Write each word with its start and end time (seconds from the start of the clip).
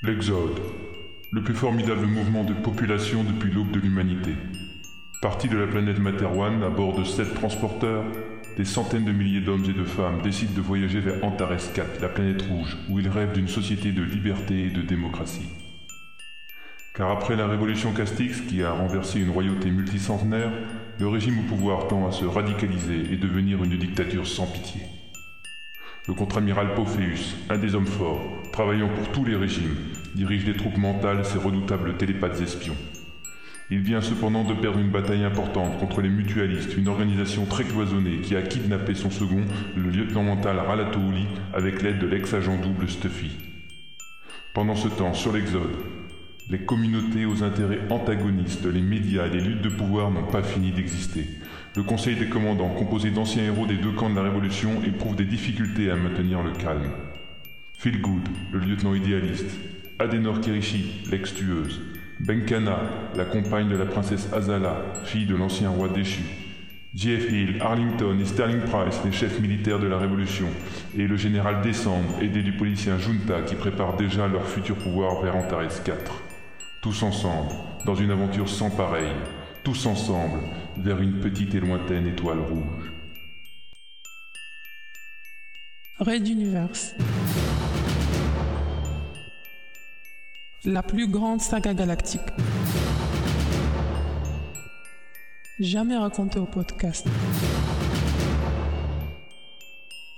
L'Exode, 0.00 0.60
le 1.32 1.42
plus 1.42 1.54
formidable 1.54 2.06
mouvement 2.06 2.44
de 2.44 2.54
population 2.54 3.24
depuis 3.24 3.50
l'aube 3.50 3.72
de 3.72 3.80
l'humanité. 3.80 4.30
Parti 5.20 5.48
de 5.48 5.58
la 5.58 5.66
planète 5.66 5.98
Materwan 5.98 6.62
à 6.62 6.70
bord 6.70 6.96
de 6.96 7.02
sept 7.02 7.34
transporteurs, 7.34 8.04
des 8.56 8.64
centaines 8.64 9.06
de 9.06 9.10
milliers 9.10 9.40
d'hommes 9.40 9.64
et 9.68 9.72
de 9.72 9.82
femmes 9.82 10.22
décident 10.22 10.54
de 10.54 10.60
voyager 10.60 11.00
vers 11.00 11.24
Antares 11.24 11.72
4, 11.74 12.00
la 12.00 12.08
planète 12.08 12.42
rouge, 12.42 12.76
où 12.88 13.00
ils 13.00 13.08
rêvent 13.08 13.32
d'une 13.32 13.48
société 13.48 13.90
de 13.90 14.04
liberté 14.04 14.66
et 14.66 14.70
de 14.70 14.82
démocratie. 14.82 15.48
Car 16.94 17.10
après 17.10 17.34
la 17.34 17.48
révolution 17.48 17.92
Castix, 17.92 18.40
qui 18.42 18.62
a 18.62 18.70
renversé 18.70 19.18
une 19.18 19.30
royauté 19.30 19.68
multicentenaire, 19.68 20.52
le 21.00 21.08
régime 21.08 21.40
au 21.40 21.48
pouvoir 21.48 21.88
tend 21.88 22.06
à 22.06 22.12
se 22.12 22.24
radicaliser 22.24 23.12
et 23.12 23.16
devenir 23.16 23.64
une 23.64 23.76
dictature 23.76 24.28
sans 24.28 24.46
pitié. 24.46 24.82
Le 26.06 26.14
contre-amiral 26.14 26.74
Pophéus, 26.74 27.34
un 27.50 27.58
des 27.58 27.74
hommes 27.74 27.84
forts, 27.84 28.37
travaillant 28.58 28.88
pour 28.88 29.12
tous 29.12 29.24
les 29.24 29.36
régimes, 29.36 29.76
dirige 30.16 30.44
les 30.44 30.56
troupes 30.56 30.78
mentales, 30.78 31.24
ces 31.24 31.38
redoutables 31.38 31.96
télépathes 31.96 32.40
espions. 32.40 32.74
Il 33.70 33.82
vient 33.82 34.00
cependant 34.00 34.42
de 34.42 34.52
perdre 34.52 34.80
une 34.80 34.90
bataille 34.90 35.22
importante 35.22 35.78
contre 35.78 36.00
les 36.00 36.08
mutualistes, 36.08 36.76
une 36.76 36.88
organisation 36.88 37.44
très 37.44 37.62
cloisonnée 37.62 38.16
qui 38.16 38.34
a 38.34 38.42
kidnappé 38.42 38.96
son 38.96 39.12
second, 39.12 39.42
le 39.76 39.90
lieutenant 39.90 40.24
mental 40.24 40.58
Ralatouli, 40.58 41.28
avec 41.54 41.82
l'aide 41.82 42.00
de 42.00 42.08
l'ex-agent 42.08 42.60
double 42.60 42.88
Stuffy. 42.88 43.30
Pendant 44.54 44.74
ce 44.74 44.88
temps, 44.88 45.14
sur 45.14 45.32
l'Exode, 45.32 45.76
les 46.50 46.58
communautés 46.58 47.26
aux 47.26 47.44
intérêts 47.44 47.82
antagonistes, 47.90 48.66
les 48.66 48.82
médias 48.82 49.26
et 49.26 49.30
les 49.30 49.40
luttes 49.40 49.62
de 49.62 49.68
pouvoir 49.68 50.10
n'ont 50.10 50.26
pas 50.26 50.42
fini 50.42 50.72
d'exister. 50.72 51.26
Le 51.76 51.84
Conseil 51.84 52.16
des 52.16 52.28
commandants, 52.28 52.70
composé 52.70 53.12
d'anciens 53.12 53.44
héros 53.44 53.66
des 53.66 53.76
deux 53.76 53.92
camps 53.92 54.10
de 54.10 54.16
la 54.16 54.22
Révolution, 54.22 54.82
éprouve 54.84 55.14
des 55.14 55.26
difficultés 55.26 55.92
à 55.92 55.94
maintenir 55.94 56.42
le 56.42 56.50
calme. 56.50 56.90
Philgood, 57.78 58.28
le 58.50 58.58
lieutenant 58.58 58.92
idéaliste, 58.92 59.56
Adenor 60.00 60.40
Kirishi, 60.40 61.04
l'ex-tueuse, 61.12 61.80
Benkana, 62.18 62.80
la 63.14 63.24
compagne 63.24 63.68
de 63.68 63.76
la 63.76 63.86
princesse 63.86 64.32
Azala, 64.32 64.82
fille 65.04 65.26
de 65.26 65.36
l'ancien 65.36 65.70
roi 65.70 65.88
déchu, 65.88 66.24
Jeff 66.92 67.30
Hill, 67.30 67.58
Arlington 67.60 68.18
et 68.18 68.24
Sterling 68.24 68.62
Price, 68.62 68.98
les 69.04 69.12
chefs 69.12 69.38
militaires 69.38 69.78
de 69.78 69.86
la 69.86 69.96
Révolution, 69.96 70.48
et 70.96 71.06
le 71.06 71.16
général 71.16 71.62
Décembre, 71.62 72.20
aidé 72.20 72.42
du 72.42 72.56
policier 72.56 72.90
Junta 72.98 73.42
qui 73.42 73.54
prépare 73.54 73.96
déjà 73.96 74.26
leur 74.26 74.48
futur 74.48 74.74
pouvoir 74.74 75.22
vers 75.22 75.36
Antares 75.36 75.84
4. 75.84 76.22
Tous 76.82 77.04
ensemble, 77.04 77.52
dans 77.86 77.94
une 77.94 78.10
aventure 78.10 78.48
sans 78.48 78.70
pareille, 78.70 79.14
tous 79.62 79.86
ensemble, 79.86 80.40
vers 80.78 81.00
une 81.00 81.20
petite 81.20 81.54
et 81.54 81.60
lointaine 81.60 82.08
étoile 82.08 82.40
rouge. 82.40 82.92
Red 86.00 86.24
d'univers. 86.24 86.70
La 90.64 90.82
plus 90.82 91.06
grande 91.06 91.40
saga 91.40 91.72
galactique. 91.72 92.20
Jamais 95.60 95.96
racontée 95.96 96.40
au 96.40 96.46
podcast. 96.46 97.06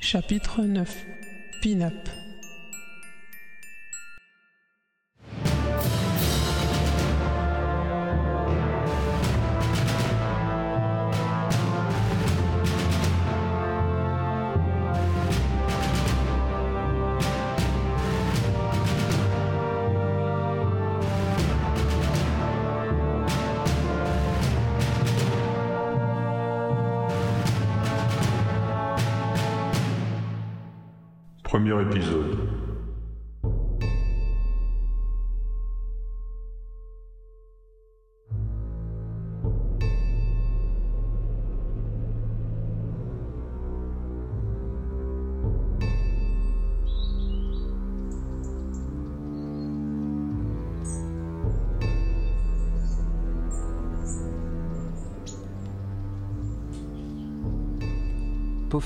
Chapitre 0.01 0.63
9. 0.63 1.07
Pin-up. 1.63 2.09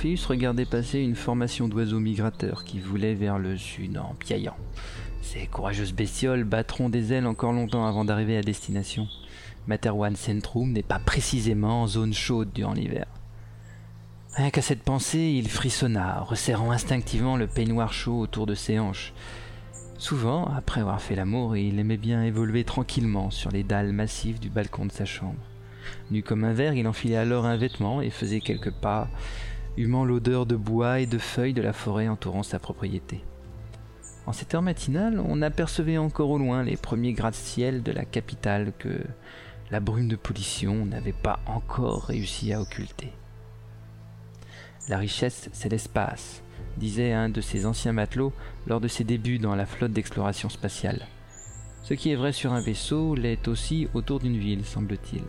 Regardait 0.04 0.66
passer 0.66 0.98
une 0.98 1.14
formation 1.14 1.66
d'oiseaux 1.66 1.98
migrateurs 1.98 2.64
qui 2.64 2.78
voulaient 2.78 3.14
vers 3.14 3.38
le 3.38 3.56
sud 3.56 3.96
en 3.96 4.14
piaillant. 4.18 4.56
Ces 5.22 5.46
courageuses 5.46 5.94
bestioles 5.94 6.44
battront 6.44 6.90
des 6.90 7.14
ailes 7.14 7.26
encore 7.26 7.54
longtemps 7.54 7.86
avant 7.86 8.04
d'arriver 8.04 8.36
à 8.36 8.42
destination. 8.42 9.08
Materwan 9.66 10.14
Centrum 10.14 10.72
n'est 10.72 10.82
pas 10.82 10.98
précisément 10.98 11.82
en 11.82 11.86
zone 11.86 12.12
chaude 12.12 12.50
durant 12.54 12.74
l'hiver. 12.74 13.06
Rien 14.34 14.50
qu'à 14.50 14.60
cette 14.60 14.82
pensée, 14.82 15.36
il 15.38 15.48
frissonna, 15.48 16.20
resserrant 16.20 16.70
instinctivement 16.70 17.38
le 17.38 17.46
peignoir 17.46 17.94
chaud 17.94 18.18
autour 18.18 18.44
de 18.44 18.54
ses 18.54 18.78
hanches. 18.78 19.14
Souvent, 19.96 20.44
après 20.54 20.82
avoir 20.82 21.00
fait 21.00 21.16
l'amour, 21.16 21.56
il 21.56 21.78
aimait 21.78 21.96
bien 21.96 22.22
évoluer 22.22 22.64
tranquillement 22.64 23.30
sur 23.30 23.50
les 23.50 23.62
dalles 23.62 23.92
massives 23.92 24.38
du 24.38 24.50
balcon 24.50 24.84
de 24.84 24.92
sa 24.92 25.06
chambre. 25.06 25.40
Nu 26.10 26.22
comme 26.22 26.44
un 26.44 26.52
verre, 26.52 26.74
il 26.74 26.86
enfilait 26.86 27.16
alors 27.16 27.46
un 27.46 27.56
vêtement 27.56 28.02
et 28.02 28.10
faisait 28.10 28.40
quelques 28.40 28.72
pas 28.72 29.08
humant 29.76 30.04
l'odeur 30.04 30.46
de 30.46 30.56
bois 30.56 31.00
et 31.00 31.06
de 31.06 31.18
feuilles 31.18 31.54
de 31.54 31.62
la 31.62 31.72
forêt 31.72 32.08
entourant 32.08 32.42
sa 32.42 32.58
propriété. 32.58 33.24
En 34.26 34.32
cette 34.32 34.54
heure 34.54 34.62
matinale, 34.62 35.20
on 35.26 35.42
apercevait 35.42 35.98
encore 35.98 36.30
au 36.30 36.38
loin 36.38 36.62
les 36.62 36.76
premiers 36.76 37.12
gratte-ciel 37.12 37.82
de 37.82 37.92
la 37.92 38.04
capitale 38.04 38.72
que 38.78 39.00
la 39.70 39.80
brume 39.80 40.08
de 40.08 40.16
pollution 40.16 40.86
n'avait 40.86 41.12
pas 41.12 41.40
encore 41.46 42.04
réussi 42.04 42.52
à 42.52 42.60
occulter. 42.60 43.12
La 44.88 44.98
richesse, 44.98 45.50
c'est 45.52 45.70
l'espace, 45.70 46.42
disait 46.76 47.12
un 47.12 47.28
de 47.28 47.40
ses 47.40 47.66
anciens 47.66 47.92
matelots 47.92 48.32
lors 48.66 48.80
de 48.80 48.88
ses 48.88 49.04
débuts 49.04 49.38
dans 49.38 49.54
la 49.54 49.66
flotte 49.66 49.92
d'exploration 49.92 50.48
spatiale. 50.48 51.06
Ce 51.82 51.92
qui 51.94 52.10
est 52.10 52.16
vrai 52.16 52.32
sur 52.32 52.52
un 52.52 52.60
vaisseau 52.60 53.14
l'est 53.14 53.46
aussi 53.48 53.88
autour 53.92 54.20
d'une 54.20 54.38
ville, 54.38 54.64
semble-t-il. 54.64 55.22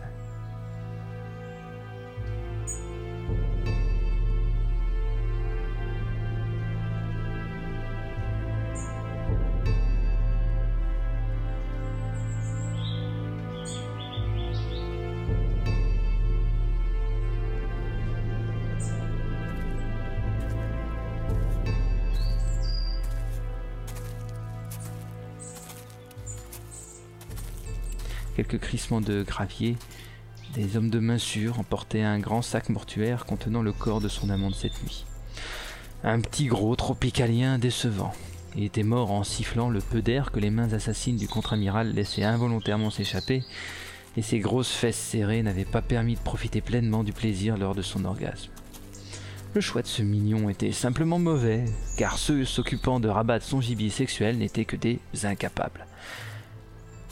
Quelques 28.45 28.61
crissements 28.61 29.01
de 29.01 29.23
gravier, 29.23 29.75
des 30.53 30.77
hommes 30.77 30.89
de 30.89 30.99
main 30.99 31.17
sûre 31.17 31.59
emportaient 31.59 32.03
un 32.03 32.19
grand 32.19 32.41
sac 32.41 32.69
mortuaire 32.69 33.25
contenant 33.25 33.61
le 33.61 33.71
corps 33.71 34.01
de 34.01 34.07
son 34.07 34.29
amant 34.29 34.49
de 34.49 34.55
cette 34.55 34.81
nuit. 34.83 35.05
Un 36.03 36.19
petit 36.19 36.45
gros 36.45 36.75
tropicalien 36.75 37.57
décevant. 37.57 38.13
Il 38.55 38.63
était 38.63 38.83
mort 38.83 39.11
en 39.11 39.23
sifflant 39.23 39.69
le 39.69 39.79
peu 39.79 40.01
d'air 40.01 40.31
que 40.31 40.39
les 40.39 40.51
mains 40.51 40.71
assassines 40.73 41.17
du 41.17 41.27
contre-amiral 41.27 41.93
laissaient 41.93 42.23
involontairement 42.23 42.91
s'échapper, 42.91 43.43
et 44.15 44.21
ses 44.21 44.39
grosses 44.39 44.71
fesses 44.71 44.95
serrées 44.95 45.43
n'avaient 45.43 45.65
pas 45.65 45.81
permis 45.81 46.15
de 46.15 46.21
profiter 46.21 46.61
pleinement 46.61 47.03
du 47.03 47.13
plaisir 47.13 47.57
lors 47.57 47.75
de 47.75 47.81
son 47.81 48.05
orgasme. 48.05 48.51
Le 49.55 49.61
choix 49.61 49.81
de 49.81 49.87
ce 49.87 50.03
mignon 50.03 50.49
était 50.49 50.71
simplement 50.71 51.19
mauvais, 51.19 51.65
car 51.97 52.17
ceux 52.17 52.45
s'occupant 52.45 52.99
de 52.99 53.07
rabattre 53.07 53.45
son 53.45 53.61
gibier 53.61 53.89
sexuel 53.89 54.37
n'étaient 54.37 54.65
que 54.65 54.75
des 54.75 54.99
incapables. 55.23 55.85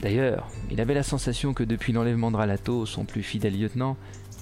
D'ailleurs, 0.04 0.50
il 0.70 0.82
avait 0.82 0.94
la 0.94 1.02
sensation 1.02 1.54
que 1.54 1.64
depuis 1.64 1.94
l'enlèvement 1.94 2.30
de 2.30 2.36
Ralato, 2.36 2.86
son 2.86 3.06
plus 3.06 3.24
fidèle 3.24 3.58
lieutenant, 3.58 3.96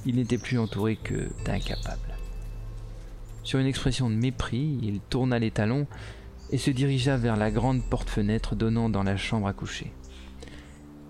il 0.07 0.15
n'était 0.15 0.39
plus 0.39 0.57
entouré 0.57 0.95
que 0.95 1.29
d'incapables. 1.45 2.17
Sur 3.43 3.59
une 3.59 3.67
expression 3.67 4.09
de 4.09 4.15
mépris, 4.15 4.79
il 4.81 4.99
tourna 5.01 5.37
les 5.37 5.51
talons 5.51 5.85
et 6.49 6.57
se 6.57 6.71
dirigea 6.71 7.15
vers 7.15 7.37
la 7.37 7.51
grande 7.51 7.83
porte-fenêtre 7.83 8.55
donnant 8.55 8.89
dans 8.89 9.03
la 9.03 9.17
chambre 9.17 9.45
à 9.45 9.53
coucher. 9.53 9.93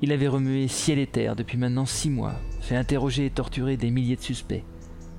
Il 0.01 0.11
avait 0.11 0.27
remué 0.27 0.67
ciel 0.67 0.99
et 0.99 1.07
terre 1.07 1.37
depuis 1.37 1.57
maintenant 1.57 1.85
six 1.85 2.09
mois, 2.09 2.35
fait 2.59 2.75
interroger 2.75 3.27
et 3.27 3.29
torturer 3.29 3.77
des 3.77 3.89
milliers 3.89 4.17
de 4.17 4.21
suspects. 4.21 4.65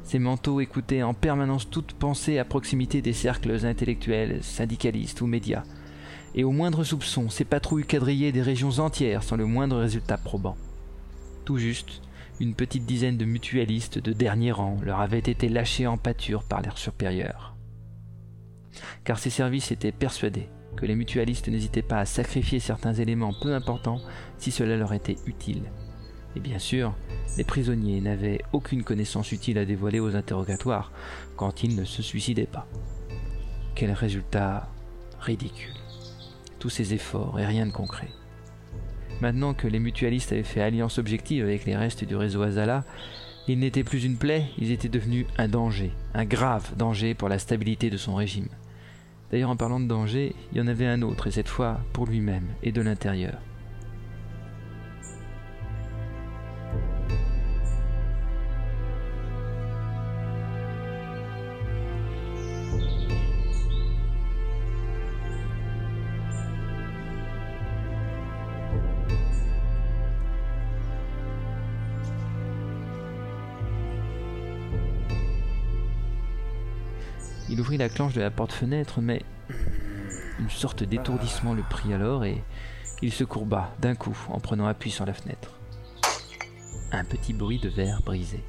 Ses 0.05 0.19
manteaux 0.19 0.61
écoutaient 0.61 1.03
en 1.03 1.15
permanence 1.15 1.71
toute 1.71 1.95
pensée 1.95 2.39
à 2.39 2.45
proximité 2.45 3.01
des 3.01 3.15
cercles 3.15 3.65
intellectuels, 3.65 4.43
syndicalistes 4.43 5.23
ou 5.23 5.27
médias, 5.27 5.63
et 6.35 6.45
au 6.45 6.51
moindre 6.51 6.85
soupçon, 6.85 7.29
ces 7.29 7.45
patrouilles 7.45 7.87
quadrillaient 7.87 8.33
des 8.33 8.43
régions 8.43 8.79
entières 8.79 9.23
sans 9.23 9.37
le 9.37 9.47
moindre 9.47 9.79
résultat 9.79 10.17
probant. 10.17 10.57
Tout 11.45 11.59
juste, 11.59 12.01
une 12.41 12.55
petite 12.55 12.87
dizaine 12.87 13.19
de 13.19 13.25
mutualistes 13.25 13.99
de 13.99 14.13
dernier 14.13 14.53
rang 14.53 14.79
leur 14.83 15.01
avaient 15.01 15.19
été 15.19 15.49
lâchés 15.49 15.87
en 15.87 15.99
pâture 15.99 16.43
par 16.43 16.63
leurs 16.63 16.79
supérieurs. 16.79 17.55
Car 19.05 19.19
ces 19.19 19.31
services 19.31 19.71
étaient 19.71 19.93
persuadés 19.93 20.49
que 20.77 20.87
les 20.87 20.95
mutualistes 20.95 21.49
n'hésitaient 21.49 21.83
pas 21.83 21.99
à 21.99 22.07
sacrifier 22.07 22.59
certains 22.59 22.95
éléments 22.95 23.35
peu 23.43 23.55
importants 23.55 24.01
si 24.39 24.51
cela 24.51 24.77
leur 24.77 24.95
était 24.95 25.19
utile. 25.27 25.65
Et 26.35 26.41
bien 26.41 26.59
sûr, 26.59 26.95
les 27.37 27.45
prisonniers 27.45 28.01
n'avaient 28.01 28.41
aucune 28.53 28.83
connaissance 28.83 29.33
utile 29.33 29.59
à 29.59 29.67
dévoiler 29.67 30.01
aux 30.01 30.17
interrogatoires 30.17 30.91
quand 31.37 31.63
ils 31.63 31.77
ne 31.77 31.85
se 31.85 32.01
suicidaient 32.01 32.47
pas. 32.47 32.67
Quel 33.75 33.93
résultat 33.93 34.69
ridicule. 35.21 35.82
Tous 36.63 36.71
ces 36.71 36.95
efforts 36.95 37.41
et 37.41 37.45
rien 37.45 37.67
de 37.67 37.73
concret. 37.73 38.07
Maintenant 39.21 39.53
que 39.53 39.67
les 39.67 39.81
mutualistes 39.81 40.31
avaient 40.31 40.45
fait 40.45 40.61
alliance 40.61 40.99
objective 40.99 41.43
avec 41.43 41.65
les 41.65 41.75
restes 41.75 42.05
du 42.05 42.15
réseau 42.15 42.41
Azala, 42.43 42.85
ils 43.49 43.59
n'étaient 43.59 43.83
plus 43.83 44.05
une 44.05 44.17
plaie, 44.17 44.45
ils 44.59 44.71
étaient 44.71 44.89
devenus 44.89 45.27
un 45.39 45.49
danger, 45.49 45.91
un 46.15 46.25
grave 46.25 46.77
danger 46.77 47.15
pour 47.15 47.29
la 47.29 47.41
stabilité 47.41 47.91
de 47.91 47.97
son 47.97 48.15
régime. 48.15 48.47
D'ailleurs, 49.33 49.51
en 49.51 49.57
parlant 49.57 49.81
de 49.81 49.89
danger, 49.89 50.37
il 50.53 50.59
y 50.59 50.61
en 50.61 50.69
avait 50.69 50.87
un 50.87 51.03
autre, 51.03 51.27
et 51.27 51.33
cette 51.33 51.49
fois 51.49 51.81
pour 51.93 52.07
lui-même 52.07 52.47
et 52.63 52.71
de 52.71 52.81
l'intérieur. 52.81 53.41
Il 77.63 77.67
ouvrit 77.67 77.79
la 77.79 77.89
clenche 77.89 78.15
de 78.15 78.21
la 78.21 78.33
porte-fenêtre, 78.33 79.01
mais 79.01 79.23
une 80.41 80.51
sorte 80.51 80.83
d'étourdissement 80.83 81.55
le 81.55 81.63
prit 81.63 81.95
alors 81.95 82.25
et 82.25 82.43
il 83.03 83.13
se 83.13 83.23
courba 83.23 83.73
d'un 83.79 83.95
coup 83.95 84.19
en 84.31 84.41
prenant 84.41 84.67
appui 84.67 84.91
sur 84.91 85.07
la 85.07 85.15
fenêtre. 85.15 85.61
Un 86.91 87.05
petit 87.05 87.33
bruit 87.33 87.61
de 87.61 87.69
verre 87.69 88.03
brisé. 88.03 88.43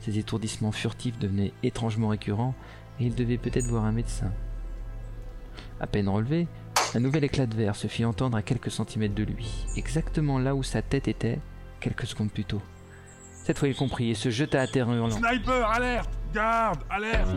Ces 0.00 0.18
étourdissements 0.18 0.72
furtifs 0.72 1.18
devenaient 1.18 1.54
étrangement 1.62 2.08
récurrents 2.08 2.54
et 3.00 3.06
il 3.06 3.14
devait 3.14 3.38
peut-être 3.38 3.68
voir 3.68 3.86
un 3.86 3.92
médecin. 3.92 4.30
À 5.80 5.86
peine 5.86 6.10
relevé, 6.10 6.48
un 6.94 7.00
nouvel 7.00 7.24
éclat 7.24 7.46
de 7.46 7.56
verre 7.56 7.76
se 7.76 7.86
fit 7.86 8.04
entendre 8.04 8.36
à 8.36 8.42
quelques 8.42 8.70
centimètres 8.70 9.14
de 9.14 9.24
lui, 9.24 9.64
exactement 9.74 10.38
là 10.38 10.54
où 10.54 10.62
sa 10.62 10.82
tête 10.82 11.08
était 11.08 11.38
quelques 11.80 12.06
secondes 12.06 12.30
plus 12.30 12.44
tôt. 12.44 12.60
Cette 13.46 13.58
fois 13.60 13.68
il 13.68 13.76
comprit 13.76 14.10
et 14.10 14.14
se 14.14 14.28
jeta 14.28 14.60
à 14.60 14.66
terre 14.66 14.88
en 14.88 14.94
hurlant. 14.94 15.16
Sniper, 15.16 15.70
alerte 15.70 16.10
Garde, 16.34 16.80
alerte 16.90 17.30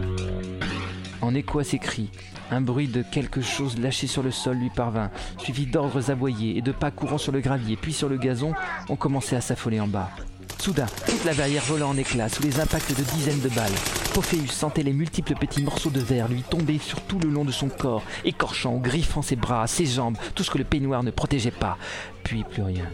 En 1.21 1.35
écho 1.35 1.59
à 1.59 1.63
ses 1.63 1.77
cris, 1.77 2.09
un 2.49 2.61
bruit 2.61 2.87
de 2.87 3.03
quelque 3.03 3.41
chose 3.41 3.77
lâché 3.77 4.07
sur 4.07 4.23
le 4.23 4.31
sol 4.31 4.57
lui 4.57 4.71
parvint, 4.71 5.11
suivi 5.37 5.67
d'ordres 5.67 6.09
aboyés 6.09 6.57
et 6.57 6.63
de 6.63 6.71
pas 6.71 6.89
courant 6.89 7.19
sur 7.19 7.31
le 7.31 7.41
gravier, 7.41 7.75
puis 7.75 7.93
sur 7.93 8.09
le 8.09 8.17
gazon, 8.17 8.53
on 8.89 8.95
commençait 8.95 9.35
à 9.35 9.41
s'affoler 9.41 9.79
en 9.79 9.87
bas. 9.87 10.09
Soudain, 10.57 10.87
toute 11.05 11.23
la 11.25 11.35
barrière 11.35 11.63
vola 11.65 11.85
en 11.85 11.95
éclats 11.95 12.27
sous 12.27 12.41
les 12.41 12.59
impacts 12.59 12.97
de 12.97 13.03
dizaines 13.03 13.41
de 13.41 13.49
balles. 13.49 13.71
Pophéus 14.15 14.51
sentait 14.51 14.81
les 14.81 14.93
multiples 14.93 15.35
petits 15.35 15.61
morceaux 15.61 15.91
de 15.91 15.99
verre 15.99 16.27
lui 16.27 16.41
tomber 16.41 16.79
sur 16.79 17.01
tout 17.01 17.19
le 17.19 17.29
long 17.29 17.45
de 17.45 17.51
son 17.51 17.69
corps, 17.69 18.01
écorchant 18.25 18.73
ou 18.73 18.79
griffant 18.79 19.21
ses 19.21 19.35
bras, 19.35 19.67
ses 19.67 19.85
jambes, 19.85 20.17
tout 20.33 20.43
ce 20.43 20.49
que 20.49 20.57
le 20.57 20.63
peignoir 20.63 21.03
ne 21.03 21.11
protégeait 21.11 21.51
pas. 21.51 21.77
Puis 22.23 22.43
plus 22.43 22.63
rien. 22.63 22.85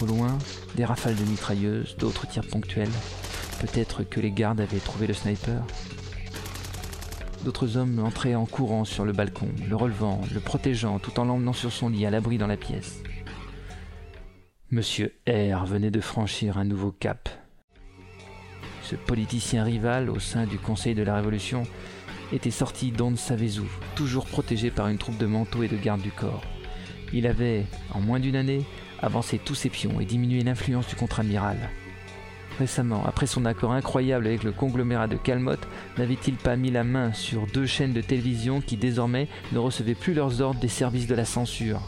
Au 0.00 0.06
loin, 0.06 0.38
des 0.76 0.84
rafales 0.84 1.16
de 1.16 1.24
mitrailleuses, 1.24 1.96
d'autres 1.96 2.28
tirs 2.28 2.46
ponctuels. 2.46 2.90
Peut-être 3.60 4.04
que 4.04 4.20
les 4.20 4.30
gardes 4.30 4.60
avaient 4.60 4.78
trouvé 4.78 5.08
le 5.08 5.14
sniper. 5.14 5.64
D'autres 7.44 7.76
hommes 7.76 7.98
entraient 7.98 8.36
en 8.36 8.46
courant 8.46 8.84
sur 8.84 9.04
le 9.04 9.12
balcon, 9.12 9.48
le 9.68 9.74
relevant, 9.74 10.20
le 10.32 10.40
protégeant, 10.40 10.98
tout 10.98 11.18
en 11.18 11.24
l'emmenant 11.24 11.52
sur 11.52 11.72
son 11.72 11.88
lit 11.88 12.06
à 12.06 12.10
l'abri 12.10 12.38
dans 12.38 12.46
la 12.46 12.56
pièce. 12.56 13.02
Monsieur 14.70 15.14
R 15.28 15.64
venait 15.66 15.90
de 15.90 16.00
franchir 16.00 16.58
un 16.58 16.64
nouveau 16.64 16.92
cap. 16.92 17.28
Ce 18.82 18.94
politicien 18.94 19.64
rival 19.64 20.10
au 20.10 20.20
sein 20.20 20.46
du 20.46 20.58
Conseil 20.58 20.94
de 20.94 21.02
la 21.02 21.16
Révolution 21.16 21.64
était 22.32 22.50
sorti 22.50 22.92
d'on 22.92 23.10
ne 23.10 23.16
toujours 23.96 24.26
protégé 24.26 24.70
par 24.70 24.88
une 24.88 24.98
troupe 24.98 25.18
de 25.18 25.26
manteaux 25.26 25.62
et 25.62 25.68
de 25.68 25.76
gardes 25.76 26.02
du 26.02 26.12
corps. 26.12 26.42
Il 27.12 27.26
avait, 27.26 27.64
en 27.94 28.00
moins 28.00 28.20
d'une 28.20 28.36
année, 28.36 28.64
avancé 29.00 29.38
tous 29.38 29.54
ses 29.54 29.70
pions 29.70 30.00
et 30.00 30.04
diminué 30.04 30.42
l'influence 30.42 30.88
du 30.88 30.96
contre-amiral. 30.96 31.56
Récemment, 32.58 33.04
après 33.06 33.26
son 33.26 33.44
accord 33.44 33.72
incroyable 33.72 34.26
avec 34.26 34.42
le 34.42 34.50
conglomérat 34.50 35.06
de 35.06 35.16
Calmotte, 35.16 35.68
n'avait-il 35.96 36.34
pas 36.34 36.56
mis 36.56 36.72
la 36.72 36.82
main 36.82 37.12
sur 37.12 37.46
deux 37.46 37.66
chaînes 37.66 37.92
de 37.92 38.00
télévision 38.00 38.60
qui 38.60 38.76
désormais 38.76 39.28
ne 39.52 39.58
recevaient 39.58 39.94
plus 39.94 40.14
leurs 40.14 40.40
ordres 40.40 40.58
des 40.58 40.66
services 40.66 41.06
de 41.06 41.14
la 41.14 41.24
censure? 41.24 41.80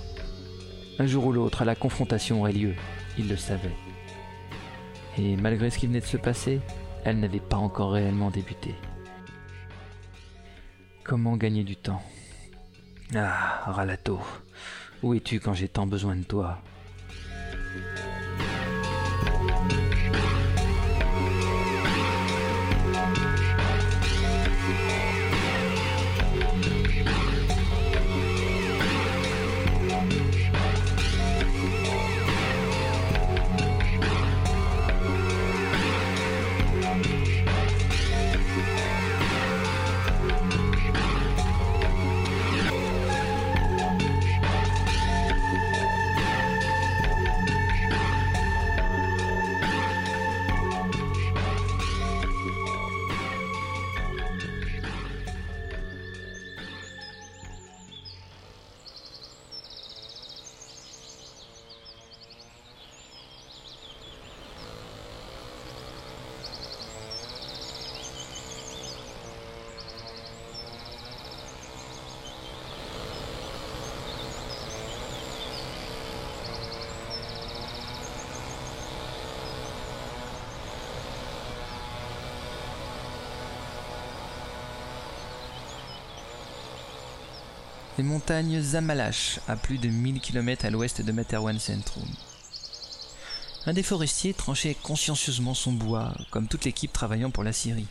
Un 1.00 1.06
jour 1.06 1.26
ou 1.26 1.32
l'autre, 1.32 1.64
la 1.64 1.74
confrontation 1.74 2.40
aurait 2.40 2.52
lieu, 2.52 2.74
il 3.18 3.28
le 3.28 3.36
savait. 3.36 3.74
Et 5.18 5.36
malgré 5.36 5.70
ce 5.70 5.78
qui 5.78 5.88
venait 5.88 6.00
de 6.00 6.06
se 6.06 6.16
passer, 6.16 6.60
elle 7.04 7.18
n'avait 7.18 7.40
pas 7.40 7.56
encore 7.56 7.92
réellement 7.92 8.30
débuté. 8.30 8.74
Comment 11.02 11.36
gagner 11.36 11.64
du 11.64 11.74
temps? 11.74 12.02
Ah, 13.16 13.64
Ralato, 13.66 14.20
où 15.02 15.14
es-tu 15.14 15.40
quand 15.40 15.54
j'ai 15.54 15.66
tant 15.66 15.88
besoin 15.88 16.14
de 16.14 16.22
toi? 16.22 16.62
Montagnes 88.02 88.60
Zamalash, 88.60 89.40
à 89.48 89.56
plus 89.56 89.78
de 89.78 89.88
1000 89.88 90.20
km 90.20 90.64
à 90.64 90.70
l'ouest 90.70 91.02
de 91.02 91.12
Materwan 91.12 91.58
Centrum. 91.58 92.08
Un 93.66 93.72
des 93.72 93.82
forestiers 93.82 94.32
tranchait 94.32 94.76
consciencieusement 94.82 95.54
son 95.54 95.72
bois, 95.72 96.14
comme 96.30 96.48
toute 96.48 96.64
l'équipe 96.64 96.92
travaillant 96.92 97.30
pour 97.30 97.44
la 97.44 97.52
Syrie. 97.52 97.88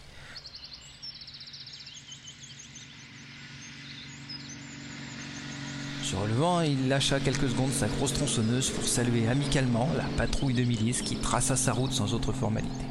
Se 6.03 6.15
relevant, 6.15 6.61
il 6.61 6.87
lâcha 6.87 7.19
quelques 7.19 7.49
secondes 7.49 7.71
sa 7.71 7.87
grosse 7.87 8.13
tronçonneuse 8.13 8.71
pour 8.71 8.83
saluer 8.83 9.27
amicalement 9.27 9.87
la 9.95 10.05
patrouille 10.17 10.55
de 10.55 10.63
milices 10.63 11.03
qui 11.03 11.17
traça 11.17 11.55
sa 11.55 11.71
route 11.71 11.93
sans 11.93 12.15
autre 12.15 12.33
formalité. 12.33 12.85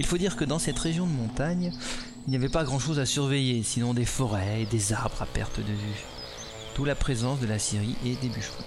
Il 0.00 0.06
faut 0.06 0.18
dire 0.18 0.36
que 0.36 0.44
dans 0.44 0.58
cette 0.58 0.78
région 0.78 1.06
de 1.06 1.12
montagne, 1.12 1.72
il 2.28 2.32
n'y 2.32 2.36
avait 2.36 2.50
pas 2.50 2.64
grand-chose 2.64 2.98
à 2.98 3.06
surveiller, 3.06 3.62
sinon 3.62 3.94
des 3.94 4.04
forêts 4.04 4.60
et 4.60 4.66
des 4.66 4.92
arbres 4.92 5.22
à 5.22 5.24
perte 5.24 5.60
de 5.60 5.72
vue. 5.72 6.04
D'où 6.76 6.84
la 6.84 6.94
présence 6.94 7.40
de 7.40 7.46
la 7.46 7.58
Syrie 7.58 7.96
et 8.04 8.16
des 8.16 8.28
bûcherons. 8.28 8.66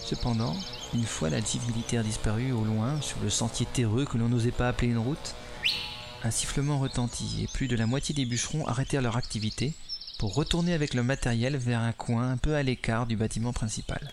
Cependant, 0.00 0.54
Une 0.94 1.06
fois 1.06 1.28
la 1.28 1.40
jeep 1.40 1.60
militaire 1.66 2.04
disparue 2.04 2.52
au 2.52 2.62
loin, 2.62 3.00
sur 3.00 3.18
le 3.20 3.30
sentier 3.30 3.66
terreux 3.66 4.04
que 4.04 4.16
l'on 4.16 4.28
n'osait 4.28 4.52
pas 4.52 4.68
appeler 4.68 4.92
une 4.92 4.98
route, 4.98 5.34
un 6.22 6.30
sifflement 6.30 6.78
retentit 6.78 7.42
et 7.42 7.48
plus 7.48 7.66
de 7.66 7.74
la 7.74 7.86
moitié 7.86 8.14
des 8.14 8.26
bûcherons 8.26 8.64
arrêtèrent 8.64 9.02
leur 9.02 9.16
activité 9.16 9.74
pour 10.20 10.34
retourner 10.34 10.72
avec 10.72 10.94
le 10.94 11.02
matériel 11.02 11.56
vers 11.56 11.80
un 11.80 11.92
coin 11.92 12.30
un 12.30 12.36
peu 12.36 12.54
à 12.54 12.62
l'écart 12.62 13.08
du 13.08 13.16
bâtiment 13.16 13.52
principal. 13.52 14.12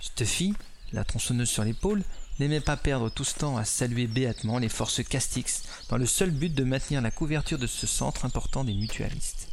Stuffy, 0.00 0.54
la 0.92 1.02
tronçonneuse 1.02 1.50
sur 1.50 1.64
l'épaule, 1.64 2.04
n'aimait 2.40 2.60
pas 2.60 2.78
perdre 2.78 3.10
tout 3.10 3.24
ce 3.24 3.34
temps 3.34 3.58
à 3.58 3.66
saluer 3.66 4.06
béatement 4.06 4.58
les 4.58 4.70
forces 4.70 5.02
Castix 5.04 5.62
dans 5.90 5.98
le 5.98 6.06
seul 6.06 6.30
but 6.30 6.54
de 6.54 6.64
maintenir 6.64 7.02
la 7.02 7.10
couverture 7.10 7.58
de 7.58 7.66
ce 7.66 7.86
centre 7.86 8.24
important 8.24 8.64
des 8.64 8.72
mutualistes. 8.72 9.48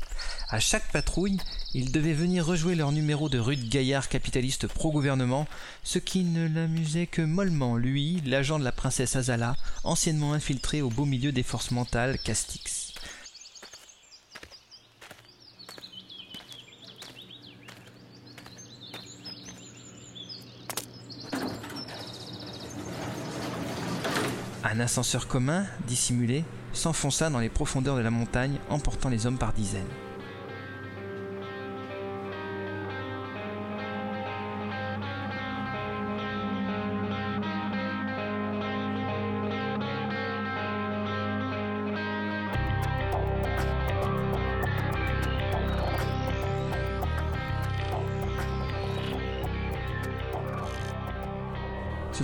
À 0.50 0.62
chaque 0.62 0.90
patrouille, 0.94 1.38
ils 1.74 1.92
devaient 1.92 2.14
venir 2.14 2.46
rejouer 2.46 2.76
leur 2.76 2.94
numéro 2.94 3.28
de 3.28 3.40
rude 3.40 3.68
gaillard 3.68 4.08
capitaliste 4.08 4.68
pro-gouvernement, 4.68 5.48
ce 5.84 6.00
qui 6.00 6.24
ne 6.24 6.48
l'amusait 6.48 7.08
que 7.08 7.22
mollement, 7.22 7.76
lui, 7.76 8.22
l'agent 8.26 8.58
de 8.58 8.64
la 8.64 8.72
princesse 8.72 9.18
Azala, 9.18 9.58
anciennement 9.84 10.32
infiltré 10.32 10.82
au 10.82 10.90
beau 10.90 11.04
milieu 11.04 11.34
des 11.34 11.44
forces 11.44 11.72
mentales 11.72 12.18
Castix. 12.18 12.87
Un 24.70 24.82
ascenseur 24.82 25.30
commun, 25.30 25.64
dissimulé, 25.88 26.44
s'enfonça 26.74 27.30
dans 27.30 27.40
les 27.40 27.48
profondeurs 27.48 27.96
de 27.96 28.02
la 28.02 28.12
montagne, 28.12 28.58
emportant 28.70 29.08
les 29.08 29.26
hommes 29.26 29.38
par 29.38 29.54
dizaines. 29.54 29.86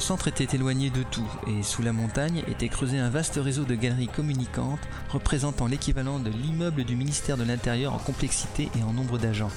Centre 0.04 0.28
était 0.28 0.58
éloigné 0.58 0.90
de 0.90 1.02
tout 1.02 1.26
et 1.48 1.64
sous 1.64 1.82
la 1.82 1.94
montagne 1.94 2.44
était 2.50 2.68
creusé 2.68 3.00
un 3.00 3.10
vaste 3.10 3.40
réseau 3.42 3.64
de 3.64 3.74
galeries 3.74 4.10
communicantes 4.10 4.82
représentant 5.08 5.66
l'équivalent 5.66 6.20
de 6.20 6.30
l'immeuble 6.30 6.84
du 6.84 6.98
ministère 6.98 7.38
de 7.38 7.46
l'Intérieur 7.46 7.94
en 7.94 8.00
complexité 8.00 8.70
et 8.78 8.84
en 8.84 8.92
nombre 8.92 9.18
d'agents. 9.18 9.52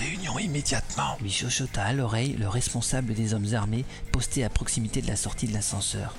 Réunion 0.00 0.38
immédiatement. 0.38 1.18
Lui 1.20 1.30
chuchota 1.30 1.84
à 1.84 1.92
l'oreille 1.92 2.34
le 2.38 2.48
responsable 2.48 3.12
des 3.12 3.34
hommes 3.34 3.52
armés 3.52 3.84
posté 4.12 4.44
à 4.44 4.48
proximité 4.48 5.02
de 5.02 5.06
la 5.06 5.16
sortie 5.16 5.46
de 5.46 5.52
l'ascenseur. 5.52 6.14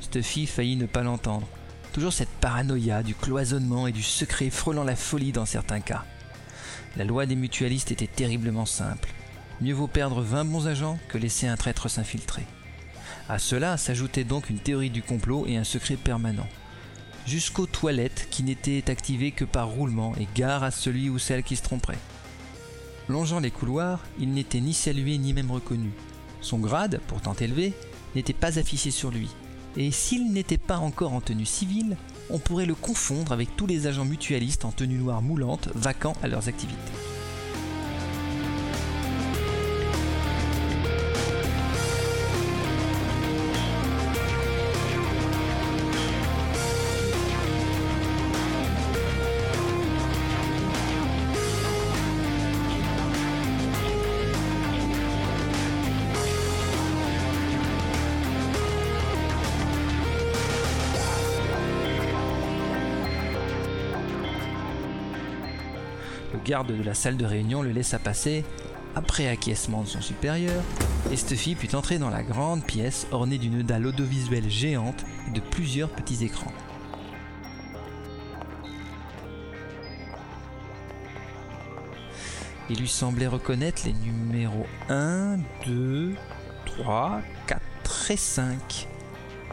Stuffy 0.00 0.46
faillit 0.46 0.76
ne 0.76 0.86
pas 0.86 1.04
l'entendre. 1.04 1.46
Toujours 1.92 2.12
cette 2.12 2.28
paranoïa 2.28 3.04
du 3.04 3.14
cloisonnement 3.14 3.86
et 3.86 3.92
du 3.92 4.02
secret 4.02 4.50
frôlant 4.50 4.82
la 4.82 4.96
folie 4.96 5.30
dans 5.30 5.46
certains 5.46 5.80
cas. 5.80 6.04
La 6.96 7.04
loi 7.04 7.26
des 7.26 7.36
mutualistes 7.36 7.92
était 7.92 8.08
terriblement 8.08 8.66
simple. 8.66 9.10
Mieux 9.60 9.74
vaut 9.74 9.86
perdre 9.86 10.20
20 10.20 10.44
bons 10.46 10.66
agents 10.66 10.98
que 11.08 11.18
laisser 11.18 11.46
un 11.46 11.56
traître 11.56 11.88
s'infiltrer. 11.88 12.46
À 13.28 13.38
cela 13.38 13.76
s'ajoutait 13.76 14.24
donc 14.24 14.50
une 14.50 14.58
théorie 14.58 14.90
du 14.90 15.02
complot 15.02 15.44
et 15.46 15.56
un 15.56 15.64
secret 15.64 15.96
permanent. 15.96 16.48
Jusqu'aux 17.26 17.66
toilettes 17.66 18.26
qui 18.30 18.42
n'étaient 18.42 18.90
activées 18.90 19.32
que 19.32 19.44
par 19.44 19.68
roulement 19.68 20.14
et 20.18 20.26
gare 20.34 20.64
à 20.64 20.72
celui 20.72 21.10
ou 21.10 21.18
celle 21.18 21.44
qui 21.44 21.54
se 21.54 21.62
tromperait. 21.62 21.98
Longeant 23.08 23.40
les 23.40 23.50
couloirs, 23.50 24.00
il 24.18 24.32
n'était 24.32 24.60
ni 24.60 24.74
salué 24.74 25.16
ni 25.16 25.32
même 25.32 25.50
reconnu. 25.50 25.90
Son 26.42 26.58
grade, 26.58 27.00
pourtant 27.08 27.34
élevé, 27.34 27.72
n'était 28.14 28.34
pas 28.34 28.58
affiché 28.58 28.90
sur 28.90 29.10
lui. 29.10 29.30
Et 29.76 29.90
s'il 29.90 30.32
n'était 30.32 30.58
pas 30.58 30.78
encore 30.78 31.14
en 31.14 31.20
tenue 31.20 31.46
civile, 31.46 31.96
on 32.30 32.38
pourrait 32.38 32.66
le 32.66 32.74
confondre 32.74 33.32
avec 33.32 33.56
tous 33.56 33.66
les 33.66 33.86
agents 33.86 34.04
mutualistes 34.04 34.64
en 34.64 34.72
tenue 34.72 34.98
noire 34.98 35.22
moulante, 35.22 35.68
vacants 35.74 36.16
à 36.22 36.28
leurs 36.28 36.48
activités. 36.48 37.17
Garde 66.48 66.74
de 66.74 66.82
la 66.82 66.94
salle 66.94 67.18
de 67.18 67.26
réunion 67.26 67.60
le 67.60 67.72
laissa 67.72 67.98
passer, 67.98 68.42
après 68.94 69.28
acquiescement 69.28 69.82
de 69.82 69.86
son 69.86 70.00
supérieur, 70.00 70.62
et 71.12 71.16
Stuffy 71.16 71.54
put 71.54 71.74
entrer 71.74 71.98
dans 71.98 72.08
la 72.08 72.22
grande 72.22 72.64
pièce 72.64 73.06
ornée 73.12 73.36
d'une 73.36 73.62
dalle 73.62 73.86
audiovisuelle 73.86 74.48
géante 74.48 75.04
et 75.28 75.32
de 75.32 75.40
plusieurs 75.40 75.90
petits 75.90 76.24
écrans. 76.24 76.52
Il 82.70 82.78
lui 82.78 82.88
semblait 82.88 83.26
reconnaître 83.26 83.82
les 83.84 83.92
numéros 83.92 84.66
1, 84.88 85.36
2, 85.66 86.14
3, 86.64 87.20
4 87.46 88.10
et 88.10 88.16
5. 88.16 88.88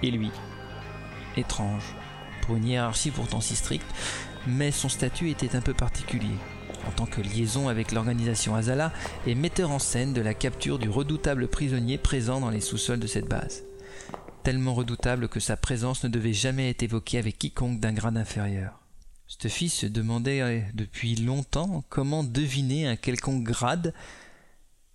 Et 0.02 0.12
lui. 0.12 0.32
Étrange. 1.36 1.94
Pour 2.44 2.56
une 2.56 2.66
hiérarchie 2.66 3.12
pourtant 3.12 3.42
si 3.42 3.58
stricte, 3.58 3.88
mais 4.48 4.72
son 4.72 4.88
statut 4.88 5.30
était 5.30 5.58
un 5.58 5.62
peu 5.62 5.74
particulier 5.74 6.36
en 6.88 6.92
tant 6.92 7.06
que 7.06 7.22
liaison 7.22 7.68
avec 7.68 7.92
l'organisation 7.92 8.56
Azala 8.56 8.94
et 9.26 9.36
metteur 9.36 9.72
en 9.72 9.80
scène 9.80 10.14
de 10.14 10.22
la 10.22 10.34
capture 10.34 10.80
du 10.80 10.90
redoutable 10.90 11.48
prisonnier 11.48 11.98
présent 11.98 12.40
dans 12.40 12.50
les 12.50 12.62
sous-sols 12.62 13.00
de 13.00 13.08
cette 13.08 13.28
base. 13.28 13.64
Tellement 14.44 14.74
redoutable 14.74 15.28
que 15.28 15.40
sa 15.40 15.58
présence 15.58 16.04
ne 16.04 16.10
devait 16.10 16.34
jamais 16.34 16.70
être 16.70 16.84
évoquée 16.84 17.18
avec 17.18 17.40
quiconque 17.40 17.80
d'un 17.80 17.94
grade 17.94 18.18
inférieur. 18.18 18.80
Stuffy 19.28 19.70
se 19.70 19.88
demandait 19.88 20.66
depuis 20.76 21.16
longtemps 21.16 21.84
comment 21.90 22.24
deviner 22.24 22.88
un 22.88 22.96
quelconque 22.96 23.44
grade, 23.44 23.94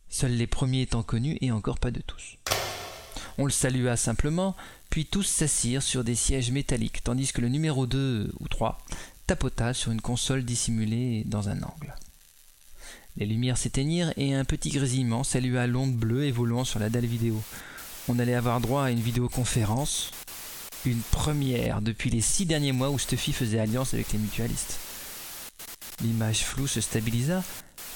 seuls 0.09 0.31
les 0.31 0.47
premiers 0.47 0.83
étant 0.83 1.03
connus 1.03 1.37
et 1.41 1.51
encore 1.51 1.81
pas 1.81 1.91
de 1.91 2.01
tous. 2.01 2.37
On 3.39 3.45
le 3.45 3.51
salua 3.51 3.97
simplement, 3.97 4.55
puis 4.89 5.07
tous 5.07 5.23
s'assirent 5.23 5.83
sur 5.83 6.05
des 6.05 6.15
sièges 6.15 6.51
métalliques, 6.51 7.03
tandis 7.03 7.33
que 7.33 7.41
le 7.41 7.49
numéro 7.49 7.87
2 7.87 8.33
ou 8.39 8.49
3 8.49 8.79
tapota 9.31 9.75
sur 9.75 9.93
une 9.93 10.01
console 10.01 10.45
dissimulée 10.45 11.23
dans 11.25 11.49
un 11.49 11.63
angle. 11.63 11.95
Les 13.17 13.27
lumières 13.27 13.59
s'éteignirent 13.59 14.13
et 14.17 14.35
un 14.35 14.45
petit 14.45 14.71
grésillement 14.71 15.23
salua 15.23 15.69
l'onde 15.69 15.95
bleue 15.95 16.25
évoluant 16.25 16.65
sur 16.65 16.81
la 16.81 16.91
dalle 16.91 17.07
vidéo. 17.07 17.41
On 18.09 18.19
allait 18.19 18.35
avoir 18.35 18.61
droit 18.61 18.83
à 18.83 18.91
une 18.91 18.99
vidéoconférence, 18.99 20.11
une 20.85 20.99
première 21.13 21.81
depuis 21.81 22.11
les 22.11 22.21
six 22.21 22.45
derniers 22.45 22.73
mois 22.73 22.91
où 22.91 22.99
Stuffy 22.99 23.33
faisait 23.33 23.61
alliance 23.61 23.95
avec 23.95 24.13
les 24.13 24.19
mutualistes. 24.19 24.81
L'image 26.03 26.45
floue 26.45 26.67
se 26.67 26.81
stabilisa 26.81 27.45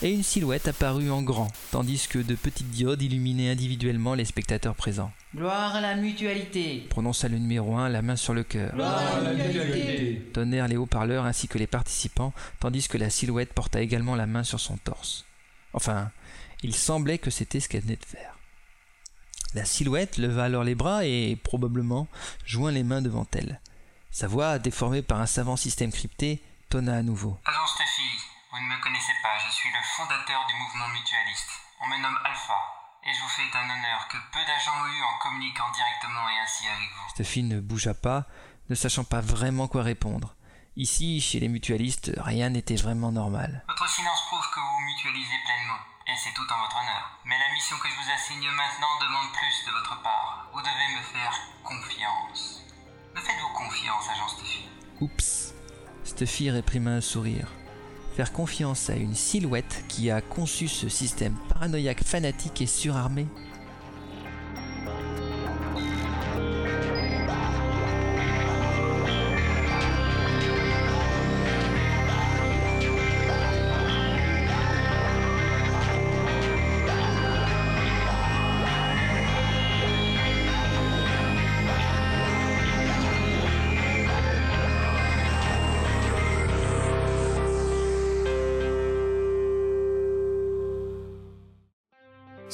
et 0.02 0.12
une 0.12 0.22
silhouette 0.22 0.68
apparut 0.68 1.10
en 1.10 1.22
grand, 1.22 1.48
tandis 1.70 2.06
que 2.08 2.18
de 2.18 2.34
petites 2.34 2.70
diodes 2.70 3.02
illuminaient 3.02 3.50
individuellement 3.50 4.14
les 4.14 4.24
spectateurs 4.24 4.74
présents. 4.74 5.12
Gloire 5.34 5.76
à 5.76 5.80
la 5.80 5.96
mutualité. 5.96 6.86
Prononça 6.90 7.28
le 7.28 7.38
numéro 7.38 7.76
1, 7.76 7.88
la 7.88 8.02
main 8.02 8.16
sur 8.16 8.34
le 8.34 8.44
cœur. 8.44 8.72
Gloire 8.74 9.16
à 9.16 9.20
la 9.20 9.32
mutualité. 9.32 10.30
Tonnèrent 10.32 10.68
les 10.68 10.76
haut-parleurs 10.76 11.24
ainsi 11.24 11.48
que 11.48 11.58
les 11.58 11.66
participants, 11.66 12.32
tandis 12.60 12.88
que 12.88 12.98
la 12.98 13.10
silhouette 13.10 13.52
porta 13.52 13.80
également 13.80 14.14
la 14.14 14.26
main 14.26 14.44
sur 14.44 14.60
son 14.60 14.76
torse. 14.76 15.24
Enfin, 15.72 16.10
il 16.62 16.74
semblait 16.74 17.18
que 17.18 17.30
c'était 17.30 17.60
ce 17.60 17.68
qu'elle 17.68 17.82
venait 17.82 17.96
de 17.96 18.04
faire. 18.04 18.38
La 19.54 19.64
silhouette 19.64 20.18
leva 20.18 20.44
alors 20.44 20.64
les 20.64 20.74
bras 20.74 21.04
et, 21.04 21.36
probablement, 21.42 22.08
joint 22.44 22.72
les 22.72 22.82
mains 22.82 23.02
devant 23.02 23.26
elle. 23.32 23.60
Sa 24.10 24.28
voix, 24.28 24.58
déformée 24.58 25.02
par 25.02 25.20
un 25.20 25.26
savant 25.26 25.56
système 25.56 25.92
crypté, 25.92 26.42
tonna 26.70 26.96
à 26.96 27.02
nouveau. 27.02 27.36
Agent 27.44 27.66
Stuffy, 27.66 28.33
vous 28.54 28.62
ne 28.62 28.68
me 28.68 28.80
connaissez 28.80 29.14
pas, 29.20 29.36
je 29.44 29.50
suis 29.50 29.68
le 29.72 29.82
fondateur 29.82 30.46
du 30.46 30.54
mouvement 30.54 30.86
mutualiste. 30.94 31.50
On 31.80 31.88
me 31.88 31.98
nomme 31.98 32.16
Alpha, 32.24 32.54
et 33.02 33.12
je 33.12 33.20
vous 33.20 33.28
fais 33.28 33.50
un 33.52 33.68
honneur 33.68 34.06
que 34.06 34.16
peu 34.30 34.38
d'agents 34.46 34.78
ont 34.80 34.86
eu 34.86 35.02
en 35.02 35.18
communiquant 35.18 35.68
directement 35.74 36.28
et 36.30 36.38
ainsi 36.38 36.68
avec 36.68 36.88
vous. 36.88 37.10
Stuffy 37.10 37.42
ne 37.42 37.58
bougea 37.58 37.94
pas, 37.94 38.26
ne 38.70 38.76
sachant 38.76 39.02
pas 39.02 39.20
vraiment 39.20 39.66
quoi 39.66 39.82
répondre. 39.82 40.36
Ici, 40.76 41.20
chez 41.20 41.40
les 41.40 41.48
mutualistes, 41.48 42.12
rien 42.16 42.50
n'était 42.50 42.76
vraiment 42.76 43.10
normal. 43.10 43.64
Votre 43.66 43.88
silence 43.88 44.22
prouve 44.28 44.48
que 44.54 44.60
vous 44.60 44.80
mutualisez 44.86 45.38
pleinement, 45.44 45.82
et 46.06 46.14
c'est 46.14 46.34
tout 46.34 46.46
en 46.46 46.60
votre 46.62 46.78
honneur. 46.78 47.10
Mais 47.24 47.38
la 47.40 47.52
mission 47.54 47.76
que 47.78 47.88
je 47.88 47.94
vous 47.96 48.12
assigne 48.12 48.48
maintenant 48.50 49.00
demande 49.00 49.32
plus 49.32 49.66
de 49.66 49.72
votre 49.72 50.00
part. 50.02 50.46
Vous 50.52 50.62
devez 50.62 50.94
me 50.94 51.02
faire 51.02 51.34
confiance. 51.64 52.62
Me 53.16 53.20
faites-vous 53.20 53.52
confiance, 53.52 54.08
agent 54.10 54.28
Stuffy 54.28 54.68
Oups. 55.00 55.54
Stuffy 56.04 56.52
réprima 56.52 56.90
un 56.90 57.00
sourire. 57.00 57.48
Faire 58.14 58.32
confiance 58.32 58.90
à 58.90 58.94
une 58.94 59.14
silhouette 59.14 59.84
qui 59.88 60.08
a 60.08 60.20
conçu 60.20 60.68
ce 60.68 60.88
système 60.88 61.34
paranoïaque 61.48 62.04
fanatique 62.04 62.62
et 62.62 62.66
surarmé 62.66 63.26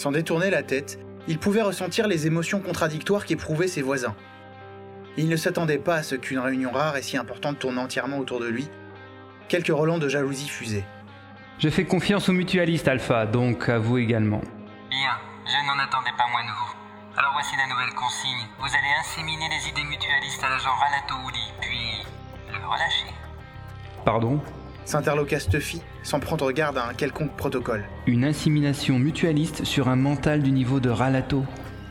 Sans 0.00 0.12
détourner 0.12 0.49
la 0.49 0.62
tête, 0.62 0.99
il 1.28 1.38
pouvait 1.38 1.61
ressentir 1.61 2.09
les 2.09 2.26
émotions 2.26 2.61
contradictoires 2.61 3.26
qu'éprouvaient 3.26 3.69
ses 3.69 3.83
voisins. 3.83 4.16
Il 5.19 5.28
ne 5.28 5.37
s'attendait 5.37 5.76
pas 5.76 5.97
à 5.97 6.02
ce 6.02 6.14
qu'une 6.14 6.38
réunion 6.38 6.73
rare 6.73 6.97
et 6.97 7.02
si 7.02 7.19
importante 7.19 7.59
tourne 7.59 7.76
entièrement 7.76 8.16
autour 8.16 8.40
de 8.40 8.49
lui. 8.49 8.66
Quelques 9.49 9.69
relents 9.69 9.99
de 9.99 10.09
jalousie 10.09 10.49
fusaient. 10.49 10.87
Je 11.59 11.69
fais 11.69 11.85
confiance 11.85 12.30
aux 12.30 12.33
mutualistes, 12.33 12.88
Alpha, 12.88 13.26
donc 13.26 13.69
à 13.69 13.78
vous 13.78 13.99
également. 13.99 14.40
Bien, 14.88 15.19
je 15.45 15.66
n'en 15.66 15.78
attendais 15.78 16.16
pas 16.16 16.28
moins 16.30 16.45
de 16.45 16.49
vous. 16.49 16.75
Alors 17.19 17.33
voici 17.35 17.54
la 17.59 17.66
nouvelle 17.66 17.95
consigne. 17.95 18.47
Vous 18.59 18.69
allez 18.69 18.95
inséminer 19.00 19.50
les 19.50 19.69
idées 19.69 19.85
mutualistes 19.85 20.42
à 20.42 20.49
l'agent 20.49 20.73
Ralato 20.80 21.28
Uli, 21.28 21.52
puis 21.61 22.07
le 22.49 22.66
relâcher. 22.66 23.12
Pardon? 24.07 24.40
S'interloqua 24.85 25.39
Stuffy 25.39 25.83
sans 26.03 26.21
prendre 26.21 26.51
garde 26.53 26.79
à 26.79 26.87
un 26.87 26.95
quelconque 26.95 27.37
protocole? 27.37 27.85
Une 28.07 28.25
insémination 28.25 28.99
mutualiste 28.99 29.65
sur 29.65 29.89
un 29.89 29.97
mental 29.97 30.43
du 30.43 30.51
niveau 30.51 30.81
de 30.81 30.91
Ralato. 30.91 31.45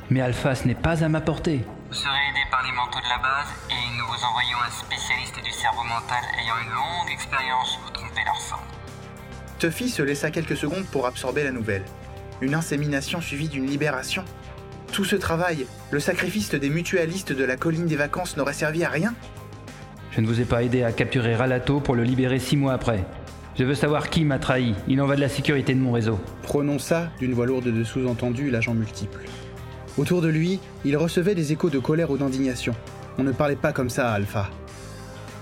Mais 0.10 0.22
Alpha, 0.22 0.56
ce 0.56 0.68
n'est 0.68 0.76
pas 0.76 1.04
à 1.04 1.10
ma 1.10 1.22
portée. 1.22 1.62
Vous 1.88 1.94
serez 1.94 2.10
aidé 2.30 2.42
par 2.52 2.64
les 2.64 2.72
manteaux 2.72 3.00
de 3.00 3.10
la 3.10 3.18
base 3.20 3.48
et 3.70 3.98
nous 3.98 4.06
vous 4.06 4.24
envoyons 4.26 4.58
un 4.66 4.72
spécialiste 4.72 5.44
du 5.44 5.52
cerveau 5.52 5.84
mental 5.84 6.24
ayant 6.44 6.56
une 6.64 6.74
longue 6.74 7.12
expérience 7.12 7.78
pour 7.82 7.94
tromper 7.94 8.22
leur 8.26 8.40
sang. 8.40 8.60
Stuffy 9.58 9.90
se 9.90 10.02
laissa 10.02 10.32
quelques 10.32 10.58
secondes 10.58 10.86
pour 10.92 11.06
absorber 11.06 11.44
la 11.44 11.52
nouvelle. 11.52 11.84
Une 12.42 12.56
insémination 12.56 13.22
suivie 13.22 13.50
d'une 13.50 13.66
libération. 13.68 14.24
Tout 14.92 15.06
ce 15.06 15.16
travail, 15.16 15.68
le 15.92 16.00
sacrifice 16.00 16.52
des 16.52 16.70
mutualistes 16.70 17.34
de 17.34 17.44
la 17.44 17.58
colline 17.58 17.86
des 17.86 17.96
vacances 17.96 18.38
n'aurait 18.38 18.54
servi 18.54 18.84
à 18.84 18.90
rien 18.90 19.14
Je 20.12 20.22
ne 20.22 20.28
vous 20.28 20.42
ai 20.42 20.46
pas 20.46 20.64
aidé 20.64 20.84
à 20.84 20.92
capturer 20.92 21.36
Ralato 21.36 21.80
pour 21.80 21.96
le 21.96 22.04
libérer 22.04 22.40
six 22.40 22.58
mois 22.58 22.74
après. 22.74 23.06
Je 23.58 23.64
veux 23.64 23.76
savoir 23.76 24.10
qui 24.10 24.24
m'a 24.24 24.40
trahi. 24.40 24.74
Il 24.88 25.02
en 25.02 25.06
va 25.06 25.16
de 25.16 25.22
la 25.22 25.30
sécurité 25.30 25.76
de 25.76 25.80
mon 25.80 25.92
réseau. 25.92 26.20
prononça 26.44 27.10
d'une 27.20 27.34
voix 27.34 27.46
lourde 27.46 27.66
de 27.66 27.84
sous-entendu 27.84 28.50
l'agent 28.50 28.74
multiple. 28.74 29.26
Autour 29.98 30.22
de 30.22 30.30
lui, 30.30 30.60
il 30.86 30.96
recevait 30.98 31.36
des 31.36 31.52
échos 31.52 31.70
de 31.70 31.80
colère 31.80 32.10
ou 32.10 32.18
d'indignation. 32.18 32.74
On 33.18 33.24
ne 33.24 33.34
parlait 33.34 33.56
pas 33.56 33.74
comme 33.74 33.90
ça 33.90 34.12
à 34.12 34.16
Alpha. 34.16 34.50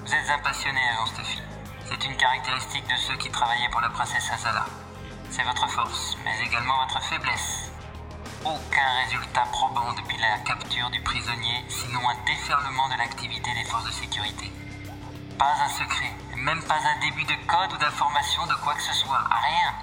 Vous 0.03 0.11
êtes 0.11 0.29
un 0.29 0.41
passionné, 0.43 0.79
agent 0.93 1.13
Stuffy. 1.13 1.39
C'est 1.85 2.09
une 2.09 2.17
caractéristique 2.17 2.83
de 2.83 2.97
ceux 2.97 3.17
qui 3.17 3.29
travaillaient 3.29 3.69
pour 3.71 3.81
la 3.81 3.89
princesse 3.89 4.29
Azala. 4.33 4.65
C'est 5.29 5.43
votre 5.43 5.69
force, 5.69 6.17
mais 6.25 6.31
également 6.45 6.73
votre 6.83 7.01
faiblesse. 7.03 7.66
Aucun 8.45 8.89
résultat 9.03 9.45
probant 9.51 9.93
depuis 9.93 10.17
la 10.17 10.37
capture 10.45 10.89
du 10.91 11.01
prisonnier, 11.01 11.65
sinon 11.67 11.99
un 12.07 12.15
déferlement 12.25 12.87
de 12.89 12.97
l'activité 12.97 13.49
des 13.53 13.69
forces 13.69 13.85
de 13.85 13.91
sécurité. 13.91 14.51
Pas 15.37 15.53
un 15.63 15.69
secret, 15.69 16.13
même 16.35 16.61
pas 16.63 16.77
un 16.77 16.99
début 17.01 17.23
de 17.23 17.35
code 17.47 17.73
ou 17.73 17.77
d'information 17.77 18.45
de 18.45 18.53
quoi 18.63 18.73
que 18.75 18.81
ce 18.81 18.93
soit, 18.93 19.19
rien. 19.19 19.73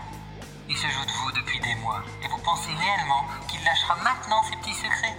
Il 0.68 0.76
se 0.76 0.86
joue 0.86 1.04
de 1.04 1.12
vous 1.12 1.32
depuis 1.32 1.60
des 1.60 1.74
mois, 1.76 2.02
et 2.24 2.28
vous 2.28 2.38
pensez 2.38 2.70
réellement 2.70 3.26
qu'il 3.48 3.62
lâchera 3.64 3.96
maintenant 4.02 4.42
ses 4.44 4.56
petits 4.56 4.74
secrets? 4.74 5.16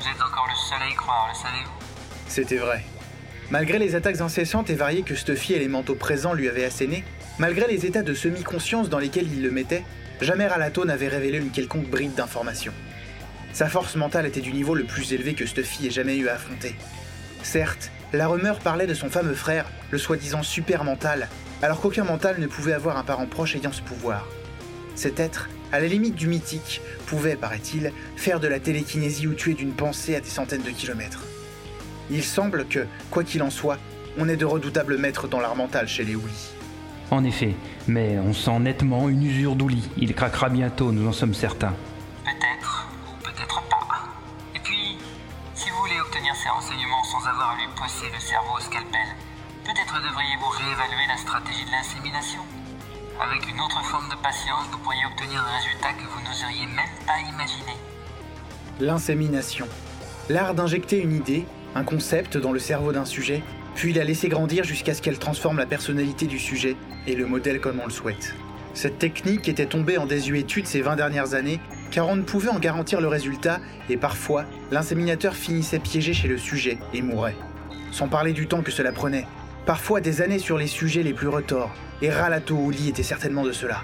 Vous 0.00 0.08
êtes 0.08 0.22
encore 0.22 0.48
le 0.48 0.56
seul 0.56 0.82
à 0.82 0.88
y 0.88 0.94
croire, 0.94 1.28
le 1.28 1.34
savez-vous? 1.34 1.70
C'était 2.26 2.58
vrai. 2.58 2.84
Malgré 3.50 3.78
les 3.78 3.94
attaques 3.94 4.20
incessantes 4.20 4.70
et 4.70 4.74
variées 4.74 5.02
que 5.02 5.14
Stuffy 5.14 5.52
et 5.52 5.58
les 5.58 5.68
manteaux 5.68 5.94
présents 5.94 6.32
lui 6.32 6.48
avaient 6.48 6.64
assénées, 6.64 7.04
malgré 7.38 7.66
les 7.68 7.86
états 7.86 8.02
de 8.02 8.14
semi-conscience 8.14 8.88
dans 8.88 8.98
lesquels 8.98 9.30
il 9.30 9.42
le 9.42 9.50
mettait, 9.50 9.84
jamais 10.22 10.46
Ralato 10.46 10.84
n'avait 10.84 11.08
révélé 11.08 11.38
une 11.38 11.50
quelconque 11.50 11.88
bride 11.88 12.14
d'information. 12.14 12.72
Sa 13.52 13.68
force 13.68 13.96
mentale 13.96 14.26
était 14.26 14.40
du 14.40 14.52
niveau 14.52 14.74
le 14.74 14.84
plus 14.84 15.12
élevé 15.12 15.34
que 15.34 15.46
Stuffy 15.46 15.86
ait 15.86 15.90
jamais 15.90 16.16
eu 16.16 16.28
à 16.28 16.34
affronter. 16.34 16.74
Certes, 17.42 17.90
la 18.12 18.28
rumeur 18.28 18.58
parlait 18.58 18.86
de 18.86 18.94
son 18.94 19.10
fameux 19.10 19.34
frère, 19.34 19.66
le 19.90 19.98
soi-disant 19.98 20.42
super 20.42 20.84
mental, 20.84 21.28
alors 21.60 21.80
qu'aucun 21.80 22.04
mental 22.04 22.40
ne 22.40 22.46
pouvait 22.46 22.72
avoir 22.72 22.96
un 22.96 23.04
parent 23.04 23.26
proche 23.26 23.56
ayant 23.56 23.72
ce 23.72 23.82
pouvoir. 23.82 24.26
Cet 24.94 25.20
être, 25.20 25.48
à 25.72 25.80
la 25.80 25.86
limite 25.86 26.14
du 26.14 26.26
mythique, 26.26 26.82
pouvait, 27.06 27.36
paraît-il, 27.36 27.92
faire 28.16 28.40
de 28.40 28.48
la 28.48 28.60
télékinésie 28.60 29.26
ou 29.26 29.34
tuer 29.34 29.54
d'une 29.54 29.72
pensée 29.72 30.14
à 30.14 30.20
des 30.20 30.28
centaines 30.28 30.62
de 30.62 30.70
kilomètres. 30.70 31.24
Il 32.10 32.22
semble 32.22 32.66
que, 32.66 32.86
quoi 33.10 33.24
qu'il 33.24 33.42
en 33.42 33.50
soit, 33.50 33.78
on 34.18 34.28
ait 34.28 34.36
de 34.36 34.44
redoutables 34.44 34.98
maîtres 34.98 35.28
dans 35.28 35.40
l'art 35.40 35.56
mental 35.56 35.88
chez 35.88 36.04
les 36.04 36.14
Ouli. 36.14 36.52
En 37.12 37.24
effet, 37.24 37.54
mais 37.86 38.18
on 38.18 38.32
sent 38.32 38.58
nettement 38.60 39.10
une 39.10 39.22
usure 39.22 39.54
d'Ouli. 39.54 39.86
Il 39.98 40.14
craquera 40.14 40.48
bientôt, 40.48 40.92
nous 40.92 41.06
en 41.06 41.12
sommes 41.12 41.34
certains. 41.34 41.74
Peut-être, 42.24 42.88
ou 43.06 43.22
peut-être 43.22 43.60
pas. 43.68 44.08
Et 44.54 44.58
puis, 44.60 44.96
si 45.54 45.68
vous 45.68 45.76
voulez 45.76 46.00
obtenir 46.00 46.34
ces 46.34 46.48
renseignements 46.48 47.04
sans 47.04 47.20
avoir 47.28 47.50
à 47.50 47.56
lui 47.56 47.68
pousser 47.76 48.06
le 48.10 48.18
cerveau 48.18 48.56
au 48.56 48.60
scalpel, 48.60 49.08
peut-être 49.62 50.00
devriez-vous 50.00 50.48
réévaluer 50.56 51.06
la 51.06 51.18
stratégie 51.18 51.66
de 51.66 51.70
l'insémination. 51.70 52.40
Avec 53.20 53.46
une 53.46 53.60
autre 53.60 53.84
forme 53.84 54.08
de 54.08 54.16
patience, 54.16 54.64
vous 54.72 54.78
pourriez 54.78 55.04
obtenir 55.04 55.38
un 55.38 55.56
résultat 55.58 55.92
que 55.92 56.08
vous 56.08 56.20
n'oseriez 56.26 56.64
même 56.64 56.96
pas 57.06 57.20
imaginer. 57.28 57.76
L'insémination. 58.80 59.66
L'art 60.30 60.54
d'injecter 60.54 61.02
une 61.02 61.12
idée, 61.12 61.44
un 61.74 61.84
concept 61.84 62.38
dans 62.38 62.52
le 62.52 62.58
cerveau 62.58 62.90
d'un 62.90 63.04
sujet, 63.04 63.42
puis 63.74 63.92
la 63.92 64.04
laisser 64.04 64.30
grandir 64.30 64.64
jusqu'à 64.64 64.94
ce 64.94 65.02
qu'elle 65.02 65.18
transforme 65.18 65.58
la 65.58 65.66
personnalité 65.66 66.26
du 66.26 66.38
sujet 66.38 66.74
et 67.06 67.14
le 67.14 67.26
modèle 67.26 67.60
comme 67.60 67.80
on 67.80 67.86
le 67.86 67.92
souhaite. 67.92 68.34
Cette 68.74 68.98
technique 68.98 69.48
était 69.48 69.66
tombée 69.66 69.98
en 69.98 70.06
désuétude 70.06 70.66
ces 70.66 70.80
20 70.80 70.96
dernières 70.96 71.34
années 71.34 71.60
car 71.90 72.08
on 72.08 72.16
ne 72.16 72.22
pouvait 72.22 72.48
en 72.48 72.58
garantir 72.58 73.00
le 73.00 73.08
résultat 73.08 73.60
et 73.90 73.96
parfois 73.96 74.44
l'inséminateur 74.70 75.34
finissait 75.34 75.78
piégé 75.78 76.14
chez 76.14 76.28
le 76.28 76.38
sujet 76.38 76.78
et 76.94 77.02
mourait. 77.02 77.36
Sans 77.90 78.08
parler 78.08 78.32
du 78.32 78.46
temps 78.46 78.62
que 78.62 78.70
cela 78.70 78.92
prenait. 78.92 79.26
Parfois 79.66 80.00
des 80.00 80.22
années 80.22 80.38
sur 80.38 80.58
les 80.58 80.66
sujets 80.66 81.02
les 81.02 81.12
plus 81.12 81.28
retors, 81.28 81.72
et 82.00 82.10
Ralato 82.10 82.58
Uli 82.68 82.88
était 82.88 83.04
certainement 83.04 83.44
de 83.44 83.52
cela. 83.52 83.82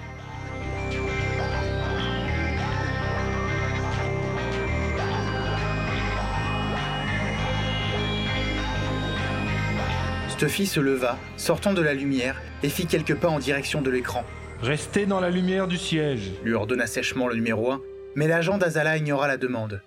Stuffy 10.39 10.67
se 10.67 10.79
leva, 10.79 11.19
sortant 11.37 11.73
de 11.73 11.83
la 11.83 11.95
lumière, 11.95 12.41
et 12.63 12.69
fit 12.69 12.87
quelques 12.87 13.17
pas 13.17 13.27
en 13.27 13.41
direction 13.41 13.83
de 13.83 13.91
l'écran. 13.91 14.23
Restez 14.63 15.05
dans 15.05 15.19
la 15.19 15.31
lumière 15.31 15.67
du 15.67 15.77
siège. 15.77 16.31
lui 16.45 16.55
ordonna 16.55 16.87
sèchement 16.87 17.27
le 17.27 17.35
numéro 17.35 17.73
1, 17.73 17.81
mais 18.15 18.29
l'agent 18.29 18.57
d'Azala 18.57 18.99
ignora 18.99 19.27
la 19.27 19.37
demande. 19.37 19.83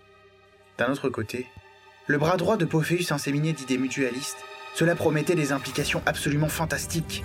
D'un 0.78 0.92
autre 0.92 1.08
côté, 1.08 1.46
le 2.08 2.18
bras 2.18 2.36
droit 2.36 2.58
de 2.58 2.66
Pophéus 2.66 3.14
inséminé 3.14 3.54
d'idées 3.54 3.78
mutualistes, 3.78 4.44
cela 4.76 4.94
promettait 4.94 5.36
des 5.36 5.54
implications 5.54 6.02
absolument 6.06 6.50
fantastiques. 6.50 7.24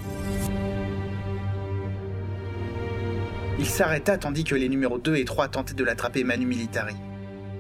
Il 3.59 3.67
s'arrêta 3.67 4.19
tandis 4.19 4.45
que 4.45 4.55
les 4.55 4.69
numéros 4.69 4.99
2 4.99 5.17
et 5.17 5.25
3 5.25 5.49
tentaient 5.49 5.75
de 5.75 5.83
l'attraper 5.83 6.23
Manu 6.23 6.47
Militari. 6.47 6.95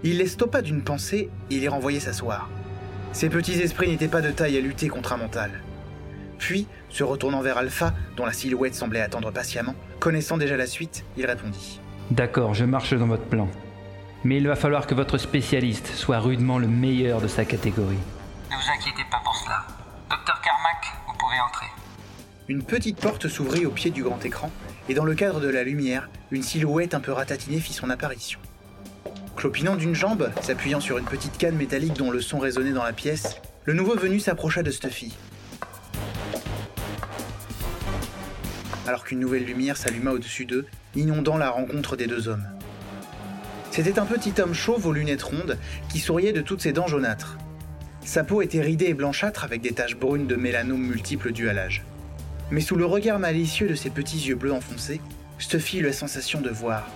Il 0.04 0.18
les 0.18 0.28
stoppa 0.28 0.62
d'une 0.62 0.84
pensée 0.84 1.28
et 1.50 1.58
les 1.58 1.66
renvoyait 1.66 1.98
s'asseoir. 1.98 2.48
Ces 3.16 3.30
petits 3.30 3.62
esprits 3.62 3.88
n'étaient 3.88 4.08
pas 4.08 4.20
de 4.20 4.30
taille 4.30 4.58
à 4.58 4.60
lutter 4.60 4.88
contre 4.88 5.14
un 5.14 5.16
mental. 5.16 5.62
Puis, 6.36 6.66
se 6.90 7.02
retournant 7.02 7.40
vers 7.40 7.56
Alpha, 7.56 7.94
dont 8.14 8.26
la 8.26 8.34
silhouette 8.34 8.74
semblait 8.74 9.00
attendre 9.00 9.30
patiemment, 9.30 9.74
Connaissant 10.00 10.36
déjà 10.36 10.58
la 10.58 10.66
suite, 10.66 11.02
il 11.16 11.24
répondit. 11.24 11.80
D'accord, 12.10 12.52
je 12.52 12.66
marche 12.66 12.92
dans 12.92 13.06
votre 13.06 13.24
plan. 13.24 13.48
Mais 14.22 14.36
il 14.36 14.46
va 14.46 14.54
falloir 14.54 14.86
que 14.86 14.94
votre 14.94 15.16
spécialiste 15.16 15.86
soit 15.94 16.18
rudement 16.18 16.58
le 16.58 16.68
meilleur 16.68 17.22
de 17.22 17.26
sa 17.26 17.46
catégorie. 17.46 17.96
Ne 18.50 18.56
vous 18.56 18.70
inquiétez 18.70 19.08
pas 19.10 19.22
pour 19.24 19.34
cela. 19.34 19.64
Docteur 20.10 20.38
Carmack, 20.42 20.84
vous 21.06 21.14
pouvez 21.14 21.40
entrer. 21.40 21.68
Une 22.48 22.64
petite 22.64 23.00
porte 23.00 23.28
s'ouvrit 23.28 23.64
au 23.64 23.70
pied 23.70 23.90
du 23.90 24.02
grand 24.02 24.22
écran, 24.26 24.50
et 24.90 24.94
dans 24.94 25.06
le 25.06 25.14
cadre 25.14 25.40
de 25.40 25.48
la 25.48 25.64
lumière, 25.64 26.10
une 26.32 26.42
silhouette 26.42 26.92
un 26.92 27.00
peu 27.00 27.12
ratatinée 27.12 27.60
fit 27.60 27.72
son 27.72 27.88
apparition. 27.88 28.40
Clopinant 29.36 29.76
d'une 29.76 29.94
jambe, 29.94 30.30
s'appuyant 30.40 30.80
sur 30.80 30.96
une 30.96 31.04
petite 31.04 31.36
canne 31.36 31.56
métallique 31.56 31.92
dont 31.92 32.10
le 32.10 32.22
son 32.22 32.38
résonnait 32.38 32.72
dans 32.72 32.82
la 32.82 32.94
pièce, 32.94 33.36
le 33.66 33.74
nouveau 33.74 33.94
venu 33.94 34.18
s'approcha 34.18 34.62
de 34.62 34.70
Stuffy. 34.70 35.14
Alors 38.86 39.04
qu'une 39.04 39.20
nouvelle 39.20 39.44
lumière 39.44 39.76
s'alluma 39.76 40.12
au-dessus 40.12 40.46
d'eux, 40.46 40.64
inondant 40.94 41.36
la 41.36 41.50
rencontre 41.50 41.96
des 41.96 42.06
deux 42.06 42.28
hommes. 42.28 42.46
C'était 43.70 43.98
un 43.98 44.06
petit 44.06 44.32
homme 44.40 44.54
chauve 44.54 44.86
aux 44.86 44.92
lunettes 44.92 45.24
rondes 45.24 45.58
qui 45.90 45.98
souriait 45.98 46.32
de 46.32 46.40
toutes 46.40 46.62
ses 46.62 46.72
dents 46.72 46.86
jaunâtres. 46.86 47.36
Sa 48.06 48.24
peau 48.24 48.40
était 48.40 48.62
ridée 48.62 48.86
et 48.86 48.94
blanchâtre 48.94 49.44
avec 49.44 49.60
des 49.60 49.72
taches 49.72 49.96
brunes 49.96 50.26
de 50.26 50.36
mélanome 50.36 50.80
multiples 50.80 51.32
dues 51.32 51.50
à 51.50 51.52
l'âge. 51.52 51.84
Mais 52.50 52.62
sous 52.62 52.76
le 52.76 52.86
regard 52.86 53.18
malicieux 53.18 53.68
de 53.68 53.74
ses 53.74 53.90
petits 53.90 54.28
yeux 54.28 54.36
bleus 54.36 54.52
enfoncés, 54.52 55.00
Stuffy 55.38 55.80
eut 55.80 55.82
la 55.82 55.92
sensation 55.92 56.40
de 56.40 56.48
voir 56.48 56.88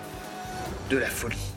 de 0.89 0.97
la 0.97 1.07
folie. 1.07 1.50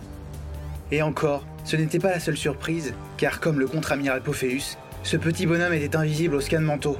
Et 0.90 1.03
encore, 1.03 1.44
ce 1.64 1.77
n'était 1.77 1.99
pas 1.99 2.11
la 2.11 2.20
seule 2.20 2.37
surprise, 2.37 2.94
car 3.16 3.40
comme 3.40 3.59
le 3.59 3.66
contre-amiral 3.66 4.23
Pophéus, 4.23 4.79
ce 5.03 5.16
petit 5.16 5.47
bonhomme 5.47 5.73
était 5.73 5.97
invisible 5.97 6.37
au 6.37 6.40
scan 6.40 6.61
manteau. 6.61 6.97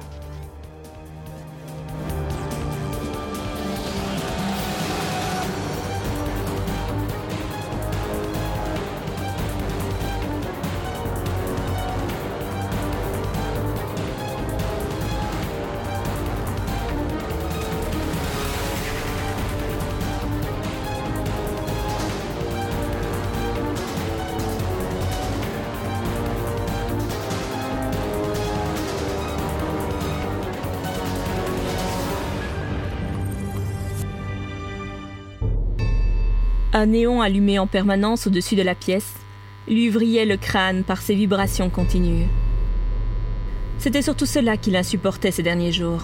Néon 36.85 37.21
allumé 37.21 37.59
en 37.59 37.67
permanence 37.67 38.27
au-dessus 38.27 38.55
de 38.55 38.61
la 38.61 38.75
pièce 38.75 39.13
lui 39.67 39.89
vrillait 39.89 40.25
le 40.25 40.37
crâne 40.37 40.83
par 40.83 41.01
ses 41.01 41.15
vibrations 41.15 41.69
continues. 41.69 42.27
C'était 43.79 44.01
surtout 44.01 44.25
cela 44.25 44.57
qu'il 44.57 44.75
insupportait 44.75 45.31
ces 45.31 45.43
derniers 45.43 45.71
jours. 45.71 46.03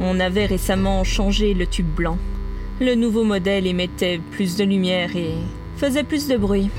On 0.00 0.20
avait 0.20 0.46
récemment 0.46 1.04
changé 1.04 1.54
le 1.54 1.66
tube 1.66 1.86
blanc. 1.86 2.18
Le 2.80 2.94
nouveau 2.94 3.24
modèle 3.24 3.66
émettait 3.66 4.20
plus 4.30 4.56
de 4.56 4.64
lumière 4.64 5.14
et 5.16 5.34
faisait 5.76 6.04
plus 6.04 6.28
de 6.28 6.36
bruit. 6.36 6.70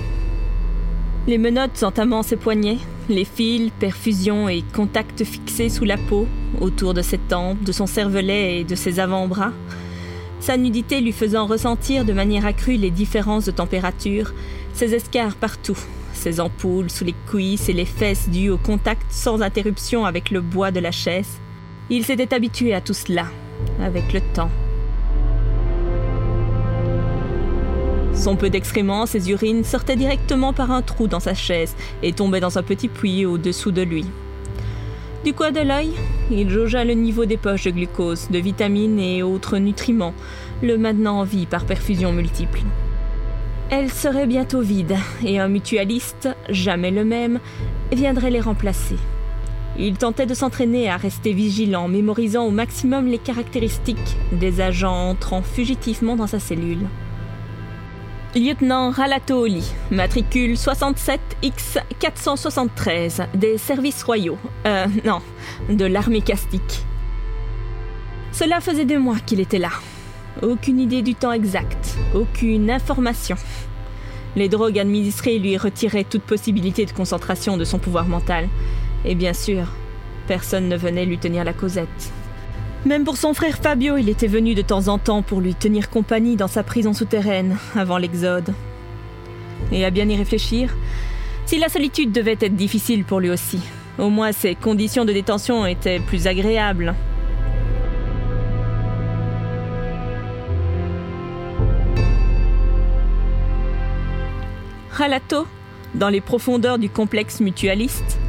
Les 1.27 1.37
menottes 1.37 1.83
entamant 1.83 2.23
ses 2.23 2.35
poignets, 2.35 2.79
les 3.09 3.25
fils, 3.25 3.71
perfusions 3.79 4.49
et 4.49 4.63
contacts 4.73 5.23
fixés 5.23 5.69
sous 5.69 5.85
la 5.85 5.97
peau, 5.97 6.27
autour 6.59 6.93
de 6.93 7.01
ses 7.01 7.17
tempes, 7.17 7.63
de 7.63 7.71
son 7.71 7.85
cervelet 7.85 8.59
et 8.59 8.63
de 8.63 8.75
ses 8.75 8.99
avant-bras, 8.99 9.53
sa 10.43 10.57
nudité 10.57 10.99
lui 10.99 11.13
faisant 11.13 11.45
ressentir 11.45 12.03
de 12.03 12.11
manière 12.11 12.45
accrue 12.45 12.75
les 12.75 12.91
différences 12.91 13.45
de 13.45 13.51
température, 13.51 14.33
ses 14.73 14.93
escarres 14.93 15.37
partout, 15.37 15.77
ses 16.11 16.41
ampoules 16.41 16.89
sous 16.89 17.05
les 17.05 17.15
cuisses 17.27 17.69
et 17.69 17.73
les 17.73 17.85
fesses 17.85 18.27
dues 18.27 18.49
au 18.49 18.57
contact 18.57 19.05
sans 19.09 19.41
interruption 19.41 20.03
avec 20.03 20.31
le 20.31 20.41
bois 20.41 20.71
de 20.71 20.81
la 20.81 20.91
chaise. 20.91 21.39
Il 21.89 22.03
s'était 22.03 22.33
habitué 22.33 22.73
à 22.73 22.81
tout 22.81 22.93
cela, 22.93 23.27
avec 23.81 24.11
le 24.11 24.19
temps. 24.33 24.51
Son 28.13 28.35
peu 28.35 28.49
d'excréments, 28.49 29.05
ses 29.05 29.31
urines 29.31 29.63
sortaient 29.63 29.95
directement 29.95 30.51
par 30.51 30.71
un 30.71 30.81
trou 30.81 31.07
dans 31.07 31.21
sa 31.21 31.35
chaise 31.35 31.73
et 32.01 32.11
tombaient 32.11 32.41
dans 32.41 32.57
un 32.57 32.63
petit 32.63 32.89
puits 32.89 33.25
au-dessous 33.25 33.71
de 33.71 33.81
lui. 33.81 34.05
Du 35.23 35.33
coin 35.33 35.51
de 35.53 35.61
l'œil, 35.61 35.93
il 36.31 36.49
jaugea 36.49 36.83
le 36.83 36.95
niveau 36.95 37.23
des 37.23 37.37
poches 37.37 37.63
de 37.63 37.71
glucose, 37.71 38.27
de 38.29 38.39
vitamines 38.39 38.99
et 38.99 39.23
autres 39.23 39.57
nutriments, 39.57 40.13
le 40.61 40.77
maintenant 40.77 41.19
en 41.21 41.23
vie 41.23 41.45
par 41.45 41.65
perfusion 41.65 42.11
multiple. 42.11 42.59
Elles 43.69 43.89
seraient 43.89 44.27
bientôt 44.27 44.59
vides, 44.59 44.97
et 45.23 45.39
un 45.39 45.47
mutualiste, 45.47 46.27
jamais 46.49 46.91
le 46.91 47.05
même, 47.05 47.39
viendrait 47.93 48.31
les 48.31 48.41
remplacer. 48.41 48.97
Il 49.79 49.97
tentait 49.97 50.25
de 50.25 50.33
s'entraîner 50.33 50.89
à 50.89 50.97
rester 50.97 51.31
vigilant, 51.31 51.87
mémorisant 51.87 52.43
au 52.43 52.51
maximum 52.51 53.07
les 53.07 53.17
caractéristiques 53.17 54.17
des 54.33 54.59
agents 54.59 55.09
entrant 55.09 55.41
fugitivement 55.41 56.17
dans 56.17 56.27
sa 56.27 56.39
cellule. 56.39 56.85
Lieutenant 58.35 58.89
Ralatoli, 58.89 59.63
matricule 59.91 60.55
67X473, 60.55 63.27
des 63.35 63.59
services 63.59 64.01
royaux. 64.01 64.39
Euh, 64.65 64.87
non, 65.05 65.21
de 65.69 65.85
l'armée 65.85 66.21
castique. 66.21 66.83
Cela 68.31 68.59
faisait 68.59 68.85
deux 68.85 68.97
mois 68.97 69.19
qu'il 69.23 69.39
était 69.39 69.59
là. 69.59 69.69
Aucune 70.41 70.79
idée 70.79 71.03
du 71.03 71.13
temps 71.13 71.31
exact, 71.31 71.95
aucune 72.15 72.71
information. 72.71 73.35
Les 74.35 74.49
drogues 74.49 74.79
administrées 74.79 75.37
lui 75.37 75.55
retiraient 75.57 76.03
toute 76.03 76.23
possibilité 76.23 76.87
de 76.87 76.91
concentration 76.91 77.55
de 77.55 77.65
son 77.65 77.77
pouvoir 77.77 78.07
mental. 78.07 78.49
Et 79.05 79.13
bien 79.13 79.33
sûr, 79.33 79.67
personne 80.27 80.69
ne 80.69 80.75
venait 80.75 81.05
lui 81.05 81.19
tenir 81.19 81.43
la 81.43 81.53
causette. 81.53 82.11
Même 82.85 83.05
pour 83.05 83.15
son 83.15 83.33
frère 83.33 83.57
Fabio, 83.57 83.95
il 83.95 84.09
était 84.09 84.27
venu 84.27 84.55
de 84.55 84.61
temps 84.61 84.89
en 84.89 84.97
temps 84.97 85.21
pour 85.21 85.39
lui 85.39 85.55
tenir 85.55 85.89
compagnie 85.89 86.35
dans 86.35 86.49
sa 86.49 86.63
prison 86.63 86.91
souterraine, 86.91 87.57
avant 87.75 87.97
l'exode. 87.97 88.53
Et 89.71 89.85
à 89.85 89.89
bien 89.89 90.09
y 90.09 90.17
réfléchir, 90.17 90.75
si 91.45 91.59
la 91.59 91.69
solitude 91.69 92.11
devait 92.11 92.37
être 92.41 92.57
difficile 92.57 93.05
pour 93.05 93.21
lui 93.21 93.29
aussi, 93.29 93.61
au 93.97 94.09
moins 94.09 94.33
ses 94.33 94.55
conditions 94.55 95.05
de 95.05 95.13
détention 95.13 95.65
étaient 95.65 96.01
plus 96.01 96.27
agréables. 96.27 96.93
Ralato, 104.91 105.47
dans 105.95 106.09
les 106.09 106.21
profondeurs 106.21 106.79
du 106.79 106.89
complexe 106.89 107.39
mutualiste, 107.39 108.19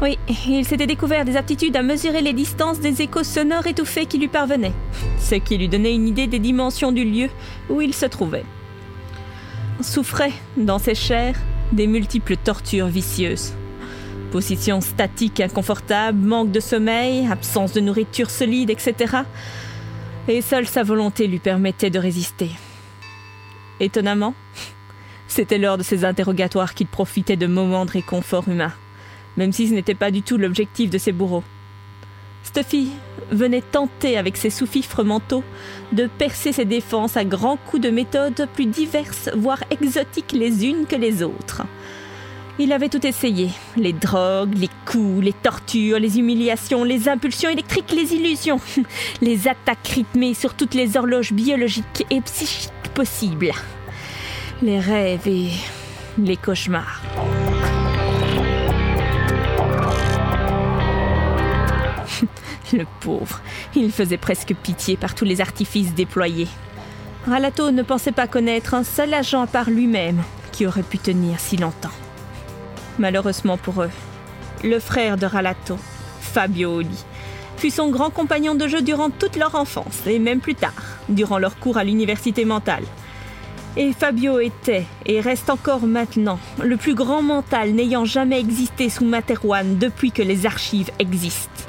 oui, 0.00 0.16
il 0.46 0.64
s'était 0.64 0.86
découvert 0.86 1.24
des 1.24 1.36
aptitudes 1.36 1.76
à 1.76 1.82
mesurer 1.82 2.22
les 2.22 2.32
distances 2.32 2.78
des 2.78 3.02
échos 3.02 3.24
sonores 3.24 3.66
étouffés 3.66 4.06
qui 4.06 4.18
lui 4.18 4.28
parvenaient, 4.28 4.72
ce 5.18 5.34
qui 5.34 5.58
lui 5.58 5.68
donnait 5.68 5.94
une 5.94 6.06
idée 6.06 6.28
des 6.28 6.38
dimensions 6.38 6.92
du 6.92 7.04
lieu 7.04 7.28
où 7.68 7.80
il 7.80 7.92
se 7.92 8.06
trouvait. 8.06 8.44
Souffrait, 9.80 10.32
dans 10.56 10.78
ses 10.78 10.94
chairs, 10.94 11.34
des 11.72 11.88
multiples 11.88 12.36
tortures 12.36 12.86
vicieuses. 12.86 13.54
Position 14.30 14.80
statique 14.80 15.40
inconfortable, 15.40 16.18
manque 16.18 16.52
de 16.52 16.60
sommeil, 16.60 17.26
absence 17.26 17.72
de 17.72 17.80
nourriture 17.80 18.30
solide, 18.30 18.70
etc. 18.70 19.22
Et 20.28 20.42
seule 20.42 20.66
sa 20.68 20.84
volonté 20.84 21.26
lui 21.26 21.40
permettait 21.40 21.90
de 21.90 21.98
résister. 21.98 22.50
Étonnamment, 23.80 24.34
c'était 25.26 25.58
lors 25.58 25.76
de 25.76 25.82
ces 25.82 26.04
interrogatoires 26.04 26.74
qu'il 26.74 26.86
profitait 26.86 27.36
de 27.36 27.46
moments 27.46 27.84
de 27.84 27.92
réconfort 27.92 28.48
humain 28.48 28.72
même 29.38 29.52
si 29.52 29.68
ce 29.68 29.72
n'était 29.72 29.94
pas 29.94 30.10
du 30.10 30.22
tout 30.22 30.36
l'objectif 30.36 30.90
de 30.90 30.98
ses 30.98 31.12
bourreaux. 31.12 31.44
Stuffy 32.42 32.90
venait 33.30 33.62
tenter 33.62 34.18
avec 34.18 34.36
ses 34.36 34.50
sous-fifres 34.50 35.04
de 35.92 36.06
percer 36.18 36.52
ses 36.52 36.64
défenses 36.64 37.16
à 37.16 37.24
grands 37.24 37.56
coups 37.56 37.82
de 37.82 37.90
méthodes 37.90 38.48
plus 38.54 38.66
diverses, 38.66 39.30
voire 39.36 39.62
exotiques 39.70 40.32
les 40.32 40.66
unes 40.66 40.86
que 40.86 40.96
les 40.96 41.22
autres. 41.22 41.62
Il 42.58 42.72
avait 42.72 42.88
tout 42.88 43.06
essayé. 43.06 43.50
Les 43.76 43.92
drogues, 43.92 44.56
les 44.56 44.70
coups, 44.84 45.22
les 45.22 45.32
tortures, 45.32 46.00
les 46.00 46.18
humiliations, 46.18 46.82
les 46.82 47.08
impulsions 47.08 47.50
électriques, 47.50 47.92
les 47.94 48.14
illusions, 48.14 48.60
les 49.22 49.46
attaques 49.46 49.86
rythmées 49.86 50.34
sur 50.34 50.54
toutes 50.54 50.74
les 50.74 50.96
horloges 50.96 51.32
biologiques 51.32 52.04
et 52.10 52.20
psychiques 52.20 52.72
possibles. 52.94 53.52
Les 54.62 54.80
rêves 54.80 55.28
et 55.28 55.50
les 56.18 56.36
cauchemars. 56.36 57.02
Le 62.72 62.84
pauvre, 63.00 63.40
il 63.74 63.92
faisait 63.92 64.18
presque 64.18 64.54
pitié 64.54 64.96
par 64.96 65.14
tous 65.14 65.24
les 65.24 65.40
artifices 65.40 65.94
déployés. 65.94 66.48
Ralato 67.26 67.70
ne 67.70 67.82
pensait 67.82 68.12
pas 68.12 68.26
connaître 68.26 68.74
un 68.74 68.84
seul 68.84 69.14
agent 69.14 69.42
à 69.42 69.46
part 69.46 69.70
lui-même 69.70 70.22
qui 70.52 70.66
aurait 70.66 70.82
pu 70.82 70.98
tenir 70.98 71.40
si 71.40 71.56
longtemps. 71.56 71.90
Malheureusement 72.98 73.56
pour 73.56 73.82
eux, 73.82 73.90
le 74.64 74.80
frère 74.80 75.16
de 75.16 75.26
Ralato, 75.26 75.78
Fabio 76.20 76.76
Oli, 76.76 77.04
fut 77.56 77.70
son 77.70 77.90
grand 77.90 78.10
compagnon 78.10 78.54
de 78.54 78.66
jeu 78.66 78.82
durant 78.82 79.10
toute 79.10 79.36
leur 79.36 79.54
enfance 79.54 80.06
et 80.06 80.18
même 80.18 80.40
plus 80.40 80.54
tard, 80.54 80.72
durant 81.08 81.38
leur 81.38 81.58
cours 81.58 81.76
à 81.76 81.84
l'université 81.84 82.44
mentale. 82.44 82.84
Et 83.76 83.92
Fabio 83.92 84.40
était, 84.40 84.86
et 85.06 85.20
reste 85.20 85.50
encore 85.50 85.86
maintenant, 85.86 86.40
le 86.62 86.76
plus 86.76 86.94
grand 86.94 87.22
mental 87.22 87.72
n'ayant 87.72 88.04
jamais 88.04 88.40
existé 88.40 88.88
sous 88.88 89.04
Materwan 89.04 89.78
depuis 89.78 90.10
que 90.10 90.22
les 90.22 90.46
archives 90.46 90.90
existent. 90.98 91.64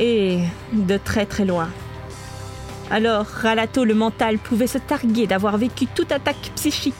Et 0.00 0.40
de 0.72 0.96
très 0.96 1.26
très 1.26 1.44
loin. 1.44 1.68
Alors, 2.90 3.26
Ralato 3.26 3.84
le 3.84 3.94
mental 3.94 4.38
pouvait 4.38 4.66
se 4.66 4.78
targuer 4.78 5.26
d'avoir 5.26 5.58
vécu 5.58 5.86
toute 5.86 6.10
attaque 6.10 6.50
psychique, 6.56 6.94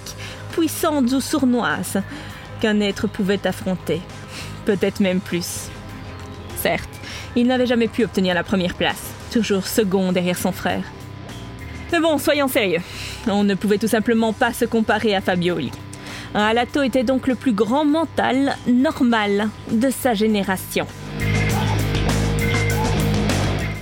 puissante 0.52 1.10
ou 1.10 1.20
sournoise, 1.20 2.02
qu'un 2.60 2.78
être 2.80 3.08
pouvait 3.08 3.44
affronter. 3.46 4.02
Peut-être 4.66 5.00
même 5.00 5.20
plus. 5.20 5.70
Certes, 6.56 6.90
il 7.34 7.46
n'avait 7.46 7.66
jamais 7.66 7.88
pu 7.88 8.04
obtenir 8.04 8.34
la 8.34 8.44
première 8.44 8.74
place, 8.74 9.14
toujours 9.32 9.66
second 9.66 10.12
derrière 10.12 10.38
son 10.38 10.52
frère. 10.52 10.84
Mais 11.90 12.00
bon, 12.00 12.18
soyons 12.18 12.48
sérieux. 12.48 12.82
On 13.26 13.44
ne 13.44 13.54
pouvait 13.54 13.78
tout 13.78 13.88
simplement 13.88 14.34
pas 14.34 14.52
se 14.52 14.66
comparer 14.66 15.16
à 15.16 15.22
Fabioli. 15.22 15.72
Alato 16.34 16.82
était 16.82 17.02
donc 17.02 17.26
le 17.26 17.34
plus 17.34 17.52
grand 17.52 17.84
mental 17.84 18.56
normal 18.68 19.48
de 19.72 19.90
sa 19.90 20.14
génération. 20.14 20.86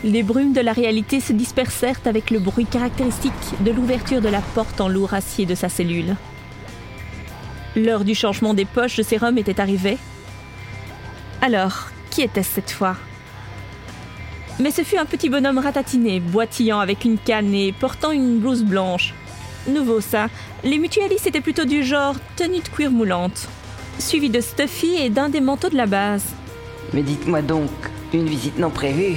Les 0.04 0.22
brumes 0.22 0.52
de 0.52 0.60
la 0.60 0.72
réalité 0.72 1.18
se 1.18 1.32
dispersèrent 1.32 2.00
avec 2.04 2.30
le 2.30 2.38
bruit 2.38 2.66
caractéristique 2.66 3.32
de 3.60 3.72
l'ouverture 3.72 4.20
de 4.20 4.28
la 4.28 4.40
porte 4.40 4.80
en 4.80 4.88
lourd 4.88 5.12
acier 5.12 5.44
de 5.44 5.56
sa 5.56 5.68
cellule. 5.68 6.14
L'heure 7.74 8.04
du 8.04 8.14
changement 8.14 8.54
des 8.54 8.64
poches 8.64 8.96
de 8.96 9.02
sérum 9.02 9.38
était 9.38 9.60
arrivée. 9.60 9.98
Alors, 11.42 11.88
qui 12.10 12.22
était-ce 12.22 12.54
cette 12.54 12.70
fois? 12.70 12.96
Mais 14.60 14.70
ce 14.70 14.82
fut 14.82 14.98
un 14.98 15.04
petit 15.04 15.28
bonhomme 15.28 15.58
ratatiné, 15.58 16.20
boitillant 16.20 16.78
avec 16.78 17.04
une 17.04 17.18
canne 17.18 17.54
et 17.54 17.72
portant 17.72 18.12
une 18.12 18.38
blouse 18.38 18.64
blanche. 18.64 19.14
Nouveau 19.68 20.00
ça, 20.00 20.28
les 20.62 20.78
mutualistes 20.78 21.26
étaient 21.26 21.40
plutôt 21.40 21.64
du 21.64 21.82
genre 21.82 22.14
tenue 22.36 22.60
de 22.60 22.68
cuir 22.68 22.90
moulante, 22.90 23.48
suivi 23.98 24.30
de 24.30 24.40
Stuffy 24.40 24.96
et 24.96 25.10
d'un 25.10 25.28
des 25.28 25.40
manteaux 25.40 25.68
de 25.68 25.76
la 25.76 25.86
base. 25.86 26.24
Mais 26.92 27.02
dites-moi 27.02 27.42
donc, 27.42 27.70
une 28.12 28.26
visite 28.26 28.58
non 28.58 28.70
prévue? 28.70 29.16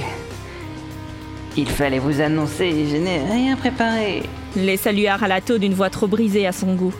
Il 1.56 1.68
fallait 1.68 1.98
vous 1.98 2.22
annoncer, 2.22 2.86
je 2.90 2.96
n'ai 2.96 3.18
rien 3.18 3.56
préparé. 3.56 4.22
Les 4.56 4.78
salua 4.78 5.16
Ralato 5.16 5.58
d'une 5.58 5.74
voix 5.74 5.90
trop 5.90 6.06
brisée 6.06 6.46
à 6.46 6.52
son 6.52 6.74
goût. 6.74 6.94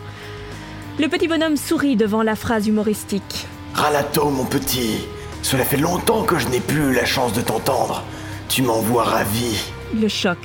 Le 0.99 1.07
petit 1.07 1.27
bonhomme 1.27 1.57
sourit 1.57 1.95
devant 1.95 2.21
la 2.21 2.35
phrase 2.35 2.67
humoristique. 2.67 3.47
Ralato, 3.73 4.29
mon 4.29 4.45
petit, 4.45 5.05
cela 5.41 5.63
fait 5.63 5.77
longtemps 5.77 6.23
que 6.23 6.37
je 6.37 6.47
n'ai 6.49 6.59
plus 6.59 6.91
eu 6.91 6.93
la 6.93 7.05
chance 7.05 7.33
de 7.33 7.41
t'entendre. 7.41 8.03
Tu 8.47 8.61
m'envoies 8.61 9.03
ravi. 9.03 9.57
Le 9.99 10.07
choc. 10.07 10.37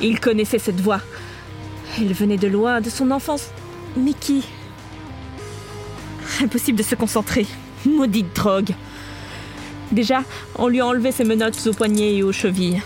Il 0.00 0.20
connaissait 0.20 0.60
cette 0.60 0.80
voix. 0.80 1.00
Elle 1.98 2.12
venait 2.12 2.36
de 2.36 2.46
loin, 2.46 2.80
de 2.80 2.88
son 2.88 3.10
enfance. 3.10 3.48
Mais 3.96 4.12
qui? 4.12 4.44
Impossible 6.40 6.78
de 6.78 6.84
se 6.84 6.94
concentrer. 6.94 7.46
Maudite 7.84 8.32
drogue. 8.36 8.70
Déjà, 9.90 10.22
on 10.54 10.68
lui 10.68 10.80
a 10.80 10.86
enlevé 10.86 11.10
ses 11.10 11.24
menottes 11.24 11.66
aux 11.66 11.72
poignets 11.72 12.14
et 12.14 12.22
aux 12.22 12.30
chevilles. 12.30 12.80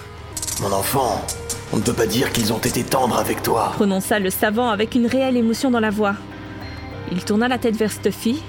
Mon 0.63 0.73
enfant, 0.73 1.21
on 1.73 1.79
ne 1.79 1.83
peut 1.83 1.93
pas 1.93 2.07
dire 2.07 2.31
qu'ils 2.31 2.53
ont 2.53 2.59
été 2.59 2.85
tendres 2.85 3.19
avec 3.19 3.43
toi. 3.43 3.73
Prononça 3.75 4.21
le 4.21 4.31
savant 4.31 4.69
avec 4.69 4.95
une 4.95 5.07
réelle 5.07 5.37
émotion 5.37 5.73
dans 5.73 5.81
la 5.81 5.91
voix. 5.91 6.15
Il 7.11 7.25
tourna 7.25 7.49
la 7.49 7.59
tête 7.59 7.75
vers 7.75 7.91
Stuffy, 7.91 8.41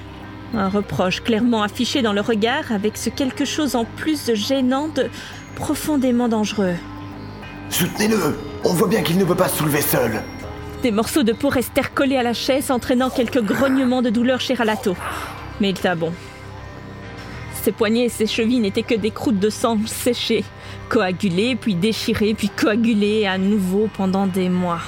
un 0.54 0.69
reproche 0.69 1.23
clairement 1.23 1.63
affiché 1.63 2.04
dans 2.04 2.13
le 2.13 2.21
regard 2.21 2.71
avec 2.71 2.97
ce 2.97 3.10
quelque 3.10 3.45
chose 3.45 3.76
en 3.76 3.86
plus 3.86 4.26
de 4.26 4.36
gênant, 4.36 4.89
de 4.89 5.10
profondément 5.56 6.28
dangereux. 6.28 6.76
Soutenez-le 7.71 8.38
On 8.63 8.73
voit 8.73 8.88
bien 8.88 9.02
qu'il 9.02 9.17
ne 9.17 9.26
peut 9.26 9.34
pas 9.34 9.47
se 9.47 9.58
soulever 9.58 9.82
seul. 9.82 10.21
Des 10.84 10.91
morceaux 10.91 11.23
de 11.23 11.34
peau 11.34 11.49
restèrent 11.49 11.95
collés 11.95 12.17
à 12.17 12.23
la 12.23 12.34
chaise, 12.34 12.69
entraînant 12.69 13.10
quelques 13.10 13.41
grognements 13.41 14.04
de 14.04 14.12
douleur 14.12 14.39
chez 14.39 14.54
Ralato. 14.54 14.95
Mais 15.60 15.71
il 15.71 15.80
tint 15.80 15.95
bon. 15.95 16.13
Ses 17.63 17.71
poignets 17.71 18.06
et 18.06 18.10
ses 18.10 18.28
chevilles 18.28 18.60
n'étaient 18.60 18.84
que 18.84 18.93
des 18.93 19.10
croûtes 19.10 19.39
de 19.39 19.49
sang 19.49 19.80
séchées, 19.88 20.43
coagulées, 20.93 21.56
puis 21.56 21.73
déchirées, 21.73 22.36
puis 22.36 22.49
coagulées 22.49 23.25
à 23.25 23.39
nouveau 23.39 23.89
pendant 23.97 24.27
des 24.27 24.47
mois. 24.47 24.82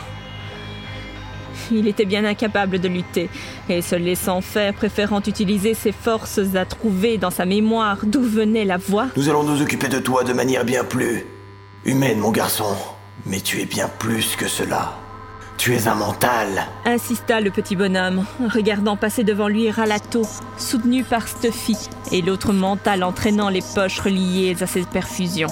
Il 1.72 1.88
était 1.88 2.06
bien 2.06 2.24
incapable 2.26 2.78
de 2.78 2.88
lutter, 2.88 3.28
et 3.70 3.82
se 3.82 3.96
laissant 3.96 4.42
faire, 4.42 4.76
préférant 4.76 5.22
utiliser 5.26 5.74
ses 5.74 5.92
forces 5.92 6.40
à 6.54 6.66
trouver 6.66 7.18
dans 7.18 7.32
sa 7.32 7.46
mémoire 7.46 7.98
d'où 8.04 8.22
venait 8.22 8.66
la 8.66 8.78
voix. 8.78 9.08
Nous 9.18 9.30
allons 9.30 9.44
nous 9.44 9.64
occuper 9.64 9.88
de 9.88 9.98
toi 9.98 10.24
de 10.24 10.34
manière 10.34 10.64
bien 10.64 10.84
plus 10.84 11.26
humaine, 11.86 12.20
mon 12.20 12.32
garçon. 12.32 12.76
Mais 13.26 13.40
tu 13.40 13.60
es 13.62 13.66
bien 13.66 13.90
plus 13.98 14.36
que 14.36 14.48
cela. 14.48 14.94
Tu 15.58 15.74
es 15.74 15.88
un 15.88 15.96
mental. 15.96 16.68
Insista 16.86 17.42
le 17.42 17.50
petit 17.50 17.76
bonhomme, 17.76 18.26
regardant 18.54 18.96
passer 18.96 19.24
devant 19.24 19.48
lui 19.48 19.72
Ralato, 19.72 20.22
soutenu 20.58 21.04
par 21.04 21.28
Stuffy, 21.28 21.78
et 22.12 22.22
l'autre 22.22 22.54
mental 22.54 23.04
entraînant 23.04 23.50
les 23.50 23.64
poches 23.74 24.02
reliées 24.02 24.56
à 24.62 24.68
ses 24.68 24.84
perfusions. 24.84 25.48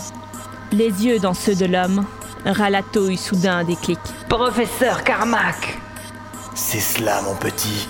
Les 0.74 1.06
yeux 1.06 1.20
dans 1.20 1.36
ceux 1.36 1.54
de 1.54 1.66
l'homme, 1.66 2.04
Ralato 2.46 3.08
eut 3.08 3.16
soudain 3.16 3.58
un 3.58 3.64
déclic. 3.64 4.00
Professeur 4.28 5.04
Carmack 5.04 5.78
C'est 6.56 6.80
cela, 6.80 7.22
mon 7.22 7.36
petit. 7.36 7.88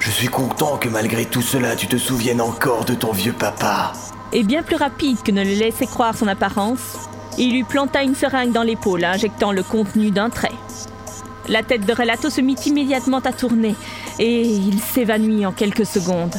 Je 0.00 0.10
suis 0.10 0.26
content 0.26 0.76
que 0.76 0.88
malgré 0.88 1.26
tout 1.26 1.42
cela, 1.42 1.76
tu 1.76 1.86
te 1.86 1.96
souviennes 1.96 2.40
encore 2.40 2.84
de 2.84 2.94
ton 2.94 3.12
vieux 3.12 3.34
papa. 3.34 3.92
Et 4.32 4.42
bien 4.42 4.64
plus 4.64 4.74
rapide 4.74 5.22
que 5.22 5.30
ne 5.30 5.44
le 5.44 5.54
laissait 5.54 5.86
croire 5.86 6.16
son 6.16 6.26
apparence, 6.26 7.08
il 7.38 7.52
lui 7.52 7.62
planta 7.62 8.02
une 8.02 8.16
seringue 8.16 8.50
dans 8.50 8.64
l'épaule, 8.64 9.04
injectant 9.04 9.52
le 9.52 9.62
contenu 9.62 10.10
d'un 10.10 10.28
trait. 10.28 10.50
La 11.46 11.62
tête 11.62 11.86
de 11.86 11.92
Relato 11.92 12.30
se 12.30 12.40
mit 12.40 12.56
immédiatement 12.66 13.20
à 13.20 13.32
tourner 13.32 13.76
et 14.18 14.40
il 14.40 14.80
s'évanouit 14.80 15.46
en 15.46 15.52
quelques 15.52 15.86
secondes. 15.86 16.34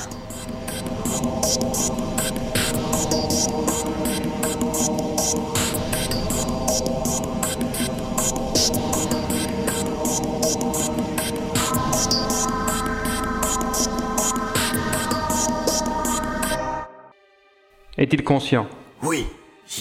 Est-il 17.97 18.25
conscient? 18.25 18.67
Oui, 19.03 19.25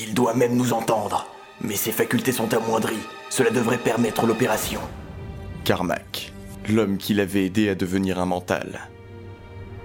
il 0.01 0.15
doit 0.15 0.35
même 0.35 0.57
nous 0.57 0.73
entendre. 0.73 1.27
Mais 1.61 1.75
ses 1.75 1.91
facultés 1.91 2.31
sont 2.31 2.55
amoindries. 2.55 3.03
Cela 3.29 3.51
devrait 3.51 3.79
permettre 3.79 4.25
l'opération. 4.25 4.81
Carmack, 5.65 6.33
l'homme 6.69 6.97
qui 6.97 7.15
l'avait 7.15 7.47
aidé 7.47 7.69
à 7.69 7.75
devenir 7.75 8.21
un 8.21 8.27
mental. 8.27 8.89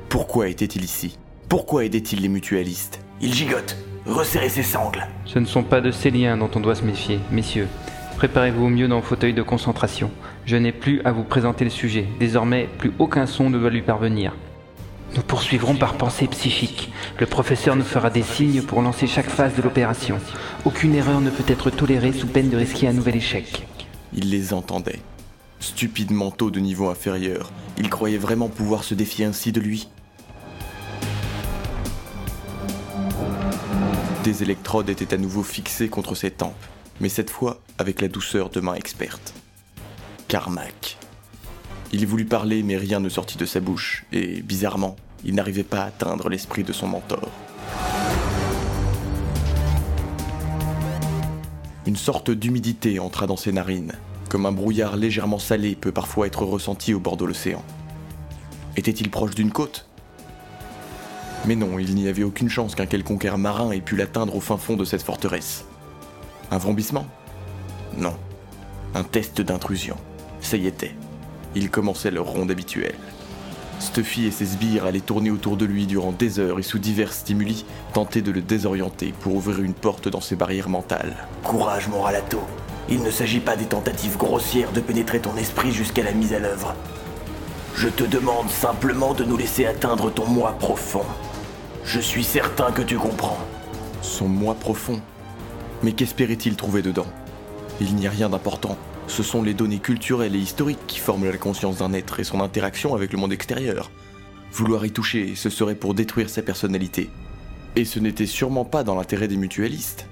Pourquoi 0.10 0.48
était-il 0.48 0.84
ici? 0.84 1.18
Pourquoi 1.48 1.86
aidait-il 1.86 2.22
les 2.22 2.30
mutualistes? 2.30 3.02
Il 3.20 3.34
gigote. 3.34 3.76
Resserrez 4.06 4.50
ses 4.50 4.64
sangles. 4.64 5.08
Ce 5.26 5.40
ne 5.40 5.46
sont 5.46 5.64
pas 5.64 5.82
de 5.82 5.90
ces 5.90 6.12
liens 6.12 6.38
dont 6.38 6.52
on 6.54 6.60
doit 6.60 6.76
se 6.76 6.84
méfier, 6.84 7.20
messieurs. 7.32 7.68
Préparez-vous 8.18 8.66
au 8.66 8.70
mieux 8.70 8.88
dans 8.88 8.98
le 8.98 9.02
fauteuil 9.02 9.34
de 9.34 9.42
concentration. 9.42 10.12
Je 10.46 10.56
n'ai 10.56 10.72
plus 10.72 11.02
à 11.04 11.12
vous 11.12 11.24
présenter 11.24 11.64
le 11.64 11.72
sujet. 11.72 12.06
Désormais, 12.20 12.68
plus 12.78 12.92
aucun 13.00 13.26
son 13.26 13.50
ne 13.50 13.58
doit 13.58 13.72
lui 13.72 13.82
parvenir. 13.82 14.36
Nous 15.16 15.24
poursuivrons 15.24 15.76
par 15.76 15.96
pensée 15.98 16.28
psychique. 16.28 16.92
Le 17.20 17.26
professeur 17.26 17.76
nous 17.76 17.84
fera 17.84 18.10
des 18.10 18.22
signes 18.22 18.62
pour 18.62 18.82
lancer 18.82 19.08
chaque 19.08 19.30
phase 19.30 19.56
de 19.56 19.62
l'opération. 19.62 20.20
Aucune 20.66 20.96
erreur 20.96 21.20
ne 21.20 21.30
peut 21.30 21.44
être 21.48 21.70
tolérée 21.72 22.14
sous 22.14 22.28
peine 22.28 22.50
de 22.50 22.58
risquer 22.58 22.88
un 22.88 22.94
nouvel 22.94 23.16
échec. 23.16 23.68
Il 24.14 24.30
les 24.30 24.54
entendait. 24.54 25.00
Stupide 25.60 26.12
manteau 26.12 26.52
de 26.52 26.60
niveau 26.60 26.90
inférieur. 26.90 27.52
Il 27.78 27.90
croyait 27.90 28.18
vraiment 28.18 28.50
pouvoir 28.50 28.84
se 28.84 28.94
défier 28.94 29.26
ainsi 29.26 29.52
de 29.52 29.60
lui. 29.60 29.90
Des 34.24 34.44
électrodes 34.44 34.90
étaient 34.90 35.14
à 35.14 35.18
nouveau 35.18 35.44
fixées 35.44 35.90
contre 35.90 36.14
ses 36.14 36.32
tempes, 36.32 36.54
mais 37.00 37.10
cette 37.10 37.30
fois 37.30 37.62
avec 37.78 38.02
la 38.02 38.10
douceur 38.10 38.50
de 38.50 38.60
main 38.60 38.76
experte. 38.76 39.34
Carmack. 40.28 40.98
Il 41.92 42.06
voulut 42.06 42.26
parler, 42.26 42.62
mais 42.62 42.78
rien 42.78 43.00
ne 43.00 43.10
sortit 43.10 43.38
de 43.38 43.46
sa 43.46 43.60
bouche, 43.60 44.06
et 44.12 44.42
bizarrement, 44.42 44.96
il 45.26 45.34
n'arrivait 45.34 45.64
pas 45.64 45.82
à 45.82 45.86
atteindre 45.86 46.30
l'esprit 46.30 46.64
de 46.64 46.72
son 46.72 46.88
mentor. 46.88 47.30
Une 51.88 51.96
sorte 51.96 52.30
d'humidité 52.30 53.00
entra 53.00 53.26
dans 53.26 53.38
ses 53.38 53.52
narines, 53.52 53.94
comme 54.30 54.46
un 54.46 54.52
brouillard 54.52 54.98
légèrement 54.98 55.40
salé 55.40 55.76
peut 55.76 55.92
parfois 55.92 56.28
être 56.28 56.44
ressenti 56.44 56.94
au 56.94 57.00
bord 57.00 57.18
de 57.18 57.26
l'océan. 57.26 57.64
Était-il 58.78 59.10
proche 59.10 59.34
d'une 59.34 59.52
côte? 59.52 59.88
Mais 61.48 61.56
non, 61.56 61.80
il 61.80 61.96
n'y 61.96 62.08
avait 62.08 62.24
aucune 62.24 62.50
chance 62.50 62.76
qu'un 62.76 62.86
quelconque 62.86 63.26
marin 63.26 63.72
ait 63.72 63.82
pu 63.82 63.96
l'atteindre 63.96 64.36
au 64.36 64.42
fin 64.42 64.58
fond 64.58 64.76
de 64.76 64.86
cette 64.86 65.02
forteresse. 65.02 65.66
Un 66.52 66.60
vrombissement? 66.60 67.08
Non. 67.98 68.16
Un 68.94 69.04
test 69.04 69.42
d'intrusion. 69.42 69.98
Ça 70.42 70.58
y 70.58 70.68
était. 70.68 70.94
Il 71.56 71.70
commençait 71.70 72.12
leur 72.12 72.26
ronde 72.26 72.52
habituelle. 72.52 72.96
Stuffy 73.80 74.26
et 74.26 74.32
ses 74.32 74.46
sbires 74.46 74.86
allaient 74.86 75.00
tourner 75.00 75.32
autour 75.32 75.56
de 75.56 75.66
lui 75.66 75.88
durant 75.88 76.12
des 76.12 76.40
heures 76.40 76.60
et 76.60 76.64
sous 76.64 76.80
divers 76.80 77.14
stimuli, 77.14 77.66
tenter 77.94 78.22
de 78.22 78.32
le 78.32 78.42
désorienter 78.42 79.14
pour 79.22 79.36
ouvrir 79.36 79.62
une 79.62 79.74
porte 79.74 80.10
dans 80.10 80.22
ses 80.22 80.36
barrières 80.36 80.70
mentales. 80.70 81.16
Courage, 81.44 81.88
mon 81.88 82.02
Ralato. 82.02 82.42
Il 82.90 83.04
ne 83.04 83.12
s'agit 83.12 83.40
pas 83.40 83.56
des 83.56 83.66
tentatives 83.66 84.18
grossières 84.18 84.72
de 84.72 84.82
pénétrer 84.82 85.20
ton 85.20 85.36
esprit 85.38 85.72
jusqu'à 85.72 86.04
la 86.04 86.12
mise 86.12 86.34
à 86.34 86.40
l'œuvre. 86.40 86.76
Je 87.76 87.88
te 87.88 88.04
demande 88.04 88.50
simplement 88.50 89.14
de 89.14 89.24
nous 89.24 89.38
laisser 89.38 89.66
atteindre 89.66 90.12
ton 90.12 90.26
moi 90.26 90.56
profond. 90.60 91.06
Je 91.86 92.00
suis 92.00 92.24
certain 92.24 92.72
que 92.72 92.82
tu 92.82 92.98
comprends. 92.98 93.38
Son 94.02 94.28
moi 94.28 94.56
profond? 94.56 95.00
Mais 95.84 95.94
qu'espérait-il 95.94 96.56
trouver 96.56 96.82
dedans? 96.82 97.08
Il 97.80 97.96
n'y 97.96 98.08
a 98.08 98.10
rien 98.10 98.28
d'important. 98.28 98.78
Ce 99.10 99.24
sont 99.24 99.42
les 99.42 99.56
données 99.56 99.80
culturelles 99.80 100.36
et 100.36 100.40
historiques 100.40 100.86
qui 100.88 101.00
forment 101.00 101.30
la 101.30 101.38
conscience 101.38 101.80
d'un 101.80 101.94
être 101.94 102.20
et 102.20 102.24
son 102.24 102.40
interaction 102.42 102.94
avec 102.94 103.12
le 103.12 103.18
monde 103.18 103.34
extérieur. 103.34 103.92
Vouloir 104.54 104.86
y 104.86 104.92
toucher, 104.92 105.36
ce 105.36 105.50
serait 105.50 105.76
pour 105.76 105.96
détruire 105.96 106.30
sa 106.30 106.44
personnalité. 106.44 107.10
Et 107.76 107.86
ce 107.86 108.00
n'était 108.00 108.28
sûrement 108.28 108.66
pas 108.66 108.84
dans 108.84 108.96
l'intérêt 108.96 109.28
des 109.28 109.36
mutualistes. 109.36 110.08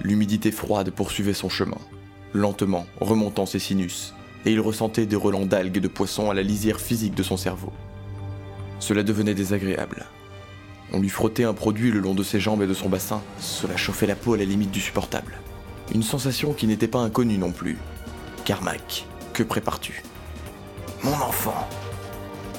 L'humidité 0.00 0.52
froide 0.52 0.90
poursuivait 0.92 1.34
son 1.34 1.48
chemin, 1.48 1.78
lentement 2.32 2.86
remontant 3.00 3.46
ses 3.46 3.58
sinus, 3.58 4.14
et 4.46 4.52
il 4.52 4.60
ressentait 4.60 5.06
des 5.06 5.16
relents 5.16 5.44
d'algues 5.44 5.76
et 5.76 5.80
de 5.80 5.88
poissons 5.88 6.30
à 6.30 6.34
la 6.34 6.42
lisière 6.42 6.80
physique 6.80 7.14
de 7.14 7.24
son 7.24 7.36
cerveau. 7.36 7.72
Cela 8.78 9.02
devenait 9.02 9.34
désagréable. 9.34 10.06
On 10.92 11.00
lui 11.00 11.08
frottait 11.08 11.44
un 11.44 11.52
produit 11.54 11.90
le 11.90 12.00
long 12.00 12.14
de 12.14 12.22
ses 12.22 12.40
jambes 12.40 12.62
et 12.62 12.66
de 12.66 12.74
son 12.74 12.88
bassin, 12.88 13.20
cela 13.40 13.76
chauffait 13.76 14.06
la 14.06 14.16
peau 14.16 14.34
à 14.34 14.38
la 14.38 14.44
limite 14.44 14.70
du 14.70 14.80
supportable. 14.80 15.38
Une 15.94 16.02
sensation 16.02 16.52
qui 16.52 16.66
n'était 16.66 16.88
pas 16.88 17.00
inconnue 17.00 17.38
non 17.38 17.50
plus. 17.52 17.76
Carmack, 18.44 19.04
que 19.34 19.42
prépares-tu? 19.42 20.02
Mon 21.02 21.12
enfant, 21.14 21.68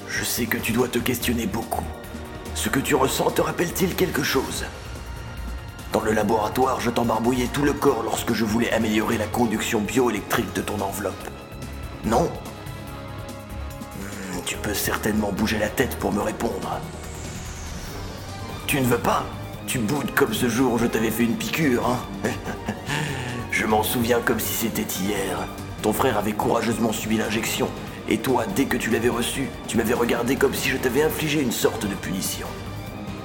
je 0.07 0.23
sais 0.23 0.45
que 0.45 0.57
tu 0.57 0.71
dois 0.71 0.87
te 0.87 0.99
questionner 0.99 1.47
beaucoup. 1.47 1.83
Ce 2.55 2.69
que 2.69 2.79
tu 2.79 2.95
ressens 2.95 3.31
te 3.31 3.41
rappelle-t-il 3.41 3.95
quelque 3.95 4.23
chose? 4.23 4.65
Dans 5.91 6.01
le 6.01 6.11
laboratoire, 6.11 6.79
je 6.79 6.91
t'embarbouillais 6.91 7.49
tout 7.51 7.63
le 7.63 7.73
corps 7.73 8.03
lorsque 8.03 8.33
je 8.33 8.45
voulais 8.45 8.71
améliorer 8.71 9.17
la 9.17 9.25
conduction 9.25 9.81
bioélectrique 9.81 10.53
de 10.53 10.61
ton 10.61 10.79
enveloppe. 10.81 11.27
Non? 12.05 12.29
Hmm, 13.99 14.39
Tu 14.45 14.55
peux 14.57 14.73
certainement 14.75 15.31
bouger 15.31 15.57
la 15.57 15.69
tête 15.69 15.97
pour 15.97 16.11
me 16.11 16.21
répondre. 16.21 16.79
Tu 18.69 18.79
ne 18.79 18.85
veux 18.85 18.99
pas 18.99 19.25
Tu 19.65 19.79
boudes 19.79 20.11
comme 20.13 20.31
ce 20.31 20.47
jour 20.47 20.73
où 20.73 20.77
je 20.77 20.85
t'avais 20.85 21.09
fait 21.09 21.23
une 21.23 21.35
piqûre, 21.35 21.87
hein 21.87 21.97
Je 23.51 23.65
m'en 23.65 23.81
souviens 23.81 24.19
comme 24.23 24.39
si 24.39 24.53
c'était 24.53 24.85
hier. 25.01 25.39
Ton 25.81 25.91
frère 25.91 26.19
avait 26.19 26.33
courageusement 26.33 26.93
subi 26.93 27.17
l'injection, 27.17 27.67
et 28.07 28.19
toi, 28.19 28.45
dès 28.55 28.65
que 28.65 28.77
tu 28.77 28.91
l'avais 28.91 29.09
reçue, 29.09 29.47
tu 29.67 29.75
m'avais 29.75 29.95
regardé 29.95 30.35
comme 30.35 30.53
si 30.53 30.69
je 30.69 30.77
t'avais 30.77 31.01
infligé 31.01 31.41
une 31.41 31.51
sorte 31.51 31.87
de 31.87 31.95
punition. 31.95 32.45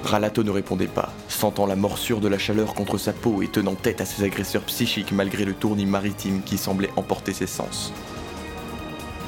Ralato 0.03 0.45
ne 0.45 0.51
répondait 0.51 0.87
pas, 0.87 1.13
sentant 1.29 1.67
la 1.67 1.77
morsure 1.77 2.21
de 2.21 2.29
la 2.29 2.39
chaleur 2.39 2.73
contre 2.73 2.97
sa 2.97 3.13
peau 3.13 3.43
et 3.43 3.49
tenant 3.49 3.75
tête 3.75 4.01
à 4.01 4.07
ses 4.07 4.25
agresseurs 4.25 4.63
psychiques 4.63 5.13
malgré 5.13 5.45
le 5.45 5.53
tournis 5.53 5.85
maritime 5.85 6.41
qui 6.41 6.57
semblait 6.57 6.89
emporter 6.97 7.35
ses 7.35 7.47
sens. 7.47 7.93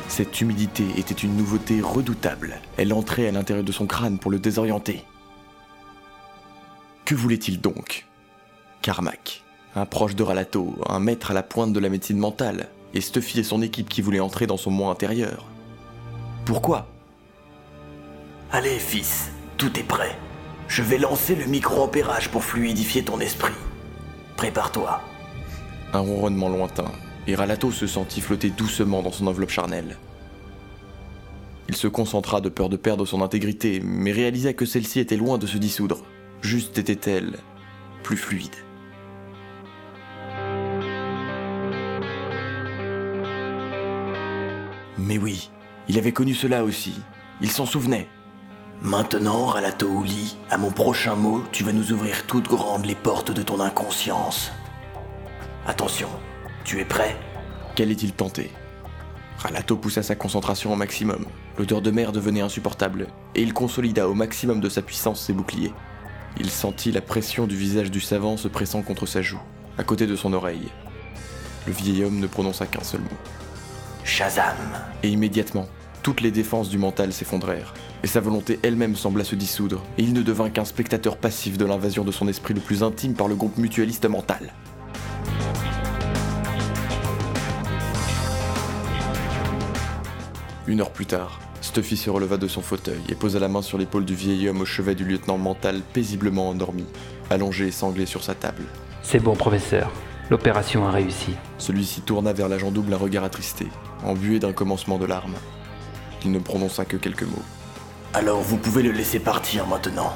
Cette 0.08 0.40
humidité 0.40 0.86
était 0.96 1.12
une 1.12 1.36
nouveauté 1.36 1.82
redoutable. 1.82 2.62
Elle 2.78 2.94
entrait 2.94 3.28
à 3.28 3.32
l'intérieur 3.32 3.66
de 3.66 3.72
son 3.72 3.84
crâne 3.84 4.18
pour 4.18 4.30
le 4.30 4.38
désorienter. 4.38 5.04
Que 7.06 7.14
voulait-il 7.14 7.60
donc? 7.60 8.04
Carmack, 8.82 9.44
un 9.76 9.86
proche 9.86 10.16
de 10.16 10.24
Ralato, 10.24 10.74
un 10.88 10.98
maître 10.98 11.30
à 11.30 11.34
la 11.34 11.44
pointe 11.44 11.72
de 11.72 11.78
la 11.78 11.88
médecine 11.88 12.18
mentale, 12.18 12.68
et 12.94 13.00
Stuffy 13.00 13.38
et 13.38 13.44
son 13.44 13.62
équipe 13.62 13.88
qui 13.88 14.02
voulaient 14.02 14.18
entrer 14.18 14.48
dans 14.48 14.56
son 14.56 14.72
moi 14.72 14.90
intérieur. 14.90 15.44
Pourquoi? 16.44 16.88
Allez, 18.50 18.80
fils, 18.80 19.30
tout 19.56 19.78
est 19.78 19.84
prêt. 19.84 20.18
Je 20.66 20.82
vais 20.82 20.98
lancer 20.98 21.36
le 21.36 21.46
micro-ampérage 21.46 22.28
pour 22.28 22.42
fluidifier 22.42 23.04
ton 23.04 23.20
esprit. 23.20 23.54
Prépare-toi. 24.36 25.00
Un 25.92 26.00
ronronnement 26.00 26.48
lointain, 26.48 26.90
et 27.28 27.36
Ralato 27.36 27.70
se 27.70 27.86
sentit 27.86 28.20
flotter 28.20 28.50
doucement 28.50 29.04
dans 29.04 29.12
son 29.12 29.28
enveloppe 29.28 29.50
charnelle. 29.50 29.96
Il 31.68 31.76
se 31.76 31.86
concentra 31.86 32.40
de 32.40 32.48
peur 32.48 32.68
de 32.68 32.76
perdre 32.76 33.06
son 33.06 33.22
intégrité, 33.22 33.80
mais 33.84 34.10
réalisa 34.10 34.54
que 34.54 34.66
celle-ci 34.66 34.98
était 34.98 35.16
loin 35.16 35.38
de 35.38 35.46
se 35.46 35.56
dissoudre. 35.56 36.02
Juste 36.46 36.78
était-elle 36.78 37.38
plus 38.04 38.16
fluide. 38.16 38.54
Mais 44.96 45.18
oui, 45.18 45.50
il 45.88 45.98
avait 45.98 46.12
connu 46.12 46.34
cela 46.34 46.62
aussi. 46.62 46.94
Il 47.40 47.50
s'en 47.50 47.66
souvenait. 47.66 48.06
Maintenant, 48.80 49.46
Ralato 49.46 49.88
Ouli, 49.88 50.36
à 50.48 50.56
mon 50.56 50.70
prochain 50.70 51.16
mot, 51.16 51.42
tu 51.50 51.64
vas 51.64 51.72
nous 51.72 51.90
ouvrir 51.90 52.28
toutes 52.28 52.46
grandes 52.46 52.86
les 52.86 52.94
portes 52.94 53.32
de 53.32 53.42
ton 53.42 53.58
inconscience. 53.58 54.52
Attention, 55.66 56.08
tu 56.62 56.78
es 56.78 56.84
prêt? 56.84 57.16
Qu'allait-il 57.74 58.12
tenter 58.12 58.52
Ralato 59.38 59.76
poussa 59.76 60.04
sa 60.04 60.14
concentration 60.14 60.72
au 60.72 60.76
maximum. 60.76 61.26
L'odeur 61.58 61.82
de 61.82 61.90
mer 61.90 62.12
devenait 62.12 62.40
insupportable, 62.40 63.08
et 63.34 63.42
il 63.42 63.52
consolida 63.52 64.08
au 64.08 64.14
maximum 64.14 64.60
de 64.60 64.68
sa 64.68 64.80
puissance 64.80 65.20
ses 65.20 65.32
boucliers. 65.32 65.72
Il 66.38 66.50
sentit 66.50 66.92
la 66.92 67.00
pression 67.00 67.46
du 67.46 67.56
visage 67.56 67.90
du 67.90 68.00
savant 68.00 68.36
se 68.36 68.48
pressant 68.48 68.82
contre 68.82 69.06
sa 69.06 69.22
joue, 69.22 69.40
à 69.78 69.84
côté 69.84 70.06
de 70.06 70.16
son 70.16 70.32
oreille. 70.32 70.68
Le 71.66 71.72
vieil 71.72 72.04
homme 72.04 72.20
ne 72.20 72.26
prononça 72.26 72.66
qu'un 72.66 72.84
seul 72.84 73.00
mot. 73.00 73.06
Shazam 74.04 74.54
Et 75.02 75.08
immédiatement, 75.08 75.66
toutes 76.02 76.20
les 76.20 76.30
défenses 76.30 76.68
du 76.68 76.78
mental 76.78 77.12
s'effondrèrent, 77.12 77.74
et 78.02 78.06
sa 78.06 78.20
volonté 78.20 78.60
elle-même 78.62 78.96
sembla 78.96 79.24
se 79.24 79.34
dissoudre, 79.34 79.82
et 79.98 80.02
il 80.02 80.12
ne 80.12 80.22
devint 80.22 80.50
qu'un 80.50 80.64
spectateur 80.64 81.16
passif 81.16 81.56
de 81.56 81.64
l'invasion 81.64 82.04
de 82.04 82.12
son 82.12 82.28
esprit 82.28 82.54
le 82.54 82.60
plus 82.60 82.82
intime 82.82 83.14
par 83.14 83.28
le 83.28 83.34
groupe 83.34 83.56
mutualiste 83.56 84.06
mental. 84.06 84.52
Une 90.66 90.80
heure 90.80 90.92
plus 90.92 91.06
tard, 91.06 91.40
Stuffy 91.76 91.98
se 91.98 92.08
releva 92.08 92.38
de 92.38 92.48
son 92.48 92.62
fauteuil 92.62 93.02
et 93.10 93.14
posa 93.14 93.38
la 93.38 93.48
main 93.48 93.60
sur 93.60 93.76
l'épaule 93.76 94.06
du 94.06 94.14
vieil 94.14 94.48
homme 94.48 94.62
au 94.62 94.64
chevet 94.64 94.94
du 94.94 95.04
lieutenant 95.04 95.36
mental 95.36 95.82
paisiblement 95.92 96.48
endormi, 96.48 96.86
allongé 97.28 97.66
et 97.66 97.70
sanglé 97.70 98.06
sur 98.06 98.24
sa 98.24 98.34
table. 98.34 98.62
C'est 99.02 99.18
bon, 99.18 99.36
professeur. 99.36 99.92
L'opération 100.30 100.88
a 100.88 100.90
réussi. 100.90 101.32
Celui-ci 101.58 102.00
tourna 102.00 102.32
vers 102.32 102.48
l'agent 102.48 102.70
double 102.70 102.94
un 102.94 102.96
regard 102.96 103.24
attristé, 103.24 103.66
embué 104.02 104.38
d'un 104.38 104.54
commencement 104.54 104.96
de 104.96 105.04
larmes. 105.04 105.34
Il 106.24 106.32
ne 106.32 106.38
prononça 106.38 106.86
que 106.86 106.96
quelques 106.96 107.24
mots. 107.24 107.44
Alors 108.14 108.40
vous 108.40 108.56
pouvez 108.56 108.82
le 108.82 108.92
laisser 108.92 109.18
partir 109.18 109.66
maintenant. 109.66 110.14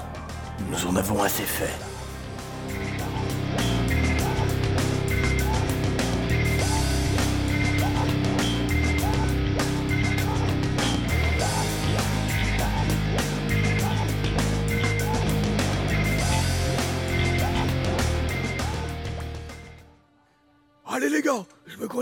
Nous 0.70 0.87
en 0.87 0.96
avons 0.96 1.23
assez 1.23 1.42
fait. 1.42 1.89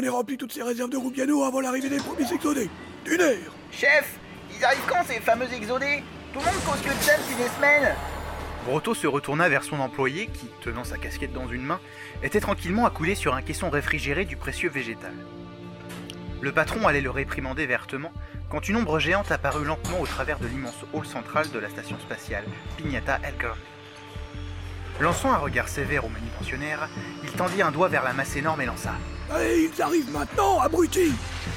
Ait 0.09 0.11
rempli 0.11 0.37
toutes 0.39 0.53
ces 0.53 0.63
réserves 0.63 0.91
de 0.91 0.97
Rubiano 0.97 1.45
avant 1.45 1.61
l'arrivée 1.61 1.91
des 1.91 1.99
premiers 1.99 2.33
exodés. 2.33 2.71
D'une 3.05 3.21
heure 3.21 3.53
Chef, 3.71 4.19
ils 4.57 4.65
arrivent 4.65 4.87
quand 4.89 5.05
ces 5.07 5.21
fameux 5.21 5.53
exodés? 5.53 6.03
Tout 6.33 6.41
le 6.41 6.47
monde 6.47 6.65
cause 6.65 6.81
que 6.81 6.89
de 6.89 7.03
ça 7.03 7.17
depuis 7.19 7.37
des 7.37 7.49
semaines 7.49 7.95
Broto 8.65 8.95
se 8.95 9.07
retourna 9.07 9.49
vers 9.49 9.63
son 9.63 9.81
employé 9.81 10.27
qui, 10.27 10.47
tenant 10.63 10.85
sa 10.85 10.99
casquette 10.99 11.33
dans 11.33 11.49
une 11.49 11.63
main, 11.63 11.81
était 12.23 12.41
tranquillement 12.41 12.87
accoudé 12.87 13.15
sur 13.15 13.35
un 13.35 13.43
caisson 13.43 13.71
réfrigéré 13.71 14.25
du 14.25 14.37
précieux 14.37 14.69
végétal. 14.69 15.13
Le 16.41 16.53
patron 16.53 16.87
allait 16.87 17.01
le 17.01 17.11
réprimander 17.11 17.67
vertement 17.67 18.13
quand 18.51 18.69
une 18.69 18.77
ombre 18.77 18.99
géante 18.99 19.31
apparut 19.31 19.65
lentement 19.65 20.01
au 20.01 20.07
travers 20.07 20.39
de 20.39 20.47
l'immense 20.47 20.85
hall 20.93 21.07
central 21.07 21.51
de 21.51 21.59
la 21.59 21.69
station 21.69 21.99
spatiale 21.99 22.45
Pignata 22.77 23.19
Elgorn. 23.23 23.59
Lançant 25.01 25.33
un 25.33 25.39
regard 25.39 25.69
sévère 25.69 26.05
au 26.05 26.09
manutentionnaire, 26.09 26.89
il 27.23 27.31
tendit 27.31 27.63
un 27.63 27.71
doigt 27.71 27.89
vers 27.89 28.05
la 28.05 28.13
masse 28.13 28.37
énorme 28.37 28.61
et 28.63 28.67
lança. 28.67 28.95
Ils 29.31 29.83
arrivent 29.83 30.11
maintenant, 30.11 30.61
abruti 30.61 31.13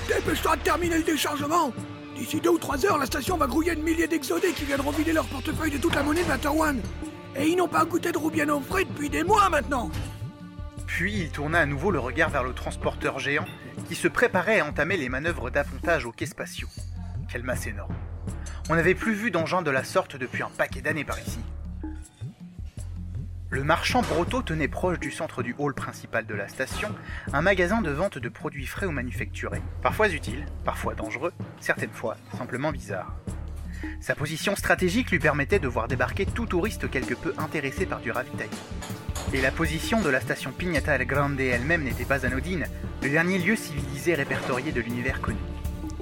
Dépêche-toi 0.08 0.58
de 0.58 0.62
terminer 0.62 0.98
le 0.98 1.04
déchargement 1.04 1.72
D'ici 2.16 2.40
deux 2.40 2.50
ou 2.50 2.58
trois 2.58 2.86
heures, 2.86 2.98
la 2.98 3.06
station 3.06 3.38
va 3.38 3.48
grouiller 3.48 3.76
de 3.76 3.82
milliers 3.82 4.08
d'exodés 4.08 4.52
qui 4.52 4.66
viendront 4.66 4.92
vider 4.92 5.14
leur 5.14 5.26
portefeuille 5.26 5.72
de 5.72 5.78
toute 5.78 5.96
la 5.96 6.04
monnaie 6.04 6.24
de. 6.24 6.82
Et 7.36 7.48
ils 7.48 7.56
n'ont 7.56 7.68
pas 7.68 7.86
goûté 7.86 8.12
de 8.12 8.18
Rubiano 8.18 8.60
frais 8.60 8.84
depuis 8.84 9.10
des 9.10 9.24
mois 9.24 9.50
maintenant 9.50 9.90
Puis 10.86 11.22
il 11.22 11.32
tourna 11.32 11.60
à 11.60 11.66
nouveau 11.66 11.92
le 11.92 12.00
regard 12.00 12.30
vers 12.30 12.44
le 12.44 12.54
transporteur 12.54 13.20
géant 13.20 13.46
qui 13.88 13.96
se 13.96 14.08
préparait 14.08 14.60
à 14.60 14.66
entamer 14.66 14.98
les 14.98 15.10
manœuvres 15.10 15.50
d'appontage 15.50 16.06
aux 16.06 16.12
quais 16.12 16.26
spatiaux. 16.26 16.68
Quelle 17.32 17.44
masse 17.44 17.66
énorme. 17.68 17.96
On 18.70 18.76
n'avait 18.76 18.96
plus 18.96 19.14
vu 19.14 19.32
d'engin 19.32 19.62
de 19.62 19.72
la 19.72 19.84
sorte 19.84 20.18
depuis 20.18 20.44
un 20.44 20.52
paquet 20.58 20.82
d'années 20.82 21.06
par 21.06 21.20
ici. 21.20 21.40
Le 23.54 23.66
marchand 23.66 24.02
Brotto 24.02 24.42
tenait 24.42 24.70
proche 24.70 24.98
du 24.98 25.12
centre 25.12 25.44
du 25.44 25.54
hall 25.58 25.74
principal 25.74 26.26
de 26.26 26.34
la 26.34 26.48
station 26.48 26.88
un 27.34 27.42
magasin 27.42 27.82
de 27.82 27.92
vente 27.92 28.18
de 28.18 28.30
produits 28.30 28.66
frais 28.66 28.86
ou 28.86 28.92
manufacturés, 28.92 29.62
parfois 29.82 30.08
utiles, 30.08 30.46
parfois 30.64 30.96
dangereux, 30.96 31.34
certaines 31.60 31.92
fois 31.92 32.16
simplement 32.38 32.72
bizarres. 32.72 33.14
Sa 34.00 34.16
position 34.16 34.56
stratégique 34.56 35.12
lui 35.12 35.20
permettait 35.20 35.60
de 35.60 35.68
voir 35.68 35.90
débarquer 35.90 36.26
tout 36.26 36.46
touriste 36.46 36.90
quelque 36.90 37.14
peu 37.14 37.34
intéressé 37.38 37.86
par 37.86 38.00
du 38.00 38.12
ravitaillement. 38.12 38.56
Et 39.34 39.42
la 39.42 39.52
position 39.52 40.00
de 40.00 40.10
la 40.10 40.22
station 40.22 40.54
Pignata 40.54 40.96
El 40.96 41.06
Grande 41.06 41.38
elle-même 41.42 41.84
n'était 41.84 42.06
pas 42.06 42.26
anodine, 42.26 42.68
le 43.04 43.10
dernier 43.10 43.38
lieu 43.38 43.58
civilisé 43.58 44.16
répertorié 44.16 44.72
de 44.72 44.80
l'univers 44.80 45.20
connu. 45.20 45.40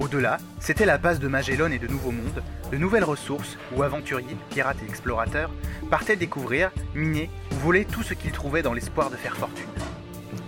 Au-delà, 0.00 0.38
c'était 0.60 0.86
la 0.86 0.96
base 0.96 1.20
de 1.20 1.28
Magellan 1.28 1.70
et 1.70 1.78
de 1.78 1.86
Nouveau 1.86 2.10
Monde, 2.10 2.42
de 2.72 2.76
nouvelles 2.78 3.04
ressources 3.04 3.58
où 3.76 3.82
aventuriers, 3.82 4.34
pirates 4.48 4.82
et 4.82 4.88
explorateurs 4.88 5.50
partaient 5.90 6.16
découvrir, 6.16 6.70
miner 6.94 7.28
ou 7.52 7.56
voler 7.56 7.84
tout 7.84 8.02
ce 8.02 8.14
qu'ils 8.14 8.32
trouvaient 8.32 8.62
dans 8.62 8.72
l'espoir 8.72 9.10
de 9.10 9.16
faire 9.16 9.36
fortune. 9.36 9.68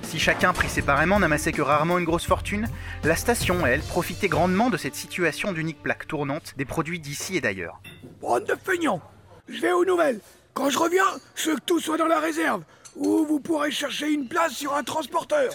Si 0.04 0.18
chacun 0.18 0.54
pris 0.54 0.70
séparément 0.70 1.20
n'amassait 1.20 1.52
que 1.52 1.60
rarement 1.60 1.98
une 1.98 2.06
grosse 2.06 2.26
fortune, 2.26 2.66
la 3.04 3.14
station, 3.14 3.66
elle, 3.66 3.82
profitait 3.82 4.28
grandement 4.28 4.70
de 4.70 4.78
cette 4.78 4.94
situation 4.94 5.52
d'unique 5.52 5.82
plaque 5.82 6.06
tournante 6.06 6.54
des 6.56 6.64
produits 6.64 6.98
d'ici 6.98 7.36
et 7.36 7.42
d'ailleurs. 7.42 7.82
Bande 8.22 8.44
de 8.44 8.54
feignants 8.54 9.02
Je 9.48 9.60
vais 9.60 9.72
aux 9.72 9.84
nouvelles. 9.84 10.20
Quand 10.54 10.70
je 10.70 10.78
reviens, 10.78 11.04
je 11.34 11.50
veux 11.50 11.56
que 11.56 11.64
tout 11.66 11.80
soit 11.80 11.98
dans 11.98 12.06
la 12.06 12.20
réserve, 12.20 12.62
où 12.96 13.26
vous 13.26 13.40
pourrez 13.40 13.70
chercher 13.70 14.10
une 14.10 14.28
place 14.28 14.52
sur 14.52 14.74
un 14.74 14.82
transporteur. 14.82 15.52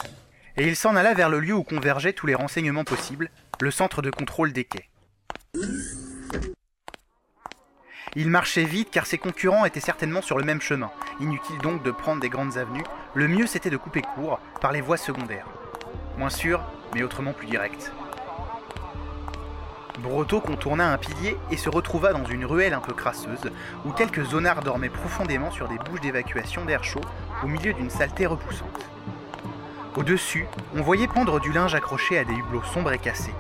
Et 0.55 0.67
il 0.67 0.75
s'en 0.75 0.95
alla 0.95 1.13
vers 1.13 1.29
le 1.29 1.39
lieu 1.39 1.53
où 1.53 1.63
convergeaient 1.63 2.13
tous 2.13 2.25
les 2.25 2.33
renseignements 2.33 2.83
possibles, 2.83 3.29
le 3.60 3.72
centre 3.72 4.01
de 4.01 4.12
contrôle 4.12 4.53
des 4.53 4.66
quais. 4.66 4.89
Il 8.16 8.30
marchait 8.30 8.64
vite 8.64 8.89
car 8.91 9.05
ses 9.05 9.18
concurrents 9.18 9.66
étaient 9.66 9.80
certainement 9.80 10.22
sur 10.22 10.38
le 10.38 10.43
même 10.43 10.62
chemin. 10.62 10.91
Inutile 11.20 11.58
donc 11.60 11.84
de 11.84 11.91
prendre 11.91 12.22
des 12.22 12.30
grandes 12.30 12.58
avenues, 12.58 12.84
le 13.14 13.28
mieux 13.28 13.47
c'était 13.47 13.70
de 13.70 13.78
couper 13.78 14.01
court 14.01 14.39
par 14.62 14.72
les 14.72 14.82
voies 14.82 14.97
secondaires. 14.97 15.47
Moins 16.18 16.30
sûr, 16.30 16.64
mais 16.93 17.03
autrement 17.03 17.34
plus 17.34 17.47
direct. 17.47 17.91
Brotto 19.99 20.41
contourna 20.41 20.91
un 20.91 20.97
pilier 20.97 21.38
et 21.51 21.58
se 21.58 21.70
retrouva 21.70 22.14
dans 22.14 22.26
une 22.26 22.45
ruelle 22.45 22.74
un 22.74 22.80
peu 22.80 22.93
crasseuse, 22.93 23.51
où 23.86 23.91
quelques 23.91 24.24
zonards 24.24 24.62
dormaient 24.62 24.89
profondément 24.89 25.49
sur 25.49 25.68
des 25.68 25.78
bouches 25.78 26.01
d'évacuation 26.01 26.66
d'air 26.66 26.84
chaud 26.84 27.01
au 27.43 27.47
milieu 27.47 27.74
d'une 27.74 27.89
saleté 27.89 28.28
repoussante. 28.28 28.86
Au-dessus, 29.97 30.45
on 30.75 30.83
voyait 30.83 31.07
pendre 31.07 31.39
du 31.39 31.51
linge 31.51 31.73
accroché 31.73 32.19
à 32.19 32.23
des 32.23 32.35
hublots 32.35 32.61
sombres 32.61 32.93
et 32.93 32.99
cassés. 32.99 33.33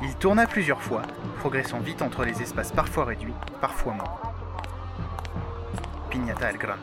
Il 0.00 0.14
tourna 0.14 0.46
plusieurs 0.46 0.80
fois, 0.80 1.02
progressant 1.38 1.80
vite 1.80 2.00
entre 2.00 2.24
les 2.24 2.40
espaces 2.40 2.72
parfois 2.72 3.04
réduits, 3.04 3.34
parfois 3.60 3.92
moins. 3.92 4.14
Pignata 6.08 6.48
el 6.48 6.56
Grande. 6.56 6.78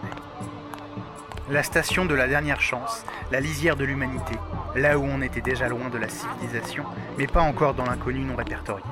La 1.49 1.63
station 1.63 2.05
de 2.05 2.13
la 2.13 2.27
dernière 2.27 2.61
chance, 2.61 3.03
la 3.31 3.39
lisière 3.39 3.75
de 3.75 3.83
l'humanité, 3.83 4.35
là 4.75 4.99
où 4.99 5.03
on 5.03 5.23
était 5.23 5.41
déjà 5.41 5.67
loin 5.67 5.89
de 5.89 5.97
la 5.97 6.07
civilisation, 6.07 6.83
mais 7.17 7.25
pas 7.25 7.41
encore 7.41 7.73
dans 7.73 7.85
l'inconnu 7.85 8.19
non 8.19 8.35
répertorié. 8.35 8.85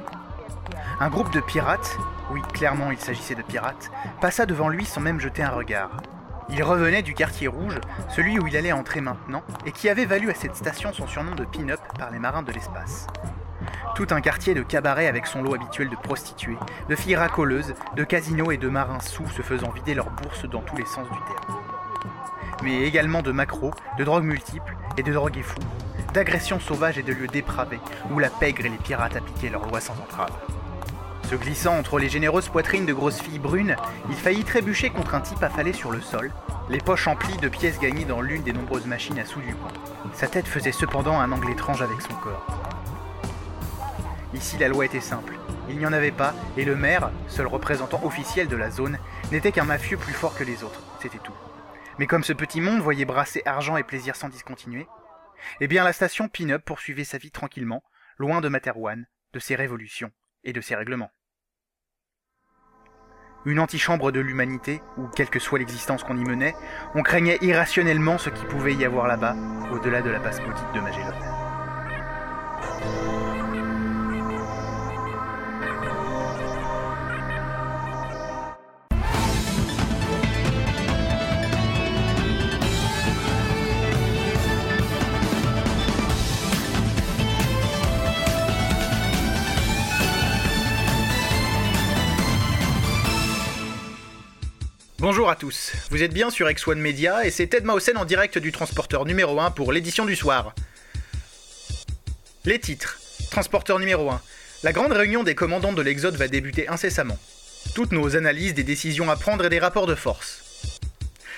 Un 1.00 1.10
groupe 1.10 1.32
de 1.32 1.42
pirates, 1.42 1.96
oui 2.32 2.42
clairement 2.54 2.90
il 2.90 2.98
s'agissait 2.98 3.36
de 3.36 3.44
pirates, 3.44 3.92
passa 4.20 4.48
devant 4.48 4.70
lui 4.70 4.84
sans 4.84 5.00
même 5.00 5.20
jeter 5.20 5.44
un 5.44 5.52
regard. 5.52 5.92
Il 6.54 6.64
revenait 6.64 7.02
du 7.02 7.14
quartier 7.14 7.48
rouge, 7.48 7.80
celui 8.10 8.38
où 8.38 8.46
il 8.46 8.58
allait 8.58 8.74
entrer 8.74 9.00
maintenant, 9.00 9.42
et 9.66 9.72
qui 9.72 9.88
avait 9.88 10.06
valu 10.06 10.30
à 10.30 10.34
cette 10.34 10.56
station 10.56 10.92
son 10.92 11.08
surnom 11.08 11.34
de 11.34 11.46
pin-up 11.46 11.80
par 11.98 12.12
les 12.12 12.20
marins 12.20 12.44
de 12.44 12.52
l'espace. 12.52 13.08
Tout 13.96 14.08
un 14.12 14.20
quartier 14.20 14.54
de 14.54 14.62
cabarets 14.62 15.08
avec 15.08 15.28
son 15.28 15.42
lot 15.44 15.56
habituel 15.56 15.90
de 15.90 15.96
prostituées, 15.96 16.58
de 16.90 16.96
filles 16.96 17.16
racoleuses, 17.16 17.74
de 17.96 18.04
casinos 18.04 18.52
et 18.52 18.58
de 18.58 18.68
marins 18.68 19.00
sous 19.00 19.28
se 19.30 19.42
faisant 19.42 19.70
vider 19.70 19.94
leurs 19.94 20.10
bourses 20.10 20.44
dans 20.44 20.62
tous 20.62 20.76
les 20.76 20.86
sens 20.86 21.08
du 21.10 21.18
terme. 21.20 21.58
Mais 22.64 22.82
également 22.82 23.22
de 23.22 23.32
macros, 23.32 23.74
de 23.98 24.04
drogues 24.04 24.26
multiples 24.26 24.76
et 24.98 25.04
de 25.04 25.14
drogués 25.14 25.44
fous, 25.44 25.56
d'agressions 26.14 26.60
sauvages 26.60 26.98
et 26.98 27.04
de 27.04 27.14
lieux 27.14 27.28
dépravés 27.28 27.80
où 28.12 28.20
la 28.20 28.30
pègre 28.30 28.66
et 28.66 28.70
les 28.70 28.78
pirates 28.78 29.16
appliquaient 29.16 29.50
leurs 29.50 29.68
lois 29.68 29.80
sans 29.80 29.94
entrave. 29.94 30.34
Se 31.32 31.38
glissant 31.38 31.78
entre 31.78 31.98
les 31.98 32.10
généreuses 32.10 32.50
poitrines 32.50 32.86
de 32.86 32.92
grosses 32.92 33.22
filles 33.22 33.40
brunes, 33.40 33.78
il 34.10 34.16
faillit 34.18 34.44
trébucher 34.44 34.90
contre 34.90 35.16
un 35.16 35.22
type 35.22 35.42
affalé 35.42 35.72
sur 35.72 35.90
le 35.90 36.02
sol, 36.02 36.30
les 36.70 36.80
poches 36.80 37.08
emplies 37.08 37.38
de 37.38 37.48
pièces 37.48 37.80
gagnées 37.80 38.04
dans 38.04 38.20
l'une 38.20 38.44
des 38.44 38.52
nombreuses 38.52 38.86
machines 38.86 39.18
à 39.18 39.24
sous 39.24 39.40
du. 39.40 39.56
Sa 40.14 40.28
tête 40.28 40.46
faisait 40.46 40.74
cependant 40.74 41.22
un 41.22 41.32
angle 41.32 41.50
étrange 41.50 41.82
avec 41.82 42.02
son 42.02 42.14
corps. 42.16 42.46
Ici, 44.34 44.58
la 44.58 44.68
loi 44.68 44.84
était 44.84 45.00
simple. 45.00 45.36
Il 45.70 45.78
n'y 45.78 45.86
en 45.86 45.94
avait 45.94 46.12
pas, 46.12 46.36
et 46.58 46.66
le 46.66 46.76
maire, 46.76 47.12
seul 47.30 47.48
représentant 47.48 48.04
officiel 48.04 48.50
de 48.50 48.58
la 48.58 48.70
zone, 48.70 49.00
n'était 49.32 49.54
qu'un 49.54 49.64
mafieux 49.64 49.96
plus 49.96 50.12
fort 50.12 50.36
que 50.36 50.44
les 50.44 50.66
autres, 50.66 50.84
c'était 51.02 51.18
tout. 51.18 51.32
Mais 51.98 52.08
comme 52.08 52.26
ce 52.26 52.34
petit 52.34 52.60
monde 52.60 52.82
voyait 52.82 53.06
brasser 53.06 53.42
argent 53.46 53.78
et 53.78 53.84
plaisir 53.84 54.18
sans 54.18 54.28
discontinuer, 54.28 54.86
eh 55.62 55.70
bien 55.70 55.86
la 55.86 55.94
station 55.94 56.28
Pin-Up 56.28 56.66
poursuivait 56.66 57.06
sa 57.06 57.20
vie 57.20 57.32
tranquillement, 57.32 57.86
loin 58.18 58.42
de 58.42 58.50
Materwan, 58.50 59.08
de 59.32 59.40
ses 59.40 59.56
révolutions 59.56 60.12
et 60.44 60.52
de 60.52 60.60
ses 60.60 60.76
règlements. 60.76 61.10
Une 63.46 63.60
antichambre 63.60 64.12
de 64.12 64.20
l'humanité, 64.20 64.82
où 64.98 65.08
quelle 65.08 65.30
que 65.30 65.40
soit 65.40 65.58
l'existence 65.58 66.04
qu'on 66.04 66.18
y 66.18 66.24
menait, 66.24 66.56
on 66.94 67.02
craignait 67.02 67.40
irrationnellement 67.42 68.20
ce 68.20 68.30
qui 68.30 68.46
pouvait 68.46 68.76
y 68.76 68.86
avoir 68.86 69.08
là-bas, 69.08 69.36
au-delà 69.72 70.02
de 70.02 70.12
la 70.12 70.20
passe 70.20 70.40
maudite 70.42 70.74
de 70.76 70.80
Magellan. 70.80 71.12
Bonjour 95.02 95.32
à 95.32 95.36
tous, 95.36 95.72
vous 95.90 96.04
êtes 96.04 96.14
bien 96.14 96.30
sur 96.30 96.46
X1 96.46 96.76
Media 96.76 97.26
et 97.26 97.32
c'est 97.32 97.48
Ted 97.48 97.66
Mausen 97.66 97.98
en 97.98 98.06
direct 98.06 98.38
du 98.38 98.52
transporteur 98.52 99.06
numéro 99.06 99.40
1 99.40 99.50
pour 99.50 99.72
l'édition 99.72 100.06
du 100.06 100.16
soir. 100.16 100.54
Les 102.46 102.60
titres. 102.60 103.00
Transporteur 103.32 103.80
numéro 103.80 104.12
1. 104.12 104.22
La 104.62 104.74
grande 104.74 104.92
réunion 104.92 105.24
des 105.24 105.34
commandants 105.34 105.74
de 105.74 105.82
l'Exode 105.82 106.18
va 106.18 106.28
débuter 106.28 106.68
incessamment. 106.68 107.18
Toutes 107.74 107.94
nos 107.94 108.16
analyses, 108.16 108.54
des 108.54 108.64
décisions 108.64 109.10
à 109.10 109.16
prendre 109.16 109.44
et 109.44 109.50
des 109.50 109.58
rapports 109.58 109.88
de 109.88 109.96
force. 109.96 110.44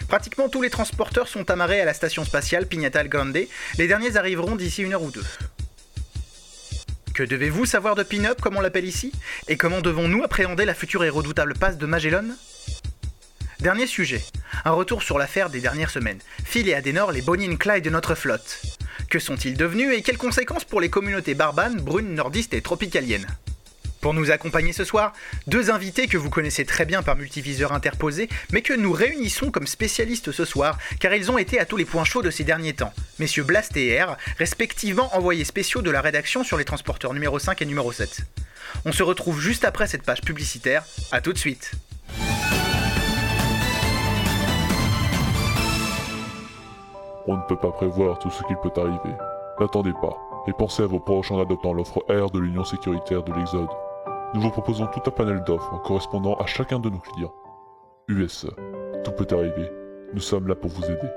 Pratiquement 0.10 0.50
tous 0.50 0.62
les 0.62 0.70
transporteurs 0.70 1.30
sont 1.30 1.50
amarrés 1.50 1.80
à 1.80 1.86
la 1.86 1.94
station 1.94 2.26
spatiale 2.26 2.68
Pignata 2.68 3.06
Grande, 3.06 3.48
les 3.78 3.88
derniers 3.88 4.18
arriveront 4.18 4.58
d'ici 4.58 4.84
une 4.84 4.94
heure 4.94 5.04
ou 5.04 5.12
deux. 5.12 5.24
Que 7.14 7.24
devez-vous 7.24 7.66
savoir 7.66 7.96
de 7.96 8.04
Pin-Up, 8.04 8.42
comme 8.42 8.58
on 8.58 8.62
l'appelle 8.62 8.84
ici? 8.84 9.14
Et 9.48 9.56
comment 9.56 9.80
devons-nous 9.80 10.22
appréhender 10.22 10.66
la 10.66 10.74
future 10.74 11.06
et 11.06 11.10
redoutable 11.10 11.54
passe 11.54 11.78
de 11.78 11.86
Magellan? 11.86 12.26
Dernier 13.64 13.88
sujet. 13.88 14.22
Un 14.66 14.72
retour 14.72 15.04
sur 15.04 15.18
l'affaire 15.18 15.50
des 15.50 15.62
dernières 15.62 15.90
semaines. 15.90 16.20
Phil 16.44 16.68
et 16.68 16.74
Adenor, 16.74 17.14
les 17.14 17.22
Bonnie 17.22 17.50
and 17.50 17.56
Clyde 17.56 17.86
de 17.86 17.90
notre 17.90 18.14
flotte. 18.14 18.62
Que 19.10 19.20
sont-ils 19.20 19.56
devenus 19.56 19.98
et 19.98 20.02
quelles 20.02 20.18
conséquences 20.18 20.66
pour 20.66 20.82
les 20.82 20.90
communautés 20.90 21.34
barbanes, 21.34 21.80
brunes, 21.80 22.14
nordistes 22.14 22.54
et 22.54 22.62
tropicaliennes 22.62 23.26
Pour 24.02 24.14
nous 24.14 24.32
accompagner 24.32 24.74
ce 24.74 24.84
soir, 24.84 25.14
deux 25.48 25.72
invités 25.72 26.08
que 26.08 26.18
vous 26.18 26.30
connaissez 26.30 26.66
très 26.66 26.84
bien 26.84 27.04
par 27.04 27.16
multiviseur 27.16 27.72
interposé, 27.72 28.28
mais 28.52 28.62
que 28.62 28.74
nous 28.74 28.92
réunissons 28.92 29.50
comme 29.50 29.66
spécialistes 29.66 30.34
ce 30.34 30.44
soir, 30.44 30.78
car 31.00 31.14
ils 31.14 31.32
ont 31.32 31.38
été 31.38 31.58
à 31.58 31.64
tous 31.64 31.78
les 31.78 31.86
points 31.86 32.04
chauds 32.04 32.22
de 32.22 32.32
ces 32.32 32.44
derniers 32.44 32.74
temps. 32.74 32.92
Messieurs 33.18 33.46
Blast 33.46 33.78
et 33.78 33.98
R, 34.04 34.18
respectivement 34.40 35.16
envoyés 35.16 35.46
spéciaux 35.46 35.82
de 35.82 35.90
la 35.90 36.02
rédaction 36.02 36.44
sur 36.44 36.58
les 36.58 36.66
transporteurs 36.66 37.14
numéro 37.14 37.40
5 37.40 37.62
et 37.62 37.66
numéro 37.66 37.94
7. 37.94 38.24
On 38.84 38.92
se 38.92 39.04
retrouve 39.04 39.40
juste 39.40 39.64
après 39.64 39.88
cette 39.88 40.04
page 40.04 40.20
publicitaire. 40.20 40.84
À 41.14 41.22
tout 41.22 41.32
de 41.32 41.38
suite. 41.38 41.72
On 47.26 47.38
ne 47.38 47.42
peut 47.44 47.56
pas 47.56 47.72
prévoir 47.72 48.20
tout 48.20 48.30
ce 48.30 48.44
qu'il 48.44 48.58
peut 48.58 48.72
arriver. 48.76 49.16
N'attendez 49.60 49.94
pas, 49.94 50.18
et 50.46 50.52
pensez 50.52 50.84
à 50.84 50.88
vos 50.88 51.00
proches 51.00 51.32
en 51.32 51.40
adoptant 51.40 51.74
l'offre 51.74 52.04
R 52.10 52.30
de 52.32 52.40
l'Union 52.40 52.66
sécuritaire 52.66 53.24
de 53.24 53.32
l'Exode. 53.32 53.70
Nous 54.34 54.42
vous 54.42 54.50
proposons 54.50 54.88
tout 54.88 55.02
un 55.06 55.12
panel 55.12 55.42
d'offres 55.46 55.82
correspondant 55.84 56.36
à 56.36 56.46
chacun 56.46 56.80
de 56.80 56.90
nos 56.90 57.00
clients. 57.00 57.34
USE, 58.10 58.50
tout 59.06 59.12
peut 59.12 59.28
arriver. 59.32 59.72
Nous 60.14 60.20
sommes 60.20 60.50
là 60.50 60.56
pour 60.56 60.70
vous 60.70 60.84
aider. 60.84 61.08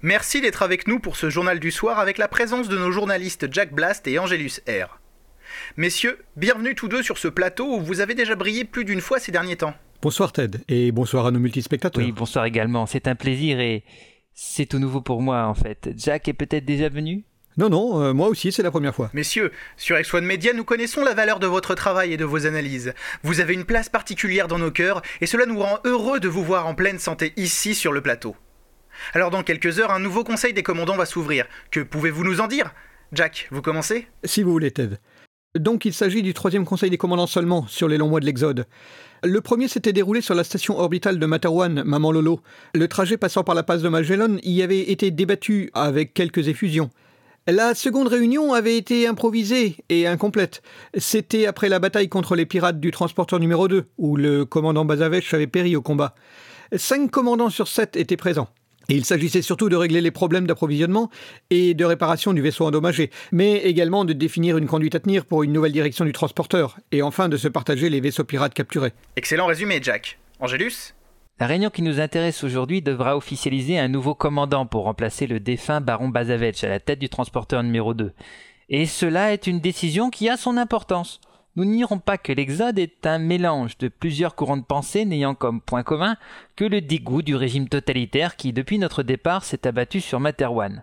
Merci 0.00 0.40
d'être 0.40 0.62
avec 0.62 0.88
nous 0.88 0.98
pour 0.98 1.16
ce 1.16 1.28
journal 1.28 1.60
du 1.60 1.70
soir 1.70 1.98
avec 1.98 2.16
la 2.16 2.26
présence 2.26 2.68
de 2.68 2.78
nos 2.78 2.90
journalistes 2.90 3.52
Jack 3.52 3.72
Blast 3.72 4.08
et 4.08 4.18
Angelus 4.18 4.60
R. 4.66 5.01
Messieurs, 5.76 6.18
bienvenue 6.36 6.74
tous 6.74 6.88
deux 6.88 7.02
sur 7.02 7.18
ce 7.18 7.28
plateau 7.28 7.76
où 7.76 7.80
vous 7.80 8.00
avez 8.00 8.14
déjà 8.14 8.34
brillé 8.34 8.64
plus 8.64 8.84
d'une 8.84 9.00
fois 9.00 9.18
ces 9.18 9.32
derniers 9.32 9.56
temps. 9.56 9.74
Bonsoir 10.00 10.32
Ted, 10.32 10.58
et 10.68 10.92
bonsoir 10.92 11.26
à 11.26 11.30
nos 11.30 11.38
multispectateurs. 11.38 12.04
Oui, 12.04 12.12
bonsoir 12.12 12.44
également, 12.44 12.86
c'est 12.86 13.06
un 13.06 13.14
plaisir 13.14 13.60
et 13.60 13.84
c'est 14.34 14.66
tout 14.66 14.78
nouveau 14.78 15.00
pour 15.00 15.22
moi 15.22 15.44
en 15.44 15.54
fait. 15.54 15.90
Jack 15.96 16.28
est 16.28 16.32
peut-être 16.32 16.64
déjà 16.64 16.88
venu? 16.88 17.24
Non, 17.58 17.68
non, 17.68 18.02
euh, 18.02 18.14
moi 18.14 18.28
aussi, 18.28 18.50
c'est 18.50 18.62
la 18.62 18.70
première 18.70 18.94
fois. 18.94 19.10
Messieurs, 19.12 19.52
sur 19.76 19.96
X1 19.96 20.22
Media, 20.22 20.54
nous 20.54 20.64
connaissons 20.64 21.04
la 21.04 21.12
valeur 21.12 21.38
de 21.38 21.46
votre 21.46 21.74
travail 21.74 22.14
et 22.14 22.16
de 22.16 22.24
vos 22.24 22.46
analyses. 22.46 22.94
Vous 23.22 23.40
avez 23.40 23.52
une 23.52 23.64
place 23.64 23.90
particulière 23.90 24.48
dans 24.48 24.58
nos 24.58 24.70
cœurs, 24.70 25.02
et 25.20 25.26
cela 25.26 25.44
nous 25.44 25.58
rend 25.58 25.78
heureux 25.84 26.18
de 26.18 26.28
vous 26.28 26.42
voir 26.42 26.66
en 26.66 26.74
pleine 26.74 26.98
santé 26.98 27.34
ici 27.36 27.74
sur 27.74 27.92
le 27.92 28.00
plateau. 28.00 28.34
Alors 29.12 29.30
dans 29.30 29.42
quelques 29.42 29.78
heures, 29.78 29.90
un 29.90 29.98
nouveau 29.98 30.24
conseil 30.24 30.54
des 30.54 30.62
commandants 30.62 30.96
va 30.96 31.06
s'ouvrir. 31.06 31.46
Que 31.70 31.80
pouvez-vous 31.80 32.24
nous 32.24 32.40
en 32.40 32.46
dire? 32.46 32.72
Jack, 33.12 33.48
vous 33.50 33.60
commencez? 33.60 34.06
Si 34.24 34.42
vous 34.42 34.52
voulez, 34.52 34.70
Ted. 34.70 34.96
Donc 35.58 35.84
il 35.84 35.92
s'agit 35.92 36.22
du 36.22 36.32
troisième 36.32 36.64
conseil 36.64 36.88
des 36.88 36.96
commandants 36.96 37.26
seulement 37.26 37.66
sur 37.66 37.86
les 37.86 37.98
longs 37.98 38.08
mois 38.08 38.20
de 38.20 38.24
l'Exode. 38.24 38.66
Le 39.22 39.40
premier 39.42 39.68
s'était 39.68 39.92
déroulé 39.92 40.22
sur 40.22 40.34
la 40.34 40.44
station 40.44 40.78
orbitale 40.78 41.18
de 41.18 41.26
Materwan, 41.26 41.82
Maman 41.84 42.10
Lolo. 42.10 42.40
Le 42.74 42.88
trajet 42.88 43.18
passant 43.18 43.44
par 43.44 43.54
la 43.54 43.62
passe 43.62 43.82
de 43.82 43.90
Magellan 43.90 44.38
y 44.42 44.62
avait 44.62 44.90
été 44.90 45.10
débattu 45.10 45.70
avec 45.74 46.14
quelques 46.14 46.48
effusions. 46.48 46.88
La 47.46 47.74
seconde 47.74 48.08
réunion 48.08 48.54
avait 48.54 48.78
été 48.78 49.06
improvisée 49.06 49.76
et 49.90 50.06
incomplète. 50.06 50.62
C'était 50.96 51.44
après 51.44 51.68
la 51.68 51.80
bataille 51.80 52.08
contre 52.08 52.34
les 52.34 52.46
pirates 52.46 52.80
du 52.80 52.90
transporteur 52.90 53.38
numéro 53.38 53.68
2, 53.68 53.84
où 53.98 54.16
le 54.16 54.46
commandant 54.46 54.86
Bazavech 54.86 55.34
avait 55.34 55.46
péri 55.46 55.76
au 55.76 55.82
combat. 55.82 56.14
Cinq 56.74 57.10
commandants 57.10 57.50
sur 57.50 57.68
sept 57.68 57.96
étaient 57.96 58.16
présents. 58.16 58.48
Et 58.92 58.96
il 58.96 59.06
s'agissait 59.06 59.40
surtout 59.40 59.70
de 59.70 59.76
régler 59.76 60.02
les 60.02 60.10
problèmes 60.10 60.46
d'approvisionnement 60.46 61.08
et 61.48 61.72
de 61.72 61.82
réparation 61.82 62.34
du 62.34 62.42
vaisseau 62.42 62.66
endommagé, 62.66 63.08
mais 63.32 63.56
également 63.60 64.04
de 64.04 64.12
définir 64.12 64.58
une 64.58 64.66
conduite 64.66 64.94
à 64.94 65.00
tenir 65.00 65.24
pour 65.24 65.44
une 65.44 65.52
nouvelle 65.54 65.72
direction 65.72 66.04
du 66.04 66.12
transporteur, 66.12 66.76
et 66.90 67.00
enfin 67.00 67.30
de 67.30 67.38
se 67.38 67.48
partager 67.48 67.88
les 67.88 68.00
vaisseaux 68.00 68.24
pirates 68.24 68.52
capturés. 68.52 68.92
Excellent 69.16 69.46
résumé, 69.46 69.80
Jack. 69.82 70.18
Angélus 70.40 70.92
La 71.40 71.46
réunion 71.46 71.70
qui 71.70 71.80
nous 71.80 72.00
intéresse 72.00 72.44
aujourd'hui 72.44 72.82
devra 72.82 73.16
officialiser 73.16 73.78
un 73.78 73.88
nouveau 73.88 74.14
commandant 74.14 74.66
pour 74.66 74.84
remplacer 74.84 75.26
le 75.26 75.40
défunt 75.40 75.80
baron 75.80 76.10
Bazavech 76.10 76.62
à 76.62 76.68
la 76.68 76.78
tête 76.78 76.98
du 76.98 77.08
transporteur 77.08 77.62
numéro 77.62 77.94
2. 77.94 78.12
Et 78.68 78.84
cela 78.84 79.32
est 79.32 79.46
une 79.46 79.60
décision 79.60 80.10
qui 80.10 80.28
a 80.28 80.36
son 80.36 80.58
importance. 80.58 81.18
Nous 81.54 81.66
n'ignorons 81.66 81.98
pas 81.98 82.16
que 82.16 82.32
l'Exode 82.32 82.78
est 82.78 83.06
un 83.06 83.18
mélange 83.18 83.76
de 83.76 83.88
plusieurs 83.88 84.34
courants 84.34 84.56
de 84.56 84.64
pensée 84.64 85.04
n'ayant 85.04 85.34
comme 85.34 85.60
point 85.60 85.82
commun 85.82 86.16
que 86.56 86.64
le 86.64 86.80
dégoût 86.80 87.20
du 87.20 87.36
régime 87.36 87.68
totalitaire 87.68 88.36
qui, 88.36 88.54
depuis 88.54 88.78
notre 88.78 89.02
départ, 89.02 89.44
s'est 89.44 89.66
abattu 89.66 90.00
sur 90.00 90.18
Materwan. 90.18 90.82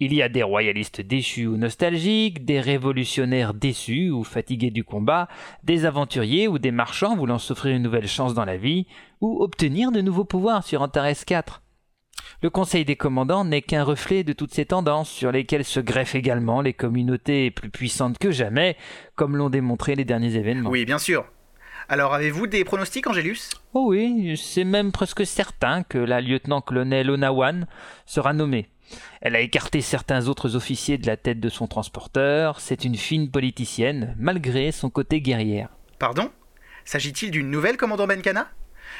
Il 0.00 0.12
y 0.12 0.20
a 0.20 0.28
des 0.28 0.42
royalistes 0.42 1.00
déchus 1.00 1.46
ou 1.46 1.56
nostalgiques, 1.56 2.44
des 2.44 2.60
révolutionnaires 2.60 3.54
déçus 3.54 4.10
ou 4.10 4.22
fatigués 4.22 4.70
du 4.70 4.84
combat, 4.84 5.28
des 5.64 5.86
aventuriers 5.86 6.46
ou 6.46 6.58
des 6.58 6.72
marchands 6.72 7.16
voulant 7.16 7.38
s'offrir 7.38 7.74
une 7.74 7.82
nouvelle 7.82 8.08
chance 8.08 8.34
dans 8.34 8.44
la 8.44 8.58
vie, 8.58 8.86
ou 9.22 9.42
obtenir 9.42 9.92
de 9.92 10.02
nouveaux 10.02 10.24
pouvoirs 10.24 10.62
sur 10.62 10.82
Antares 10.82 11.24
4. 11.24 11.61
Le 12.42 12.50
Conseil 12.50 12.84
des 12.84 12.96
commandants 12.96 13.44
n'est 13.44 13.62
qu'un 13.62 13.84
reflet 13.84 14.24
de 14.24 14.32
toutes 14.32 14.52
ces 14.52 14.66
tendances 14.66 15.08
sur 15.08 15.30
lesquelles 15.30 15.64
se 15.64 15.78
greffent 15.78 16.16
également 16.16 16.60
les 16.60 16.72
communautés 16.72 17.52
plus 17.52 17.70
puissantes 17.70 18.18
que 18.18 18.32
jamais, 18.32 18.76
comme 19.14 19.36
l'ont 19.36 19.48
démontré 19.48 19.94
les 19.94 20.04
derniers 20.04 20.34
événements. 20.34 20.70
Oui, 20.70 20.84
bien 20.84 20.98
sûr. 20.98 21.24
Alors 21.88 22.14
avez-vous 22.14 22.48
des 22.48 22.64
pronostics, 22.64 23.06
Angélus? 23.06 23.50
Oh 23.74 23.86
oui, 23.90 24.36
c'est 24.36 24.64
même 24.64 24.92
presque 24.92 25.24
certain 25.24 25.82
que 25.82 25.98
la 25.98 26.20
lieutenant-colonel 26.20 27.10
Onawan 27.10 27.66
sera 28.06 28.32
nommée. 28.32 28.68
Elle 29.20 29.36
a 29.36 29.40
écarté 29.40 29.80
certains 29.80 30.26
autres 30.26 30.56
officiers 30.56 30.98
de 30.98 31.06
la 31.06 31.16
tête 31.16 31.40
de 31.40 31.48
son 31.48 31.66
transporteur, 31.66 32.60
c'est 32.60 32.84
une 32.84 32.96
fine 32.96 33.30
politicienne, 33.30 34.16
malgré 34.18 34.72
son 34.72 34.90
côté 34.90 35.20
guerrière. 35.20 35.68
Pardon? 35.98 36.30
S'agit-il 36.84 37.30
d'une 37.30 37.50
nouvelle 37.50 37.76
commandant 37.76 38.06
Benkana? 38.06 38.48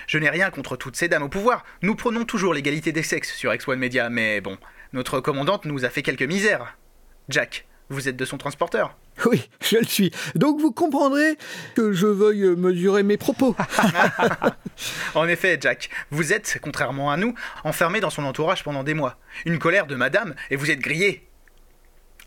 Je 0.07 0.19
n'ai 0.19 0.31
rien 0.31 0.51
contre 0.51 0.77
toutes 0.77 0.97
ces 0.97 1.09
dames 1.09 1.23
au 1.23 1.29
pouvoir. 1.29 1.65
Nous 1.83 1.95
prenons 1.95 2.25
toujours 2.25 2.55
l'égalité 2.55 2.93
des 2.93 3.03
sexes 3.03 3.35
sur 3.35 3.53
X1 3.53 3.77
Media, 3.77 4.11
mais 4.11 4.41
bon, 4.41 4.59
notre 4.93 5.21
commandante 5.21 5.65
nous 5.65 5.85
a 5.85 5.91
fait 5.91 6.03
quelques 6.03 6.23
misères. 6.23 6.77
Jack, 7.29 7.67
vous 7.89 8.09
êtes 8.09 8.17
de 8.17 8.25
son 8.25 8.39
transporteur 8.39 8.97
Oui, 9.27 9.49
je 9.61 9.77
le 9.77 9.85
suis. 9.85 10.11
Donc 10.35 10.61
vous 10.61 10.73
comprendrez 10.73 11.37
que 11.75 11.93
je 11.93 12.07
veuille 12.07 12.57
mesurer 12.57 13.03
mes 13.03 13.17
propos. 13.17 13.55
en 15.15 15.29
effet, 15.29 15.59
Jack, 15.61 15.91
vous 16.11 16.33
êtes, 16.33 16.59
contrairement 16.63 17.11
à 17.11 17.17
nous, 17.17 17.35
enfermé 17.65 18.01
dans 18.01 18.11
son 18.11 18.25
entourage 18.25 18.65
pendant 18.65 18.83
des 18.83 18.95
mois. 18.95 19.19
Une 19.45 19.59
colère 19.59 19.87
de 19.87 19.95
madame, 19.95 20.35
et 20.51 20.57
vous 20.57 20.71
êtes 20.71 20.81
grillé. 20.81 21.27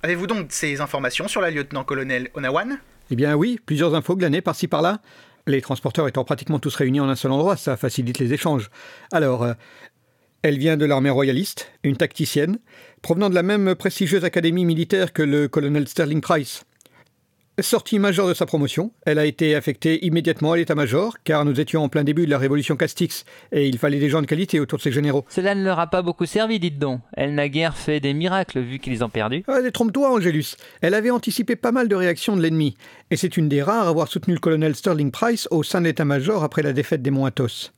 Avez-vous 0.03 0.27
donc 0.27 0.47
ces 0.49 0.81
informations 0.81 1.27
sur 1.27 1.41
la 1.41 1.49
lieutenant-colonel 1.49 2.29
Onawan? 2.35 2.79
Eh 3.11 3.15
bien 3.15 3.35
oui, 3.35 3.59
plusieurs 3.65 3.95
infos 3.95 4.15
glanées 4.15 4.41
par-ci 4.41 4.67
par-là. 4.67 4.99
Les 5.47 5.61
transporteurs 5.61 6.07
étant 6.07 6.23
pratiquement 6.23 6.59
tous 6.59 6.75
réunis 6.75 6.99
en 6.99 7.09
un 7.09 7.15
seul 7.15 7.31
endroit, 7.31 7.55
ça 7.55 7.77
facilite 7.77 8.17
les 8.17 8.33
échanges. 8.33 8.71
Alors, 9.11 9.43
euh, 9.43 9.53
elle 10.41 10.57
vient 10.57 10.77
de 10.77 10.85
l'armée 10.85 11.09
royaliste, 11.09 11.71
une 11.83 11.97
tacticienne, 11.97 12.59
provenant 13.01 13.29
de 13.29 13.35
la 13.35 13.43
même 13.43 13.75
prestigieuse 13.75 14.25
académie 14.25 14.65
militaire 14.65 15.13
que 15.13 15.21
le 15.21 15.47
colonel 15.47 15.87
Sterling 15.87 16.21
Price. 16.21 16.65
Sortie 17.61 17.99
majeure 17.99 18.27
de 18.27 18.33
sa 18.33 18.45
promotion, 18.45 18.91
elle 19.05 19.17
a 19.17 19.25
été 19.25 19.55
affectée 19.55 20.05
immédiatement 20.05 20.51
à 20.51 20.57
l'état-major, 20.57 21.15
car 21.23 21.45
nous 21.45 21.61
étions 21.61 21.83
en 21.85 21.87
plein 21.87 22.03
début 22.03 22.25
de 22.25 22.31
la 22.31 22.37
révolution 22.37 22.75
Castix, 22.75 23.23
et 23.53 23.65
il 23.65 23.77
fallait 23.77 23.99
des 23.99 24.09
gens 24.09 24.21
de 24.21 24.25
qualité 24.25 24.59
autour 24.59 24.77
de 24.77 24.83
ces 24.83 24.91
généraux. 24.91 25.23
Cela 25.29 25.55
ne 25.55 25.63
leur 25.63 25.79
a 25.79 25.87
pas 25.87 26.01
beaucoup 26.01 26.25
servi, 26.25 26.59
dites 26.59 26.79
donc. 26.79 26.99
Elle 27.13 27.33
n'a 27.33 27.47
guère 27.47 27.77
fait 27.77 28.01
des 28.01 28.13
miracles, 28.13 28.59
vu 28.59 28.79
qu'ils 28.79 29.05
ont 29.05 29.09
perdu. 29.09 29.45
Ah, 29.47 29.59
Trompe-toi, 29.71 30.11
Angélus. 30.11 30.57
Elle 30.81 30.93
avait 30.93 31.11
anticipé 31.11 31.55
pas 31.55 31.71
mal 31.71 31.87
de 31.87 31.95
réactions 31.95 32.35
de 32.35 32.41
l'ennemi, 32.41 32.75
et 33.09 33.15
c'est 33.15 33.37
une 33.37 33.47
des 33.47 33.63
rares 33.63 33.87
à 33.87 33.89
avoir 33.89 34.09
soutenu 34.09 34.33
le 34.33 34.41
colonel 34.41 34.75
Sterling 34.75 35.11
Price 35.11 35.47
au 35.49 35.63
sein 35.63 35.79
de 35.79 35.85
l'état-major 35.85 36.43
après 36.43 36.61
la 36.61 36.73
défaite 36.73 37.01
des 37.01 37.11
Monts 37.11 37.25
Athos. 37.25 37.71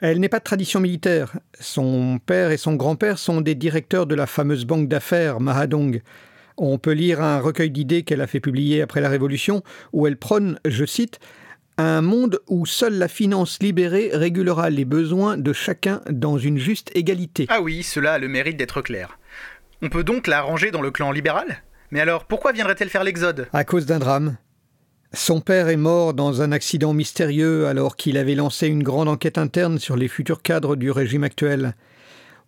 Elle 0.00 0.18
n'est 0.18 0.28
pas 0.28 0.40
de 0.40 0.44
tradition 0.44 0.80
militaire. 0.80 1.32
Son 1.60 2.18
père 2.18 2.50
et 2.50 2.56
son 2.56 2.74
grand-père 2.74 3.18
sont 3.18 3.40
des 3.40 3.54
directeurs 3.54 4.08
de 4.08 4.16
la 4.16 4.26
fameuse 4.26 4.64
banque 4.64 4.88
d'affaires 4.88 5.38
Mahadong, 5.38 6.02
on 6.56 6.78
peut 6.78 6.92
lire 6.92 7.20
un 7.20 7.40
recueil 7.40 7.70
d'idées 7.70 8.02
qu'elle 8.02 8.20
a 8.20 8.26
fait 8.26 8.40
publier 8.40 8.82
après 8.82 9.00
la 9.00 9.08
Révolution, 9.08 9.62
où 9.92 10.06
elle 10.06 10.16
prône, 10.16 10.58
je 10.64 10.84
cite, 10.84 11.18
un 11.78 12.02
monde 12.02 12.40
où 12.48 12.66
seule 12.66 12.98
la 12.98 13.08
finance 13.08 13.58
libérée 13.60 14.10
régulera 14.12 14.70
les 14.70 14.84
besoins 14.84 15.36
de 15.36 15.52
chacun 15.52 16.02
dans 16.10 16.38
une 16.38 16.58
juste 16.58 16.90
égalité. 16.94 17.46
Ah 17.48 17.60
oui, 17.62 17.82
cela 17.82 18.14
a 18.14 18.18
le 18.18 18.28
mérite 18.28 18.56
d'être 18.56 18.82
clair. 18.82 19.18
On 19.80 19.88
peut 19.88 20.04
donc 20.04 20.26
la 20.26 20.42
ranger 20.42 20.70
dans 20.70 20.82
le 20.82 20.90
clan 20.90 21.10
libéral? 21.12 21.62
Mais 21.90 22.00
alors, 22.00 22.24
pourquoi 22.24 22.52
viendrait-elle 22.52 22.88
faire 22.88 23.04
l'exode? 23.04 23.48
À 23.52 23.64
cause 23.64 23.86
d'un 23.86 23.98
drame. 23.98 24.36
Son 25.14 25.40
père 25.40 25.68
est 25.68 25.76
mort 25.76 26.14
dans 26.14 26.40
un 26.40 26.52
accident 26.52 26.94
mystérieux 26.94 27.66
alors 27.66 27.96
qu'il 27.96 28.16
avait 28.16 28.34
lancé 28.34 28.66
une 28.66 28.82
grande 28.82 29.08
enquête 29.08 29.36
interne 29.36 29.78
sur 29.78 29.94
les 29.94 30.08
futurs 30.08 30.40
cadres 30.40 30.74
du 30.74 30.90
régime 30.90 31.24
actuel. 31.24 31.74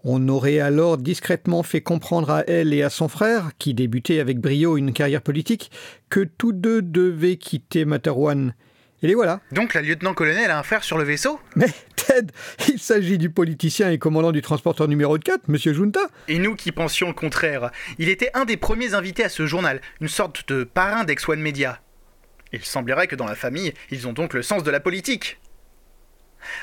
On 0.07 0.29
aurait 0.29 0.59
alors 0.59 0.99
discrètement 0.99 1.63
fait 1.63 1.81
comprendre 1.81 2.31
à 2.31 2.45
elle 2.47 2.75
et 2.75 2.83
à 2.83 2.91
son 2.91 3.09
frère, 3.09 3.53
qui 3.59 3.73
débutait 3.73 4.21
avec 4.21 4.39
brio 4.39 4.77
une 4.77 4.93
carrière 4.93 5.23
politique, 5.23 5.71
que 6.11 6.21
tous 6.21 6.53
deux 6.53 6.83
devaient 6.83 7.37
quitter 7.37 7.87
Materwan. 7.87 8.55
Et 9.03 9.07
les 9.07 9.15
voilà. 9.15 9.41
Donc 9.53 9.73
la 9.73 9.81
lieutenant-colonel 9.81 10.51
a 10.51 10.59
un 10.59 10.63
frère 10.63 10.85
sur 10.85 10.99
le 10.99 11.05
vaisseau? 11.05 11.41
Mais 11.57 11.69
Ted, 11.97 12.33
il 12.69 12.79
s'agit 12.79 13.17
du 13.17 13.31
politicien 13.31 13.91
et 13.91 13.99
commandant 13.99 14.31
du 14.31 14.43
transporteur 14.43 14.89
numéro 14.89 15.19
4, 15.19 15.49
Monsieur 15.49 15.73
Junta. 15.73 16.01
Et 16.29 16.39
nous 16.39 16.55
qui 16.55 16.71
pensions 16.71 17.09
le 17.09 17.15
contraire. 17.15 17.71
Il 17.99 18.11
était 18.11 18.31
un 18.35 18.45
des 18.45 18.59
premiers 18.59 18.93
invités 18.93 19.25
à 19.25 19.31
ce 19.31 19.47
journal, 19.47 19.81
une 20.03 20.09
sorte 20.09 20.47
de 20.53 20.65
parrain 20.65 21.05
d'Ex-One 21.05 21.41
Media. 21.41 21.81
Il 22.53 22.63
semblerait 22.63 23.09
que 23.09 23.17
dans 23.17 23.27
la 23.27 23.35
famille, 23.35 23.73
ils 23.91 24.07
ont 24.07 24.13
donc 24.13 24.35
le 24.35 24.43
sens 24.43 24.63
de 24.63 24.71
la 24.71 24.81
politique. 24.81 25.39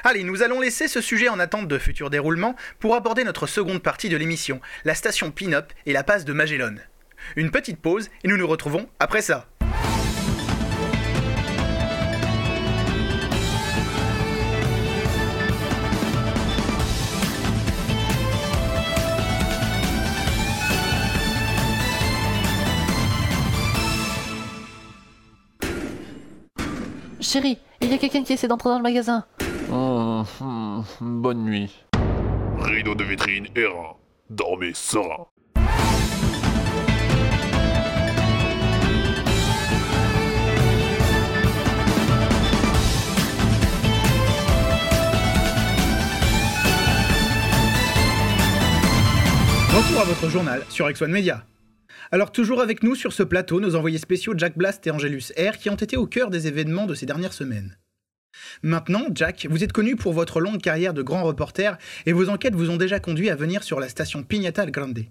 Allez, 0.03 0.23
nous 0.23 0.43
allons 0.43 0.59
laisser 0.59 0.87
ce 0.87 1.01
sujet 1.01 1.29
en 1.29 1.39
attente 1.39 1.67
de 1.67 1.77
futurs 1.77 2.09
déroulements 2.09 2.55
pour 2.79 2.95
aborder 2.95 3.23
notre 3.23 3.47
seconde 3.47 3.81
partie 3.81 4.09
de 4.09 4.17
l'émission, 4.17 4.61
la 4.85 4.95
station 4.95 5.31
Pin-Up 5.31 5.71
et 5.85 5.93
la 5.93 6.03
passe 6.03 6.25
de 6.25 6.33
Magellan. 6.33 6.75
Une 7.35 7.51
petite 7.51 7.79
pause 7.79 8.09
et 8.23 8.27
nous 8.27 8.37
nous 8.37 8.47
retrouvons 8.47 8.87
après 8.99 9.21
ça. 9.21 9.47
Chérie, 27.21 27.59
il 27.79 27.89
y 27.89 27.93
a 27.93 27.97
quelqu'un 27.97 28.23
qui 28.23 28.33
essaie 28.33 28.47
d'entrer 28.47 28.69
dans 28.69 28.77
le 28.77 28.83
magasin. 28.83 29.23
Hum, 30.21 30.83
hum, 30.99 31.21
bonne 31.21 31.43
nuit. 31.43 31.83
Rideau 32.59 32.93
de 32.93 33.03
vitrine 33.03 33.47
errant. 33.55 33.99
Dormez 34.29 34.73
serein. 34.75 35.25
Retour 49.73 50.01
à 50.01 50.03
votre 50.03 50.29
journal 50.29 50.63
sur 50.69 50.87
X1 50.87 51.07
Media. 51.07 51.45
Alors 52.11 52.31
toujours 52.31 52.61
avec 52.61 52.83
nous 52.83 52.93
sur 52.93 53.11
ce 53.11 53.23
plateau, 53.23 53.59
nos 53.59 53.75
envoyés 53.75 53.97
spéciaux 53.97 54.33
Jack 54.37 54.55
Blast 54.55 54.85
et 54.85 54.91
Angelus 54.91 55.31
R 55.35 55.57
qui 55.57 55.71
ont 55.71 55.75
été 55.75 55.97
au 55.97 56.05
cœur 56.05 56.29
des 56.29 56.47
événements 56.47 56.85
de 56.85 56.93
ces 56.93 57.07
dernières 57.07 57.33
semaines. 57.33 57.77
Maintenant, 58.63 59.05
Jack, 59.13 59.47
vous 59.49 59.63
êtes 59.63 59.73
connu 59.73 59.95
pour 59.95 60.13
votre 60.13 60.39
longue 60.39 60.61
carrière 60.61 60.93
de 60.93 61.01
grand 61.01 61.23
reporter 61.23 61.77
et 62.05 62.13
vos 62.13 62.29
enquêtes 62.29 62.55
vous 62.55 62.69
ont 62.69 62.77
déjà 62.77 62.99
conduit 62.99 63.29
à 63.29 63.35
venir 63.35 63.63
sur 63.63 63.79
la 63.79 63.89
station 63.89 64.23
Pignata 64.23 64.65
Grande. 64.67 65.05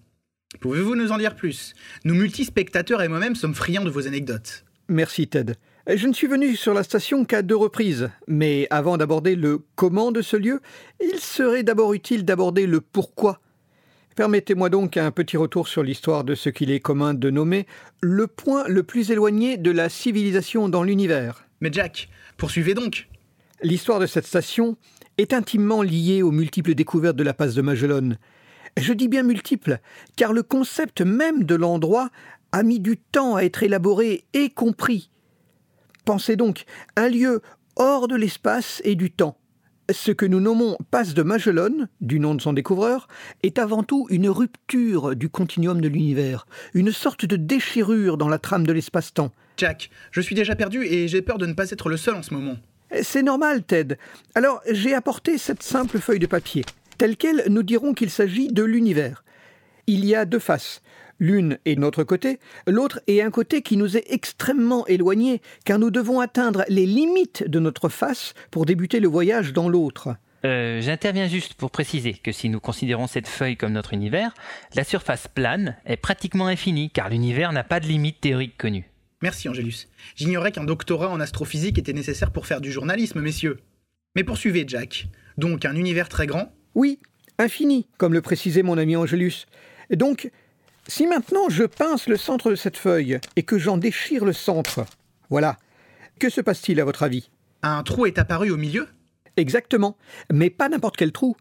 Pouvez-vous 0.61 0.97
nous 0.97 1.13
en 1.13 1.19
dire 1.19 1.37
plus? 1.37 1.75
Nous 2.05 2.15
multispectateurs 2.15 3.03
et 3.03 3.09
moi-même 3.09 3.37
sommes 3.37 3.55
friands 3.55 3.85
de 3.85 3.91
vos 3.91 4.07
anecdotes. 4.07 4.65
Merci 4.89 5.29
Ted. 5.29 5.55
Je 5.89 6.07
ne 6.07 6.13
suis 6.13 6.27
venu 6.27 6.57
sur 6.57 6.75
la 6.75 6.83
station 6.83 7.25
qu'à 7.25 7.43
deux 7.43 7.57
reprises, 7.57 8.11
mais 8.27 8.67
avant 8.71 8.97
d'aborder 8.97 9.37
le 9.37 9.61
comment 9.77 10.13
de 10.13 10.23
ce 10.23 10.37
lieu, 10.37 10.61
il 11.01 11.19
serait 11.19 11.63
d'abord 11.63 11.95
utile 11.95 12.25
d'aborder 12.25 12.67
le 12.67 12.81
pourquoi. 12.81 13.41
Permettez-moi 14.17 14.69
donc 14.69 14.97
un 14.97 15.11
petit 15.11 15.37
retour 15.37 15.69
sur 15.69 15.83
l'histoire 15.83 16.25
de 16.25 16.35
ce 16.35 16.49
qu'il 16.49 16.71
est 16.71 16.81
commun 16.81 17.15
de 17.15 17.31
nommer 17.31 17.67
le 18.01 18.27
point 18.27 18.65
le 18.67 18.83
plus 18.83 19.11
éloigné 19.11 19.57
de 19.57 19.71
la 19.71 19.89
civilisation 19.89 20.69
dans 20.69 20.83
l'univers. 20.83 21.47
Mais 21.61 21.71
Jack, 21.73 22.09
poursuivez 22.37 22.75
donc. 22.75 23.09
L'histoire 23.63 24.01
de 24.01 24.07
cette 24.07 24.27
station 24.27 24.79
est 25.19 25.35
intimement 25.35 25.83
liée 25.83 26.23
aux 26.23 26.31
multiples 26.31 26.75
découvertes 26.75 27.17
de 27.17 27.23
la 27.23 27.35
passe 27.35 27.55
de 27.55 27.61
Magellan. 27.61 28.15
Je 28.79 28.95
dis 28.95 29.09
bien 29.09 29.23
multiples, 29.23 29.81
car 30.17 30.33
le 30.33 30.43
concept 30.43 31.03
même 31.03 31.45
de 31.45 31.55
l'endroit 31.55 32.09
a 32.53 32.63
mis 32.63 32.81
du 32.81 32.97
temps 32.97 33.37
à 33.37 33.43
être 33.43 33.63
élaboré 33.63 34.25
et 34.33 34.49
compris. 34.49 35.11
Pensez 36.07 36.37
donc, 36.37 36.65
un 36.97 37.11
lieu 37.11 37.43
hors 37.77 38.09
de 38.09 38.17
l'espace 38.17 38.81
et 38.85 38.95
du 38.95 39.11
temps. 39.11 39.37
Ce 39.93 40.11
que 40.11 40.25
nous 40.25 40.41
nommons 40.41 40.79
passe 40.91 41.13
de 41.13 41.23
Magellan, 41.23 41.87
du 42.01 42.19
nom 42.19 42.35
de 42.35 42.41
son 42.41 42.55
découvreur, 42.55 43.09
est 43.43 43.59
avant 43.59 43.83
tout 43.83 44.07
une 44.09 44.31
rupture 44.31 45.15
du 45.17 45.29
continuum 45.29 45.83
de 45.83 45.89
l'univers, 45.89 46.47
une 46.73 46.93
sorte 46.93 47.27
de 47.27 47.37
déchirure 47.37 48.17
dans 48.17 48.29
la 48.29 48.39
trame 48.39 48.67
de 48.67 48.73
l'espace-temps. 48.73 49.33
Jack, 49.59 49.91
je 50.13 50.23
suis 50.23 50.35
déjà 50.35 50.57
perdu 50.57 50.85
et 50.85 51.09
j'ai 51.09 51.21
peur 51.21 51.37
de 51.37 51.45
ne 51.45 51.53
pas 51.53 51.71
être 51.71 51.91
le 51.91 51.99
seul 51.99 52.15
en 52.15 52.23
ce 52.23 52.33
moment. 52.33 52.57
C'est 53.03 53.23
normal, 53.23 53.63
Ted. 53.63 53.97
Alors, 54.35 54.61
j'ai 54.71 54.95
apporté 54.95 55.39
cette 55.39 55.63
simple 55.63 55.99
feuille 55.99 56.19
de 56.19 56.27
papier. 56.27 56.65
Telle 56.99 57.17
quelle, 57.17 57.45
nous 57.49 57.63
dirons 57.63 57.95
qu'il 57.95 58.11
s'agit 58.11 58.49
de 58.49 58.63
l'univers. 58.63 59.25
Il 59.87 60.05
y 60.05 60.15
a 60.15 60.25
deux 60.25 60.39
faces. 60.39 60.83
L'une 61.19 61.59
est 61.67 61.79
notre 61.79 62.03
côté, 62.03 62.41
l'autre 62.67 63.01
est 63.07 63.21
un 63.21 63.31
côté 63.31 63.61
qui 63.61 63.77
nous 63.77 63.99
est 63.99 64.05
extrêmement 64.09 64.87
éloigné, 64.87 65.43
car 65.67 65.79
nous 65.79 65.91
devons 65.91 66.21
atteindre 66.21 66.65
les 66.69 66.87
limites 66.87 67.45
de 67.47 67.59
notre 67.59 67.91
face 67.91 68.33
pour 68.51 68.65
débuter 68.65 69.01
le 69.01 69.09
voyage 69.09 69.53
dans 69.53 69.69
l'autre. 69.69 70.17
Euh, 70.47 70.81
J'interviens 70.81 71.29
juste 71.29 71.55
pour 71.55 71.71
préciser 71.71 72.15
que 72.15 72.33
si 72.33 72.49
nous 72.49 72.61
considérons 72.61 73.07
cette 73.07 73.29
feuille 73.29 73.59
comme 73.59 73.73
notre 73.73 73.93
univers, 73.93 74.33
la 74.75 74.85
surface 74.85 75.29
plane 75.29 75.77
est 75.85 75.99
pratiquement 75.99 76.47
infinie, 76.47 76.91
car 76.91 77.11
l'univers 77.11 77.53
n'a 77.53 77.65
pas 77.65 77.81
de 77.81 77.87
limite 77.87 78.23
théorique 78.23 78.57
connue. 78.57 78.91
Merci 79.23 79.51
Angélus. 79.51 79.89
J'ignorais 80.17 80.51
qu'un 80.51 80.65
doctorat 80.65 81.11
en 81.11 81.21
astrophysique 81.21 81.77
était 81.77 81.93
nécessaire 81.93 82.31
pour 82.31 82.47
faire 82.47 82.63
du 82.63 82.73
journalisme, 82.73 83.21
messieurs. 83.21 83.59
Mais 84.17 84.25
poursuivez, 84.25 84.65
Jack. 84.67 85.09
Donc 85.37 85.67
un 85.67 85.75
univers 85.75 86.09
très 86.09 86.27
grand? 86.27 86.55
Oui, 86.75 86.99
infini, 87.39 87.87
comme 87.99 88.15
le 88.15 88.23
précisait 88.23 88.63
mon 88.63 88.79
ami 88.79 88.97
Angélus. 88.97 89.47
Donc, 89.91 90.31
si 90.87 91.07
maintenant 91.07 91.51
je 91.51 91.65
pince 91.65 92.09
le 92.09 92.17
centre 92.17 92.51
de 92.51 92.57
cette 92.57 92.79
feuille 92.79 93.19
et 93.37 93.43
que 93.43 93.59
j'en 93.59 93.77
déchire 93.77 94.25
le 94.25 94.33
centre, 94.33 94.87
voilà, 95.29 95.59
que 96.19 96.31
se 96.31 96.41
passe-t-il 96.41 96.81
à 96.81 96.85
votre 96.85 97.03
avis? 97.03 97.31
Un 97.63 97.83
trou 97.83 98.07
est 98.07 98.19
apparu 98.19 98.51
au 98.51 98.57
milieu? 98.57 98.89
Exactement, 99.37 99.99
mais 100.33 100.49
pas 100.49 100.69
n'importe 100.69 100.97
quel 100.97 101.13
trou. 101.13 101.37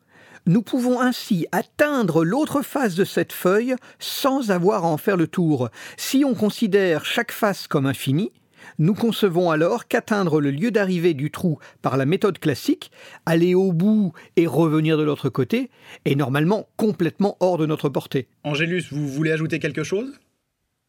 Nous 0.46 0.62
pouvons 0.62 1.00
ainsi 1.00 1.48
atteindre 1.52 2.24
l'autre 2.24 2.62
face 2.62 2.96
de 2.96 3.04
cette 3.06 3.34
feuille 3.34 3.76
sans 4.00 4.52
avoir 4.52 4.86
à 4.86 4.88
en 4.88 4.98
faire 4.98 5.18
le 5.18 5.28
tour. 5.28 5.70
Si 5.98 6.24
on 6.26 6.34
considère 6.34 7.06
chaque 7.06 7.32
face 7.32 7.68
comme 7.68 7.86
infinie, 7.86 8.32
nous 8.78 8.94
concevons 8.94 9.52
alors 9.52 9.88
qu'atteindre 9.88 10.42
le 10.42 10.52
lieu 10.52 10.72
d'arrivée 10.72 11.14
du 11.14 11.32
trou 11.32 11.60
par 11.82 11.98
la 11.98 12.06
méthode 12.06 12.40
classique, 12.40 12.92
aller 13.26 13.56
au 13.56 13.72
bout 13.74 14.14
et 14.36 14.48
revenir 14.48 14.98
de 14.98 15.04
l'autre 15.04 15.30
côté, 15.30 15.70
est 16.06 16.16
normalement 16.16 16.68
complètement 16.78 17.38
hors 17.40 17.58
de 17.58 17.66
notre 17.66 17.90
portée. 17.90 18.28
Angélus, 18.44 18.86
vous 18.92 19.08
voulez 19.08 19.32
ajouter 19.32 19.60
quelque 19.60 19.84
chose? 19.84 20.20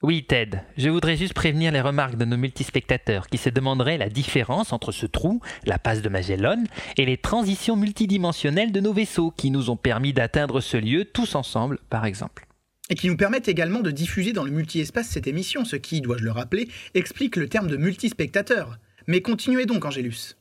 Oui, 0.03 0.25
Ted, 0.25 0.63
je 0.79 0.89
voudrais 0.89 1.17
juste 1.17 1.35
prévenir 1.35 1.73
les 1.73 1.81
remarques 1.81 2.17
de 2.17 2.25
nos 2.25 2.39
multispectateurs 2.39 3.27
qui 3.27 3.37
se 3.37 3.51
demanderaient 3.51 3.99
la 3.99 4.09
différence 4.09 4.73
entre 4.73 4.93
ce 4.93 5.05
trou, 5.05 5.41
la 5.67 5.79
passe 5.79 6.01
de 6.01 6.09
Magellan, 6.09 6.65
et 6.97 7.05
les 7.05 7.19
transitions 7.19 7.77
multidimensionnelles 7.77 8.73
de 8.73 8.81
nos 8.81 8.95
vaisseaux 8.95 9.31
qui 9.31 9.51
nous 9.51 9.69
ont 9.69 9.77
permis 9.77 10.15
d'atteindre 10.15 10.61
ce 10.61 10.79
lieu 10.79 11.05
tous 11.05 11.35
ensemble, 11.35 11.79
par 11.91 12.07
exemple 12.07 12.47
et 12.91 12.97
qui 12.97 13.07
nous 13.07 13.17
permettent 13.17 13.49
également 13.49 13.81
de 13.81 13.93
diffuser 13.93 14.33
dans 14.33 14.43
le 14.43 14.51
multi-espace 14.51 15.09
cette 15.09 15.29
émission, 15.29 15.65
ce 15.65 15.77
qui, 15.77 16.01
dois-je 16.01 16.25
le 16.25 16.33
rappeler, 16.33 16.69
explique 16.95 17.37
le 17.37 17.49
terme 17.49 17.69
de 17.69 17.77
multispectateur. 17.77 18.79
Mais 19.07 19.23
continuez 19.23 19.65
donc, 19.65 19.85
Angélus. 19.85 20.37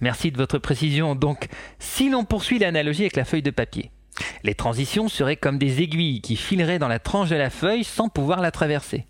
Merci 0.00 0.30
de 0.30 0.36
votre 0.36 0.58
précision. 0.58 1.14
Donc, 1.14 1.48
si 1.78 2.10
l'on 2.10 2.24
poursuit 2.24 2.58
l'analogie 2.58 3.02
avec 3.02 3.16
la 3.16 3.24
feuille 3.24 3.42
de 3.42 3.50
papier, 3.50 3.90
les 4.42 4.54
transitions 4.54 5.08
seraient 5.08 5.36
comme 5.36 5.58
des 5.58 5.82
aiguilles 5.82 6.20
qui 6.20 6.36
fileraient 6.36 6.78
dans 6.78 6.88
la 6.88 6.98
tranche 6.98 7.30
de 7.30 7.36
la 7.36 7.50
feuille 7.50 7.84
sans 7.84 8.08
pouvoir 8.08 8.40
la 8.40 8.50
traverser. 8.50 9.06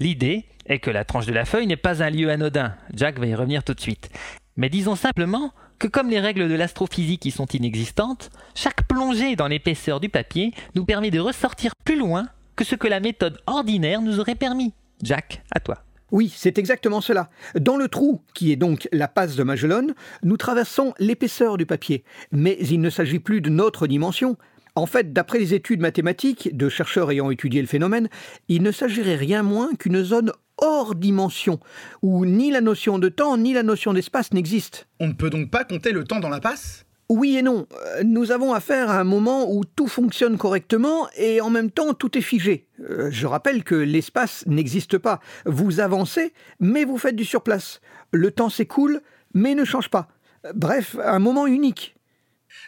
L'idée 0.00 0.44
est 0.66 0.78
que 0.78 0.90
la 0.90 1.04
tranche 1.04 1.26
de 1.26 1.32
la 1.32 1.44
feuille 1.44 1.66
n'est 1.66 1.76
pas 1.76 2.02
un 2.02 2.10
lieu 2.10 2.30
anodin. 2.30 2.74
Jack 2.94 3.18
va 3.18 3.26
y 3.26 3.34
revenir 3.34 3.64
tout 3.64 3.74
de 3.74 3.80
suite. 3.80 4.10
Mais 4.56 4.68
disons 4.68 4.96
simplement 4.96 5.52
que 5.78 5.88
comme 5.88 6.10
les 6.10 6.20
règles 6.20 6.48
de 6.48 6.54
l'astrophysique 6.54 7.24
y 7.24 7.30
sont 7.30 7.46
inexistantes, 7.46 8.30
chaque 8.54 8.86
plongée 8.86 9.34
dans 9.34 9.48
l'épaisseur 9.48 9.98
du 9.98 10.08
papier 10.08 10.52
nous 10.74 10.84
permet 10.84 11.10
de 11.10 11.20
ressortir 11.20 11.72
plus 11.84 11.96
loin 11.96 12.28
que 12.54 12.64
ce 12.64 12.74
que 12.74 12.86
la 12.86 13.00
méthode 13.00 13.40
ordinaire 13.46 14.02
nous 14.02 14.20
aurait 14.20 14.34
permis. 14.34 14.74
Jack, 15.02 15.42
à 15.50 15.58
toi. 15.58 15.82
Oui, 16.12 16.30
c'est 16.34 16.58
exactement 16.58 17.00
cela. 17.00 17.30
Dans 17.58 17.78
le 17.78 17.88
trou, 17.88 18.20
qui 18.34 18.52
est 18.52 18.56
donc 18.56 18.86
la 18.92 19.08
passe 19.08 19.34
de 19.34 19.42
Magellan, 19.42 19.86
nous 20.22 20.36
traversons 20.36 20.92
l'épaisseur 20.98 21.56
du 21.56 21.64
papier. 21.64 22.04
Mais 22.30 22.58
il 22.60 22.82
ne 22.82 22.90
s'agit 22.90 23.18
plus 23.18 23.40
de 23.40 23.48
notre 23.48 23.86
dimension. 23.86 24.36
En 24.74 24.84
fait, 24.84 25.14
d'après 25.14 25.38
les 25.38 25.54
études 25.54 25.80
mathématiques 25.80 26.54
de 26.54 26.68
chercheurs 26.68 27.10
ayant 27.10 27.30
étudié 27.30 27.62
le 27.62 27.66
phénomène, 27.66 28.10
il 28.48 28.62
ne 28.62 28.72
s'agirait 28.72 29.16
rien 29.16 29.42
moins 29.42 29.74
qu'une 29.74 30.02
zone 30.04 30.32
hors 30.58 30.94
dimension, 30.94 31.60
où 32.02 32.26
ni 32.26 32.50
la 32.50 32.60
notion 32.60 32.98
de 32.98 33.08
temps 33.08 33.38
ni 33.38 33.54
la 33.54 33.62
notion 33.62 33.94
d'espace 33.94 34.32
n'existent. 34.34 34.80
On 35.00 35.08
ne 35.08 35.12
peut 35.14 35.30
donc 35.30 35.50
pas 35.50 35.64
compter 35.64 35.92
le 35.92 36.04
temps 36.04 36.20
dans 36.20 36.28
la 36.28 36.40
passe? 36.40 36.84
Oui 37.12 37.36
et 37.36 37.42
non. 37.42 37.66
Euh, 37.72 38.02
nous 38.04 38.32
avons 38.32 38.52
affaire 38.52 38.90
à 38.90 38.98
un 38.98 39.04
moment 39.04 39.52
où 39.52 39.64
tout 39.64 39.86
fonctionne 39.86 40.38
correctement 40.38 41.08
et 41.16 41.40
en 41.40 41.50
même 41.50 41.70
temps 41.70 41.94
tout 41.94 42.16
est 42.16 42.22
figé. 42.22 42.68
Euh, 42.80 43.10
je 43.10 43.26
rappelle 43.26 43.64
que 43.64 43.74
l'espace 43.74 44.44
n'existe 44.46 44.98
pas. 44.98 45.20
Vous 45.44 45.80
avancez, 45.80 46.32
mais 46.60 46.84
vous 46.84 46.98
faites 46.98 47.16
du 47.16 47.24
surplace. 47.24 47.80
Le 48.12 48.30
temps 48.30 48.50
s'écoule, 48.50 49.00
mais 49.34 49.54
ne 49.54 49.64
change 49.64 49.88
pas. 49.88 50.08
Bref, 50.54 50.96
un 51.02 51.18
moment 51.18 51.46
unique. 51.46 51.94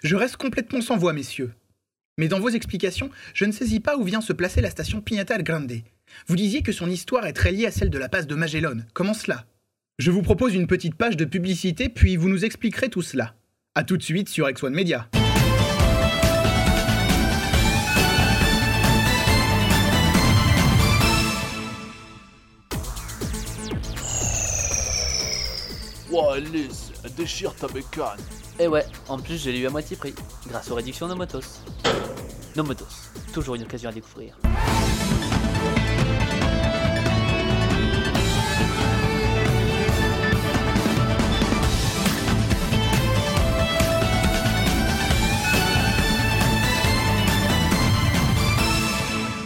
Je 0.02 0.16
reste 0.16 0.36
complètement 0.36 0.80
sans 0.80 0.96
voix, 0.96 1.12
messieurs. 1.12 1.52
Mais 2.18 2.28
dans 2.28 2.40
vos 2.40 2.50
explications, 2.50 3.10
je 3.32 3.44
ne 3.44 3.52
saisis 3.52 3.80
pas 3.80 3.96
où 3.96 4.04
vient 4.04 4.20
se 4.20 4.32
placer 4.32 4.60
la 4.60 4.70
station 4.70 5.00
Pignata 5.00 5.42
Grande. 5.42 5.72
Vous 6.28 6.36
disiez 6.36 6.62
que 6.62 6.72
son 6.72 6.88
histoire 6.88 7.26
est 7.26 7.32
très 7.32 7.50
liée 7.50 7.66
à 7.66 7.72
celle 7.72 7.90
de 7.90 7.98
la 7.98 8.08
passe 8.08 8.26
de 8.26 8.34
Magellan. 8.34 8.78
Comment 8.92 9.14
cela? 9.14 9.46
Je 9.98 10.10
vous 10.10 10.22
propose 10.22 10.54
une 10.54 10.66
petite 10.66 10.94
page 10.94 11.16
de 11.16 11.24
publicité, 11.24 11.88
puis 11.88 12.16
vous 12.16 12.28
nous 12.28 12.44
expliquerez 12.44 12.88
tout 12.88 13.02
cela. 13.02 13.34
A 13.76 13.82
tout 13.82 13.96
de 13.96 14.04
suite 14.04 14.28
sur 14.28 14.46
X1 14.46 14.70
Media. 14.70 15.08
Wow, 26.08 26.30
Alice, 26.34 26.92
déchire 27.16 27.52
ta 27.56 27.66
bécane. 27.66 28.06
Eh 28.60 28.68
ouais, 28.68 28.86
en 29.08 29.18
plus 29.18 29.42
j'ai 29.42 29.50
lu 29.50 29.66
à 29.66 29.70
moitié 29.70 29.96
prix, 29.96 30.14
grâce 30.46 30.70
aux 30.70 30.76
réductions 30.76 31.08
Nomotos. 31.08 31.64
Nomotos, 32.54 33.10
toujours 33.32 33.56
une 33.56 33.62
occasion 33.62 33.90
à 33.90 33.92
découvrir. 33.92 34.38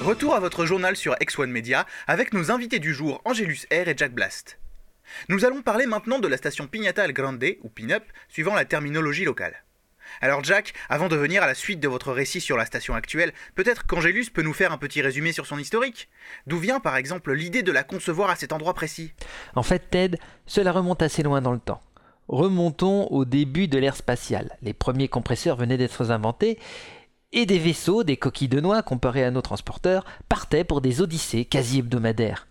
Retour 0.08 0.34
à 0.34 0.40
votre 0.40 0.64
journal 0.64 0.96
sur 0.96 1.12
X1 1.16 1.48
Media 1.48 1.84
avec 2.06 2.32
nos 2.32 2.50
invités 2.50 2.78
du 2.78 2.94
jour 2.94 3.20
Angelus 3.26 3.66
R 3.70 3.88
et 3.88 3.94
Jack 3.94 4.14
Blast. 4.14 4.58
Nous 5.28 5.44
allons 5.44 5.60
parler 5.60 5.84
maintenant 5.84 6.18
de 6.18 6.26
la 6.26 6.38
station 6.38 6.66
Pignata 6.66 7.02
al 7.02 7.12
Grande, 7.12 7.44
ou 7.62 7.68
Pin-Up, 7.68 8.04
suivant 8.30 8.54
la 8.54 8.64
terminologie 8.64 9.26
locale. 9.26 9.64
Alors 10.22 10.42
Jack, 10.42 10.72
avant 10.88 11.08
de 11.08 11.16
venir 11.16 11.42
à 11.42 11.46
la 11.46 11.54
suite 11.54 11.78
de 11.78 11.88
votre 11.88 12.10
récit 12.10 12.40
sur 12.40 12.56
la 12.56 12.64
station 12.64 12.94
actuelle, 12.94 13.34
peut-être 13.54 13.86
qu'Angelus 13.86 14.30
peut 14.32 14.40
nous 14.40 14.54
faire 14.54 14.72
un 14.72 14.78
petit 14.78 15.02
résumé 15.02 15.32
sur 15.32 15.44
son 15.44 15.58
historique 15.58 16.08
D'où 16.46 16.56
vient 16.56 16.80
par 16.80 16.96
exemple 16.96 17.34
l'idée 17.34 17.62
de 17.62 17.70
la 17.70 17.84
concevoir 17.84 18.30
à 18.30 18.36
cet 18.36 18.54
endroit 18.54 18.72
précis? 18.72 19.12
En 19.56 19.62
fait 19.62 19.90
Ted, 19.90 20.18
cela 20.46 20.72
remonte 20.72 21.02
assez 21.02 21.22
loin 21.22 21.42
dans 21.42 21.52
le 21.52 21.60
temps. 21.60 21.82
Remontons 22.28 23.08
au 23.08 23.26
début 23.26 23.68
de 23.68 23.78
l'ère 23.78 23.96
spatiale. 23.96 24.56
Les 24.62 24.72
premiers 24.72 25.08
compresseurs 25.08 25.56
venaient 25.56 25.76
d'être 25.76 26.10
inventés 26.10 26.58
et 27.32 27.46
des 27.46 27.58
vaisseaux, 27.58 28.04
des 28.04 28.16
coquilles 28.16 28.48
de 28.48 28.60
noix 28.60 28.82
comparés 28.82 29.24
à 29.24 29.30
nos 29.30 29.42
transporteurs, 29.42 30.04
partaient 30.28 30.64
pour 30.64 30.80
des 30.80 31.00
odyssées 31.00 31.44
quasi 31.44 31.80
hebdomadaires. 31.80 32.48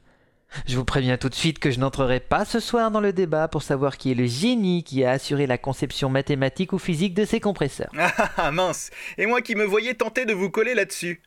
Je 0.65 0.77
vous 0.77 0.85
préviens 0.85 1.17
tout 1.17 1.29
de 1.29 1.35
suite 1.35 1.59
que 1.59 1.71
je 1.71 1.79
n'entrerai 1.79 2.19
pas 2.19 2.45
ce 2.45 2.59
soir 2.59 2.89
dans 2.89 3.01
le 3.01 3.11
débat 3.11 3.47
pour 3.47 3.63
savoir 3.63 3.97
qui 3.97 4.11
est 4.11 4.15
le 4.15 4.27
génie 4.27 4.83
qui 4.83 5.03
a 5.03 5.11
assuré 5.11 5.45
la 5.45 5.57
conception 5.57 6.09
mathématique 6.09 6.73
ou 6.73 6.79
physique 6.79 7.13
de 7.13 7.25
ces 7.25 7.39
compresseurs. 7.39 7.91
Ah, 7.97 8.31
ah 8.37 8.51
mince 8.51 8.89
Et 9.17 9.25
moi 9.25 9.41
qui 9.41 9.55
me 9.55 9.65
voyais 9.65 9.93
tenter 9.93 10.25
de 10.25 10.33
vous 10.33 10.49
coller 10.49 10.73
là-dessus 10.73 11.21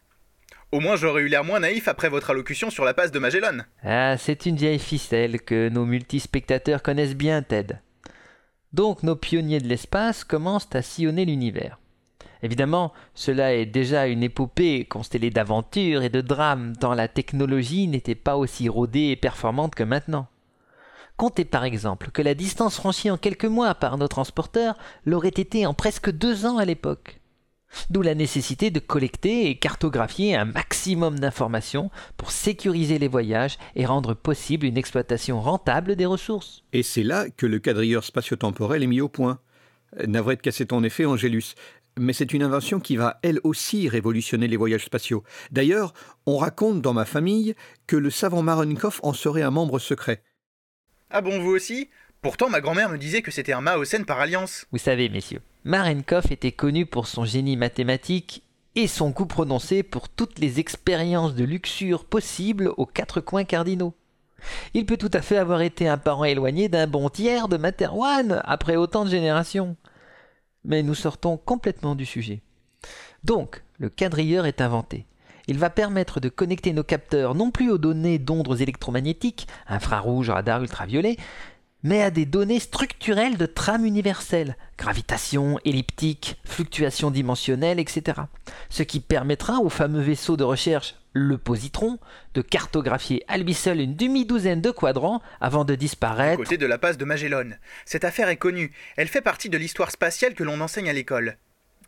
Au 0.72 0.80
moins 0.80 0.96
j'aurais 0.96 1.22
eu 1.22 1.28
l'air 1.28 1.44
moins 1.44 1.60
naïf 1.60 1.86
après 1.86 2.08
votre 2.08 2.30
allocution 2.30 2.70
sur 2.70 2.84
la 2.84 2.94
passe 2.94 3.12
de 3.12 3.18
Magellan. 3.18 3.58
Ah, 3.82 4.16
c'est 4.16 4.46
une 4.46 4.56
vieille 4.56 4.78
ficelle 4.78 5.40
que 5.42 5.68
nos 5.68 5.84
multispectateurs 5.84 6.82
connaissent 6.82 7.16
bien, 7.16 7.42
Ted. 7.42 7.78
Donc 8.72 9.02
nos 9.02 9.16
pionniers 9.16 9.60
de 9.60 9.68
l'espace 9.68 10.24
commencent 10.24 10.74
à 10.74 10.82
sillonner 10.82 11.24
l'univers. 11.24 11.78
Évidemment, 12.42 12.92
cela 13.14 13.54
est 13.54 13.66
déjà 13.66 14.06
une 14.06 14.22
épopée 14.22 14.84
constellée 14.84 15.30
d'aventures 15.30 16.02
et 16.02 16.08
de 16.08 16.20
drames, 16.20 16.74
tant 16.76 16.94
la 16.94 17.08
technologie 17.08 17.86
n'était 17.86 18.14
pas 18.14 18.36
aussi 18.36 18.68
rodée 18.68 19.08
et 19.08 19.16
performante 19.16 19.74
que 19.74 19.82
maintenant. 19.82 20.26
Comptez 21.16 21.44
par 21.44 21.64
exemple 21.64 22.10
que 22.12 22.22
la 22.22 22.34
distance 22.34 22.76
franchie 22.76 23.10
en 23.10 23.18
quelques 23.18 23.44
mois 23.44 23.74
par 23.74 23.98
nos 23.98 24.08
transporteurs 24.08 24.78
l'aurait 25.04 25.28
été 25.28 25.66
en 25.66 25.74
presque 25.74 26.10
deux 26.10 26.46
ans 26.46 26.56
à 26.56 26.64
l'époque. 26.64 27.20
D'où 27.90 28.02
la 28.02 28.14
nécessité 28.14 28.70
de 28.70 28.80
collecter 28.80 29.48
et 29.48 29.58
cartographier 29.58 30.34
un 30.34 30.46
maximum 30.46 31.20
d'informations 31.20 31.90
pour 32.16 32.30
sécuriser 32.30 32.98
les 32.98 33.06
voyages 33.06 33.58
et 33.76 33.86
rendre 33.86 34.14
possible 34.14 34.66
une 34.66 34.78
exploitation 34.78 35.40
rentable 35.40 35.94
des 35.94 36.06
ressources. 36.06 36.64
Et 36.72 36.82
c'est 36.82 37.02
là 37.02 37.26
que 37.28 37.46
le 37.46 37.58
quadrilleur 37.58 38.02
spatio-temporel 38.02 38.82
est 38.82 38.88
mis 38.88 39.00
au 39.00 39.08
point. 39.08 39.38
Navré 40.06 40.36
de 40.36 40.40
casser 40.40 40.66
ton 40.66 40.84
effet, 40.84 41.04
Angélus, 41.04 41.54
mais 41.98 42.12
c'est 42.12 42.32
une 42.32 42.42
invention 42.42 42.80
qui 42.80 42.96
va 42.96 43.18
elle 43.22 43.40
aussi 43.44 43.88
révolutionner 43.88 44.48
les 44.48 44.56
voyages 44.56 44.84
spatiaux. 44.84 45.24
D'ailleurs, 45.50 45.92
on 46.26 46.36
raconte 46.36 46.82
dans 46.82 46.92
ma 46.92 47.04
famille 47.04 47.54
que 47.86 47.96
le 47.96 48.10
savant 48.10 48.42
Marenkov 48.42 49.00
en 49.02 49.12
serait 49.12 49.42
un 49.42 49.50
membre 49.50 49.78
secret. 49.78 50.22
Ah 51.10 51.20
bon, 51.20 51.40
vous 51.40 51.50
aussi? 51.50 51.88
Pourtant, 52.22 52.50
ma 52.50 52.60
grand-mère 52.60 52.90
me 52.90 52.98
disait 52.98 53.22
que 53.22 53.30
c'était 53.30 53.52
un 53.52 53.60
Maocène 53.60 54.04
par 54.04 54.20
alliance. 54.20 54.66
Vous 54.72 54.78
savez, 54.78 55.08
messieurs, 55.08 55.40
Marenkov 55.64 56.30
était 56.30 56.52
connu 56.52 56.86
pour 56.86 57.06
son 57.06 57.24
génie 57.24 57.56
mathématique 57.56 58.42
et 58.76 58.86
son 58.86 59.10
goût 59.10 59.26
prononcé 59.26 59.82
pour 59.82 60.08
toutes 60.08 60.38
les 60.38 60.60
expériences 60.60 61.34
de 61.34 61.44
luxure 61.44 62.04
possibles 62.04 62.72
aux 62.76 62.86
quatre 62.86 63.20
coins 63.20 63.44
cardinaux. 63.44 63.94
Il 64.74 64.86
peut 64.86 64.96
tout 64.96 65.10
à 65.12 65.22
fait 65.22 65.36
avoir 65.36 65.60
été 65.60 65.88
un 65.88 65.98
parent 65.98 66.24
éloigné 66.24 66.68
d'un 66.68 66.86
bon 66.86 67.08
tiers 67.08 67.48
de 67.48 67.56
Materwan 67.56 68.40
après 68.44 68.76
autant 68.76 69.04
de 69.04 69.10
générations. 69.10 69.76
Mais 70.64 70.82
nous 70.82 70.94
sortons 70.94 71.36
complètement 71.36 71.94
du 71.94 72.06
sujet. 72.06 72.42
Donc, 73.24 73.62
le 73.78 73.88
quadrilleur 73.88 74.46
est 74.46 74.60
inventé. 74.60 75.06
Il 75.46 75.58
va 75.58 75.70
permettre 75.70 76.20
de 76.20 76.28
connecter 76.28 76.72
nos 76.72 76.84
capteurs 76.84 77.34
non 77.34 77.50
plus 77.50 77.70
aux 77.70 77.78
données 77.78 78.18
d'ondes 78.18 78.60
électromagnétiques, 78.60 79.48
infrarouges, 79.66 80.30
radar, 80.30 80.62
ultraviolet, 80.62 81.16
mais 81.82 82.02
à 82.02 82.10
des 82.10 82.26
données 82.26 82.60
structurelles 82.60 83.36
de 83.36 83.46
trame 83.46 83.86
universelle, 83.86 84.56
gravitation, 84.76 85.58
elliptique, 85.64 86.36
fluctuations 86.44 87.10
dimensionnelles, 87.10 87.80
etc. 87.80 88.20
Ce 88.68 88.82
qui 88.82 89.00
permettra 89.00 89.60
au 89.60 89.70
fameux 89.70 90.02
vaisseau 90.02 90.36
de 90.36 90.44
recherche, 90.44 90.96
le 91.12 91.38
positron, 91.38 91.98
de 92.34 92.42
cartographier 92.42 93.24
à 93.28 93.38
lui 93.38 93.54
seul 93.54 93.80
une 93.80 93.96
demi-douzaine 93.96 94.60
de 94.60 94.70
quadrants 94.70 95.22
avant 95.40 95.64
de 95.64 95.74
disparaître. 95.74 96.42
côté 96.42 96.58
de 96.58 96.66
la 96.66 96.78
passe 96.78 96.98
de 96.98 97.04
Magellan. 97.04 97.50
Cette 97.84 98.04
affaire 98.04 98.28
est 98.28 98.36
connue. 98.36 98.72
Elle 98.96 99.08
fait 99.08 99.20
partie 99.20 99.48
de 99.48 99.58
l'histoire 99.58 99.90
spatiale 99.90 100.34
que 100.34 100.44
l'on 100.44 100.60
enseigne 100.60 100.88
à 100.88 100.92
l'école. 100.92 101.36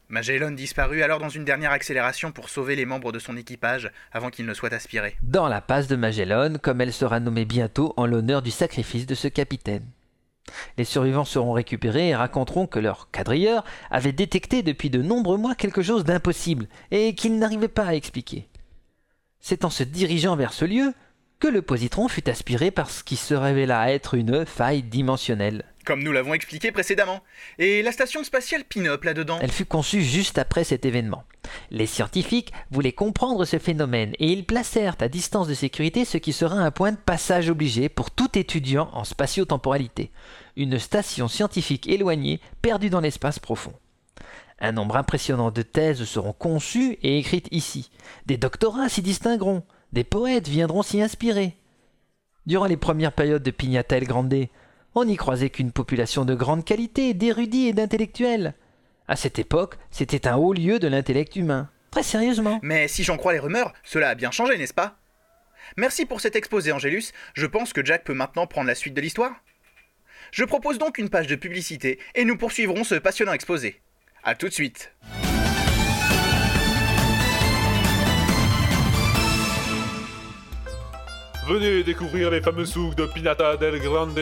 Magellan 0.08 0.50
disparut 0.50 1.02
alors 1.02 1.20
dans 1.20 1.30
une 1.30 1.44
dernière 1.44 1.70
accélération 1.70 2.32
pour 2.32 2.50
sauver 2.50 2.76
les 2.76 2.84
membres 2.84 3.12
de 3.12 3.18
son 3.18 3.36
équipage 3.36 3.90
avant 4.12 4.28
qu'ils 4.28 4.44
ne 4.44 4.52
soient 4.52 4.74
aspirés. 4.74 5.16
Dans 5.22 5.48
la 5.48 5.62
passe 5.62 5.86
de 5.88 5.96
Magellan, 5.96 6.56
comme 6.60 6.82
elle 6.82 6.92
sera 6.92 7.18
nommée 7.18 7.46
bientôt 7.46 7.94
en 7.96 8.04
l'honneur 8.04 8.42
du 8.42 8.50
sacrifice 8.50 9.06
de 9.06 9.14
ce 9.14 9.28
capitaine. 9.28 9.86
Les 10.76 10.84
survivants 10.84 11.24
seront 11.24 11.52
récupérés 11.52 12.08
et 12.08 12.14
raconteront 12.14 12.66
que 12.66 12.78
leur 12.78 13.10
quadrilleur 13.10 13.64
avait 13.90 14.12
détecté 14.12 14.62
depuis 14.62 14.90
de 14.90 15.00
nombreux 15.00 15.38
mois 15.38 15.54
quelque 15.54 15.82
chose 15.82 16.04
d'impossible 16.04 16.66
et 16.90 17.14
qu'ils 17.14 17.38
n'arrivaient 17.38 17.68
pas 17.68 17.86
à 17.86 17.94
expliquer. 17.94 18.48
C'est 19.44 19.64
en 19.64 19.70
se 19.70 19.82
dirigeant 19.82 20.36
vers 20.36 20.52
ce 20.52 20.64
lieu 20.64 20.94
que 21.40 21.48
le 21.48 21.62
positron 21.62 22.06
fut 22.06 22.30
aspiré 22.30 22.70
par 22.70 22.88
ce 22.88 23.02
qui 23.02 23.16
se 23.16 23.34
révéla 23.34 23.90
être 23.90 24.14
une 24.14 24.46
faille 24.46 24.84
dimensionnelle. 24.84 25.64
Comme 25.84 26.04
nous 26.04 26.12
l'avons 26.12 26.32
expliqué 26.32 26.70
précédemment. 26.70 27.24
Et 27.58 27.82
la 27.82 27.90
station 27.90 28.22
spatiale 28.22 28.62
Pinop 28.62 29.02
là-dedans 29.02 29.40
Elle 29.42 29.50
fut 29.50 29.64
conçue 29.64 30.02
juste 30.02 30.38
après 30.38 30.62
cet 30.62 30.86
événement. 30.86 31.24
Les 31.72 31.86
scientifiques 31.86 32.52
voulaient 32.70 32.92
comprendre 32.92 33.44
ce 33.44 33.58
phénomène 33.58 34.12
et 34.20 34.28
ils 34.28 34.44
placèrent 34.44 34.94
à 35.00 35.08
distance 35.08 35.48
de 35.48 35.54
sécurité 35.54 36.04
ce 36.04 36.18
qui 36.18 36.32
sera 36.32 36.54
un 36.54 36.70
point 36.70 36.92
de 36.92 36.96
passage 36.96 37.50
obligé 37.50 37.88
pour 37.88 38.12
tout 38.12 38.38
étudiant 38.38 38.90
en 38.92 39.02
spatio-temporalité. 39.02 40.12
Une 40.56 40.78
station 40.78 41.26
scientifique 41.26 41.88
éloignée 41.88 42.40
perdue 42.62 42.90
dans 42.90 43.00
l'espace 43.00 43.40
profond. 43.40 43.72
Un 44.64 44.70
nombre 44.70 44.96
impressionnant 44.96 45.50
de 45.50 45.62
thèses 45.62 46.04
seront 46.04 46.32
conçues 46.32 46.96
et 47.02 47.18
écrites 47.18 47.48
ici. 47.50 47.90
Des 48.26 48.36
doctorats 48.36 48.88
s'y 48.88 49.02
distingueront. 49.02 49.64
Des 49.92 50.04
poètes 50.04 50.46
viendront 50.46 50.82
s'y 50.82 51.02
inspirer. 51.02 51.56
Durant 52.46 52.66
les 52.66 52.76
premières 52.76 53.12
périodes 53.12 53.42
de 53.42 53.50
Pignata 53.50 53.96
El 53.96 54.06
Grande, 54.06 54.46
on 54.94 55.04
n'y 55.04 55.16
croisait 55.16 55.50
qu'une 55.50 55.72
population 55.72 56.24
de 56.24 56.36
grande 56.36 56.64
qualité, 56.64 57.12
d'érudits 57.12 57.66
et 57.66 57.72
d'intellectuels. 57.72 58.54
À 59.08 59.16
cette 59.16 59.40
époque, 59.40 59.78
c'était 59.90 60.28
un 60.28 60.36
haut 60.36 60.52
lieu 60.52 60.78
de 60.78 60.86
l'intellect 60.86 61.34
humain. 61.34 61.68
Très 61.90 62.04
sérieusement. 62.04 62.60
Mais 62.62 62.86
si 62.86 63.02
j'en 63.02 63.16
crois 63.16 63.32
les 63.32 63.40
rumeurs, 63.40 63.72
cela 63.82 64.10
a 64.10 64.14
bien 64.14 64.30
changé, 64.30 64.56
n'est-ce 64.56 64.74
pas? 64.74 64.96
Merci 65.76 66.06
pour 66.06 66.20
cet 66.20 66.36
exposé, 66.36 66.70
Angélus. 66.70 67.10
Je 67.34 67.46
pense 67.46 67.72
que 67.72 67.84
Jack 67.84 68.04
peut 68.04 68.14
maintenant 68.14 68.46
prendre 68.46 68.68
la 68.68 68.76
suite 68.76 68.94
de 68.94 69.00
l'histoire. 69.00 69.34
Je 70.30 70.44
propose 70.44 70.78
donc 70.78 70.98
une 70.98 71.10
page 71.10 71.26
de 71.26 71.34
publicité 71.34 71.98
et 72.14 72.24
nous 72.24 72.36
poursuivrons 72.36 72.84
ce 72.84 72.94
passionnant 72.94 73.32
exposé. 73.32 73.82
A 74.24 74.36
tout 74.36 74.46
de 74.46 74.52
suite. 74.52 74.92
Venez 81.48 81.82
découvrir 81.82 82.30
les 82.30 82.40
fameux 82.40 82.64
souks 82.64 82.94
de 82.94 83.04
Pinata 83.06 83.56
del 83.56 83.80
Grande, 83.80 84.16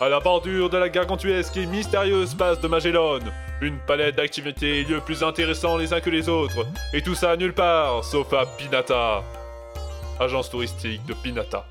à 0.00 0.08
la 0.08 0.18
bordure 0.18 0.68
de 0.68 0.76
la 0.76 0.88
gargantuesque 0.88 1.56
et 1.56 1.66
mystérieuse 1.66 2.34
passe 2.34 2.60
de 2.60 2.66
Magellan. 2.66 3.20
Une 3.60 3.78
palette 3.86 4.16
d'activités 4.16 4.80
et 4.80 4.84
lieux 4.84 5.00
plus 5.00 5.22
intéressants 5.22 5.76
les 5.76 5.92
uns 5.92 6.00
que 6.00 6.10
les 6.10 6.28
autres, 6.28 6.66
et 6.92 7.00
tout 7.00 7.14
ça 7.14 7.36
nulle 7.36 7.54
part, 7.54 8.02
sauf 8.02 8.32
à 8.32 8.46
Pinata. 8.58 9.22
Agence 10.18 10.50
touristique 10.50 11.06
de 11.06 11.14
Pinata. 11.14 11.64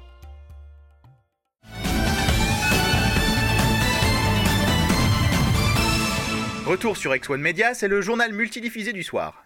Retour 6.74 6.98
sur 6.98 7.14
X1 7.14 7.38
Media, 7.38 7.76
c'est 7.76 7.88
le 7.88 8.02
journal 8.02 8.34
multidiffusé 8.34 8.94
du 8.94 9.04
soir. 9.04 9.46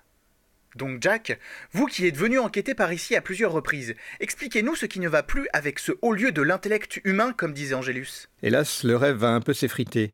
Donc 0.78 1.02
Jack, 1.02 1.38
vous 1.74 1.86
qui 1.86 2.08
êtes 2.08 2.16
venu 2.16 2.40
enquêter 2.40 2.74
par 2.74 2.94
ici 2.94 3.18
à 3.18 3.22
plusieurs 3.22 3.52
reprises, 3.52 3.96
expliquez-nous 4.22 4.76
ce 4.76 4.86
qui 4.86 5.02
ne 5.02 5.10
va 5.10 5.24
plus 5.24 5.50
avec 5.52 5.80
ce 5.80 5.92
haut 6.02 6.14
lieu 6.14 6.32
de 6.32 6.42
l'intellect 6.42 7.02
humain, 7.04 7.34
comme 7.34 7.52
disait 7.52 7.76
Angélus. 7.76 8.30
Hélas, 8.44 8.86
le 8.86 8.96
rêve 8.96 9.18
va 9.18 9.32
un 9.32 9.42
peu 9.42 9.52
s'effriter. 9.52 10.12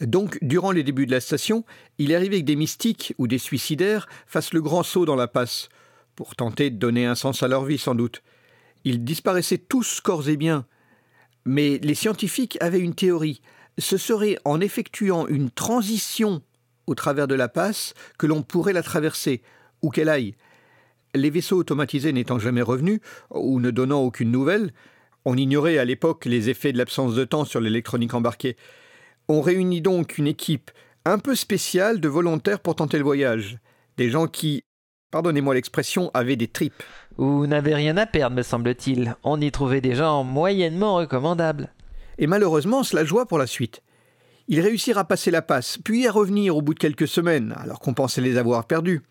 Donc, 0.00 0.38
durant 0.40 0.70
les 0.70 0.84
débuts 0.84 1.06
de 1.06 1.10
la 1.10 1.18
station, 1.18 1.64
il 1.98 2.14
arrivé 2.14 2.38
que 2.38 2.46
des 2.46 2.54
mystiques 2.54 3.12
ou 3.18 3.26
des 3.26 3.38
suicidaires 3.38 4.06
fassent 4.28 4.54
le 4.54 4.62
grand 4.62 4.84
saut 4.84 5.04
dans 5.04 5.16
la 5.16 5.26
passe, 5.26 5.68
pour 6.14 6.36
tenter 6.36 6.70
de 6.70 6.76
donner 6.76 7.06
un 7.06 7.16
sens 7.16 7.42
à 7.42 7.48
leur 7.48 7.64
vie 7.64 7.78
sans 7.78 7.96
doute. 7.96 8.22
Ils 8.84 9.02
disparaissaient 9.02 9.58
tous 9.58 10.00
corps 10.00 10.28
et 10.28 10.36
biens. 10.36 10.64
Mais 11.44 11.80
les 11.82 11.96
scientifiques 11.96 12.56
avaient 12.60 12.78
une 12.78 12.94
théorie. 12.94 13.42
Ce 13.78 13.96
serait 13.96 14.38
en 14.44 14.60
effectuant 14.60 15.26
une 15.26 15.50
transition 15.50 16.40
au 16.92 16.94
travers 16.94 17.26
de 17.26 17.34
la 17.34 17.48
passe 17.48 17.94
que 18.18 18.26
l'on 18.26 18.42
pourrait 18.42 18.74
la 18.74 18.82
traverser, 18.82 19.42
où 19.80 19.88
qu'elle 19.88 20.10
aille. 20.10 20.34
Les 21.14 21.30
vaisseaux 21.30 21.56
automatisés 21.56 22.12
n'étant 22.12 22.38
jamais 22.38 22.60
revenus, 22.60 23.00
ou 23.30 23.60
ne 23.60 23.70
donnant 23.70 24.02
aucune 24.02 24.30
nouvelle, 24.30 24.72
on 25.24 25.36
ignorait 25.36 25.78
à 25.78 25.86
l'époque 25.86 26.26
les 26.26 26.50
effets 26.50 26.72
de 26.72 26.78
l'absence 26.78 27.14
de 27.14 27.24
temps 27.24 27.46
sur 27.46 27.60
l'électronique 27.60 28.12
embarquée. 28.12 28.56
On 29.28 29.40
réunit 29.40 29.80
donc 29.80 30.18
une 30.18 30.26
équipe 30.26 30.70
un 31.06 31.18
peu 31.18 31.34
spéciale 31.34 31.98
de 31.98 32.08
volontaires 32.08 32.60
pour 32.60 32.76
tenter 32.76 32.98
le 32.98 33.04
voyage. 33.04 33.58
Des 33.96 34.10
gens 34.10 34.26
qui, 34.26 34.64
pardonnez-moi 35.10 35.54
l'expression, 35.54 36.10
avaient 36.12 36.36
des 36.36 36.48
tripes. 36.48 36.82
Ou 37.16 37.46
n'avaient 37.46 37.74
rien 37.74 37.96
à 37.96 38.04
perdre, 38.04 38.36
me 38.36 38.42
semble-t-il. 38.42 39.16
On 39.22 39.40
y 39.40 39.50
trouvait 39.50 39.80
des 39.80 39.94
gens 39.94 40.24
moyennement 40.24 40.96
recommandables. 40.96 41.72
Et 42.18 42.26
malheureusement, 42.26 42.82
cela 42.82 43.04
joua 43.04 43.24
pour 43.24 43.38
la 43.38 43.46
suite. 43.46 43.82
Ils 44.48 44.60
réussirent 44.60 44.98
à 44.98 45.04
passer 45.04 45.30
la 45.30 45.42
passe, 45.42 45.78
puis 45.82 46.06
à 46.06 46.12
revenir 46.12 46.56
au 46.56 46.62
bout 46.62 46.74
de 46.74 46.78
quelques 46.78 47.08
semaines, 47.08 47.54
alors 47.58 47.80
qu'on 47.80 47.94
pensait 47.94 48.20
les 48.20 48.36
avoir 48.36 48.66
perdus. 48.66 49.02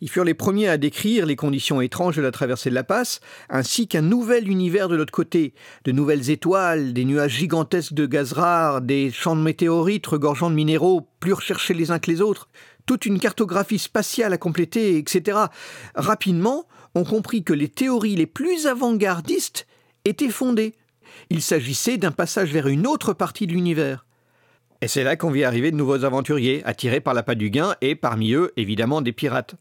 Ils 0.00 0.10
furent 0.10 0.24
les 0.24 0.34
premiers 0.34 0.68
à 0.68 0.76
décrire 0.76 1.24
les 1.24 1.36
conditions 1.36 1.80
étranges 1.80 2.16
de 2.16 2.22
la 2.22 2.32
traversée 2.32 2.68
de 2.68 2.74
la 2.74 2.84
passe, 2.84 3.20
ainsi 3.48 3.86
qu'un 3.86 4.02
nouvel 4.02 4.50
univers 4.50 4.88
de 4.88 4.96
l'autre 4.96 5.12
côté, 5.12 5.54
de 5.84 5.92
nouvelles 5.92 6.30
étoiles, 6.30 6.92
des 6.92 7.04
nuages 7.04 7.36
gigantesques 7.36 7.94
de 7.94 8.06
gaz 8.06 8.32
rares, 8.32 8.80
des 8.82 9.10
champs 9.10 9.36
de 9.36 9.40
météorites 9.40 10.06
regorgeant 10.06 10.50
de 10.50 10.56
minéraux 10.56 11.08
plus 11.20 11.32
recherchés 11.32 11.74
les 11.74 11.90
uns 11.90 12.00
que 12.00 12.10
les 12.10 12.20
autres, 12.20 12.48
toute 12.86 13.06
une 13.06 13.18
cartographie 13.20 13.78
spatiale 13.78 14.32
à 14.32 14.38
compléter, 14.38 14.98
etc. 14.98 15.38
Rapidement, 15.94 16.66
on 16.94 17.04
comprit 17.04 17.42
que 17.42 17.54
les 17.54 17.68
théories 17.68 18.16
les 18.16 18.26
plus 18.26 18.66
avant-gardistes 18.66 19.66
étaient 20.04 20.28
fondées. 20.28 20.74
Il 21.30 21.40
s'agissait 21.40 21.96
d'un 21.96 22.12
passage 22.12 22.52
vers 22.52 22.66
une 22.66 22.86
autre 22.86 23.12
partie 23.12 23.46
de 23.46 23.52
l'univers. 23.52 24.04
Et 24.84 24.86
c'est 24.86 25.02
là 25.02 25.16
qu'on 25.16 25.30
vit 25.30 25.44
arriver 25.44 25.70
de 25.70 25.76
nouveaux 25.76 26.04
aventuriers, 26.04 26.60
attirés 26.66 27.00
par 27.00 27.14
l'appât 27.14 27.36
du 27.36 27.48
gain, 27.48 27.74
et 27.80 27.94
parmi 27.94 28.34
eux, 28.34 28.52
évidemment, 28.58 29.00
des 29.00 29.12
pirates. 29.12 29.54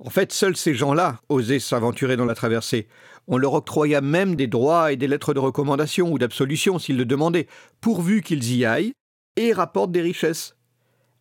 En 0.00 0.10
fait, 0.10 0.32
seuls 0.32 0.56
ces 0.56 0.74
gens-là 0.74 1.20
osaient 1.28 1.60
s'aventurer 1.60 2.16
dans 2.16 2.24
la 2.24 2.34
traversée. 2.34 2.88
On 3.28 3.38
leur 3.38 3.54
octroya 3.54 4.00
même 4.00 4.34
des 4.34 4.48
droits 4.48 4.90
et 4.90 4.96
des 4.96 5.06
lettres 5.06 5.32
de 5.32 5.38
recommandation 5.38 6.10
ou 6.10 6.18
d'absolution 6.18 6.80
s'ils 6.80 6.96
le 6.96 7.04
demandaient, 7.04 7.46
pourvu 7.80 8.20
qu'ils 8.20 8.52
y 8.52 8.64
aillent 8.64 8.94
et 9.36 9.52
rapportent 9.52 9.92
des 9.92 10.02
richesses. 10.02 10.56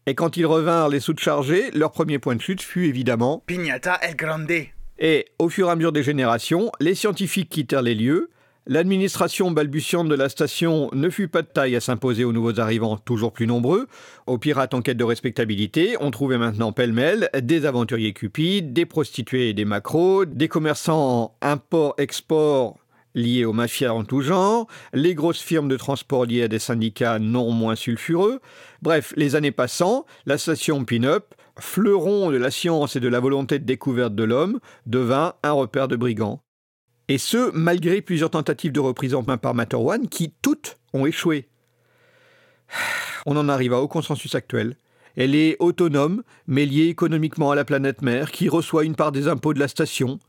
Et 0.07 0.15
quand 0.15 0.35
ils 0.35 0.47
revinrent 0.47 0.89
les 0.89 0.99
sous 0.99 1.15
chargés, 1.15 1.69
leur 1.75 1.91
premier 1.91 2.17
point 2.17 2.35
de 2.35 2.41
chute 2.41 2.63
fut 2.63 2.87
évidemment 2.87 3.43
Pignata 3.45 3.99
El 4.01 4.15
Grande. 4.15 4.51
Et 4.97 5.27
au 5.37 5.49
fur 5.49 5.67
et 5.67 5.71
à 5.71 5.75
mesure 5.75 5.91
des 5.91 6.01
générations, 6.01 6.71
les 6.79 6.95
scientifiques 6.95 7.49
quittèrent 7.49 7.83
les 7.83 7.93
lieux, 7.93 8.31
L'administration 8.67 9.51
balbutiante 9.51 10.09
de 10.09 10.15
la 10.15 10.27
station 10.27 10.89
ne 10.91 11.11
fut 11.11 11.27
pas 11.27 11.43
de 11.43 11.47
taille 11.47 11.75
à 11.75 11.79
s'imposer 11.79 12.23
aux 12.23 12.33
nouveaux 12.33 12.59
arrivants 12.59 12.97
toujours 12.97 13.31
plus 13.31 13.45
nombreux. 13.45 13.87
Aux 14.25 14.39
pirates 14.39 14.73
en 14.73 14.81
quête 14.81 14.97
de 14.97 15.03
respectabilité, 15.03 15.97
on 15.99 16.09
trouvait 16.09 16.39
maintenant 16.39 16.71
pêle-mêle 16.71 17.29
des 17.43 17.67
aventuriers 17.67 18.13
cupides, 18.13 18.73
des 18.73 18.87
prostituées 18.87 19.49
et 19.49 19.53
des 19.53 19.65
macros, 19.65 20.25
des 20.25 20.47
commerçants 20.47 21.37
import-export 21.43 22.79
liés 23.13 23.45
aux 23.45 23.53
mafias 23.53 23.93
en 23.93 24.03
tout 24.03 24.21
genre, 24.21 24.67
les 24.93 25.13
grosses 25.13 25.41
firmes 25.41 25.69
de 25.69 25.77
transport 25.77 26.25
liées 26.25 26.43
à 26.43 26.47
des 26.47 26.59
syndicats 26.59 27.19
non 27.19 27.51
moins 27.51 27.75
sulfureux. 27.75 28.41
Bref, 28.81 29.13
les 29.15 29.35
années 29.35 29.51
passant, 29.51 30.07
la 30.25 30.39
station 30.39 30.83
Pin-Up, 30.85 31.35
fleuron 31.59 32.31
de 32.31 32.37
la 32.37 32.49
science 32.49 32.95
et 32.95 32.99
de 32.99 33.07
la 33.07 33.19
volonté 33.19 33.59
de 33.59 33.63
découverte 33.63 34.15
de 34.15 34.23
l'homme, 34.23 34.59
devint 34.87 35.35
un 35.43 35.51
repère 35.51 35.87
de 35.87 35.95
brigands. 35.95 36.41
Et 37.07 37.17
ce, 37.17 37.51
malgré 37.53 38.01
plusieurs 38.01 38.31
tentatives 38.31 38.71
de 38.71 38.79
reprise 38.79 39.13
en 39.13 39.23
main 39.23 39.37
par 39.37 39.53
Materwan 39.53 40.07
qui 40.07 40.33
toutes 40.41 40.79
ont 40.93 41.05
échoué. 41.05 41.47
On 43.25 43.37
en 43.37 43.49
arriva 43.49 43.79
au 43.79 43.87
consensus 43.87 44.35
actuel. 44.35 44.75
Elle 45.15 45.35
est 45.35 45.55
autonome, 45.59 46.23
mais 46.47 46.65
liée 46.65 46.87
économiquement 46.87 47.51
à 47.51 47.55
la 47.55 47.63
planète 47.63 48.01
mère, 48.01 48.31
qui 48.31 48.49
reçoit 48.49 48.83
une 48.83 48.95
part 48.95 49.11
des 49.11 49.27
impôts 49.27 49.53
de 49.53 49.59
la 49.59 49.67
station. 49.67 50.19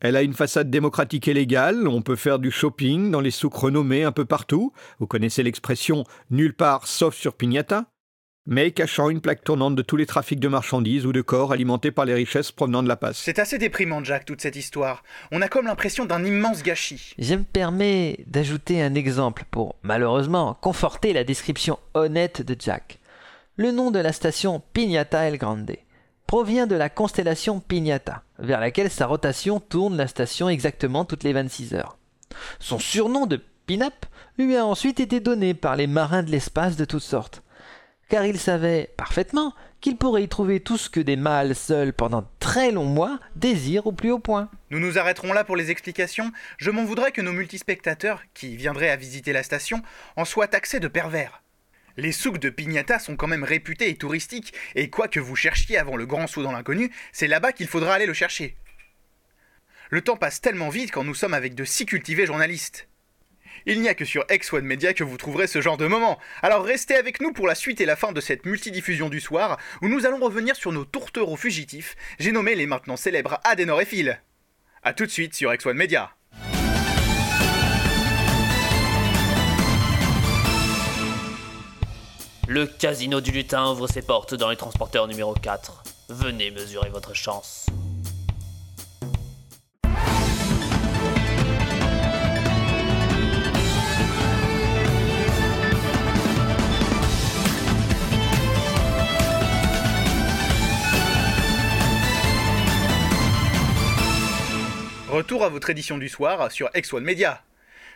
Elle 0.00 0.16
a 0.16 0.22
une 0.22 0.32
façade 0.32 0.68
démocratique 0.68 1.28
et 1.28 1.34
légale, 1.34 1.86
on 1.86 2.02
peut 2.02 2.16
faire 2.16 2.40
du 2.40 2.50
shopping 2.50 3.12
dans 3.12 3.20
les 3.20 3.30
souks 3.30 3.54
renommés 3.54 4.02
un 4.02 4.10
peu 4.10 4.24
partout. 4.24 4.72
Vous 4.98 5.06
connaissez 5.06 5.44
l'expression 5.44 6.02
nulle 6.30 6.54
part 6.54 6.88
sauf 6.88 7.14
sur 7.14 7.34
Pignata 7.34 7.91
mais 8.46 8.72
cachant 8.72 9.08
une 9.08 9.20
plaque 9.20 9.44
tournante 9.44 9.76
de 9.76 9.82
tous 9.82 9.96
les 9.96 10.06
trafics 10.06 10.40
de 10.40 10.48
marchandises 10.48 11.06
ou 11.06 11.12
de 11.12 11.20
corps 11.20 11.52
alimentés 11.52 11.92
par 11.92 12.04
les 12.04 12.14
richesses 12.14 12.50
provenant 12.50 12.82
de 12.82 12.88
la 12.88 12.96
passe. 12.96 13.18
C'est 13.18 13.38
assez 13.38 13.58
déprimant, 13.58 14.02
Jack, 14.02 14.24
toute 14.24 14.40
cette 14.40 14.56
histoire. 14.56 15.04
On 15.30 15.42
a 15.42 15.48
comme 15.48 15.66
l'impression 15.66 16.06
d'un 16.06 16.24
immense 16.24 16.62
gâchis. 16.62 17.14
Je 17.18 17.34
me 17.34 17.44
permets 17.44 18.18
d'ajouter 18.26 18.82
un 18.82 18.94
exemple 18.94 19.44
pour, 19.50 19.76
malheureusement, 19.82 20.58
conforter 20.60 21.12
la 21.12 21.24
description 21.24 21.78
honnête 21.94 22.42
de 22.42 22.56
Jack. 22.58 22.98
Le 23.56 23.70
nom 23.70 23.90
de 23.90 24.00
la 24.00 24.12
station 24.12 24.62
Pignata 24.72 25.22
El 25.22 25.38
Grande 25.38 25.76
provient 26.26 26.66
de 26.66 26.74
la 26.76 26.88
constellation 26.88 27.60
Pignata, 27.60 28.22
vers 28.38 28.60
laquelle 28.60 28.90
sa 28.90 29.06
rotation 29.06 29.60
tourne 29.60 29.96
la 29.96 30.08
station 30.08 30.48
exactement 30.48 31.04
toutes 31.04 31.24
les 31.24 31.34
26 31.34 31.74
heures. 31.74 31.98
Son 32.58 32.78
surnom 32.78 33.26
de 33.26 33.40
Pin-Up 33.66 34.06
lui 34.38 34.56
a 34.56 34.64
ensuite 34.66 34.98
été 34.98 35.20
donné 35.20 35.54
par 35.54 35.76
les 35.76 35.86
marins 35.86 36.22
de 36.22 36.30
l'espace 36.30 36.76
de 36.76 36.86
toutes 36.86 37.02
sortes 37.02 37.42
car 38.12 38.26
il 38.26 38.38
savait 38.38 38.90
parfaitement 38.98 39.54
qu'il 39.80 39.96
pourrait 39.96 40.24
y 40.24 40.28
trouver 40.28 40.60
tout 40.60 40.76
ce 40.76 40.90
que 40.90 41.00
des 41.00 41.16
mâles 41.16 41.54
seuls 41.54 41.94
pendant 41.94 42.28
très 42.40 42.70
longs 42.70 42.84
mois 42.84 43.18
désirent 43.36 43.86
au 43.86 43.92
plus 43.92 44.10
haut 44.10 44.18
point. 44.18 44.50
Nous 44.68 44.78
nous 44.78 44.98
arrêterons 44.98 45.32
là 45.32 45.44
pour 45.44 45.56
les 45.56 45.70
explications. 45.70 46.30
Je 46.58 46.70
m'en 46.70 46.84
voudrais 46.84 47.12
que 47.12 47.22
nos 47.22 47.32
multispectateurs, 47.32 48.22
qui 48.34 48.54
viendraient 48.54 48.90
à 48.90 48.96
visiter 48.96 49.32
la 49.32 49.42
station, 49.42 49.80
en 50.16 50.26
soient 50.26 50.46
taxés 50.46 50.78
de 50.78 50.88
pervers. 50.88 51.42
Les 51.96 52.12
souks 52.12 52.36
de 52.36 52.50
Pignata 52.50 52.98
sont 52.98 53.16
quand 53.16 53.28
même 53.28 53.44
réputés 53.44 53.88
et 53.88 53.96
touristiques, 53.96 54.52
et 54.74 54.90
quoi 54.90 55.08
que 55.08 55.18
vous 55.18 55.34
cherchiez 55.34 55.78
avant 55.78 55.96
le 55.96 56.04
grand 56.04 56.26
saut 56.26 56.42
dans 56.42 56.52
l'inconnu, 56.52 56.92
c'est 57.12 57.28
là-bas 57.28 57.52
qu'il 57.52 57.66
faudra 57.66 57.94
aller 57.94 58.04
le 58.04 58.12
chercher. 58.12 58.58
Le 59.88 60.02
temps 60.02 60.18
passe 60.18 60.42
tellement 60.42 60.68
vite 60.68 60.90
quand 60.90 61.04
nous 61.04 61.14
sommes 61.14 61.32
avec 61.32 61.54
de 61.54 61.64
si 61.64 61.86
cultivés 61.86 62.26
journalistes. 62.26 62.88
Il 63.66 63.80
n'y 63.80 63.88
a 63.88 63.94
que 63.94 64.04
sur 64.04 64.24
X1 64.24 64.62
Media 64.62 64.94
que 64.94 65.04
vous 65.04 65.16
trouverez 65.16 65.46
ce 65.46 65.60
genre 65.60 65.76
de 65.76 65.86
moment. 65.86 66.18
Alors 66.42 66.64
restez 66.64 66.94
avec 66.94 67.20
nous 67.20 67.32
pour 67.32 67.46
la 67.46 67.54
suite 67.54 67.80
et 67.80 67.86
la 67.86 67.96
fin 67.96 68.12
de 68.12 68.20
cette 68.20 68.46
multidiffusion 68.46 69.08
du 69.08 69.20
soir, 69.20 69.58
où 69.80 69.88
nous 69.88 70.06
allons 70.06 70.20
revenir 70.20 70.56
sur 70.56 70.72
nos 70.72 70.84
tourtereaux 70.84 71.36
fugitifs, 71.36 71.96
j'ai 72.18 72.32
nommé 72.32 72.54
les 72.54 72.66
maintenant 72.66 72.96
célèbres 72.96 73.40
Adenor 73.44 73.80
et 73.80 73.86
Phil. 73.86 74.20
A 74.82 74.92
tout 74.92 75.06
de 75.06 75.10
suite 75.10 75.34
sur 75.34 75.50
X1 75.52 75.74
Media. 75.74 76.12
Le 82.48 82.66
casino 82.66 83.20
du 83.20 83.30
lutin 83.30 83.70
ouvre 83.70 83.86
ses 83.86 84.02
portes 84.02 84.34
dans 84.34 84.50
les 84.50 84.56
transporteurs 84.56 85.06
numéro 85.06 85.32
4. 85.32 85.84
Venez 86.08 86.50
mesurer 86.50 86.90
votre 86.90 87.14
chance. 87.14 87.66
Retour 105.12 105.44
à 105.44 105.50
votre 105.50 105.68
édition 105.68 105.98
du 105.98 106.08
soir 106.08 106.50
sur 106.50 106.70
X1 106.70 107.00
Media. 107.00 107.44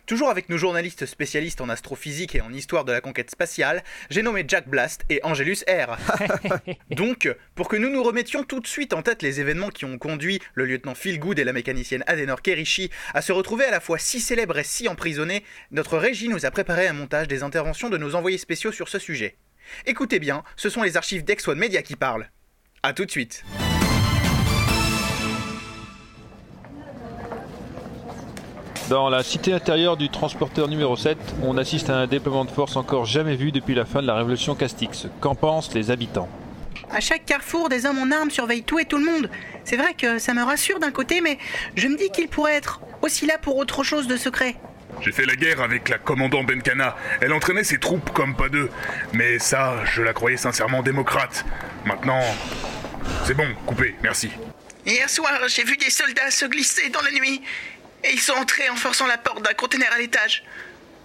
Toujours 0.04 0.28
avec 0.28 0.50
nos 0.50 0.58
journalistes 0.58 1.06
spécialistes 1.06 1.62
en 1.62 1.70
astrophysique 1.70 2.34
et 2.34 2.42
en 2.42 2.52
histoire 2.52 2.84
de 2.84 2.92
la 2.92 3.00
conquête 3.00 3.30
spatiale, 3.30 3.82
j'ai 4.10 4.20
nommé 4.20 4.44
Jack 4.46 4.68
Blast 4.68 5.06
et 5.08 5.20
Angelus 5.22 5.64
R. 5.66 5.96
Donc, 6.90 7.34
pour 7.54 7.68
que 7.68 7.76
nous 7.76 7.88
nous 7.88 8.02
remettions 8.02 8.44
tout 8.44 8.60
de 8.60 8.66
suite 8.66 8.92
en 8.92 9.00
tête 9.00 9.22
les 9.22 9.40
événements 9.40 9.70
qui 9.70 9.86
ont 9.86 9.96
conduit 9.96 10.42
le 10.52 10.66
lieutenant 10.66 10.94
Phil 10.94 11.18
Good 11.18 11.38
et 11.38 11.44
la 11.44 11.54
mécanicienne 11.54 12.04
Adenor 12.06 12.42
Kerishi 12.42 12.90
à 13.14 13.22
se 13.22 13.32
retrouver 13.32 13.64
à 13.64 13.70
la 13.70 13.80
fois 13.80 13.96
si 13.96 14.20
célèbres 14.20 14.58
et 14.58 14.64
si 14.64 14.86
emprisonnés, 14.86 15.42
notre 15.70 15.96
régie 15.96 16.28
nous 16.28 16.44
a 16.44 16.50
préparé 16.50 16.86
un 16.86 16.92
montage 16.92 17.28
des 17.28 17.42
interventions 17.42 17.88
de 17.88 17.96
nos 17.96 18.14
envoyés 18.14 18.36
spéciaux 18.36 18.72
sur 18.72 18.90
ce 18.90 18.98
sujet. 18.98 19.38
Écoutez 19.86 20.18
bien, 20.18 20.44
ce 20.54 20.68
sont 20.68 20.82
les 20.82 20.98
archives 20.98 21.24
d'X1 21.24 21.54
Media 21.54 21.80
qui 21.80 21.96
parlent. 21.96 22.28
A 22.82 22.92
tout 22.92 23.06
de 23.06 23.10
suite. 23.10 23.42
Dans 28.88 29.08
la 29.08 29.24
cité 29.24 29.52
intérieure 29.52 29.96
du 29.96 30.08
transporteur 30.08 30.68
numéro 30.68 30.96
7, 30.96 31.18
on 31.42 31.58
assiste 31.58 31.90
à 31.90 31.96
un 31.96 32.06
déploiement 32.06 32.44
de 32.44 32.52
force 32.52 32.76
encore 32.76 33.04
jamais 33.04 33.34
vu 33.34 33.50
depuis 33.50 33.74
la 33.74 33.84
fin 33.84 34.00
de 34.00 34.06
la 34.06 34.14
révolution 34.14 34.54
Castix. 34.54 35.08
Qu'en 35.20 35.34
pensent 35.34 35.74
les 35.74 35.90
habitants? 35.90 36.28
À 36.92 37.00
chaque 37.00 37.24
carrefour, 37.24 37.68
des 37.68 37.84
hommes 37.84 37.98
en 37.98 38.12
armes 38.12 38.30
surveillent 38.30 38.62
tout 38.62 38.78
et 38.78 38.84
tout 38.84 38.98
le 38.98 39.04
monde. 39.04 39.28
C'est 39.64 39.76
vrai 39.76 39.94
que 39.94 40.20
ça 40.20 40.34
me 40.34 40.42
rassure 40.44 40.78
d'un 40.78 40.92
côté, 40.92 41.20
mais 41.20 41.36
je 41.74 41.88
me 41.88 41.96
dis 41.96 42.10
qu'ils 42.10 42.28
pourraient 42.28 42.54
être 42.54 42.80
aussi 43.02 43.26
là 43.26 43.38
pour 43.38 43.56
autre 43.56 43.82
chose 43.82 44.06
de 44.06 44.16
secret. 44.16 44.54
J'ai 45.00 45.10
fait 45.10 45.26
la 45.26 45.34
guerre 45.34 45.62
avec 45.62 45.88
la 45.88 45.98
commandant 45.98 46.44
Benkana. 46.44 46.94
Elle 47.20 47.32
entraînait 47.32 47.64
ses 47.64 47.78
troupes 47.78 48.10
comme 48.12 48.36
pas 48.36 48.48
deux. 48.48 48.70
Mais 49.12 49.40
ça, 49.40 49.84
je 49.84 50.02
la 50.02 50.12
croyais 50.12 50.36
sincèrement 50.36 50.82
démocrate. 50.82 51.44
Maintenant, 51.84 52.22
c'est 53.24 53.34
bon, 53.34 53.48
coupé, 53.66 53.96
merci. 54.00 54.30
Hier 54.86 55.10
soir, 55.10 55.32
j'ai 55.48 55.64
vu 55.64 55.76
des 55.76 55.90
soldats 55.90 56.30
se 56.30 56.46
glisser 56.46 56.88
dans 56.90 57.02
la 57.02 57.10
nuit. 57.10 57.42
Et 58.06 58.12
ils 58.12 58.20
sont 58.20 58.34
entrés 58.34 58.68
en 58.70 58.76
forçant 58.76 59.06
la 59.06 59.18
porte 59.18 59.42
d'un 59.42 59.54
conteneur 59.54 59.88
à 59.92 59.98
l'étage. 59.98 60.44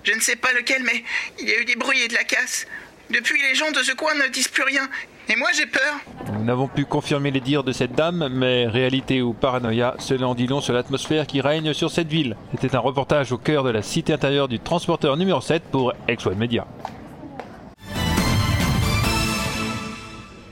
Je 0.03 0.13
ne 0.13 0.19
sais 0.19 0.35
pas 0.35 0.53
lequel, 0.53 0.83
mais 0.83 1.03
il 1.39 1.49
y 1.49 1.51
a 1.51 1.59
eu 1.59 1.65
des 1.65 1.75
bruits 1.75 2.01
et 2.01 2.07
de 2.07 2.13
la 2.13 2.23
casse. 2.23 2.67
Depuis, 3.09 3.41
les 3.41 3.55
gens 3.55 3.71
de 3.71 3.81
ce 3.81 3.91
coin 3.93 4.13
ne 4.13 4.27
disent 4.27 4.47
plus 4.47 4.63
rien. 4.63 4.87
Et 5.27 5.35
moi, 5.35 5.49
j'ai 5.55 5.65
peur. 5.65 5.99
Nous 6.33 6.43
n'avons 6.43 6.67
pu 6.67 6.85
confirmer 6.85 7.31
les 7.31 7.39
dires 7.39 7.63
de 7.63 7.71
cette 7.71 7.93
dame, 7.93 8.29
mais 8.31 8.67
réalité 8.67 9.21
ou 9.21 9.33
paranoïa, 9.33 9.95
cela 9.97 10.27
en 10.27 10.35
dit 10.35 10.45
long 10.45 10.61
sur 10.61 10.73
l'atmosphère 10.73 11.25
qui 11.25 11.41
règne 11.41 11.73
sur 11.73 11.89
cette 11.89 12.07
ville. 12.07 12.35
C'était 12.51 12.75
un 12.75 12.79
reportage 12.79 13.31
au 13.31 13.37
cœur 13.37 13.63
de 13.63 13.71
la 13.71 13.81
cité 13.81 14.13
intérieure 14.13 14.47
du 14.47 14.59
transporteur 14.59 15.17
numéro 15.17 15.41
7 15.41 15.63
pour 15.71 15.93
X1 16.07 16.35
Media. 16.35 16.67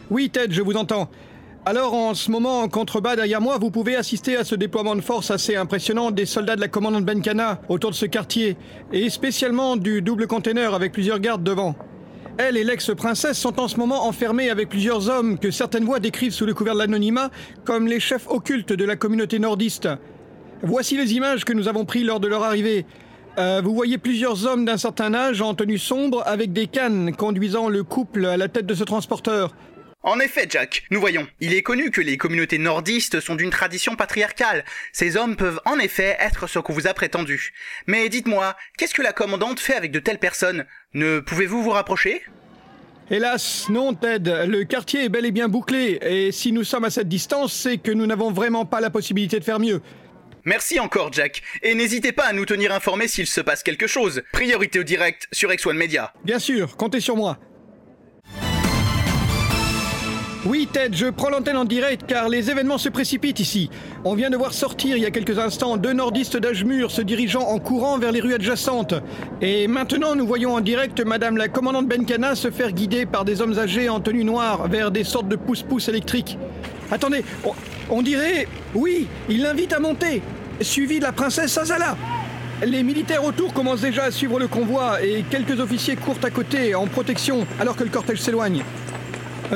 Oui, 0.10 0.30
Ted, 0.32 0.54
je 0.54 0.62
vous 0.62 0.76
entends. 0.76 1.10
Alors 1.66 1.94
en 1.94 2.14
ce 2.14 2.32
moment, 2.32 2.62
en 2.62 2.70
contrebas 2.70 3.16
derrière 3.16 3.42
moi, 3.42 3.58
vous 3.58 3.70
pouvez 3.70 3.96
assister 3.96 4.38
à 4.38 4.44
ce 4.44 4.56
déploiement 4.56 4.96
de 4.96 5.02
force 5.02 5.30
assez 5.30 5.56
impressionnant 5.56 6.10
des 6.10 6.26
soldats 6.26 6.56
de 6.56 6.62
la 6.62 6.70
commandante 6.70 7.06
Benkana 7.06 7.60
autour 7.68 7.92
de 7.92 7.96
ce 7.96 8.06
quartier, 8.06 8.58
et 8.94 9.10
spécialement 9.10 9.76
du 9.76 10.02
double 10.02 10.26
container 10.26 10.74
avec 10.74 10.94
plusieurs 10.94 11.20
gardes 11.20 11.44
devant. 11.44 11.76
Elle 12.38 12.56
et 12.56 12.64
l'ex-princesse 12.64 13.38
sont 13.38 13.60
en 13.60 13.68
ce 13.68 13.76
moment 13.76 14.08
enfermés 14.08 14.50
avec 14.50 14.70
plusieurs 14.70 15.10
hommes 15.10 15.38
que 15.38 15.52
certaines 15.52 15.84
voix 15.84 16.00
décrivent 16.00 16.32
sous 16.32 16.46
le 16.46 16.54
couvert 16.54 16.74
de 16.74 16.80
l'anonymat 16.80 17.30
comme 17.66 17.88
les 17.88 18.00
chefs 18.00 18.28
occultes 18.30 18.72
de 18.72 18.86
la 18.86 18.96
communauté 18.96 19.38
nordiste. 19.38 19.90
Voici 20.62 20.96
les 20.96 21.14
images 21.14 21.44
que 21.44 21.52
nous 21.52 21.68
avons 21.68 21.84
prises 21.84 22.06
lors 22.06 22.22
de 22.22 22.30
leur 22.30 22.44
arrivée. 22.44 22.86
Euh, 23.38 23.62
vous 23.64 23.76
voyez 23.76 23.98
plusieurs 23.98 24.46
hommes 24.46 24.66
d'un 24.66 24.78
certain 24.78 25.14
âge 25.14 25.42
en 25.42 25.54
tenue 25.54 25.78
sombre 25.78 26.24
avec 26.26 26.54
des 26.54 26.68
cannes 26.68 27.14
conduisant 27.14 27.68
le 27.68 27.84
couple 27.84 28.26
à 28.26 28.38
la 28.38 28.48
tête 28.48 28.66
de 28.66 28.74
ce 28.74 28.86
transporteur. 28.86 29.54
En 30.02 30.20
effet, 30.22 30.48
Jack, 30.50 30.84
nous 30.92 31.00
voyons. 31.02 31.28
Il 31.42 31.54
est 31.54 31.62
connu 31.62 31.92
que 31.92 32.00
les 32.00 32.16
communautés 32.16 32.58
nordistes 32.58 33.20
sont 33.20 33.36
d'une 33.36 33.50
tradition 33.50 33.98
patriarcale. 33.98 34.64
Ces 34.94 35.18
hommes 35.18 35.36
peuvent 35.36 35.60
en 35.66 35.78
effet 35.78 36.16
être 36.20 36.48
ce 36.48 36.60
qu'on 36.60 36.72
vous 36.72 36.88
a 36.88 36.94
prétendu. 36.94 37.54
Mais 37.86 38.08
dites-moi, 38.08 38.56
qu'est-ce 38.78 38.94
que 38.94 39.02
la 39.02 39.12
commandante 39.12 39.60
fait 39.60 39.76
avec 39.76 39.92
de 39.92 40.00
telles 40.00 40.18
personnes? 40.18 40.66
Ne 40.94 41.20
pouvez-vous 41.20 41.62
vous 41.62 41.72
rapprocher? 41.72 42.24
Hélas, 43.12 43.68
non, 43.70 43.94
Ted. 43.94 44.46
Le 44.48 44.64
quartier 44.64 45.04
est 45.04 45.10
bel 45.10 45.26
et 45.26 45.32
bien 45.32 45.50
bouclé, 45.50 45.98
et 46.02 46.32
si 46.32 46.52
nous 46.52 46.64
sommes 46.64 46.86
à 46.86 46.92
cette 46.92 47.10
distance, 47.10 47.52
c'est 47.54 47.80
que 47.80 47.92
nous 47.92 48.06
n'avons 48.06 48.32
vraiment 48.32 48.66
pas 48.66 48.82
la 48.82 48.92
possibilité 48.92 49.40
de 49.40 49.44
faire 49.44 49.60
mieux. 49.60 49.82
Merci 50.46 50.80
encore, 50.80 51.12
Jack. 51.12 51.42
Et 51.62 51.74
n'hésitez 51.74 52.12
pas 52.12 52.26
à 52.26 52.34
nous 52.34 52.46
tenir 52.46 52.72
informés 52.72 53.08
s'il 53.08 53.28
se 53.28 53.42
passe 53.42 53.64
quelque 53.64 53.88
chose. 53.88 54.22
Priorité 54.32 54.80
au 54.80 54.84
direct 54.84 55.28
sur 55.32 55.50
X1 55.50 55.74
Media. 55.74 56.14
Bien 56.24 56.40
sûr, 56.40 56.78
comptez 56.78 57.00
sur 57.00 57.16
moi. 57.18 57.40
Oui, 60.50 60.68
Ted, 60.74 60.98
je 60.98 61.06
prends 61.06 61.30
l'antenne 61.30 61.58
en 61.58 61.64
direct 61.64 62.06
car 62.08 62.28
les 62.28 62.50
événements 62.50 62.80
se 62.80 62.90
précipitent 62.90 63.40
ici. 63.40 63.70
On 64.04 64.16
vient 64.16 64.32
de 64.32 64.36
voir 64.36 64.52
sortir 64.52 64.98
il 64.98 65.04
y 65.04 65.06
a 65.06 65.12
quelques 65.12 65.38
instants 65.38 65.78
deux 65.78 65.94
nordistes 65.94 66.40
mûr 66.66 66.90
se 66.90 67.04
dirigeant 67.04 67.44
en 67.44 67.60
courant 67.60 68.00
vers 68.00 68.12
les 68.12 68.20
rues 68.20 68.34
adjacentes. 68.34 68.96
Et 69.44 69.68
maintenant, 69.68 70.16
nous 70.16 70.26
voyons 70.26 70.56
en 70.56 70.62
direct 70.62 71.06
Madame 71.06 71.38
la 71.38 71.50
commandante 71.50 71.88
Benkana 71.88 72.34
se 72.34 72.50
faire 72.50 72.72
guider 72.72 73.06
par 73.06 73.26
des 73.26 73.42
hommes 73.42 73.60
âgés 73.60 73.90
en 73.90 74.00
tenue 74.00 74.24
noire 74.24 74.68
vers 74.68 74.90
des 74.90 75.04
sortes 75.04 75.28
de 75.28 75.36
pousse-pousse 75.36 75.88
électriques. 75.88 76.40
Attendez, 76.90 77.24
on, 77.46 77.52
on 77.92 78.02
dirait... 78.02 78.48
Oui, 78.74 79.06
il 79.30 79.44
l'invite 79.44 79.72
à 79.74 79.80
monter, 79.80 80.24
suivi 80.62 80.98
de 80.98 81.04
la 81.04 81.12
princesse 81.12 81.56
Azala. 81.60 81.96
Les 82.66 82.82
militaires 82.82 83.24
autour 83.24 83.54
commencent 83.54 83.82
déjà 83.82 84.06
à 84.06 84.12
suivre 84.12 84.40
le 84.40 84.48
convoi 84.48 85.00
et 85.04 85.24
quelques 85.30 85.60
officiers 85.60 85.96
courent 85.96 86.18
à 86.24 86.32
côté 86.32 86.74
en 86.74 86.88
protection 86.88 87.46
alors 87.60 87.76
que 87.76 87.84
le 87.84 87.92
cortège 87.92 88.20
s'éloigne. 88.20 88.64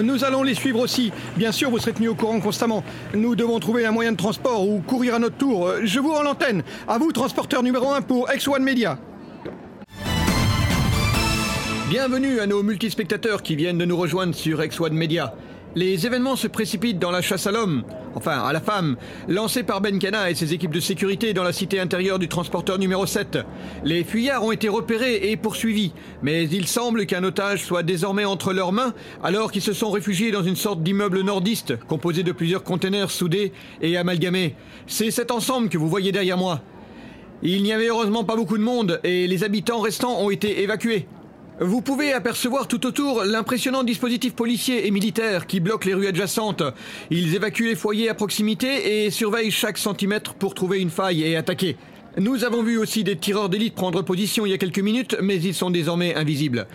Nous 0.02 0.24
allons 0.24 0.42
les 0.44 0.56
suivre 0.56 0.80
aussi. 0.80 1.12
Bien 1.38 1.52
sûr, 1.52 1.70
vous 1.70 1.78
serez 1.78 1.94
tenus 1.94 2.10
au 2.10 2.16
courant 2.16 2.40
constamment. 2.40 2.84
Nous 3.14 3.36
devons 3.36 3.60
trouver 3.60 3.86
un 3.86 3.92
moyen 3.92 4.12
de 4.12 4.18
transport 4.18 4.68
ou 4.68 4.80
courir 4.80 5.16
à 5.16 5.20
notre 5.20 5.38
tour. 5.38 5.72
Je 5.84 6.00
vous 6.00 6.12
rends 6.12 6.24
l'antenne. 6.24 6.64
À 6.88 6.98
vous, 6.98 7.12
transporteur 7.12 7.62
numéro 7.62 7.92
1 7.92 8.02
pour 8.02 8.28
X1 8.30 8.62
Media. 8.62 8.98
Bienvenue 11.90 12.40
à 12.40 12.48
nos 12.48 12.64
multispectateurs 12.64 13.44
qui 13.44 13.56
viennent 13.56 13.78
de 13.78 13.86
nous 13.86 13.98
rejoindre 13.98 14.34
sur 14.34 14.62
X1 14.62 14.94
Media. 14.94 15.36
Les 15.76 16.06
événements 16.06 16.36
se 16.36 16.48
précipitent 16.48 17.00
dans 17.00 17.10
la 17.10 17.24
chasse 17.24 17.48
à 17.48 17.52
l'homme, 17.52 17.84
enfin 18.14 18.44
à 18.44 18.54
la 18.54 18.62
femme, 18.62 18.96
lancée 19.28 19.64
par 19.64 19.82
Ben 19.82 19.98
Kana 19.98 20.30
et 20.30 20.36
ses 20.36 20.54
équipes 20.54 20.74
de 20.74 20.80
sécurité 20.80 21.34
dans 21.34 21.44
la 21.44 21.52
cité 21.52 21.80
intérieure 21.80 22.20
du 22.20 22.28
transporteur 22.28 22.78
numéro 22.78 23.08
7. 23.08 23.40
Les 23.84 24.04
fuyards 24.04 24.44
ont 24.44 24.52
été 24.52 24.70
repérés 24.70 25.32
et 25.32 25.36
poursuivis, 25.36 25.92
mais 26.22 26.44
il 26.44 26.68
semble 26.68 27.08
qu'un 27.08 27.24
otage 27.24 27.64
soit 27.64 27.82
désormais 27.82 28.24
entre 28.24 28.54
leurs 28.54 28.72
mains 28.72 28.94
alors 29.24 29.52
qu'ils 29.52 29.64
se 29.64 29.74
sont 29.74 29.90
réfugiés 29.90 30.30
dans 30.30 30.44
une 30.44 30.56
sorte 30.56 30.84
d'immeuble 30.84 31.22
nordiste 31.22 31.76
composé 31.88 32.22
de 32.22 32.32
plusieurs 32.32 32.64
containers 32.64 33.10
soudés 33.10 33.52
et 33.82 33.98
amalgamés. 33.98 34.56
C'est 34.86 35.10
cet 35.10 35.32
ensemble 35.32 35.70
que 35.70 35.80
vous 35.80 35.90
voyez 35.90 36.12
derrière 36.12 36.38
moi. 36.38 36.62
Il 37.42 37.64
n'y 37.64 37.74
avait 37.74 37.90
heureusement 37.90 38.24
pas 38.24 38.36
beaucoup 38.36 38.60
de 38.60 38.64
monde 38.64 39.00
et 39.04 39.28
les 39.28 39.44
habitants 39.44 39.82
restants 39.82 40.22
ont 40.22 40.30
été 40.30 40.62
évacués. 40.62 41.08
Vous 41.60 41.82
pouvez 41.82 42.14
apercevoir 42.14 42.68
tout 42.68 42.86
autour 42.88 43.24
l'impressionnant 43.24 43.84
dispositif 43.84 44.34
policier 44.34 44.88
et 44.88 44.92
militaire 44.92 45.46
qui 45.46 45.60
bloque 45.60 45.86
les 45.86 45.94
rues 45.94 46.08
adjacentes. 46.08 46.64
Ils 47.12 47.36
évacuent 47.36 47.68
les 47.68 47.76
foyers 47.76 48.10
à 48.10 48.16
proximité 48.16 49.06
et 49.06 49.12
surveillent 49.12 49.52
chaque 49.52 49.78
centimètre 49.78 50.34
pour 50.34 50.56
trouver 50.56 50.82
une 50.82 50.90
faille 50.90 51.24
et 51.24 51.36
attaquer. 51.36 51.78
Nous 52.18 52.44
avons 52.44 52.64
vu 52.64 52.78
aussi 52.78 53.04
des 53.04 53.18
tireurs 53.18 53.50
d'élite 53.50 53.76
prendre 53.76 54.02
position 54.02 54.46
il 54.46 54.50
y 54.50 54.54
a 54.54 54.58
quelques 54.58 54.80
minutes, 54.80 55.16
mais 55.22 55.40
ils 55.42 55.54
sont 55.54 55.70
désormais 55.70 56.16
invisibles. 56.16 56.68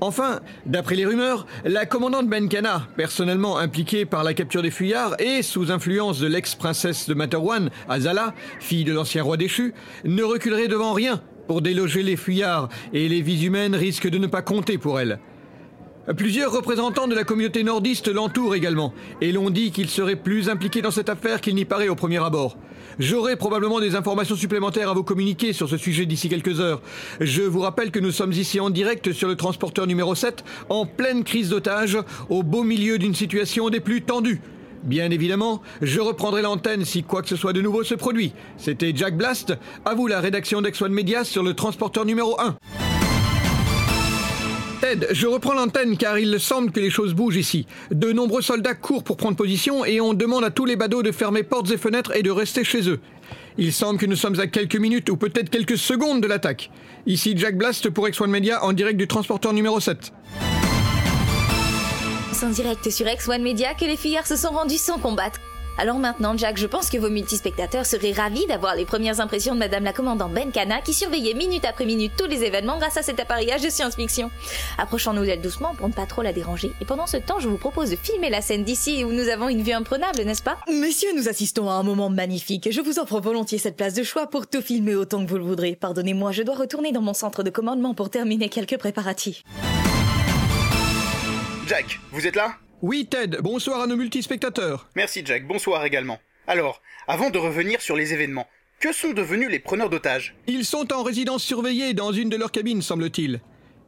Enfin, 0.00 0.40
d'après 0.66 0.96
les 0.96 1.06
rumeurs, 1.06 1.46
la 1.64 1.86
commandante 1.86 2.28
Benkana, 2.28 2.88
personnellement 2.96 3.58
impliquée 3.58 4.04
par 4.04 4.24
la 4.24 4.34
capture 4.34 4.62
des 4.62 4.70
fuyards 4.70 5.14
et 5.20 5.42
sous 5.42 5.70
influence 5.70 6.18
de 6.18 6.26
l'ex-princesse 6.26 7.08
de 7.08 7.14
Materwan, 7.14 7.70
Azala, 7.88 8.34
fille 8.58 8.84
de 8.84 8.92
l'ancien 8.92 9.22
roi 9.22 9.36
déchu, 9.36 9.74
ne 10.04 10.22
reculerait 10.22 10.68
devant 10.68 10.92
rien 10.92 11.20
pour 11.46 11.62
déloger 11.62 12.02
les 12.02 12.16
fuyards, 12.16 12.68
et 12.92 13.08
les 13.08 13.22
vies 13.22 13.44
humaines 13.44 13.74
risquent 13.74 14.10
de 14.10 14.18
ne 14.18 14.26
pas 14.26 14.42
compter 14.42 14.78
pour 14.78 15.00
elle. 15.00 15.18
Plusieurs 16.16 16.52
représentants 16.52 17.08
de 17.08 17.14
la 17.14 17.24
communauté 17.24 17.64
nordiste 17.64 18.08
l'entourent 18.08 18.54
également, 18.54 18.92
et 19.22 19.32
l'ont 19.32 19.48
dit 19.48 19.70
qu'il 19.70 19.88
serait 19.88 20.16
plus 20.16 20.50
impliqué 20.50 20.82
dans 20.82 20.90
cette 20.90 21.08
affaire 21.08 21.40
qu'il 21.40 21.54
n'y 21.54 21.64
paraît 21.64 21.88
au 21.88 21.94
premier 21.94 22.22
abord. 22.22 22.58
J'aurai 22.98 23.36
probablement 23.36 23.80
des 23.80 23.96
informations 23.96 24.36
supplémentaires 24.36 24.90
à 24.90 24.94
vous 24.94 25.02
communiquer 25.02 25.52
sur 25.52 25.68
ce 25.68 25.76
sujet 25.76 26.06
d'ici 26.06 26.28
quelques 26.28 26.60
heures. 26.60 26.82
Je 27.20 27.42
vous 27.42 27.60
rappelle 27.60 27.90
que 27.90 27.98
nous 27.98 28.12
sommes 28.12 28.32
ici 28.32 28.60
en 28.60 28.70
direct 28.70 29.12
sur 29.12 29.28
le 29.28 29.34
transporteur 29.34 29.86
numéro 29.86 30.14
7, 30.14 30.44
en 30.68 30.86
pleine 30.86 31.24
crise 31.24 31.48
d'otages, 31.48 31.98
au 32.28 32.42
beau 32.42 32.62
milieu 32.62 32.98
d'une 32.98 33.14
situation 33.14 33.70
des 33.70 33.80
plus 33.80 34.02
tendues. 34.02 34.40
Bien 34.84 35.10
évidemment, 35.10 35.62
je 35.80 35.98
reprendrai 35.98 36.42
l'antenne 36.42 36.84
si 36.84 37.02
quoi 37.02 37.22
que 37.22 37.28
ce 37.28 37.36
soit 37.36 37.54
de 37.54 37.62
nouveau 37.62 37.84
se 37.84 37.94
produit. 37.94 38.32
C'était 38.58 38.92
Jack 38.94 39.16
Blast, 39.16 39.54
à 39.86 39.94
vous 39.94 40.06
la 40.06 40.20
rédaction 40.20 40.60
d'Ex-One 40.60 40.92
Media 40.92 41.24
sur 41.24 41.42
le 41.42 41.54
transporteur 41.54 42.04
numéro 42.04 42.38
1. 42.38 42.56
Ted, 44.82 45.06
je 45.12 45.26
reprends 45.26 45.54
l'antenne 45.54 45.96
car 45.96 46.18
il 46.18 46.38
semble 46.38 46.70
que 46.70 46.80
les 46.80 46.90
choses 46.90 47.14
bougent 47.14 47.36
ici. 47.36 47.66
De 47.90 48.12
nombreux 48.12 48.42
soldats 48.42 48.74
courent 48.74 49.04
pour 49.04 49.16
prendre 49.16 49.36
position 49.38 49.86
et 49.86 50.02
on 50.02 50.12
demande 50.12 50.44
à 50.44 50.50
tous 50.50 50.66
les 50.66 50.76
badauds 50.76 51.02
de 51.02 51.12
fermer 51.12 51.44
portes 51.44 51.70
et 51.70 51.78
fenêtres 51.78 52.14
et 52.14 52.22
de 52.22 52.30
rester 52.30 52.62
chez 52.62 52.90
eux. 52.90 53.00
Il 53.56 53.72
semble 53.72 53.98
que 53.98 54.04
nous 54.04 54.16
sommes 54.16 54.38
à 54.38 54.48
quelques 54.48 54.76
minutes 54.76 55.08
ou 55.08 55.16
peut-être 55.16 55.48
quelques 55.48 55.78
secondes 55.78 56.20
de 56.20 56.26
l'attaque. 56.26 56.70
Ici 57.06 57.32
Jack 57.34 57.56
Blast 57.56 57.88
pour 57.88 58.06
X1 58.06 58.26
Media 58.26 58.62
en 58.62 58.74
direct 58.74 58.98
du 58.98 59.08
transporteur 59.08 59.54
numéro 59.54 59.80
7 59.80 60.12
en 62.44 62.50
direct 62.50 62.90
sur 62.90 63.06
X1 63.06 63.40
Media 63.40 63.74
que 63.74 63.86
les 63.86 63.96
fuyards 63.96 64.26
se 64.26 64.36
sont 64.36 64.50
rendus 64.50 64.76
sans 64.76 64.98
combattre. 64.98 65.40
Alors 65.78 65.98
maintenant, 65.98 66.36
Jack, 66.36 66.58
je 66.58 66.66
pense 66.66 66.90
que 66.90 66.98
vos 66.98 67.08
multispectateurs 67.08 67.86
seraient 67.86 68.12
ravis 68.12 68.46
d'avoir 68.46 68.76
les 68.76 68.84
premières 68.84 69.20
impressions 69.20 69.54
de 69.54 69.58
Madame 69.58 69.82
la 69.82 69.92
commandante 69.92 70.32
Benkana 70.32 70.80
qui 70.82 70.92
surveillait 70.92 71.34
minute 71.34 71.64
après 71.64 71.86
minute 71.86 72.12
tous 72.16 72.26
les 72.26 72.44
événements 72.44 72.78
grâce 72.78 72.96
à 72.96 73.02
cet 73.02 73.18
appareillage 73.18 73.62
de 73.62 73.70
science-fiction. 73.70 74.30
Approchons-nous 74.78 75.24
d'elle 75.24 75.40
doucement 75.40 75.74
pour 75.74 75.88
ne 75.88 75.94
pas 75.94 76.06
trop 76.06 76.22
la 76.22 76.32
déranger. 76.32 76.70
Et 76.80 76.84
pendant 76.84 77.06
ce 77.06 77.16
temps, 77.16 77.40
je 77.40 77.48
vous 77.48 77.56
propose 77.56 77.90
de 77.90 77.96
filmer 77.96 78.30
la 78.30 78.42
scène 78.42 78.62
d'ici 78.62 79.04
où 79.04 79.12
nous 79.12 79.28
avons 79.28 79.48
une 79.48 79.62
vue 79.62 79.72
imprenable, 79.72 80.22
n'est-ce 80.22 80.42
pas? 80.42 80.58
Messieurs, 80.68 81.10
nous 81.16 81.28
assistons 81.28 81.70
à 81.70 81.74
un 81.74 81.82
moment 81.82 82.10
magnifique. 82.10 82.70
Je 82.70 82.80
vous 82.80 82.98
offre 82.98 83.20
volontiers 83.20 83.58
cette 83.58 83.76
place 83.76 83.94
de 83.94 84.02
choix 84.02 84.28
pour 84.28 84.46
tout 84.46 84.62
filmer 84.62 84.94
autant 84.94 85.24
que 85.24 85.30
vous 85.30 85.38
le 85.38 85.44
voudrez. 85.44 85.76
Pardonnez-moi, 85.76 86.30
je 86.32 86.42
dois 86.42 86.56
retourner 86.56 86.92
dans 86.92 87.02
mon 87.02 87.14
centre 87.14 87.42
de 87.42 87.50
commandement 87.50 87.94
pour 87.94 88.10
terminer 88.10 88.48
quelques 88.48 88.78
préparatifs. 88.78 89.42
Jack, 91.66 91.98
vous 92.12 92.26
êtes 92.26 92.36
là? 92.36 92.56
Oui, 92.82 93.06
Ted, 93.06 93.38
bonsoir 93.40 93.80
à 93.80 93.86
nos 93.86 93.96
multispectateurs. 93.96 94.86
Merci, 94.94 95.22
Jack, 95.24 95.46
bonsoir 95.46 95.82
également. 95.86 96.18
Alors, 96.46 96.82
avant 97.08 97.30
de 97.30 97.38
revenir 97.38 97.80
sur 97.80 97.96
les 97.96 98.12
événements, 98.12 98.46
que 98.80 98.92
sont 98.92 99.14
devenus 99.14 99.48
les 99.48 99.60
preneurs 99.60 99.88
d'otages? 99.88 100.36
Ils 100.46 100.66
sont 100.66 100.92
en 100.92 101.02
résidence 101.02 101.42
surveillée 101.42 101.94
dans 101.94 102.12
une 102.12 102.28
de 102.28 102.36
leurs 102.36 102.52
cabines, 102.52 102.82
semble-t-il. 102.82 103.40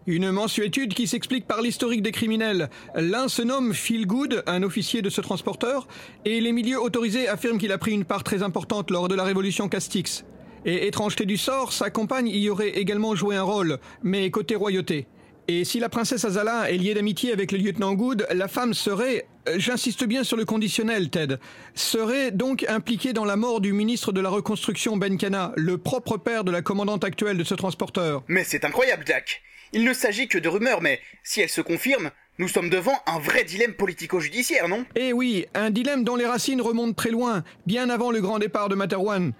Une 0.07 0.31
mensuétude 0.31 0.95
qui 0.95 1.07
s'explique 1.07 1.47
par 1.47 1.61
l'historique 1.61 2.01
des 2.01 2.13
criminels. 2.13 2.71
L'un 2.95 3.29
se 3.29 3.43
nomme 3.43 3.75
Phil 3.75 4.07
Good, 4.07 4.43
un 4.47 4.63
officier 4.63 5.03
de 5.03 5.11
ce 5.11 5.21
transporteur, 5.21 5.87
et 6.25 6.41
les 6.41 6.53
milieux 6.53 6.81
autorisés 6.81 7.29
affirment 7.29 7.59
qu'il 7.59 7.73
a 7.73 7.79
pris 7.79 7.93
une 7.93 8.07
part 8.07 8.25
très 8.25 8.43
importante 8.43 8.91
lors 8.91 9.09
de 9.09 9.15
la 9.15 9.25
révolution 9.25 9.69
Castix. 9.69 10.25
Et 10.65 10.87
étrangeté 10.87 11.27
du 11.27 11.37
sort, 11.37 11.75
sa 11.75 11.91
compagne 11.91 12.29
y 12.29 12.49
aurait 12.49 12.71
également 12.71 13.15
joué 13.15 13.37
un 13.37 13.43
rôle, 13.43 13.79
mais 14.03 14.31
côté 14.31 14.55
royauté. 14.55 15.09
Et 15.49 15.65
si 15.65 15.79
la 15.79 15.89
princesse 15.89 16.25
Azala 16.25 16.73
est 16.73 16.77
liée 16.77 16.95
d'amitié 16.95 17.33
avec 17.33 17.53
le 17.53 17.59
lieutenant 17.59 17.95
Good, 17.95 18.27
la 18.35 18.49
femme 18.49 18.75
serait, 18.75 19.27
j'insiste 19.57 20.05
bien 20.05 20.25
sur 20.25 20.37
le 20.37 20.45
conditionnel, 20.45 21.09
Ted, 21.09 21.37
serait 21.77 22.33
donc 22.33 22.67
impliquée 22.69 23.13
dans 23.13 23.25
la 23.25 23.37
mort 23.37 23.61
du 23.61 23.73
ministre 23.73 24.11
de 24.11 24.21
la 24.21 24.29
Reconstruction 24.29 24.97
Benkana, 24.97 25.53
le 25.55 25.79
propre 25.79 26.17
père 26.17 26.43
de 26.43 26.51
la 26.51 26.63
commandante 26.63 27.05
actuelle 27.05 27.39
de 27.39 27.45
ce 27.45 27.55
transporteur. 27.55 28.25
Mais 28.27 28.43
c'est 28.43 28.65
incroyable, 28.65 29.05
Jack. 29.07 29.43
Il 29.73 29.85
ne 29.85 29.93
s'agit 29.93 30.27
que 30.27 30.39
de 30.39 30.49
rumeurs, 30.49 30.83
mais 30.83 31.01
si 31.23 31.41
elles 31.41 31.49
se 31.49 31.61
confirment, 31.61 32.11
nous 32.39 32.49
sommes 32.49 32.69
devant 32.69 32.99
un 33.07 33.21
vrai 33.21 33.45
dilemme 33.45 33.75
politico-judiciaire, 33.75 34.69
non? 34.69 34.85
Eh 34.97 35.13
oui, 35.13 35.47
un 35.55 35.71
dilemme 35.71 36.03
dont 36.03 36.17
les 36.17 36.27
racines 36.27 36.61
remontent 36.61 36.93
très 36.95 37.11
loin, 37.11 37.45
bien 37.67 37.89
avant 37.89 38.11
le 38.11 38.21
grand 38.21 38.41
départ 38.41 38.69
de 38.69 38.75
Materwan. 38.75 39.33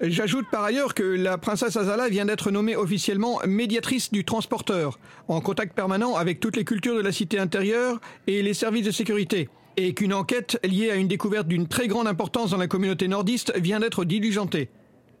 J'ajoute 0.00 0.46
par 0.48 0.62
ailleurs 0.62 0.94
que 0.94 1.02
la 1.02 1.38
princesse 1.38 1.76
Azala 1.76 2.08
vient 2.08 2.24
d'être 2.24 2.52
nommée 2.52 2.76
officiellement 2.76 3.40
médiatrice 3.48 4.12
du 4.12 4.24
transporteur, 4.24 4.96
en 5.26 5.40
contact 5.40 5.74
permanent 5.74 6.14
avec 6.14 6.38
toutes 6.38 6.56
les 6.56 6.64
cultures 6.64 6.94
de 6.94 7.00
la 7.00 7.10
cité 7.10 7.40
intérieure 7.40 8.00
et 8.28 8.42
les 8.42 8.54
services 8.54 8.86
de 8.86 8.92
sécurité, 8.92 9.48
et 9.76 9.94
qu'une 9.94 10.14
enquête 10.14 10.60
liée 10.62 10.92
à 10.92 10.94
une 10.94 11.08
découverte 11.08 11.48
d'une 11.48 11.66
très 11.66 11.88
grande 11.88 12.06
importance 12.06 12.52
dans 12.52 12.58
la 12.58 12.68
communauté 12.68 13.08
nordiste 13.08 13.52
vient 13.58 13.80
d'être 13.80 14.04
diligentée. 14.04 14.68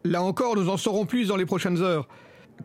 Là 0.04 0.22
encore, 0.22 0.54
nous 0.54 0.68
en 0.68 0.76
saurons 0.76 1.06
plus 1.06 1.26
dans 1.26 1.36
les 1.36 1.46
prochaines 1.46 1.82
heures. 1.82 2.06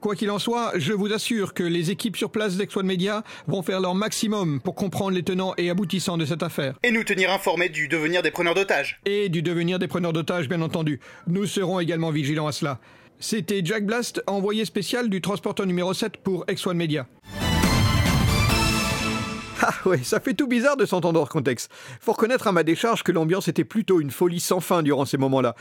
Quoi 0.01 0.15
qu'il 0.15 0.31
en 0.31 0.39
soit, 0.39 0.71
je 0.75 0.93
vous 0.93 1.13
assure 1.13 1.53
que 1.53 1.63
les 1.63 1.91
équipes 1.91 2.17
sur 2.17 2.31
place 2.31 2.57
d'Ex-One 2.57 2.85
Media 2.85 3.23
vont 3.47 3.61
faire 3.61 3.79
leur 3.79 3.95
maximum 3.95 4.59
pour 4.61 4.75
comprendre 4.75 5.11
les 5.11 5.23
tenants 5.23 5.53
et 5.57 5.69
aboutissants 5.69 6.17
de 6.17 6.25
cette 6.25 6.43
affaire. 6.43 6.75
Et 6.83 6.91
nous 6.91 7.03
tenir 7.03 7.31
informés 7.31 7.69
du 7.69 7.87
devenir 7.87 8.21
des 8.21 8.31
preneurs 8.31 8.55
d'otages. 8.55 8.99
Et 9.05 9.29
du 9.29 9.41
devenir 9.41 9.79
des 9.79 9.87
preneurs 9.87 10.13
d'otages, 10.13 10.49
bien 10.49 10.61
entendu. 10.61 10.99
Nous 11.27 11.45
serons 11.45 11.79
également 11.79 12.11
vigilants 12.11 12.47
à 12.47 12.51
cela. 12.51 12.79
C'était 13.19 13.61
Jack 13.63 13.85
Blast, 13.85 14.21
envoyé 14.27 14.65
spécial 14.65 15.09
du 15.09 15.21
transporteur 15.21 15.65
numéro 15.65 15.93
7 15.93 16.17
pour 16.17 16.45
X1 16.47 16.73
Media. 16.73 17.07
Ah 19.65 19.73
ouais, 19.85 20.03
ça 20.03 20.19
fait 20.19 20.33
tout 20.33 20.47
bizarre 20.47 20.75
de 20.75 20.85
s'entendre 20.85 21.21
hors 21.21 21.29
contexte. 21.29 21.71
Faut 22.01 22.11
reconnaître 22.11 22.47
à 22.47 22.51
ma 22.51 22.63
décharge 22.63 23.01
que 23.01 23.13
l'ambiance 23.13 23.47
était 23.47 23.63
plutôt 23.63 24.01
une 24.01 24.11
folie 24.11 24.41
sans 24.41 24.59
fin 24.59 24.83
durant 24.83 25.05
ces 25.05 25.17
moments-là. 25.17 25.55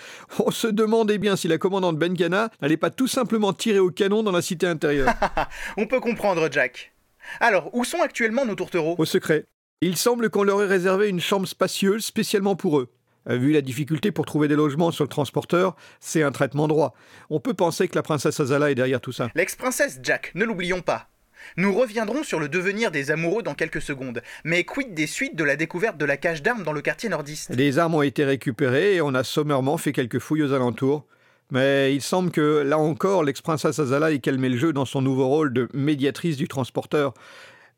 On 0.44 0.50
se 0.50 0.66
demandait 0.66 1.18
bien 1.18 1.36
si 1.36 1.46
la 1.46 1.56
commandante 1.56 1.98
Benkana 1.98 2.50
n'allait 2.60 2.76
pas 2.76 2.90
tout 2.90 3.06
simplement 3.06 3.52
tirer 3.52 3.78
au 3.78 3.90
canon 3.90 4.24
dans 4.24 4.32
la 4.32 4.42
cité 4.42 4.66
intérieure. 4.66 5.14
On 5.76 5.86
peut 5.86 6.00
comprendre, 6.00 6.48
Jack. 6.50 6.92
Alors, 7.38 7.72
où 7.74 7.84
sont 7.84 8.02
actuellement 8.02 8.44
nos 8.44 8.56
tourtereaux? 8.56 8.96
Au 8.98 9.04
secret. 9.04 9.44
Il 9.80 9.96
semble 9.96 10.30
qu'on 10.30 10.42
leur 10.42 10.60
ait 10.62 10.66
réservé 10.66 11.08
une 11.08 11.20
chambre 11.20 11.46
spacieuse 11.46 12.04
spécialement 12.04 12.56
pour 12.56 12.80
eux. 12.80 12.88
Euh, 13.28 13.36
vu 13.36 13.52
la 13.52 13.60
difficulté 13.60 14.10
pour 14.10 14.26
trouver 14.26 14.48
des 14.48 14.56
logements 14.56 14.90
sur 14.90 15.04
le 15.04 15.08
transporteur, 15.08 15.76
c'est 16.00 16.24
un 16.24 16.32
traitement 16.32 16.66
droit. 16.66 16.92
On 17.30 17.38
peut 17.38 17.54
penser 17.54 17.86
que 17.86 17.94
la 17.94 18.02
princesse 18.02 18.40
Azala 18.40 18.72
est 18.72 18.74
derrière 18.74 19.00
tout 19.00 19.12
ça. 19.12 19.28
L'ex-princesse 19.36 20.00
Jack, 20.02 20.32
ne 20.34 20.44
l'oublions 20.44 20.82
pas. 20.82 21.08
Nous 21.56 21.72
reviendrons 21.74 22.22
sur 22.22 22.40
le 22.40 22.48
devenir 22.48 22.90
des 22.90 23.10
amoureux 23.10 23.42
dans 23.42 23.54
quelques 23.54 23.82
secondes, 23.82 24.22
mais 24.44 24.64
quid 24.64 24.94
des 24.94 25.06
suites 25.06 25.36
de 25.36 25.44
la 25.44 25.56
découverte 25.56 25.96
de 25.96 26.04
la 26.04 26.16
cache 26.16 26.42
d'armes 26.42 26.62
dans 26.62 26.72
le 26.72 26.80
quartier 26.80 27.08
nordiste? 27.08 27.54
Les 27.54 27.78
armes 27.78 27.94
ont 27.94 28.02
été 28.02 28.24
récupérées 28.24 28.96
et 28.96 29.00
on 29.00 29.14
a 29.14 29.24
sommairement 29.24 29.76
fait 29.76 29.92
quelques 29.92 30.18
fouilles 30.18 30.42
aux 30.42 30.52
alentours. 30.52 31.06
Mais 31.50 31.94
il 31.94 32.00
semble 32.00 32.30
que, 32.30 32.62
là 32.62 32.78
encore, 32.78 33.24
l'ex-princesse 33.24 33.78
Azala 33.78 34.10
ait 34.10 34.20
calmé 34.20 34.48
le 34.48 34.56
jeu 34.56 34.72
dans 34.72 34.86
son 34.86 35.02
nouveau 35.02 35.26
rôle 35.26 35.52
de 35.52 35.68
médiatrice 35.74 36.38
du 36.38 36.48
transporteur. 36.48 37.12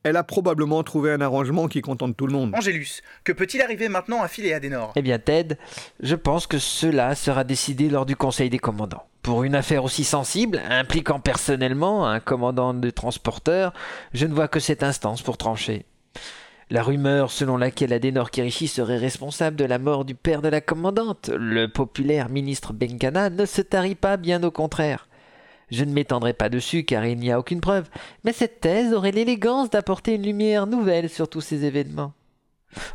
Elle 0.04 0.16
a 0.18 0.22
probablement 0.22 0.82
trouvé 0.82 1.12
un 1.12 1.20
arrangement 1.22 1.66
qui 1.66 1.80
contente 1.80 2.14
tout 2.14 2.26
le 2.26 2.32
monde. 2.34 2.54
Angélus, 2.54 3.00
que 3.24 3.32
peut-il 3.32 3.62
arriver 3.62 3.88
maintenant 3.88 4.22
à 4.22 4.28
Phil 4.28 4.44
et 4.44 4.52
Adenor 4.52 4.92
Eh 4.96 5.02
bien, 5.02 5.18
Ted, 5.18 5.56
je 6.00 6.14
pense 6.14 6.46
que 6.46 6.58
cela 6.58 7.14
sera 7.14 7.42
décidé 7.42 7.88
lors 7.88 8.04
du 8.04 8.14
Conseil 8.14 8.50
des 8.50 8.58
commandants. 8.58 9.06
Pour 9.22 9.44
une 9.44 9.54
affaire 9.54 9.82
aussi 9.82 10.04
sensible, 10.04 10.60
impliquant 10.68 11.20
personnellement 11.20 12.06
un 12.06 12.20
commandant 12.20 12.74
de 12.74 12.90
transporteur, 12.90 13.72
je 14.12 14.26
ne 14.26 14.34
vois 14.34 14.48
que 14.48 14.60
cette 14.60 14.82
instance 14.82 15.22
pour 15.22 15.38
trancher. 15.38 15.86
La 16.68 16.82
rumeur 16.82 17.30
selon 17.30 17.56
laquelle 17.56 17.94
Adenor 17.94 18.30
Kirishi 18.30 18.68
serait 18.68 18.98
responsable 18.98 19.56
de 19.56 19.64
la 19.64 19.78
mort 19.78 20.04
du 20.04 20.14
père 20.14 20.42
de 20.42 20.48
la 20.48 20.60
commandante, 20.60 21.30
le 21.34 21.66
populaire 21.66 22.28
ministre 22.28 22.74
Benkana, 22.74 23.30
ne 23.30 23.46
se 23.46 23.62
tarit 23.62 23.94
pas, 23.94 24.18
bien 24.18 24.42
au 24.42 24.50
contraire. 24.50 25.08
Je 25.70 25.84
ne 25.84 25.92
m'étendrai 25.92 26.32
pas 26.32 26.48
dessus 26.48 26.84
car 26.84 27.04
il 27.06 27.18
n'y 27.18 27.30
a 27.30 27.38
aucune 27.38 27.60
preuve, 27.60 27.88
mais 28.24 28.32
cette 28.32 28.60
thèse 28.60 28.92
aurait 28.92 29.12
l'élégance 29.12 29.70
d'apporter 29.70 30.14
une 30.14 30.24
lumière 30.24 30.66
nouvelle 30.66 31.08
sur 31.08 31.28
tous 31.28 31.40
ces 31.40 31.64
événements. 31.64 32.12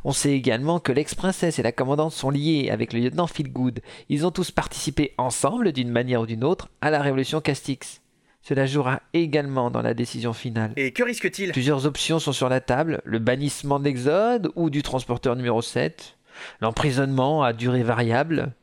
On 0.03 0.11
sait 0.11 0.32
également 0.32 0.80
que 0.80 0.91
l'ex-princesse 0.91 1.59
et 1.59 1.63
la 1.63 1.72
commandante 1.72 2.11
sont 2.11 2.30
liés 2.30 2.70
avec 2.70 2.93
le 2.93 2.99
lieutenant 2.99 3.28
Philgood. 3.28 3.82
Ils 4.09 4.26
ont 4.26 4.32
tous 4.32 4.51
participé 4.51 5.13
ensemble, 5.17 5.72
d'une 5.72 5.89
manière 5.89 6.22
ou 6.22 6.26
d'une 6.26 6.43
autre, 6.43 6.70
à 6.82 6.89
la 6.89 7.01
révolution 7.01 7.41
Castix. 7.41 8.01
Cela 8.41 8.65
jouera 8.65 9.01
également 9.13 9.70
dans 9.70 9.82
la 9.82 9.93
décision 9.93 10.34
finale. 10.34 10.74
Et 10.76 10.91
que 10.91 11.03
risque-t-il? 11.03 11.51
Plusieurs 11.51 11.86
options 11.86 12.20
sont 12.20 12.32
sur 12.32 12.49
la 12.49 12.61
table 12.61 13.01
le 13.03 13.20
bannissement 13.20 13.80
de 13.80 13.86
l'Exode 13.86 14.51
ou 14.55 14.70
du 14.70 14.82
transporteur 14.82 15.36
numéro 15.36 15.61
7, 15.61 16.17
l'emprisonnement 16.61 17.43
à 17.43 17.53
durée 17.53 17.84
variable. 17.84 18.53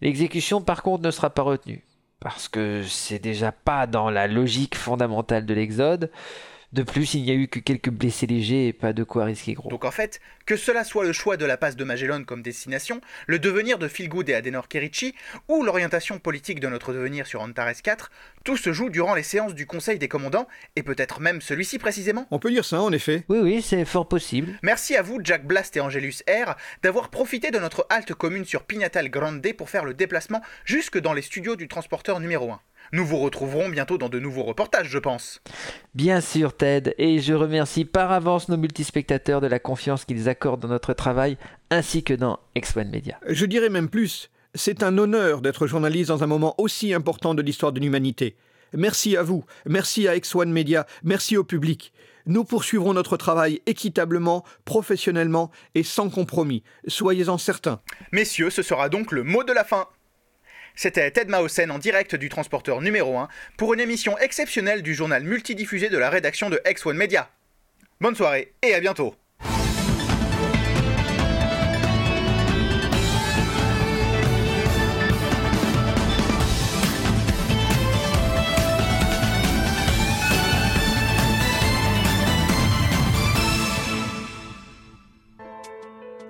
L'exécution, 0.00 0.60
par 0.60 0.82
contre, 0.82 1.04
ne 1.04 1.10
sera 1.10 1.30
pas 1.30 1.42
retenue, 1.42 1.84
parce 2.20 2.48
que 2.48 2.82
c'est 2.84 3.18
déjà 3.18 3.52
pas 3.52 3.86
dans 3.86 4.10
la 4.10 4.26
logique 4.26 4.76
fondamentale 4.76 5.46
de 5.46 5.54
l'Exode. 5.54 6.10
De 6.72 6.82
plus, 6.82 7.14
il 7.14 7.22
n'y 7.22 7.30
a 7.30 7.34
eu 7.34 7.48
que 7.48 7.60
quelques 7.60 7.88
blessés 7.88 8.26
légers 8.26 8.68
et 8.68 8.72
pas 8.74 8.92
de 8.92 9.02
quoi 9.02 9.24
risquer 9.24 9.54
gros. 9.54 9.70
Donc 9.70 9.86
en 9.86 9.90
fait, 9.90 10.20
que 10.44 10.54
cela 10.54 10.84
soit 10.84 11.04
le 11.04 11.14
choix 11.14 11.38
de 11.38 11.46
la 11.46 11.56
passe 11.56 11.76
de 11.76 11.84
Magellan 11.84 12.24
comme 12.24 12.42
destination, 12.42 13.00
le 13.26 13.38
devenir 13.38 13.78
de 13.78 13.88
Philgood 13.88 14.28
et 14.28 14.34
Adenor 14.34 14.68
Kerichi, 14.68 15.14
ou 15.48 15.62
l'orientation 15.62 16.18
politique 16.18 16.60
de 16.60 16.68
notre 16.68 16.92
devenir 16.92 17.26
sur 17.26 17.40
Antares 17.40 17.80
4, 17.82 18.10
tout 18.44 18.58
se 18.58 18.72
joue 18.74 18.90
durant 18.90 19.14
les 19.14 19.22
séances 19.22 19.54
du 19.54 19.66
Conseil 19.66 19.98
des 19.98 20.08
commandants, 20.08 20.46
et 20.76 20.82
peut-être 20.82 21.20
même 21.20 21.40
celui-ci 21.40 21.78
précisément 21.78 22.26
On 22.30 22.38
peut 22.38 22.50
dire 22.50 22.66
ça, 22.66 22.82
en 22.82 22.92
effet. 22.92 23.24
Oui, 23.30 23.38
oui, 23.38 23.62
c'est 23.62 23.86
fort 23.86 24.06
possible. 24.06 24.58
Merci 24.62 24.94
à 24.94 25.00
vous, 25.00 25.20
Jack 25.22 25.46
Blast 25.46 25.74
et 25.78 25.80
Angelus 25.80 26.16
R, 26.28 26.54
d'avoir 26.82 27.08
profité 27.08 27.50
de 27.50 27.58
notre 27.58 27.86
halte 27.88 28.12
commune 28.12 28.44
sur 28.44 28.64
Pinatal 28.64 29.08
Grande 29.08 29.46
pour 29.56 29.70
faire 29.70 29.84
le 29.84 29.94
déplacement 29.94 30.42
jusque 30.66 30.98
dans 30.98 31.14
les 31.14 31.22
studios 31.22 31.56
du 31.56 31.66
transporteur 31.66 32.20
numéro 32.20 32.50
1. 32.50 32.60
Nous 32.92 33.04
vous 33.04 33.18
retrouverons 33.18 33.68
bientôt 33.68 33.98
dans 33.98 34.08
de 34.08 34.18
nouveaux 34.18 34.44
reportages, 34.44 34.88
je 34.88 34.98
pense. 34.98 35.42
Bien 35.94 36.20
sûr, 36.20 36.56
Ted, 36.56 36.94
et 36.96 37.20
je 37.20 37.34
remercie 37.34 37.84
par 37.84 38.12
avance 38.12 38.48
nos 38.48 38.56
multispectateurs 38.56 39.40
de 39.40 39.46
la 39.46 39.58
confiance 39.58 40.04
qu'ils 40.04 40.28
accordent 40.28 40.60
dans 40.60 40.68
notre 40.68 40.94
travail, 40.94 41.36
ainsi 41.70 42.02
que 42.02 42.14
dans 42.14 42.38
X1 42.56 42.88
Media. 42.88 43.18
Je 43.26 43.44
dirais 43.44 43.68
même 43.68 43.90
plus, 43.90 44.30
c'est 44.54 44.82
un 44.82 44.96
honneur 44.96 45.42
d'être 45.42 45.66
journaliste 45.66 46.08
dans 46.08 46.24
un 46.24 46.26
moment 46.26 46.54
aussi 46.58 46.94
important 46.94 47.34
de 47.34 47.42
l'histoire 47.42 47.72
de 47.72 47.80
l'humanité. 47.80 48.36
Merci 48.72 49.16
à 49.16 49.22
vous, 49.22 49.44
merci 49.66 50.08
à 50.08 50.16
X1 50.16 50.48
Media, 50.48 50.86
merci 51.02 51.36
au 51.36 51.44
public. 51.44 51.92
Nous 52.26 52.44
poursuivrons 52.44 52.92
notre 52.92 53.16
travail 53.16 53.62
équitablement, 53.64 54.44
professionnellement 54.66 55.50
et 55.74 55.82
sans 55.82 56.10
compromis. 56.10 56.62
Soyez-en 56.86 57.38
certains. 57.38 57.80
Messieurs, 58.12 58.50
ce 58.50 58.62
sera 58.62 58.90
donc 58.90 59.12
le 59.12 59.22
mot 59.22 59.44
de 59.44 59.52
la 59.52 59.64
fin. 59.64 59.86
C'était 60.80 61.10
Ted 61.10 61.28
Mausen 61.28 61.72
en 61.72 61.78
direct 61.80 62.14
du 62.14 62.28
transporteur 62.28 62.80
numéro 62.80 63.18
1 63.18 63.26
pour 63.56 63.74
une 63.74 63.80
émission 63.80 64.16
exceptionnelle 64.16 64.80
du 64.80 64.94
journal 64.94 65.24
multidiffusé 65.24 65.88
de 65.88 65.98
la 65.98 66.08
rédaction 66.08 66.50
de 66.50 66.62
X1 66.64 66.92
Media. 66.92 67.28
Bonne 68.00 68.14
soirée 68.14 68.54
et 68.62 68.74
à 68.74 68.78
bientôt. 68.78 69.16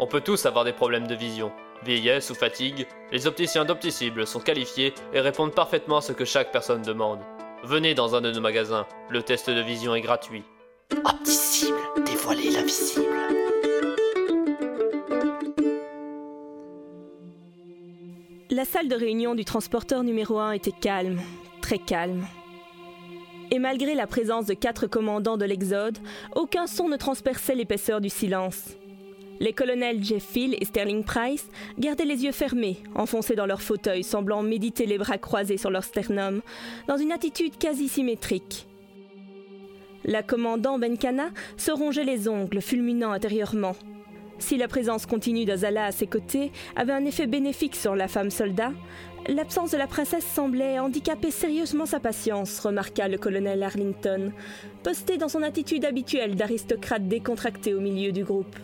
Peut 0.09 0.20
tous 0.20 0.46
avoir 0.46 0.64
des 0.64 0.72
problèmes 0.72 1.06
de 1.06 1.14
vision. 1.14 1.52
Vieillesse 1.84 2.30
ou 2.30 2.34
fatigue, 2.34 2.86
les 3.12 3.26
opticiens 3.26 3.64
d'Opticible 3.64 4.26
sont 4.26 4.40
qualifiés 4.40 4.94
et 5.12 5.20
répondent 5.20 5.54
parfaitement 5.54 5.98
à 5.98 6.00
ce 6.00 6.12
que 6.12 6.24
chaque 6.24 6.50
personne 6.50 6.82
demande. 6.82 7.20
Venez 7.62 7.94
dans 7.94 8.14
un 8.14 8.20
de 8.20 8.32
nos 8.32 8.40
magasins, 8.40 8.86
le 9.11 9.22
test 9.22 9.50
de 9.50 9.61
vision 9.61 9.94
est 9.94 10.00
gratuit. 10.00 10.42
Opticible, 11.04 11.78
dévoilez 12.04 12.50
l'invisible. 12.50 13.06
La 18.50 18.64
salle 18.64 18.88
de 18.88 18.96
réunion 18.96 19.34
du 19.34 19.44
transporteur 19.44 20.02
numéro 20.02 20.38
1 20.38 20.52
était 20.52 20.72
calme, 20.72 21.20
très 21.61 21.78
calme. 21.78 22.26
Et 23.50 23.59
malgré 23.59 23.94
la 23.94 24.06
présence 24.06 24.46
de 24.46 24.54
quatre 24.54 24.86
commandants 24.86 25.36
de 25.36 25.44
l'Exode, 25.44 25.98
aucun 26.34 26.66
son 26.66 26.88
ne 26.88 26.96
transperçait 26.96 27.54
l'épaisseur 27.54 28.00
du 28.00 28.09
silence. 28.09 28.76
Les 29.41 29.53
colonels 29.53 30.03
Jeff 30.03 30.34
Hill 30.34 30.57
et 30.61 30.64
Sterling 30.64 31.05
Price 31.05 31.49
gardaient 31.78 32.05
les 32.05 32.24
yeux 32.24 32.32
fermés, 32.32 32.78
enfoncés 32.95 33.36
dans 33.36 33.47
leur 33.47 33.62
fauteuil, 33.62 34.03
semblant 34.03 34.43
méditer 34.43 34.84
les 34.86 34.99
bras 34.99 35.18
croisés 35.18 35.59
sur 35.59 35.70
leur 35.70 35.84
sternum, 35.84 36.43
dans 36.89 36.97
une 36.97 37.12
attitude 37.12 37.57
quasi 37.57 37.89
symétrique. 37.89 38.66
La 40.05 40.22
commandant 40.22 40.78
Benkana 40.78 41.28
se 41.57 41.70
rongeait 41.70 42.05
les 42.05 42.28
ongles, 42.28 42.61
fulminant 42.61 43.12
intérieurement. 43.12 43.76
Si 44.39 44.57
la 44.57 44.68
présence 44.68 45.07
continue 45.07 45.45
d'Azala 45.45 45.86
à 45.86 45.93
ses 45.93 46.07
côtés 46.07 46.53
avait 46.76 46.93
un 46.93 47.05
effet 47.05 47.26
bénéfique 47.26 47.76
sur 47.76 47.95
la 47.97 48.09
femme 48.09 48.30
soldat, 48.30 48.72
l'absence 49.28 49.72
de 49.72 49.76
la 49.76 49.86
princesse 49.86 50.24
semblait 50.24 50.78
handicaper 50.78 51.30
sérieusement 51.30 51.86
sa 51.86 52.01
patience, 52.01 52.61
remarqua 52.61 53.09
le 53.09 53.18
colonel 53.18 53.62
Arlington, 53.62 54.32
posté 54.82 55.16
dans 55.16 55.28
son 55.28 55.43
attitude 55.43 55.84
habituelle 55.84 56.36
d'aristocrate 56.36 57.07
décontracté 57.09 57.74
au 57.74 57.80
milieu 57.80 58.12
du 58.12 58.24
groupe. 58.24 58.57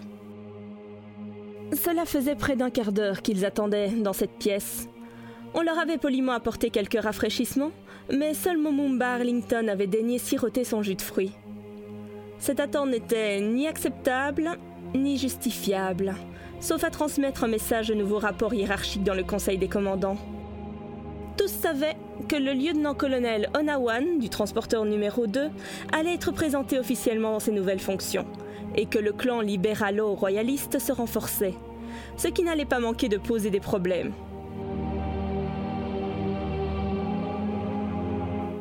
Cela 1.75 2.05
faisait 2.05 2.37
près 2.37 2.57
d'un 2.57 2.71
quart 2.71 2.93
d'heure 2.93 3.21
qu'ils 3.21 3.45
attendaient 3.45 3.89
dans 3.89 4.13
cette 4.13 4.39
pièce. 4.39 4.89
On 5.55 5.63
leur 5.63 5.79
avait 5.79 5.99
poliment 5.99 6.33
apporté 6.33 6.71
quelques 6.71 7.01
rafraîchissements, 7.01 7.73
mais 8.13 8.35
seul 8.35 8.59
Momumba 8.59 9.15
Arlington 9.15 9.69
avait 9.69 9.87
daigné 9.87 10.19
siroter 10.19 10.65
son 10.65 10.83
jus 10.83 10.95
de 10.95 11.03
fruits. 11.03 11.33
Cette 12.39 12.61
attente 12.61 12.91
n'était 12.91 13.41
ni 13.41 13.67
acceptable, 13.67 14.51
ni 14.95 15.19
justifiable, 15.19 16.15
sauf 16.61 16.85
à 16.85 16.91
transmettre 16.91 17.45
un 17.45 17.49
message 17.49 17.89
de 17.89 17.95
nouveau 17.95 18.19
rapport 18.19 18.55
hiérarchique 18.55 19.05
dans 19.05 19.15
le 19.15 19.25
Conseil 19.25 19.59
des 19.59 19.69
commandants. 19.69 20.19
Tous 21.37 21.49
savaient 21.49 21.97
que 22.29 22.37
le 22.37 22.53
lieutenant-colonel 22.53 23.51
Onawan, 23.59 24.19
du 24.19 24.29
transporteur 24.29 24.85
numéro 24.85 25.27
2, 25.27 25.51
allait 25.93 26.15
être 26.15 26.33
présenté 26.33 26.79
officiellement 26.79 27.33
dans 27.33 27.41
ses 27.41 27.53
nouvelles 27.53 27.81
fonctions, 27.81 28.27
et 28.75 28.87
que 28.87 28.99
le 28.99 29.13
clan 29.13 29.41
libéralo-royaliste 29.41 30.79
se 30.79 30.93
renforçait, 30.93 31.55
ce 32.17 32.29
qui 32.29 32.43
n'allait 32.43 32.65
pas 32.65 32.81
manquer 32.81 33.09
de 33.09 33.19
poser 33.19 33.51
des 33.51 33.61
problèmes. 33.61 34.13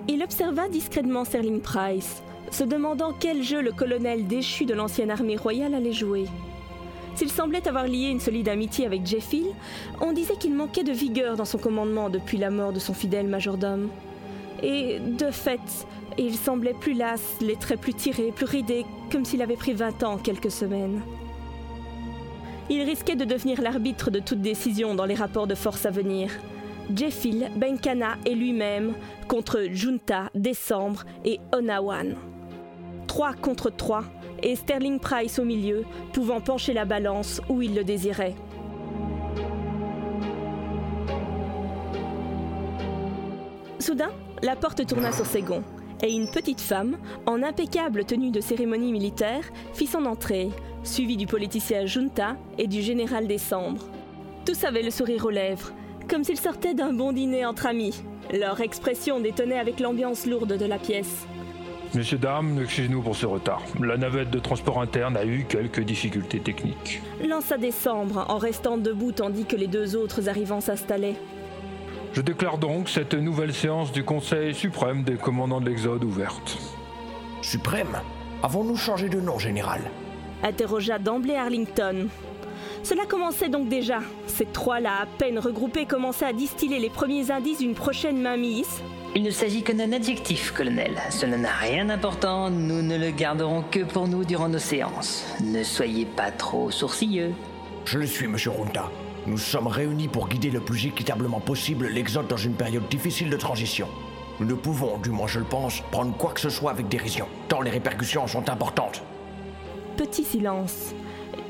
Il 0.08 0.22
observa 0.22 0.70
discrètement 0.70 1.26
Sterling 1.26 1.62
Price, 1.62 2.22
se 2.52 2.64
demandant 2.64 3.14
quel 3.20 3.42
jeu 3.42 3.62
le 3.62 3.72
colonel 3.72 4.28
déchu 4.28 4.66
de 4.66 4.74
l'ancienne 4.74 5.12
armée 5.12 5.38
royale 5.38 5.74
allait 5.74 5.94
jouer. 5.94 6.26
S'il 7.16 7.30
semblait 7.30 7.68
avoir 7.68 7.86
lié 7.86 8.08
une 8.08 8.20
solide 8.20 8.50
amitié 8.50 8.86
avec 8.86 9.06
Jeffil, 9.06 9.46
on 10.02 10.14
disait 10.14 10.36
qu'il 10.36 10.54
manquait 10.54 10.84
de 10.84 10.92
vigueur 10.92 11.36
dans 11.36 11.46
son 11.46 11.58
commandement 11.58 12.10
depuis 12.10 12.38
la 12.38 12.50
mort 12.50 12.74
de 12.74 12.80
son 12.80 12.94
fidèle 12.94 13.28
majordome. 13.28 13.90
Et, 14.64 15.00
de 15.00 15.30
fait, 15.30 15.60
il 16.18 16.36
semblait 16.36 16.74
plus 16.74 16.94
las, 16.94 17.38
les 17.42 17.58
traits 17.58 17.80
plus 17.80 17.94
tirés, 17.94 18.32
plus 18.32 18.46
ridés, 18.46 18.86
comme 19.12 19.26
s'il 19.26 19.42
avait 19.42 19.58
pris 19.58 19.74
20 19.74 20.04
ans 20.04 20.14
en 20.14 20.18
quelques 20.18 20.52
semaines. 20.52 21.02
Il 22.70 22.82
risquait 22.82 23.18
de 23.18 23.26
devenir 23.26 23.62
l'arbitre 23.62 24.10
de 24.10 24.20
toute 24.20 24.42
décision 24.42 24.96
dans 24.96 25.06
les 25.06 25.16
rapports 25.16 25.48
de 25.48 25.56
force 25.56 25.86
à 25.86 25.92
venir. 25.92 26.32
Jeffil, 26.96 27.50
Benkana 27.58 28.16
et 28.26 28.36
lui-même 28.36 28.94
contre 29.28 29.68
Junta, 29.72 30.30
Décembre 30.34 31.04
et 31.26 31.40
Onawan. 31.52 32.16
3 33.08 33.34
contre 33.34 33.70
3, 33.70 34.06
et 34.42 34.56
Sterling 34.56 35.00
Price 35.00 35.40
au 35.40 35.46
milieu, 35.46 35.84
pouvant 36.14 36.42
pencher 36.42 36.74
la 36.74 36.86
balance 36.86 37.42
où 37.50 37.62
il 37.62 37.76
le 37.76 37.84
désirait. 37.84 38.36
Soudain, 43.80 44.10
la 44.44 44.58
porte 44.58 44.86
tourna 44.86 45.14
sur 45.14 45.26
ses 45.26 45.42
gonds, 45.42 45.64
et 46.04 46.14
une 46.14 46.28
petite 46.28 46.60
femme, 46.60 46.98
en 47.26 47.42
impeccable 47.42 48.04
tenue 48.04 48.30
de 48.30 48.42
cérémonie 48.42 48.92
militaire, 48.92 49.44
fit 49.74 49.88
son 49.88 50.06
entrée, 50.06 50.50
suivie 50.84 51.16
du 51.16 51.28
politicien 51.28 51.86
Junta 51.86 52.36
et 52.58 52.68
du 52.68 52.82
général 52.82 53.26
Décembre. 53.26 53.86
Tous 54.46 54.66
avaient 54.66 54.84
le 54.84 54.92
sourire 54.92 55.26
aux 55.26 55.30
lèvres, 55.30 55.72
comme 56.10 56.26
s'ils 56.26 56.40
sortaient 56.40 56.74
d'un 56.74 56.92
bon 56.92 57.14
dîner 57.14 57.46
entre 57.46 57.68
amis. 57.68 58.04
Leur 58.34 58.60
expression 58.60 59.22
détonnait 59.22 59.60
avec 59.60 59.80
l'ambiance 59.80 60.26
lourde 60.26 60.58
de 60.58 60.66
la 60.66 60.78
pièce. 60.78 61.26
Messieurs, 61.96 62.18
dames, 62.18 62.60
excusez-nous 62.62 63.02
pour 63.02 63.16
ce 63.16 63.26
retard. 63.26 63.62
La 63.80 63.96
navette 63.96 64.30
de 64.30 64.40
transport 64.40 64.82
interne 64.82 65.16
a 65.16 65.24
eu 65.24 65.46
quelques 65.48 65.82
difficultés 65.82 66.40
techniques. 66.40 67.02
Lança 67.26 67.58
Décembre 67.58 68.26
en 68.28 68.40
restant 68.40 68.78
debout 68.78 69.14
tandis 69.14 69.46
que 69.46 69.56
les 69.56 69.68
deux 69.68 69.96
autres 69.96 70.28
arrivants 70.28 70.60
s'installaient. 70.60 71.16
Je 72.14 72.22
déclare 72.22 72.60
donc 72.60 72.90
cette 72.90 73.16
nouvelle 73.16 73.56
séance 73.56 73.92
du 73.92 74.04
Conseil 74.04 74.54
suprême 74.54 75.04
des 75.04 75.16
commandants 75.16 75.60
de 75.60 75.68
l'Exode 75.68 76.04
ouverte. 76.04 76.60
Suprême 77.42 78.00
Avons-nous 78.44 78.78
changé 78.78 79.10
de 79.10 79.20
nom, 79.20 79.40
général 79.40 79.82
Interrogea 80.44 81.00
d'emblée 81.00 81.36
Arlington. 81.36 82.10
Cela 82.84 83.06
commençait 83.08 83.50
donc 83.50 83.68
déjà. 83.68 84.00
Ces 84.28 84.46
trois-là, 84.46 85.02
à 85.02 85.06
peine 85.08 85.40
regroupés, 85.40 85.88
commençaient 85.88 86.26
à 86.26 86.34
distiller 86.34 86.78
les 86.78 86.92
premiers 86.92 87.32
indices 87.32 87.58
d'une 87.58 87.74
prochaine 87.74 88.22
mainmise. 88.22 88.84
Il 89.16 89.24
ne 89.24 89.32
s'agit 89.32 89.64
que 89.64 89.72
d'un 89.72 89.92
adjectif, 89.92 90.52
colonel. 90.52 90.92
Cela 91.10 91.38
n'a 91.38 91.54
rien 91.54 91.86
d'important. 91.86 92.52
Nous 92.52 92.84
ne 92.84 92.98
le 92.98 93.10
garderons 93.10 93.64
que 93.72 93.86
pour 93.86 94.08
nous 94.08 94.24
durant 94.24 94.50
nos 94.50 94.60
séances. 94.60 95.26
Ne 95.44 95.64
soyez 95.64 96.06
pas 96.06 96.30
trop 96.30 96.70
sourcilleux. 96.70 97.34
Je 97.86 97.98
le 97.98 98.06
suis, 98.06 98.28
monsieur 98.28 98.52
Runta. 98.52 98.92
Nous 99.26 99.38
sommes 99.38 99.68
réunis 99.68 100.10
pour 100.10 100.28
guider 100.28 100.50
le 100.50 100.60
plus 100.60 100.86
équitablement 100.86 101.40
possible 101.40 101.88
l'Exode 101.88 102.28
dans 102.28 102.36
une 102.36 102.56
période 102.56 102.90
difficile 102.90 103.30
de 103.30 103.38
transition. 103.38 103.88
Nous 104.40 104.46
ne 104.46 104.54
pouvons, 104.54 104.98
du 104.98 105.12
moins 105.12 105.28
je 105.28 105.40
le 105.40 105.46
pense, 105.46 105.80
prendre 105.92 106.16
quoi 106.18 106.34
que 106.34 106.42
ce 106.42 106.50
soit 106.50 106.72
avec 106.72 106.90
dérision, 106.90 107.28
tant 107.48 107.62
les 107.62 107.72
répercussions 107.72 108.28
sont 108.28 108.50
importantes. 108.50 109.02
Petit 109.96 110.26
silence. 110.26 110.94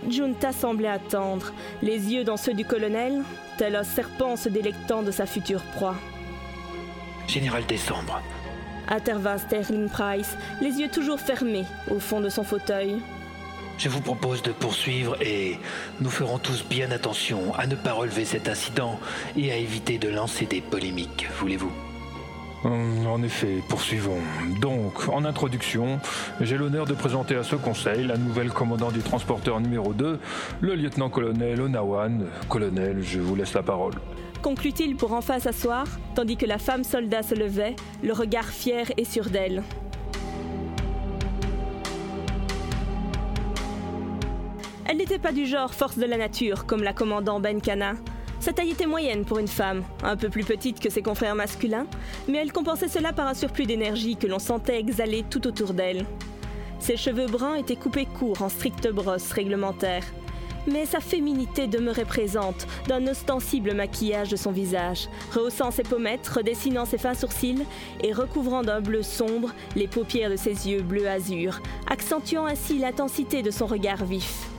Junta 0.07 0.51
semblait 0.51 0.87
attendre, 0.87 1.51
les 1.81 2.13
yeux 2.13 2.23
dans 2.23 2.37
ceux 2.37 2.53
du 2.53 2.65
colonel, 2.65 3.23
tel 3.57 3.75
un 3.75 3.83
serpent 3.83 4.35
se 4.35 4.49
délectant 4.49 5.01
de 5.01 5.11
sa 5.11 5.25
future 5.25 5.63
proie. 5.75 5.95
Général 7.27 7.65
Décembre. 7.65 8.21
Intervint 8.87 9.37
Sterling 9.37 9.89
Price, 9.89 10.37
les 10.61 10.79
yeux 10.79 10.89
toujours 10.89 11.19
fermés, 11.19 11.65
au 11.89 11.99
fond 11.99 12.21
de 12.21 12.29
son 12.29 12.43
fauteuil. 12.43 12.97
Je 13.77 13.89
vous 13.89 14.01
propose 14.01 14.41
de 14.43 14.51
poursuivre 14.51 15.17
et 15.21 15.57
nous 15.99 16.09
ferons 16.09 16.37
tous 16.37 16.63
bien 16.67 16.91
attention 16.91 17.53
à 17.55 17.67
ne 17.67 17.75
pas 17.75 17.93
relever 17.93 18.23
cet 18.23 18.47
incident 18.47 18.99
et 19.35 19.51
à 19.51 19.57
éviter 19.57 19.97
de 19.97 20.09
lancer 20.09 20.45
des 20.45 20.61
polémiques, 20.61 21.27
voulez-vous? 21.39 21.71
Hum, 22.63 23.07
En 23.07 23.21
effet, 23.23 23.61
poursuivons. 23.67 24.19
Donc, 24.61 25.09
en 25.09 25.25
introduction, 25.25 25.99
j'ai 26.39 26.57
l'honneur 26.57 26.85
de 26.85 26.93
présenter 26.93 27.35
à 27.35 27.43
ce 27.43 27.55
conseil 27.57 28.05
la 28.05 28.15
nouvelle 28.15 28.51
commandante 28.51 28.93
du 28.93 29.01
transporteur 29.01 29.59
numéro 29.59 29.93
2, 29.93 30.19
le 30.61 30.75
lieutenant-colonel 30.75 31.59
Onawan. 31.59 32.25
Colonel, 32.47 33.01
je 33.01 33.19
vous 33.19 33.35
laisse 33.35 33.53
la 33.53 33.63
parole. 33.63 33.95
Conclut-il 34.41 34.95
pour 34.95 35.13
enfin 35.13 35.39
s'asseoir, 35.39 35.85
tandis 36.15 36.37
que 36.37 36.45
la 36.45 36.57
femme 36.57 36.83
soldat 36.83 37.23
se 37.23 37.35
levait, 37.35 37.75
le 38.01 38.13
regard 38.13 38.45
fier 38.47 38.85
et 38.97 39.03
sûr 39.05 39.29
d'elle. 39.29 39.63
Elle 44.85 44.97
n'était 44.97 45.19
pas 45.19 45.31
du 45.31 45.45
genre 45.45 45.73
force 45.73 45.97
de 45.97 46.05
la 46.05 46.17
nature, 46.17 46.65
comme 46.65 46.83
la 46.83 46.93
commandant 46.93 47.39
Benkana. 47.39 47.93
Sa 48.39 48.51
taille 48.51 48.71
était 48.71 48.85
moyenne 48.85 49.23
pour 49.23 49.39
une 49.39 49.47
femme, 49.47 49.83
un 50.03 50.17
peu 50.17 50.27
plus 50.29 50.43
petite 50.43 50.81
que 50.81 50.89
ses 50.89 51.01
confrères 51.01 51.35
masculins, 51.35 51.87
mais 52.27 52.39
elle 52.39 52.51
compensait 52.51 52.89
cela 52.89 53.13
par 53.13 53.27
un 53.27 53.33
surplus 53.33 53.65
d'énergie 53.65 54.17
que 54.17 54.27
l'on 54.27 54.39
sentait 54.39 54.79
exhaler 54.79 55.23
tout 55.29 55.47
autour 55.47 55.73
d'elle. 55.73 56.05
Ses 56.79 56.97
cheveux 56.97 57.27
bruns 57.27 57.55
étaient 57.55 57.77
coupés 57.77 58.05
courts 58.05 58.41
en 58.41 58.49
stricte 58.49 58.89
brosse 58.89 59.31
réglementaire, 59.31 60.03
mais 60.67 60.85
sa 60.85 60.99
féminité 60.99 61.67
demeurait 61.67 62.03
présente 62.03 62.67
d'un 62.87 63.07
ostensible 63.07 63.73
maquillage 63.73 64.29
de 64.29 64.35
son 64.35 64.51
visage, 64.51 65.07
rehaussant 65.31 65.71
ses 65.71 65.83
pommettes, 65.83 66.27
redessinant 66.27 66.85
ses 66.85 66.97
fins 66.97 67.13
sourcils 67.13 67.65
et 68.01 68.11
recouvrant 68.11 68.63
d'un 68.63 68.81
bleu 68.81 69.03
sombre 69.03 69.53
les 69.77 69.87
paupières 69.87 70.29
de 70.29 70.35
ses 70.35 70.69
yeux 70.69 70.81
bleu 70.81 71.07
azur, 71.07 71.61
accentuant 71.89 72.45
ainsi 72.45 72.77
l'intensité 72.77 73.41
de 73.41 73.51
son 73.51 73.65
regard 73.65 74.03
vif. 74.03 74.49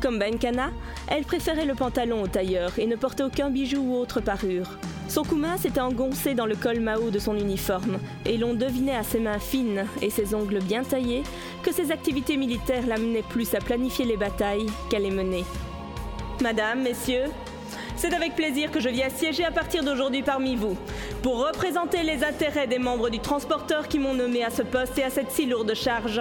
Comme 0.00 0.18
Benkana, 0.18 0.70
elle 1.08 1.24
préférait 1.24 1.64
le 1.64 1.74
pantalon 1.74 2.22
au 2.22 2.26
tailleur 2.26 2.78
et 2.78 2.86
ne 2.86 2.96
portait 2.96 3.22
aucun 3.22 3.50
bijou 3.50 3.80
ou 3.80 3.96
autre 3.96 4.20
parure. 4.20 4.78
Son 5.08 5.22
coumain 5.22 5.56
s'était 5.56 5.80
engoncé 5.80 6.34
dans 6.34 6.46
le 6.46 6.56
col 6.56 6.80
Mao 6.80 7.10
de 7.10 7.18
son 7.18 7.36
uniforme, 7.36 7.98
et 8.24 8.36
l'on 8.36 8.54
devinait 8.54 8.96
à 8.96 9.02
ses 9.02 9.20
mains 9.20 9.38
fines 9.38 9.86
et 10.02 10.10
ses 10.10 10.34
ongles 10.34 10.60
bien 10.60 10.82
taillés 10.82 11.22
que 11.62 11.72
ses 11.72 11.92
activités 11.92 12.36
militaires 12.36 12.86
l'amenaient 12.86 13.22
plus 13.22 13.54
à 13.54 13.58
planifier 13.58 14.04
les 14.04 14.16
batailles 14.16 14.66
qu'à 14.90 14.98
les 14.98 15.10
mener. 15.10 15.44
Madame, 16.42 16.82
messieurs, 16.82 17.26
c'est 17.96 18.12
avec 18.12 18.34
plaisir 18.34 18.70
que 18.70 18.80
je 18.80 18.90
viens 18.90 19.08
siéger 19.08 19.44
à 19.44 19.50
partir 19.50 19.82
d'aujourd'hui 19.82 20.22
parmi 20.22 20.56
vous, 20.56 20.76
pour 21.22 21.46
représenter 21.46 22.02
les 22.02 22.22
intérêts 22.22 22.66
des 22.66 22.78
membres 22.78 23.08
du 23.08 23.20
transporteur 23.20 23.88
qui 23.88 23.98
m'ont 23.98 24.14
nommé 24.14 24.44
à 24.44 24.50
ce 24.50 24.62
poste 24.62 24.98
et 24.98 25.04
à 25.04 25.10
cette 25.10 25.30
si 25.30 25.46
lourde 25.46 25.72
charge. 25.74 26.20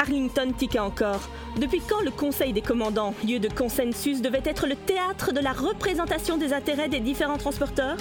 Arlington 0.00 0.52
tiqua 0.56 0.82
encore. 0.82 1.20
Depuis 1.60 1.82
quand 1.86 2.00
le 2.00 2.10
Conseil 2.10 2.54
des 2.54 2.62
commandants, 2.62 3.12
lieu 3.22 3.38
de 3.38 3.48
consensus, 3.48 4.22
devait 4.22 4.40
être 4.46 4.66
le 4.66 4.74
théâtre 4.74 5.32
de 5.32 5.40
la 5.40 5.52
représentation 5.52 6.38
des 6.38 6.54
intérêts 6.54 6.88
des 6.88 7.00
différents 7.00 7.36
transporteurs? 7.36 7.98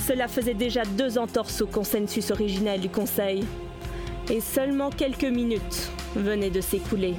Cela 0.00 0.26
faisait 0.26 0.54
déjà 0.54 0.82
deux 0.84 1.16
entorses 1.16 1.62
au 1.62 1.66
consensus 1.66 2.32
originel 2.32 2.80
du 2.80 2.88
Conseil. 2.88 3.44
Et 4.28 4.40
seulement 4.40 4.90
quelques 4.90 5.22
minutes 5.22 5.88
venaient 6.16 6.50
de 6.50 6.60
s'écouler. 6.60 7.14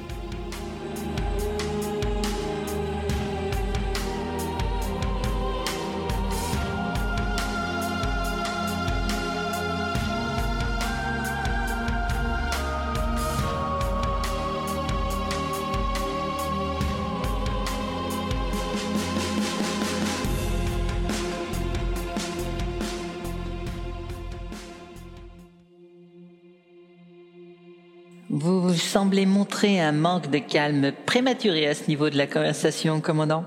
Vous 28.96 29.02
semblez 29.02 29.26
montrer 29.26 29.78
un 29.78 29.92
manque 29.92 30.30
de 30.30 30.38
calme 30.38 30.90
prématuré 31.04 31.68
à 31.68 31.74
ce 31.74 31.86
niveau 31.86 32.08
de 32.08 32.16
la 32.16 32.26
conversation, 32.26 33.02
commandant. 33.02 33.44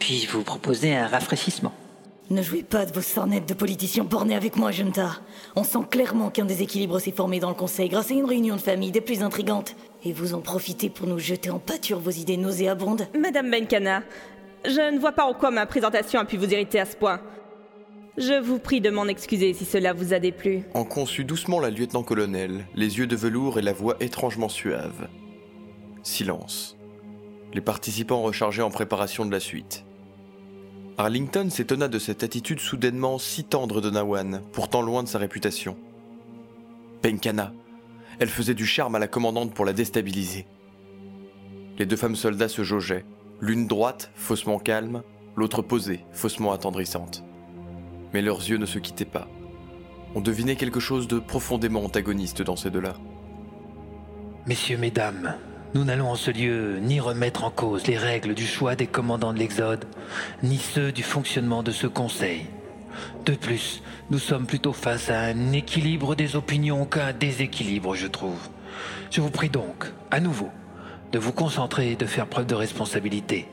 Puis 0.00 0.26
vous 0.26 0.42
proposez 0.42 0.96
un 0.96 1.06
rafraîchissement. 1.06 1.72
Ne 2.28 2.42
jouez 2.42 2.64
pas 2.64 2.86
de 2.86 2.92
vos 2.92 3.00
sornettes 3.00 3.48
de 3.48 3.54
politiciens 3.54 4.02
bornés 4.02 4.34
avec 4.34 4.56
moi, 4.56 4.72
Junta. 4.72 5.20
On 5.54 5.62
sent 5.62 5.86
clairement 5.92 6.30
qu'un 6.30 6.44
déséquilibre 6.44 6.98
s'est 6.98 7.12
formé 7.12 7.38
dans 7.38 7.50
le 7.50 7.54
Conseil 7.54 7.88
grâce 7.88 8.10
à 8.10 8.14
une 8.14 8.24
réunion 8.24 8.56
de 8.56 8.60
famille 8.60 8.90
des 8.90 9.00
plus 9.00 9.22
intrigantes. 9.22 9.76
Et 10.04 10.12
vous 10.12 10.34
en 10.34 10.40
profitez 10.40 10.90
pour 10.90 11.06
nous 11.06 11.20
jeter 11.20 11.50
en 11.50 11.60
pâture 11.60 12.00
vos 12.00 12.10
idées 12.10 12.36
nauséabondes. 12.36 13.06
Madame 13.16 13.48
Benkana, 13.48 14.02
je 14.64 14.92
ne 14.92 14.98
vois 14.98 15.12
pas 15.12 15.24
en 15.24 15.34
quoi 15.34 15.52
ma 15.52 15.66
présentation 15.66 16.18
a 16.18 16.24
pu 16.24 16.36
vous 16.36 16.52
irriter 16.52 16.80
à 16.80 16.84
ce 16.84 16.96
point. 16.96 17.20
Je 18.20 18.38
vous 18.38 18.58
prie 18.58 18.82
de 18.82 18.90
m'en 18.90 19.06
excuser 19.06 19.54
si 19.54 19.64
cela 19.64 19.94
vous 19.94 20.12
a 20.12 20.18
déplu. 20.18 20.64
En 20.74 20.84
conçut 20.84 21.24
doucement 21.24 21.58
la 21.58 21.70
lieutenant-colonel, 21.70 22.66
les 22.74 22.98
yeux 22.98 23.06
de 23.06 23.16
velours 23.16 23.58
et 23.58 23.62
la 23.62 23.72
voix 23.72 23.96
étrangement 24.00 24.50
suave. 24.50 25.08
Silence. 26.02 26.76
Les 27.54 27.62
participants 27.62 28.20
rechargeaient 28.20 28.60
en 28.60 28.70
préparation 28.70 29.24
de 29.24 29.32
la 29.32 29.40
suite. 29.40 29.86
Arlington 30.98 31.48
s'étonna 31.48 31.88
de 31.88 31.98
cette 31.98 32.22
attitude 32.22 32.60
soudainement 32.60 33.18
si 33.18 33.42
tendre 33.42 33.80
de 33.80 33.88
Nawan, 33.88 34.42
pourtant 34.52 34.82
loin 34.82 35.02
de 35.02 35.08
sa 35.08 35.16
réputation. 35.16 35.78
Penkana. 37.00 37.54
Elle 38.18 38.28
faisait 38.28 38.52
du 38.52 38.66
charme 38.66 38.96
à 38.96 38.98
la 38.98 39.08
commandante 39.08 39.54
pour 39.54 39.64
la 39.64 39.72
déstabiliser. 39.72 40.44
Les 41.78 41.86
deux 41.86 41.96
femmes 41.96 42.16
soldats 42.16 42.50
se 42.50 42.64
jaugeaient, 42.64 43.06
l'une 43.40 43.66
droite, 43.66 44.10
faussement 44.14 44.58
calme, 44.58 45.02
l'autre 45.36 45.62
posée, 45.62 46.04
faussement 46.12 46.52
attendrissante. 46.52 47.24
Mais 48.12 48.22
leurs 48.22 48.38
yeux 48.38 48.58
ne 48.58 48.66
se 48.66 48.78
quittaient 48.78 49.04
pas. 49.04 49.28
On 50.14 50.20
devinait 50.20 50.56
quelque 50.56 50.80
chose 50.80 51.06
de 51.06 51.18
profondément 51.18 51.84
antagoniste 51.84 52.42
dans 52.42 52.56
ces 52.56 52.70
deux-là. 52.70 52.94
Messieurs, 54.46 54.78
mesdames, 54.78 55.36
nous 55.74 55.84
n'allons 55.84 56.10
en 56.10 56.16
ce 56.16 56.32
lieu 56.32 56.78
ni 56.80 56.98
remettre 56.98 57.44
en 57.44 57.50
cause 57.50 57.86
les 57.86 57.96
règles 57.96 58.34
du 58.34 58.46
choix 58.46 58.74
des 58.74 58.88
commandants 58.88 59.32
de 59.32 59.38
l'Exode, 59.38 59.84
ni 60.42 60.56
ceux 60.56 60.90
du 60.90 61.04
fonctionnement 61.04 61.62
de 61.62 61.70
ce 61.70 61.86
conseil. 61.86 62.46
De 63.24 63.34
plus, 63.34 63.82
nous 64.10 64.18
sommes 64.18 64.46
plutôt 64.46 64.72
face 64.72 65.10
à 65.10 65.20
un 65.20 65.52
équilibre 65.52 66.16
des 66.16 66.34
opinions 66.34 66.86
qu'à 66.86 67.06
un 67.06 67.12
déséquilibre, 67.12 67.94
je 67.94 68.08
trouve. 68.08 68.48
Je 69.12 69.20
vous 69.20 69.30
prie 69.30 69.50
donc, 69.50 69.92
à 70.10 70.18
nouveau, 70.18 70.48
de 71.12 71.18
vous 71.18 71.32
concentrer 71.32 71.92
et 71.92 71.96
de 71.96 72.06
faire 72.06 72.26
preuve 72.26 72.46
de 72.46 72.54
responsabilité. 72.54 73.46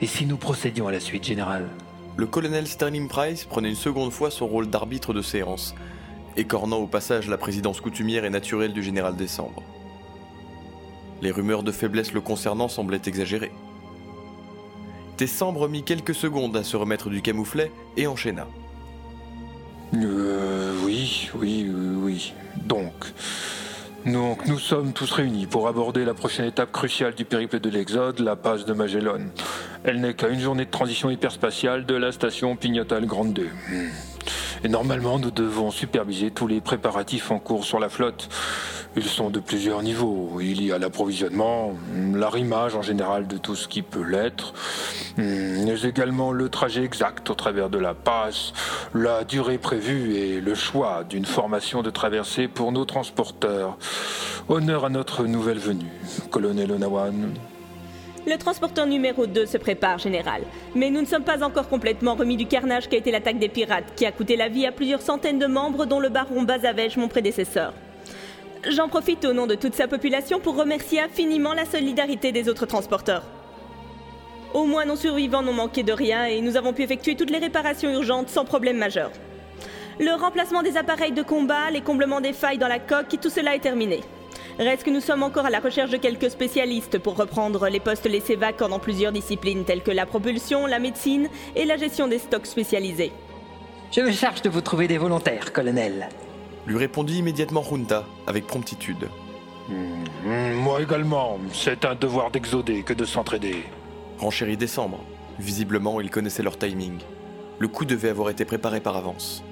Et 0.00 0.06
si 0.06 0.26
nous 0.26 0.36
procédions 0.36 0.88
à 0.88 0.92
la 0.92 1.00
suite 1.00 1.24
générale 1.24 1.68
Le 2.16 2.26
colonel 2.26 2.66
Sterling 2.66 3.08
Price 3.08 3.44
prenait 3.44 3.70
une 3.70 3.74
seconde 3.74 4.12
fois 4.12 4.30
son 4.30 4.46
rôle 4.46 4.68
d'arbitre 4.68 5.14
de 5.14 5.22
séance, 5.22 5.74
écornant 6.36 6.76
au 6.76 6.86
passage 6.86 7.28
la 7.28 7.38
présidence 7.38 7.80
coutumière 7.80 8.26
et 8.26 8.30
naturelle 8.30 8.74
du 8.74 8.82
général 8.82 9.16
Décembre. 9.16 9.62
Les 11.22 11.30
rumeurs 11.30 11.62
de 11.62 11.72
faiblesse 11.72 12.12
le 12.12 12.20
concernant 12.20 12.68
semblaient 12.68 13.00
exagérées. 13.06 13.52
Décembre 15.16 15.68
mit 15.68 15.84
quelques 15.84 16.14
secondes 16.14 16.56
à 16.56 16.64
se 16.64 16.76
remettre 16.76 17.08
du 17.08 17.22
camouflet 17.22 17.70
et 17.96 18.06
enchaîna. 18.06 18.46
Euh, 19.94 20.74
oui, 20.84 21.30
oui, 21.34 21.70
oui, 21.72 21.96
oui. 22.02 22.34
Donc, 22.56 22.92
donc, 24.06 24.46
nous 24.46 24.58
sommes 24.58 24.92
tous 24.92 25.10
réunis 25.12 25.46
pour 25.46 25.68
aborder 25.68 26.04
la 26.04 26.14
prochaine 26.14 26.46
étape 26.46 26.72
cruciale 26.72 27.14
du 27.14 27.24
périple 27.24 27.60
de 27.60 27.70
l'Exode, 27.70 28.18
la 28.18 28.34
passe 28.34 28.64
de 28.64 28.72
Magellan. 28.72 29.18
Elle 29.84 30.00
n'est 30.00 30.14
qu'à 30.14 30.28
une 30.28 30.40
journée 30.40 30.64
de 30.64 30.70
transition 30.70 31.08
hyperspatiale 31.08 31.86
de 31.86 31.94
la 31.94 32.10
station 32.10 32.56
Pignotale 32.56 33.06
Grande 33.06 33.32
2. 33.32 33.48
Et 34.64 34.68
normalement, 34.68 35.18
nous 35.18 35.32
devons 35.32 35.70
superviser 35.70 36.30
tous 36.30 36.46
les 36.46 36.60
préparatifs 36.60 37.30
en 37.32 37.40
cours 37.40 37.64
sur 37.64 37.80
la 37.80 37.88
flotte. 37.88 38.28
Ils 38.94 39.04
sont 39.04 39.30
de 39.30 39.40
plusieurs 39.40 39.82
niveaux. 39.82 40.38
Il 40.40 40.62
y 40.62 40.70
a 40.70 40.78
l'approvisionnement, 40.78 41.72
l'arrimage 42.14 42.76
en 42.76 42.82
général 42.82 43.26
de 43.26 43.38
tout 43.38 43.56
ce 43.56 43.66
qui 43.66 43.82
peut 43.82 44.04
l'être, 44.04 44.54
mais 45.16 45.80
également 45.82 46.30
le 46.30 46.48
trajet 46.48 46.84
exact 46.84 47.28
au 47.30 47.34
travers 47.34 47.70
de 47.70 47.78
la 47.78 47.94
passe, 47.94 48.52
la 48.94 49.24
durée 49.24 49.58
prévue 49.58 50.14
et 50.14 50.40
le 50.40 50.54
choix 50.54 51.04
d'une 51.08 51.24
formation 51.24 51.82
de 51.82 51.90
traversée 51.90 52.48
pour 52.48 52.70
nos 52.70 52.84
transporteurs. 52.84 53.78
Honneur 54.48 54.84
à 54.84 54.90
notre 54.90 55.24
nouvelle 55.24 55.58
venue, 55.58 55.90
colonel 56.30 56.70
Onawan. 56.72 57.32
Le 58.24 58.36
transporteur 58.36 58.86
numéro 58.86 59.26
2 59.26 59.46
se 59.46 59.58
prépare, 59.58 59.98
général. 59.98 60.42
Mais 60.76 60.90
nous 60.90 61.00
ne 61.00 61.06
sommes 61.06 61.24
pas 61.24 61.42
encore 61.42 61.68
complètement 61.68 62.14
remis 62.14 62.36
du 62.36 62.46
carnage 62.46 62.88
qu'a 62.88 62.96
été 62.96 63.10
l'attaque 63.10 63.40
des 63.40 63.48
pirates, 63.48 63.94
qui 63.96 64.06
a 64.06 64.12
coûté 64.12 64.36
la 64.36 64.48
vie 64.48 64.64
à 64.64 64.70
plusieurs 64.70 65.02
centaines 65.02 65.40
de 65.40 65.46
membres, 65.46 65.86
dont 65.86 65.98
le 65.98 66.08
baron 66.08 66.42
Bazavège, 66.42 66.96
mon 66.96 67.08
prédécesseur. 67.08 67.74
J'en 68.68 68.88
profite 68.88 69.24
au 69.24 69.32
nom 69.32 69.48
de 69.48 69.56
toute 69.56 69.74
sa 69.74 69.88
population 69.88 70.38
pour 70.38 70.54
remercier 70.54 71.00
infiniment 71.00 71.52
la 71.52 71.64
solidarité 71.64 72.30
des 72.30 72.48
autres 72.48 72.66
transporteurs. 72.66 73.24
Au 74.54 74.66
moins 74.66 74.84
nos 74.84 74.96
survivants 74.96 75.42
n'ont 75.42 75.52
manqué 75.52 75.82
de 75.82 75.92
rien 75.92 76.26
et 76.26 76.40
nous 76.42 76.56
avons 76.56 76.72
pu 76.72 76.82
effectuer 76.82 77.16
toutes 77.16 77.30
les 77.30 77.38
réparations 77.38 77.90
urgentes 77.90 78.28
sans 78.28 78.44
problème 78.44 78.76
majeur. 78.76 79.10
Le 79.98 80.12
remplacement 80.12 80.62
des 80.62 80.76
appareils 80.76 81.12
de 81.12 81.22
combat, 81.22 81.70
les 81.72 81.80
comblements 81.80 82.20
des 82.20 82.32
failles 82.32 82.58
dans 82.58 82.68
la 82.68 82.78
coque, 82.78 83.18
tout 83.20 83.30
cela 83.30 83.56
est 83.56 83.60
terminé. 83.60 84.00
Reste 84.58 84.84
que 84.84 84.90
nous 84.90 85.00
sommes 85.00 85.22
encore 85.22 85.46
à 85.46 85.50
la 85.50 85.60
recherche 85.60 85.90
de 85.90 85.96
quelques 85.96 86.30
spécialistes 86.30 86.98
pour 86.98 87.16
reprendre 87.16 87.68
les 87.68 87.80
postes 87.80 88.08
laissés 88.08 88.36
vacants 88.36 88.68
dans 88.68 88.78
plusieurs 88.78 89.12
disciplines 89.12 89.64
telles 89.64 89.82
que 89.82 89.90
la 89.90 90.06
propulsion, 90.06 90.66
la 90.66 90.78
médecine 90.78 91.28
et 91.56 91.64
la 91.64 91.76
gestion 91.76 92.08
des 92.08 92.18
stocks 92.18 92.46
spécialisés. 92.46 93.12
Je 93.90 94.00
me 94.00 94.12
charge 94.12 94.42
de 94.42 94.48
vous 94.48 94.60
trouver 94.60 94.88
des 94.88 94.98
volontaires, 94.98 95.52
colonel 95.52 96.08
lui 96.66 96.76
répondit 96.76 97.18
immédiatement 97.18 97.62
Junta, 97.62 98.04
avec 98.26 98.46
promptitude. 98.46 99.08
Hmm, 99.68 100.54
moi 100.54 100.82
également, 100.82 101.38
c'est 101.52 101.84
un 101.84 101.94
devoir 101.94 102.30
d'exoder 102.30 102.82
que 102.82 102.92
de 102.92 103.04
s'entraider. 103.04 103.64
Renchérit 104.18 104.56
Décembre. 104.56 105.00
Visiblement, 105.38 106.00
ils 106.00 106.10
connaissaient 106.10 106.42
leur 106.42 106.58
timing. 106.58 106.98
Le 107.58 107.68
coup 107.68 107.84
devait 107.84 108.10
avoir 108.10 108.30
été 108.30 108.44
préparé 108.44 108.80
par 108.80 108.96
avance. 108.96 109.42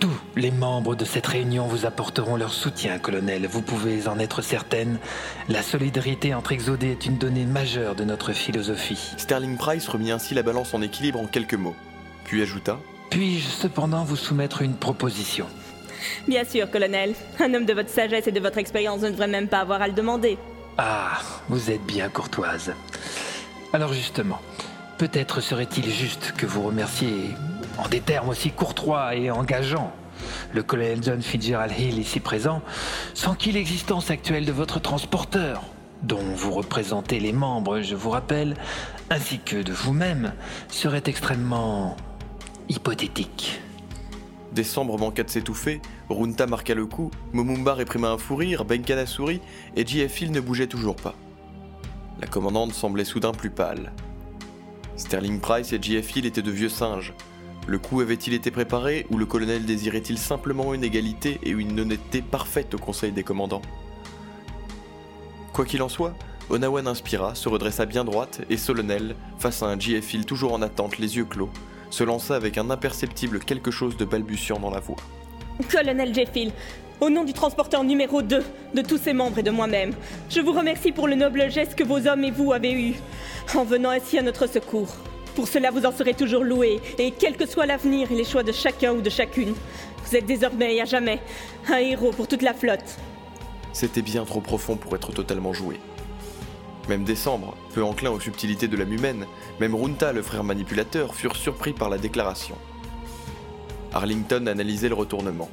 Tous 0.00 0.20
les 0.36 0.50
membres 0.50 0.94
de 0.96 1.04
cette 1.04 1.26
réunion 1.26 1.66
vous 1.66 1.86
apporteront 1.86 2.36
leur 2.36 2.52
soutien, 2.52 2.98
colonel. 2.98 3.46
Vous 3.46 3.62
pouvez 3.62 4.08
en 4.08 4.18
être 4.18 4.42
certaine. 4.42 4.98
La 5.48 5.62
solidarité 5.62 6.34
entre 6.34 6.52
exodés 6.52 6.92
est 6.92 7.06
une 7.06 7.18
donnée 7.18 7.44
majeure 7.44 7.94
de 7.94 8.04
notre 8.04 8.32
philosophie. 8.32 9.12
Sterling 9.16 9.56
Price 9.56 9.88
remit 9.88 10.10
ainsi 10.10 10.34
la 10.34 10.42
balance 10.42 10.74
en 10.74 10.82
équilibre 10.82 11.20
en 11.20 11.26
quelques 11.26 11.54
mots, 11.54 11.76
puis 12.24 12.42
ajouta 12.42 12.78
Puis-je 13.10 13.48
cependant 13.48 14.04
vous 14.04 14.16
soumettre 14.16 14.62
une 14.62 14.74
proposition? 14.74 15.46
Bien 16.26 16.44
sûr, 16.44 16.70
colonel. 16.70 17.14
Un 17.38 17.54
homme 17.54 17.66
de 17.66 17.72
votre 17.72 17.90
sagesse 17.90 18.26
et 18.26 18.32
de 18.32 18.40
votre 18.40 18.58
expérience 18.58 19.02
ne 19.02 19.10
devrait 19.10 19.28
même 19.28 19.48
pas 19.48 19.60
avoir 19.60 19.82
à 19.82 19.88
le 19.88 19.94
demander. 19.94 20.38
Ah, 20.78 21.20
vous 21.48 21.70
êtes 21.70 21.84
bien 21.84 22.08
courtoise. 22.08 22.72
Alors 23.72 23.92
justement, 23.92 24.40
peut-être 24.98 25.40
serait-il 25.40 25.90
juste 25.90 26.32
que 26.36 26.46
vous 26.46 26.62
remerciez, 26.62 27.34
en 27.78 27.88
des 27.88 28.00
termes 28.00 28.28
aussi 28.28 28.50
courtois 28.50 29.14
et 29.14 29.30
engageants, 29.30 29.92
le 30.52 30.62
colonel 30.62 31.02
John 31.02 31.22
Fitzgerald 31.22 31.78
Hill 31.78 31.98
ici 31.98 32.20
présent, 32.20 32.62
sans 33.14 33.34
qui 33.34 33.52
l'existence 33.52 34.10
actuelle 34.10 34.44
de 34.44 34.52
votre 34.52 34.80
transporteur, 34.80 35.62
dont 36.02 36.22
vous 36.34 36.50
représentez 36.50 37.20
les 37.20 37.32
membres, 37.32 37.80
je 37.80 37.94
vous 37.94 38.10
rappelle, 38.10 38.56
ainsi 39.10 39.38
que 39.38 39.62
de 39.62 39.72
vous-même, 39.72 40.32
serait 40.68 41.02
extrêmement 41.06 41.96
hypothétique. 42.68 43.60
Décembre 44.52 44.98
manqua 44.98 45.22
de 45.22 45.30
s'étouffer, 45.30 45.80
Runta 46.10 46.46
marqua 46.46 46.74
le 46.74 46.86
coup, 46.86 47.10
Momumba 47.32 47.74
réprima 47.74 48.10
un 48.10 48.18
fou 48.18 48.36
rire, 48.36 48.64
Benkana 48.64 49.06
sourit, 49.06 49.40
et 49.76 49.86
JF 49.86 50.20
Hill 50.20 50.32
ne 50.32 50.40
bougeait 50.40 50.66
toujours 50.66 50.96
pas. 50.96 51.14
La 52.20 52.26
commandante 52.26 52.74
semblait 52.74 53.04
soudain 53.04 53.32
plus 53.32 53.50
pâle. 53.50 53.92
Sterling 54.96 55.40
Price 55.40 55.72
et 55.72 55.82
JF 55.82 56.16
Hill 56.16 56.26
étaient 56.26 56.42
de 56.42 56.50
vieux 56.50 56.68
singes. 56.68 57.14
Le 57.68 57.78
coup 57.78 58.00
avait-il 58.00 58.34
été 58.34 58.50
préparé 58.50 59.06
ou 59.10 59.18
le 59.18 59.24
colonel 59.24 59.64
désirait-il 59.64 60.18
simplement 60.18 60.74
une 60.74 60.82
égalité 60.82 61.38
et 61.44 61.50
une 61.50 61.78
honnêteté 61.78 62.20
parfaite 62.20 62.74
au 62.74 62.78
conseil 62.78 63.12
des 63.12 63.22
commandants? 63.22 63.62
Quoi 65.52 65.64
qu'il 65.64 65.82
en 65.82 65.88
soit, 65.88 66.14
Onawan 66.50 66.88
inspira, 66.88 67.34
se 67.34 67.48
redressa 67.48 67.86
bien 67.86 68.04
droite 68.04 68.40
et 68.50 68.56
solennelle 68.56 69.14
face 69.38 69.62
à 69.62 69.66
un 69.66 69.78
JF 69.78 70.26
toujours 70.26 70.52
en 70.52 70.62
attente, 70.62 70.98
les 70.98 71.16
yeux 71.16 71.24
clos, 71.24 71.50
se 71.90 72.02
lança 72.02 72.34
avec 72.34 72.58
un 72.58 72.68
imperceptible 72.70 73.38
quelque 73.38 73.70
chose 73.70 73.96
de 73.96 74.04
balbutiant 74.04 74.58
dans 74.58 74.70
la 74.70 74.80
voix. 74.80 74.96
Colonel 75.70 76.12
Jeffil, 76.12 76.50
au 77.00 77.10
nom 77.10 77.22
du 77.22 77.32
transporteur 77.32 77.84
numéro 77.84 78.22
2, 78.22 78.42
de 78.74 78.82
tous 78.82 78.98
ses 78.98 79.12
membres 79.12 79.38
et 79.38 79.42
de 79.42 79.50
moi-même, 79.50 79.92
je 80.30 80.40
vous 80.40 80.52
remercie 80.52 80.90
pour 80.90 81.06
le 81.06 81.14
noble 81.14 81.50
geste 81.50 81.76
que 81.76 81.84
vos 81.84 82.08
hommes 82.08 82.24
et 82.24 82.30
vous 82.30 82.52
avez 82.52 82.72
eu, 82.72 82.94
en 83.54 83.64
venant 83.64 83.90
ainsi 83.90 84.18
à 84.18 84.22
notre 84.22 84.48
secours. 84.48 84.96
Pour 85.34 85.48
cela, 85.48 85.70
vous 85.70 85.86
en 85.86 85.92
serez 85.92 86.14
toujours 86.14 86.44
loué, 86.44 86.80
et 86.98 87.10
quel 87.10 87.36
que 87.36 87.46
soit 87.46 87.66
l'avenir 87.66 88.12
et 88.12 88.14
les 88.14 88.24
choix 88.24 88.42
de 88.42 88.52
chacun 88.52 88.92
ou 88.92 89.00
de 89.00 89.10
chacune, 89.10 89.54
vous 90.04 90.16
êtes 90.16 90.26
désormais 90.26 90.76
et 90.76 90.82
à 90.82 90.84
jamais 90.84 91.20
un 91.68 91.78
héros 91.78 92.10
pour 92.10 92.28
toute 92.28 92.42
la 92.42 92.52
flotte. 92.52 92.98
C'était 93.72 94.02
bien 94.02 94.24
trop 94.24 94.40
profond 94.40 94.76
pour 94.76 94.94
être 94.94 95.12
totalement 95.12 95.54
joué. 95.54 95.80
Même 96.88 97.04
Décembre, 97.04 97.56
peu 97.74 97.82
enclin 97.82 98.10
aux 98.10 98.20
subtilités 98.20 98.68
de 98.68 98.76
l'âme 98.76 98.92
humaine, 98.92 99.26
même 99.60 99.74
Runta, 99.74 100.12
le 100.12 100.20
frère 100.20 100.44
manipulateur, 100.44 101.14
furent 101.14 101.36
surpris 101.36 101.72
par 101.72 101.88
la 101.88 101.96
déclaration. 101.96 102.56
Arlington 103.94 104.46
analysait 104.46 104.88
le 104.88 104.94
retournement. 104.94 105.48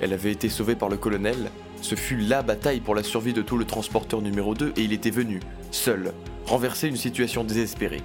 Elle 0.00 0.12
avait 0.12 0.32
été 0.32 0.48
sauvée 0.48 0.76
par 0.76 0.88
le 0.88 0.96
colonel, 0.96 1.50
ce 1.82 1.94
fut 1.94 2.16
la 2.16 2.42
bataille 2.42 2.80
pour 2.80 2.94
la 2.94 3.02
survie 3.02 3.32
de 3.32 3.42
tout 3.42 3.56
le 3.56 3.64
transporteur 3.64 4.20
numéro 4.20 4.54
2 4.54 4.74
et 4.76 4.82
il 4.82 4.92
était 4.92 5.10
venu, 5.10 5.40
seul, 5.70 6.12
renverser 6.46 6.88
une 6.88 6.96
situation 6.96 7.42
désespérée. 7.42 8.02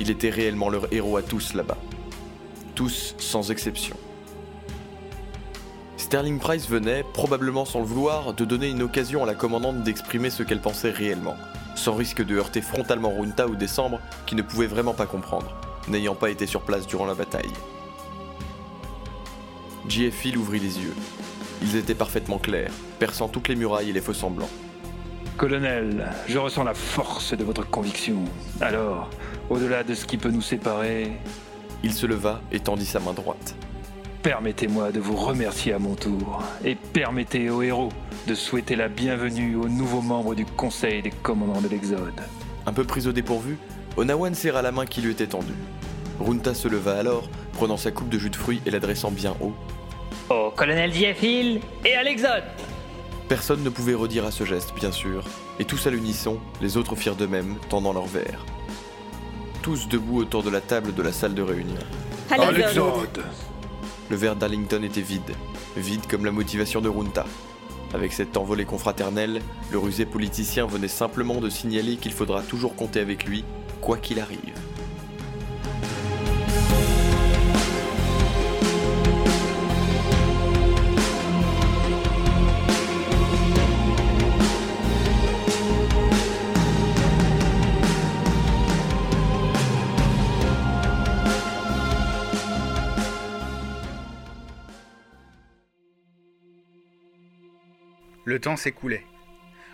Il 0.00 0.10
était 0.10 0.30
réellement 0.30 0.70
leur 0.70 0.90
héros 0.92 1.18
à 1.18 1.22
tous 1.22 1.52
là-bas. 1.52 1.76
Tous 2.74 3.14
sans 3.18 3.50
exception. 3.50 3.96
Sterling 5.98 6.38
Price 6.38 6.68
venait, 6.68 7.04
probablement 7.12 7.66
sans 7.66 7.80
le 7.80 7.84
vouloir, 7.84 8.32
de 8.32 8.46
donner 8.46 8.68
une 8.70 8.82
occasion 8.82 9.22
à 9.22 9.26
la 9.26 9.34
commandante 9.34 9.82
d'exprimer 9.82 10.30
ce 10.30 10.42
qu'elle 10.42 10.62
pensait 10.62 10.90
réellement, 10.90 11.36
sans 11.76 11.94
risque 11.94 12.24
de 12.24 12.36
heurter 12.36 12.62
frontalement 12.62 13.12
Runta 13.14 13.46
ou 13.46 13.56
Décembre, 13.56 14.00
qui 14.24 14.34
ne 14.34 14.42
pouvait 14.42 14.66
vraiment 14.66 14.94
pas 14.94 15.04
comprendre, 15.04 15.54
n'ayant 15.86 16.14
pas 16.14 16.30
été 16.30 16.46
sur 16.46 16.62
place 16.62 16.86
durant 16.86 17.04
la 17.04 17.14
bataille. 17.14 17.52
JF 19.86 20.24
Hill 20.24 20.38
ouvrit 20.38 20.60
les 20.60 20.78
yeux. 20.78 20.94
Ils 21.60 21.76
étaient 21.76 21.94
parfaitement 21.94 22.38
clairs, 22.38 22.72
perçant 22.98 23.28
toutes 23.28 23.48
les 23.48 23.56
murailles 23.56 23.90
et 23.90 23.92
les 23.92 24.00
faux 24.00 24.14
semblants. 24.14 24.48
Colonel, 25.36 26.10
je 26.26 26.38
ressens 26.38 26.64
la 26.64 26.74
force 26.74 27.34
de 27.34 27.44
votre 27.44 27.68
conviction. 27.68 28.24
Alors, 28.60 29.08
au-delà 29.50 29.82
de 29.82 29.94
ce 29.94 30.06
qui 30.06 30.16
peut 30.16 30.30
nous 30.30 30.40
séparer... 30.40 31.12
Il 31.82 31.92
se 31.92 32.06
leva 32.06 32.40
et 32.52 32.60
tendit 32.60 32.86
sa 32.86 33.00
main 33.00 33.12
droite. 33.12 33.54
Permettez-moi 34.22 34.92
de 34.92 35.00
vous 35.00 35.16
remercier 35.16 35.72
à 35.72 35.78
mon 35.78 35.94
tour, 35.94 36.42
et 36.62 36.74
permettez 36.74 37.48
aux 37.48 37.62
héros 37.62 37.88
de 38.26 38.34
souhaiter 38.34 38.76
la 38.76 38.88
bienvenue 38.88 39.56
aux 39.56 39.68
nouveaux 39.68 40.02
membres 40.02 40.34
du 40.34 40.44
Conseil 40.44 41.00
des 41.00 41.10
commandants 41.10 41.62
de 41.62 41.68
l'Exode. 41.68 42.20
Un 42.66 42.72
peu 42.74 42.84
pris 42.84 43.06
au 43.06 43.12
dépourvu, 43.12 43.56
Onawan 43.96 44.34
serra 44.34 44.60
la 44.60 44.72
main 44.72 44.84
qui 44.84 45.00
lui 45.00 45.12
était 45.12 45.26
tendue. 45.26 45.54
Runta 46.20 46.52
se 46.52 46.68
leva 46.68 46.98
alors, 46.98 47.30
prenant 47.54 47.78
sa 47.78 47.90
coupe 47.90 48.10
de 48.10 48.18
jus 48.18 48.28
de 48.28 48.36
fruits 48.36 48.60
et 48.66 48.70
l'adressant 48.70 49.10
bien 49.10 49.34
haut. 49.40 49.54
Au 50.28 50.50
colonel 50.50 50.94
Hill 50.94 51.60
et 51.86 51.94
à 51.94 52.02
l'Exode 52.02 52.44
Personne 53.26 53.62
ne 53.62 53.70
pouvait 53.70 53.94
redire 53.94 54.26
à 54.26 54.30
ce 54.30 54.44
geste, 54.44 54.74
bien 54.74 54.92
sûr, 54.92 55.24
et 55.58 55.64
tous 55.64 55.86
à 55.86 55.90
l'unisson, 55.90 56.38
les 56.60 56.76
autres 56.76 56.94
firent 56.94 57.16
de 57.16 57.26
même, 57.26 57.56
tendant 57.70 57.94
leur 57.94 58.06
verre. 58.06 58.44
Tous 59.62 59.88
debout 59.88 60.20
autour 60.20 60.42
de 60.42 60.48
la 60.48 60.62
table 60.62 60.94
de 60.94 61.02
la 61.02 61.12
salle 61.12 61.34
de 61.34 61.42
réunion. 61.42 61.74
Le 64.08 64.16
verre 64.16 64.36
d'Arlington 64.36 64.82
était 64.82 65.02
vide, 65.02 65.34
vide 65.76 66.06
comme 66.08 66.24
la 66.24 66.32
motivation 66.32 66.80
de 66.80 66.88
Runta. 66.88 67.26
Avec 67.92 68.12
cette 68.12 68.36
envolée 68.36 68.64
confraternelle, 68.64 69.42
le 69.70 69.78
rusé 69.78 70.06
politicien 70.06 70.66
venait 70.66 70.88
simplement 70.88 71.40
de 71.40 71.50
signaler 71.50 71.96
qu'il 71.96 72.12
faudra 72.12 72.42
toujours 72.42 72.74
compter 72.74 73.00
avec 73.00 73.24
lui, 73.24 73.44
quoi 73.80 73.98
qu'il 73.98 74.18
arrive. 74.18 74.54
Le 98.40 98.44
temps 98.44 98.56
s'écoulait. 98.56 99.04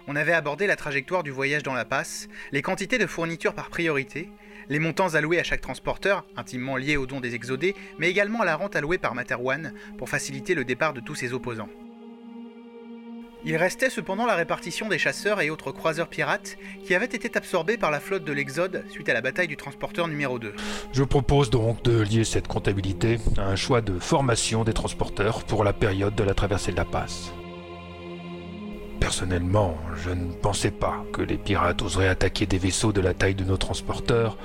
On 0.08 0.16
avait 0.16 0.32
abordé 0.32 0.66
la 0.66 0.74
trajectoire 0.74 1.22
du 1.22 1.30
voyage 1.30 1.62
dans 1.62 1.72
la 1.72 1.84
passe, 1.84 2.26
les 2.50 2.62
quantités 2.62 2.98
de 2.98 3.06
fournitures 3.06 3.54
par 3.54 3.68
priorité, 3.68 4.28
les 4.68 4.80
montants 4.80 5.14
alloués 5.14 5.38
à 5.38 5.44
chaque 5.44 5.60
transporteur, 5.60 6.26
intimement 6.36 6.76
liés 6.76 6.96
aux 6.96 7.06
dons 7.06 7.20
des 7.20 7.36
exodés, 7.36 7.76
mais 8.00 8.10
également 8.10 8.40
à 8.40 8.44
la 8.44 8.56
rente 8.56 8.74
allouée 8.74 8.98
par 8.98 9.14
Materwan 9.14 9.72
pour 9.98 10.08
faciliter 10.08 10.56
le 10.56 10.64
départ 10.64 10.94
de 10.94 11.00
tous 11.00 11.14
ses 11.14 11.32
opposants. 11.32 11.68
Il 13.44 13.54
restait 13.54 13.88
cependant 13.88 14.26
la 14.26 14.34
répartition 14.34 14.88
des 14.88 14.98
chasseurs 14.98 15.40
et 15.40 15.48
autres 15.48 15.70
croiseurs 15.70 16.08
pirates 16.08 16.56
qui 16.82 16.96
avaient 16.96 17.06
été 17.06 17.30
absorbés 17.36 17.76
par 17.76 17.92
la 17.92 18.00
flotte 18.00 18.24
de 18.24 18.32
l'Exode 18.32 18.82
suite 18.88 19.08
à 19.08 19.14
la 19.14 19.20
bataille 19.20 19.46
du 19.46 19.56
transporteur 19.56 20.08
numéro 20.08 20.40
2. 20.40 20.52
Je 20.92 21.04
propose 21.04 21.50
donc 21.50 21.84
de 21.84 22.00
lier 22.00 22.24
cette 22.24 22.48
comptabilité 22.48 23.20
à 23.38 23.42
un 23.42 23.54
choix 23.54 23.80
de 23.80 23.96
formation 24.00 24.64
des 24.64 24.72
transporteurs 24.72 25.44
pour 25.44 25.62
la 25.62 25.72
période 25.72 26.16
de 26.16 26.24
la 26.24 26.34
traversée 26.34 26.72
de 26.72 26.76
la 26.76 26.84
passe. 26.84 27.32
Personnellement, 29.00 29.76
je 30.04 30.10
ne 30.10 30.32
pensais 30.32 30.70
pas 30.70 31.04
que 31.12 31.22
les 31.22 31.36
pirates 31.36 31.82
oseraient 31.82 32.08
attaquer 32.08 32.46
des 32.46 32.58
vaisseaux 32.58 32.92
de 32.92 33.00
la 33.00 33.14
taille 33.14 33.34
de 33.34 33.44
nos 33.44 33.56
transporteurs. 33.56 34.36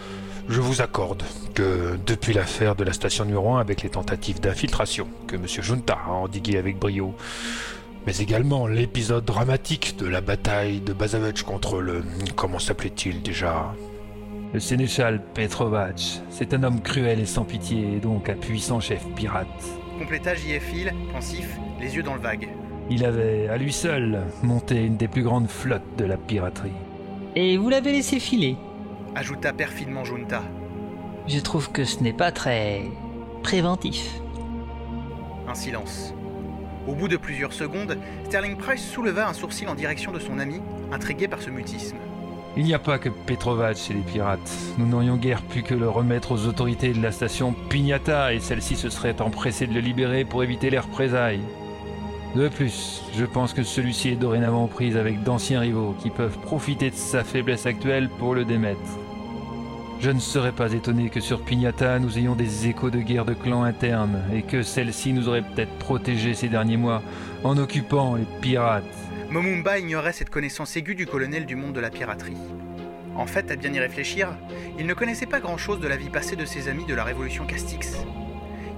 Je 0.49 0.60
vous 0.60 0.82
accorde 0.82 1.23
que 1.53 1.98
depuis 2.06 2.34
l'affaire 2.34 2.76
de 2.76 2.84
la 2.84 2.94
station 2.94 3.26
numéro 3.26 3.53
1 3.56 3.60
avec 3.60 3.82
les 3.84 3.90
tentatives 3.90 4.40
d'infiltration 4.40 5.07
que 5.28 5.36
M. 5.36 5.45
Junta 5.48 5.98
a 6.06 6.11
endigué 6.11 6.57
avec 6.57 6.78
brio, 6.78 7.15
mais 8.06 8.18
également 8.18 8.68
l'épisode 8.68 9.23
dramatique 9.23 9.95
de 9.98 10.07
la 10.07 10.22
bataille 10.22 10.82
de 10.82 10.94
Bazavech 10.94 11.44
contre 11.44 11.80
le... 11.80 12.03
comment 12.36 12.60
s'appelait-il 12.60 13.22
déjà? 13.22 13.73
Le 14.53 14.60
sénéchal 14.60 15.23
Petrovac. 15.34 16.22
C'est 16.30 16.53
un 16.53 16.64
homme 16.64 16.82
cruel 16.82 17.22
et 17.22 17.26
sans 17.26 17.45
pitié, 17.45 17.95
et 17.95 17.99
donc 17.99 18.28
un 18.28 18.36
puissant 18.36 18.82
chef 18.82 19.06
pirate. 19.15 19.48
Compléta 19.98 20.36
JF 20.36 20.73
pensif, 21.14 21.57
les 21.80 21.95
yeux 21.95 22.03
dans 22.03 22.15
le 22.15 22.22
vague. 22.22 22.49
Il 22.94 23.06
avait, 23.06 23.48
à 23.48 23.56
lui 23.56 23.72
seul, 23.72 24.20
monté 24.44 24.84
une 24.84 24.98
des 24.98 25.08
plus 25.08 25.24
grandes 25.24 25.48
flottes 25.48 25.96
de 25.98 26.04
la 26.04 26.18
piraterie. 26.18 26.74
Et 27.38 27.56
vous 27.56 27.70
l'avez 27.70 27.94
laissé 27.94 28.20
filer 28.20 28.58
Ajouta 29.16 29.54
perfidement 29.54 30.04
Junta. 30.04 30.44
Je 31.26 31.40
trouve 31.40 31.72
que 31.72 31.86
ce 31.86 32.04
n'est 32.04 32.12
pas 32.12 32.34
très 32.34 32.82
préventif. 33.44 34.20
Un 35.48 35.56
silence. 35.56 36.14
Au 36.86 36.94
bout 36.94 37.08
de 37.08 37.16
plusieurs 37.16 37.54
secondes, 37.54 37.98
Sterling 38.26 38.58
Price 38.58 38.86
souleva 38.86 39.30
un 39.30 39.34
sourcil 39.34 39.70
en 39.70 39.76
direction 39.76 40.12
de 40.12 40.20
son 40.20 40.38
ami, 40.38 40.60
intrigué 40.92 41.30
par 41.30 41.42
ce 41.42 41.50
mutisme. 41.50 41.96
Il 42.58 42.66
n'y 42.66 42.74
a 42.74 42.80
pas 42.80 43.00
que 43.00 43.08
Petrovac 43.08 43.78
chez 43.78 43.94
les 43.94 44.02
pirates. 44.02 44.52
Nous 44.78 44.86
n'aurions 44.86 45.16
guère 45.16 45.44
pu 45.44 45.64
que 45.64 45.74
le 45.74 45.88
remettre 45.88 46.34
aux 46.34 46.46
autorités 46.46 46.92
de 46.92 47.02
la 47.02 47.14
station 47.14 47.56
Pignata 47.70 48.34
et 48.34 48.42
celle-ci 48.42 48.76
se 48.76 48.90
serait 48.90 49.22
empressée 49.22 49.66
de 49.66 49.74
le 49.74 49.80
libérer 49.80 50.26
pour 50.26 50.44
éviter 50.44 50.70
les 50.70 50.80
représailles. 50.80 51.40
De 52.36 52.48
plus, 52.48 53.03
je 53.14 53.26
pense 53.26 53.53
que 53.53 53.64
celui-ci 53.64 54.10
est 54.10 54.16
dorénavant 54.16 54.68
prise 54.68 54.95
avec 54.95 55.22
d'anciens 55.22 55.60
rivaux 55.60 55.94
qui 56.02 56.10
peuvent 56.10 56.40
profiter 56.40 56.90
de 56.90 56.95
sa 56.95 57.26
faiblesse 57.26 57.66
actuelle 57.66 58.08
pour 58.08 58.36
le 58.36 58.45
démettre. 58.45 58.80
Je 59.99 60.10
ne 60.12 60.20
serais 60.20 60.53
pas 60.53 60.72
étonné 60.72 61.10
que 61.10 61.20
sur 61.20 61.44
Pignata 61.44 61.99
nous 61.99 62.18
ayons 62.18 62.34
des 62.34 62.68
échos 62.68 62.90
de 62.90 62.99
guerre 62.99 63.26
de 63.26 63.34
clans 63.34 63.64
internes 63.64 64.22
et 64.34 64.44
que 64.44 64.64
celle-ci 64.64 65.12
nous 65.12 65.28
aurait 65.28 65.44
peut-être 65.44 65.78
protégés 65.78 66.34
ces 66.34 66.48
derniers 66.48 66.78
mois 66.78 67.03
en 67.44 67.58
occupant 67.58 68.16
les 68.16 68.26
pirates. 68.40 68.86
Momumba 69.30 69.78
ignorait 69.78 70.14
cette 70.14 70.30
connaissance 70.30 70.76
aiguë 70.78 70.95
du 70.95 71.06
colonel 71.06 71.45
du 71.45 71.58
monde 71.58 71.74
de 71.74 71.82
la 71.82 71.90
piraterie. 71.90 72.38
En 73.16 73.26
fait, 73.26 73.52
à 73.52 73.58
bien 73.58 73.74
y 73.74 73.80
réfléchir, 73.80 74.30
il 74.80 74.88
ne 74.88 74.94
connaissait 74.94 75.26
pas 75.26 75.41
grand-chose 75.41 75.82
de 75.82 75.88
la 75.88 75.98
vie 75.98 76.10
passée 76.10 76.38
de 76.38 76.45
ses 76.45 76.70
amis 76.70 76.86
de 76.86 76.95
la 76.95 77.03
révolution 77.03 77.45
Castix. 77.45 77.98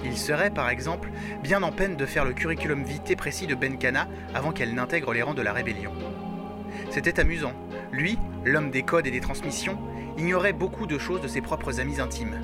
Il 0.04 0.18
serait, 0.18 0.50
par 0.50 0.70
exemple, 0.70 1.10
bien 1.42 1.64
en 1.64 1.72
peine 1.72 1.96
de 1.96 2.06
faire 2.06 2.26
le 2.26 2.34
curriculum 2.34 2.84
vitae 2.84 3.16
précis 3.16 3.48
de 3.48 3.56
Benkana 3.56 4.08
avant 4.34 4.52
qu'elle 4.52 4.74
n'intègre 4.74 5.14
les 5.14 5.22
rangs 5.22 5.34
de 5.34 5.42
la 5.42 5.54
rébellion. 5.54 5.92
C'était 6.90 7.20
amusant. 7.20 7.54
Lui, 7.92 8.18
l'homme 8.46 8.72
des 8.72 8.84
codes 8.84 9.08
et 9.08 9.12
des 9.12 9.22
transmissions, 9.22 9.78
ignorait 10.18 10.54
beaucoup 10.54 10.86
de 10.86 10.98
choses 10.98 11.22
de 11.22 11.28
ses 11.28 11.42
propres 11.42 11.80
amis 11.80 12.00
intimes. 12.00 12.40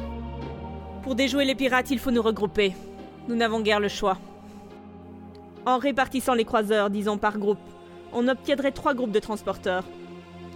Pour 1.03 1.15
déjouer 1.15 1.45
les 1.45 1.55
pirates, 1.55 1.91
il 1.91 1.99
faut 1.99 2.11
nous 2.11 2.21
regrouper. 2.21 2.73
Nous 3.27 3.35
n'avons 3.35 3.61
guère 3.61 3.79
le 3.79 3.89
choix. 3.89 4.17
En 5.65 5.77
répartissant 5.77 6.33
les 6.33 6.45
croiseurs, 6.45 6.89
disons 6.89 7.17
par 7.17 7.37
groupe, 7.37 7.59
on 8.13 8.27
obtiendrait 8.27 8.71
trois 8.71 8.93
groupes 8.93 9.11
de 9.11 9.19
transporteurs. 9.19 9.83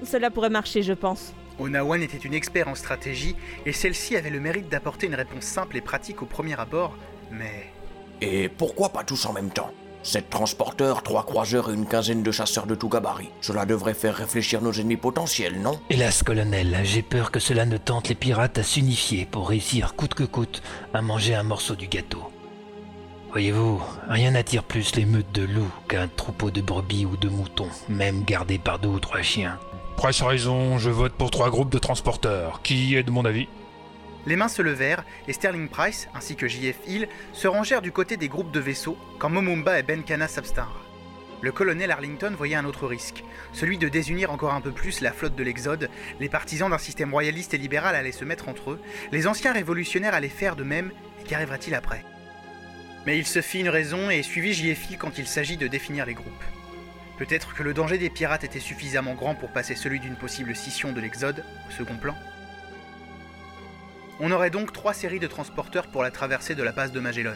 Cela 0.03 0.31
pourrait 0.31 0.49
marcher, 0.49 0.81
je 0.81 0.93
pense. 0.93 1.33
Onawan 1.59 2.01
était 2.01 2.17
une 2.17 2.33
experte 2.33 2.67
en 2.67 2.75
stratégie 2.75 3.35
et 3.65 3.73
celle-ci 3.73 4.15
avait 4.15 4.29
le 4.29 4.39
mérite 4.39 4.69
d'apporter 4.69 5.07
une 5.07 5.15
réponse 5.15 5.43
simple 5.43 5.77
et 5.77 5.81
pratique 5.81 6.21
au 6.21 6.25
premier 6.25 6.59
abord, 6.59 6.95
mais... 7.31 7.71
Et 8.21 8.49
pourquoi 8.49 8.89
pas 8.89 9.03
tous 9.03 9.25
en 9.25 9.33
même 9.33 9.49
temps? 9.49 9.71
Sept 10.01 10.29
transporteurs, 10.29 11.01
trois 11.01 11.25
croiseurs 11.25 11.69
et 11.69 11.73
une 11.73 11.85
quinzaine 11.85 12.23
de 12.23 12.31
chasseurs 12.31 12.65
de 12.65 12.75
tout 12.75 12.89
gabarit. 12.89 13.29
Cela 13.39 13.65
devrait 13.65 13.93
faire 13.93 14.15
réfléchir 14.15 14.61
nos 14.61 14.73
ennemis 14.73 14.97
potentiels, 14.97 15.61
non? 15.61 15.79
Hélas, 15.89 16.23
colonel, 16.23 16.77
j'ai 16.83 17.01
peur 17.01 17.31
que 17.31 17.39
cela 17.39 17.65
ne 17.65 17.77
tente 17.77 18.09
les 18.09 18.15
pirates 18.15 18.57
à 18.57 18.63
s'unifier 18.63 19.25
pour 19.25 19.47
réussir 19.47 19.95
coûte 19.95 20.13
que 20.13 20.23
coûte 20.23 20.61
à 20.93 21.01
manger 21.01 21.35
un 21.35 21.43
morceau 21.43 21.75
du 21.75 21.87
gâteau. 21.87 22.23
Voyez-vous, 23.31 23.81
rien 24.09 24.31
n'attire 24.31 24.63
plus 24.63 24.95
les 24.95 25.05
meutes 25.05 25.31
de 25.31 25.43
loups 25.43 25.71
qu'un 25.87 26.07
troupeau 26.07 26.51
de 26.51 26.61
brebis 26.61 27.05
ou 27.05 27.15
de 27.15 27.29
moutons, 27.29 27.69
même 27.87 28.23
gardés 28.25 28.59
par 28.59 28.79
deux 28.79 28.89
ou 28.89 28.99
trois 28.99 29.21
chiens. 29.21 29.57
Price 29.97 30.21
a 30.21 30.27
raison, 30.27 30.77
je 30.77 30.89
vote 30.89 31.13
pour 31.13 31.31
trois 31.31 31.49
groupes 31.49 31.71
de 31.71 31.77
transporteurs. 31.77 32.61
Qui 32.61 32.95
est 32.95 33.03
de 33.03 33.11
mon 33.11 33.25
avis 33.25 33.47
Les 34.25 34.35
mains 34.35 34.47
se 34.47 34.61
levèrent 34.61 35.05
et 35.27 35.33
Sterling 35.33 35.69
Price, 35.69 36.09
ainsi 36.13 36.35
que 36.35 36.47
JF 36.47 36.75
Hill, 36.87 37.07
se 37.31 37.47
rangèrent 37.47 37.81
du 37.81 37.91
côté 37.91 38.17
des 38.17 38.27
groupes 38.27 38.51
de 38.51 38.59
vaisseaux 38.59 38.97
quand 39.19 39.29
Momumba 39.29 39.79
et 39.79 39.83
Benkana 39.83 40.27
s'abstinrent. 40.27 40.83
Le 41.41 41.51
colonel 41.51 41.91
Arlington 41.91 42.33
voyait 42.37 42.55
un 42.55 42.65
autre 42.65 42.87
risque, 42.87 43.23
celui 43.51 43.77
de 43.77 43.89
désunir 43.89 44.31
encore 44.31 44.53
un 44.53 44.61
peu 44.61 44.71
plus 44.71 45.01
la 45.01 45.11
flotte 45.11 45.35
de 45.35 45.43
l'Exode, 45.43 45.89
les 46.19 46.29
partisans 46.29 46.69
d'un 46.69 46.77
système 46.77 47.11
royaliste 47.11 47.53
et 47.53 47.57
libéral 47.57 47.95
allaient 47.95 48.13
se 48.13 48.23
mettre 48.25 48.47
entre 48.47 48.71
eux, 48.71 48.81
les 49.11 49.27
anciens 49.27 49.51
révolutionnaires 49.51 50.13
allaient 50.13 50.29
faire 50.29 50.55
de 50.55 50.63
même, 50.63 50.91
et 51.21 51.27
qu'arrivera-t-il 51.27 51.75
après? 51.75 52.05
Mais 53.05 53.17
il 53.17 53.27
se 53.27 53.41
fit 53.41 53.59
une 53.59 53.69
raison 53.69 54.09
et 54.09 54.23
suivit 54.23 54.53
JF 54.53 54.91
Hill 54.91 54.97
quand 54.97 55.17
il 55.17 55.27
s'agit 55.27 55.57
de 55.57 55.67
définir 55.67 56.05
les 56.05 56.13
groupes. 56.13 56.43
Peut-être 57.17 57.53
que 57.53 57.63
le 57.63 57.73
danger 57.73 57.97
des 57.97 58.09
pirates 58.09 58.43
était 58.43 58.59
suffisamment 58.59 59.13
grand 59.13 59.35
pour 59.35 59.49
passer 59.49 59.75
celui 59.75 59.99
d'une 59.99 60.15
possible 60.15 60.55
scission 60.55 60.91
de 60.91 60.99
l'Exode 60.99 61.43
au 61.69 61.71
second 61.71 61.97
plan. 61.97 62.15
On 64.19 64.31
aurait 64.31 64.49
donc 64.49 64.73
trois 64.73 64.93
séries 64.93 65.19
de 65.19 65.27
transporteurs 65.27 65.87
pour 65.87 66.03
la 66.03 66.11
traversée 66.11 66.55
de 66.55 66.63
la 66.63 66.73
passe 66.73 66.91
de 66.91 66.99
Magellan. 66.99 67.35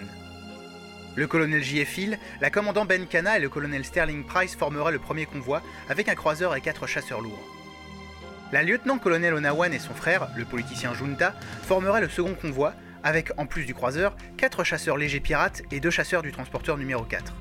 Le 1.16 1.26
colonel 1.26 1.64
J.F. 1.64 1.98
Hill, 1.98 2.20
la 2.42 2.52
commandant 2.52 2.86
Ben 2.86 3.08
Cana 3.08 3.38
et 3.38 3.42
le 3.42 3.50
colonel 3.50 3.84
Sterling 3.84 4.24
Price 4.24 4.56
formeraient 4.56 4.92
le 4.92 5.00
premier 5.00 5.26
convoi 5.26 5.64
avec 5.90 6.10
un 6.10 6.16
croiseur 6.16 6.56
et 6.56 6.62
quatre 6.62 6.86
chasseurs 6.86 7.22
lourds. 7.22 7.44
La 8.52 8.64
lieutenant-colonel 8.64 9.34
Onawan 9.34 9.74
et 9.74 9.80
son 9.80 9.94
frère, 9.94 10.30
le 10.36 10.46
politicien 10.46 10.94
Junta, 10.94 11.34
formeraient 11.64 12.02
le 12.02 12.10
second 12.10 12.36
convoi 12.36 12.74
avec, 13.04 13.32
en 13.38 13.46
plus 13.46 13.66
du 13.66 13.74
croiseur, 13.74 14.16
quatre 14.38 14.64
chasseurs 14.64 14.98
légers 14.98 15.20
pirates 15.20 15.64
et 15.72 15.80
deux 15.80 15.90
chasseurs 15.90 16.22
du 16.22 16.32
transporteur 16.32 16.78
numéro 16.78 17.04
4. 17.04 17.34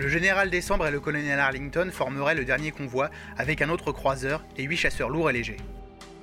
Le 0.00 0.08
général 0.08 0.48
Décembre 0.48 0.86
et 0.86 0.90
le 0.90 0.98
colonel 0.98 1.38
Arlington 1.38 1.90
formeraient 1.92 2.34
le 2.34 2.46
dernier 2.46 2.70
convoi 2.70 3.10
avec 3.36 3.60
un 3.60 3.68
autre 3.68 3.92
croiseur 3.92 4.42
et 4.56 4.62
huit 4.62 4.78
chasseurs 4.78 5.10
lourds 5.10 5.28
et 5.28 5.34
légers. 5.34 5.58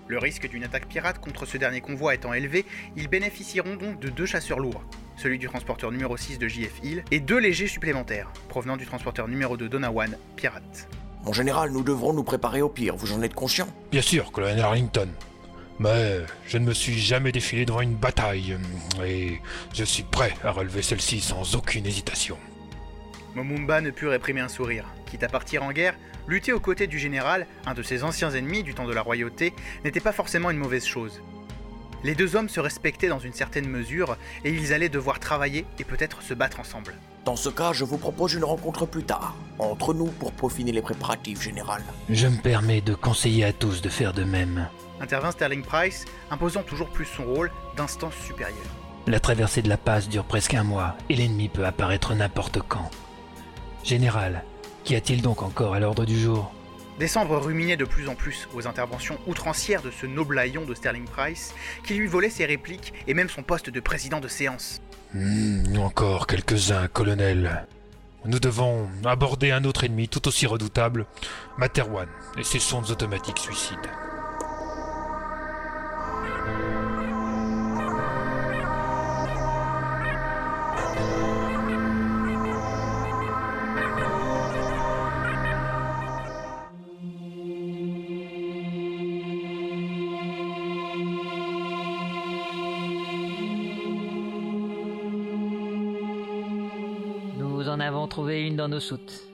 Le 0.07 0.17
risque 0.17 0.49
d'une 0.49 0.63
attaque 0.63 0.87
pirate 0.87 1.19
contre 1.19 1.45
ce 1.45 1.59
dernier 1.59 1.79
convoi 1.79 2.15
étant 2.15 2.33
élevé, 2.33 2.65
ils 2.95 3.07
bénéficieront 3.07 3.75
donc 3.75 3.99
de 3.99 4.09
deux 4.09 4.25
chasseurs 4.25 4.57
lourds, 4.57 4.83
celui 5.15 5.37
du 5.37 5.45
transporteur 5.45 5.91
numéro 5.91 6.17
6 6.17 6.39
de 6.39 6.47
JF 6.47 6.73
Hill 6.81 7.03
et 7.11 7.19
deux 7.19 7.37
légers 7.37 7.67
supplémentaires, 7.67 8.33
provenant 8.49 8.77
du 8.77 8.87
transporteur 8.87 9.27
numéro 9.27 9.57
2 9.57 9.69
Donawan, 9.69 10.17
pirate. 10.35 10.89
Mon 11.23 11.33
général, 11.33 11.69
nous 11.69 11.83
devrons 11.83 12.13
nous 12.13 12.23
préparer 12.23 12.63
au 12.63 12.69
pire, 12.69 12.95
vous 12.95 13.11
en 13.11 13.21
êtes 13.21 13.35
conscient? 13.35 13.67
Bien 13.91 14.01
sûr, 14.01 14.31
colonel 14.31 14.59
Arlington. 14.59 15.09
Mais 15.77 16.21
je 16.47 16.57
ne 16.57 16.65
me 16.65 16.73
suis 16.73 16.97
jamais 16.97 17.31
défilé 17.31 17.63
devant 17.63 17.81
une 17.81 17.93
bataille, 17.93 18.57
et 19.05 19.39
je 19.71 19.83
suis 19.83 20.01
prêt 20.01 20.33
à 20.43 20.49
relever 20.49 20.81
celle-ci 20.81 21.19
sans 21.19 21.53
aucune 21.53 21.85
hésitation. 21.85 22.39
Momumba 23.37 23.81
ne 23.81 23.91
put 23.91 24.07
réprimer 24.07 24.41
un 24.41 24.47
sourire. 24.47 24.85
Quitte 25.05 25.21
à 25.21 25.27
partir 25.27 25.61
en 25.61 25.71
guerre, 25.71 25.95
lutter 26.27 26.53
aux 26.53 26.59
côtés 26.59 26.87
du 26.87 26.97
général, 26.97 27.45
un 27.67 27.75
de 27.75 27.83
ses 27.83 28.03
anciens 28.03 28.31
ennemis 28.31 28.63
du 28.63 28.73
temps 28.73 28.87
de 28.87 28.93
la 28.93 29.03
royauté, 29.03 29.53
n'était 29.85 29.99
pas 29.99 30.11
forcément 30.11 30.49
une 30.49 30.57
mauvaise 30.57 30.85
chose. 30.85 31.21
Les 32.03 32.15
deux 32.15 32.35
hommes 32.35 32.49
se 32.49 32.59
respectaient 32.59 33.09
dans 33.09 33.19
une 33.19 33.33
certaine 33.33 33.67
mesure 33.67 34.17
et 34.43 34.51
ils 34.51 34.73
allaient 34.73 34.89
devoir 34.89 35.19
travailler 35.19 35.65
et 35.77 35.83
peut-être 35.83 36.23
se 36.23 36.33
battre 36.33 36.59
ensemble. 36.59 36.95
Dans 37.25 37.35
ce 37.35 37.49
cas, 37.49 37.73
je 37.73 37.83
vous 37.83 37.97
propose 37.97 38.33
une 38.33 38.43
rencontre 38.43 38.87
plus 38.87 39.03
tard, 39.03 39.35
entre 39.59 39.93
nous 39.93 40.07
pour 40.07 40.31
peaufiner 40.31 40.71
les 40.71 40.81
préparatifs 40.81 41.41
général. 41.41 41.83
Je 42.09 42.27
me 42.27 42.41
permets 42.41 42.81
de 42.81 42.95
conseiller 42.95 43.45
à 43.45 43.53
tous 43.53 43.83
de 43.83 43.89
faire 43.89 44.13
de 44.13 44.23
même. 44.23 44.67
Intervint 44.99 45.31
Sterling 45.31 45.61
Price, 45.61 46.05
imposant 46.31 46.63
toujours 46.63 46.89
plus 46.89 47.05
son 47.05 47.25
rôle 47.25 47.51
d'instance 47.75 48.15
supérieure. 48.15 48.57
La 49.05 49.19
traversée 49.19 49.61
de 49.61 49.69
la 49.69 49.77
passe 49.77 50.09
dure 50.09 50.25
presque 50.25 50.55
un 50.55 50.63
mois 50.63 50.97
et 51.09 51.15
l'ennemi 51.15 51.49
peut 51.49 51.65
apparaître 51.65 52.15
n'importe 52.15 52.59
quand. 52.67 52.89
Général, 53.87 54.43
qu'y 54.83 54.97
a-t-il 54.97 55.21
donc 55.21 55.41
encore 55.41 55.73
à 55.73 55.79
l'ordre 55.79 56.03
du 56.03 56.19
jour? 56.19 56.51
Décembre 56.99 57.37
ruminait 57.37 57.77
de 57.77 57.85
plus 57.85 58.09
en 58.09 58.15
plus 58.15 58.49
aux 58.53 58.67
interventions 58.67 59.17
outrancières 59.27 59.81
de 59.81 59.91
ce 59.91 60.05
noble 60.05 60.37
haillon 60.37 60.65
de 60.65 60.73
Sterling 60.73 61.05
Price, 61.05 61.55
qui 61.85 61.93
lui 61.93 62.05
volait 62.05 62.29
ses 62.29 62.45
répliques 62.45 62.93
et 63.07 63.13
même 63.13 63.29
son 63.29 63.43
poste 63.43 63.69
de 63.69 63.79
président 63.79 64.19
de 64.19 64.27
séance. 64.27 64.81
Hmm, 65.13 65.77
encore 65.77 66.27
quelques-uns, 66.27 66.89
colonel. 66.89 67.65
Nous 68.25 68.39
devons 68.39 68.89
aborder 69.05 69.51
un 69.51 69.63
autre 69.63 69.85
ennemi 69.85 70.09
tout 70.09 70.27
aussi 70.27 70.47
redoutable, 70.47 71.05
Materwan 71.57 72.09
et 72.37 72.43
ses 72.43 72.59
sondes 72.59 72.89
automatiques 72.89 73.39
suicides. 73.39 73.77
En 97.77 97.79
avons 97.79 98.07
trouvé 98.07 98.41
une 98.41 98.55
dans 98.55 98.67
nos 98.67 98.79
soutes. 98.79 99.29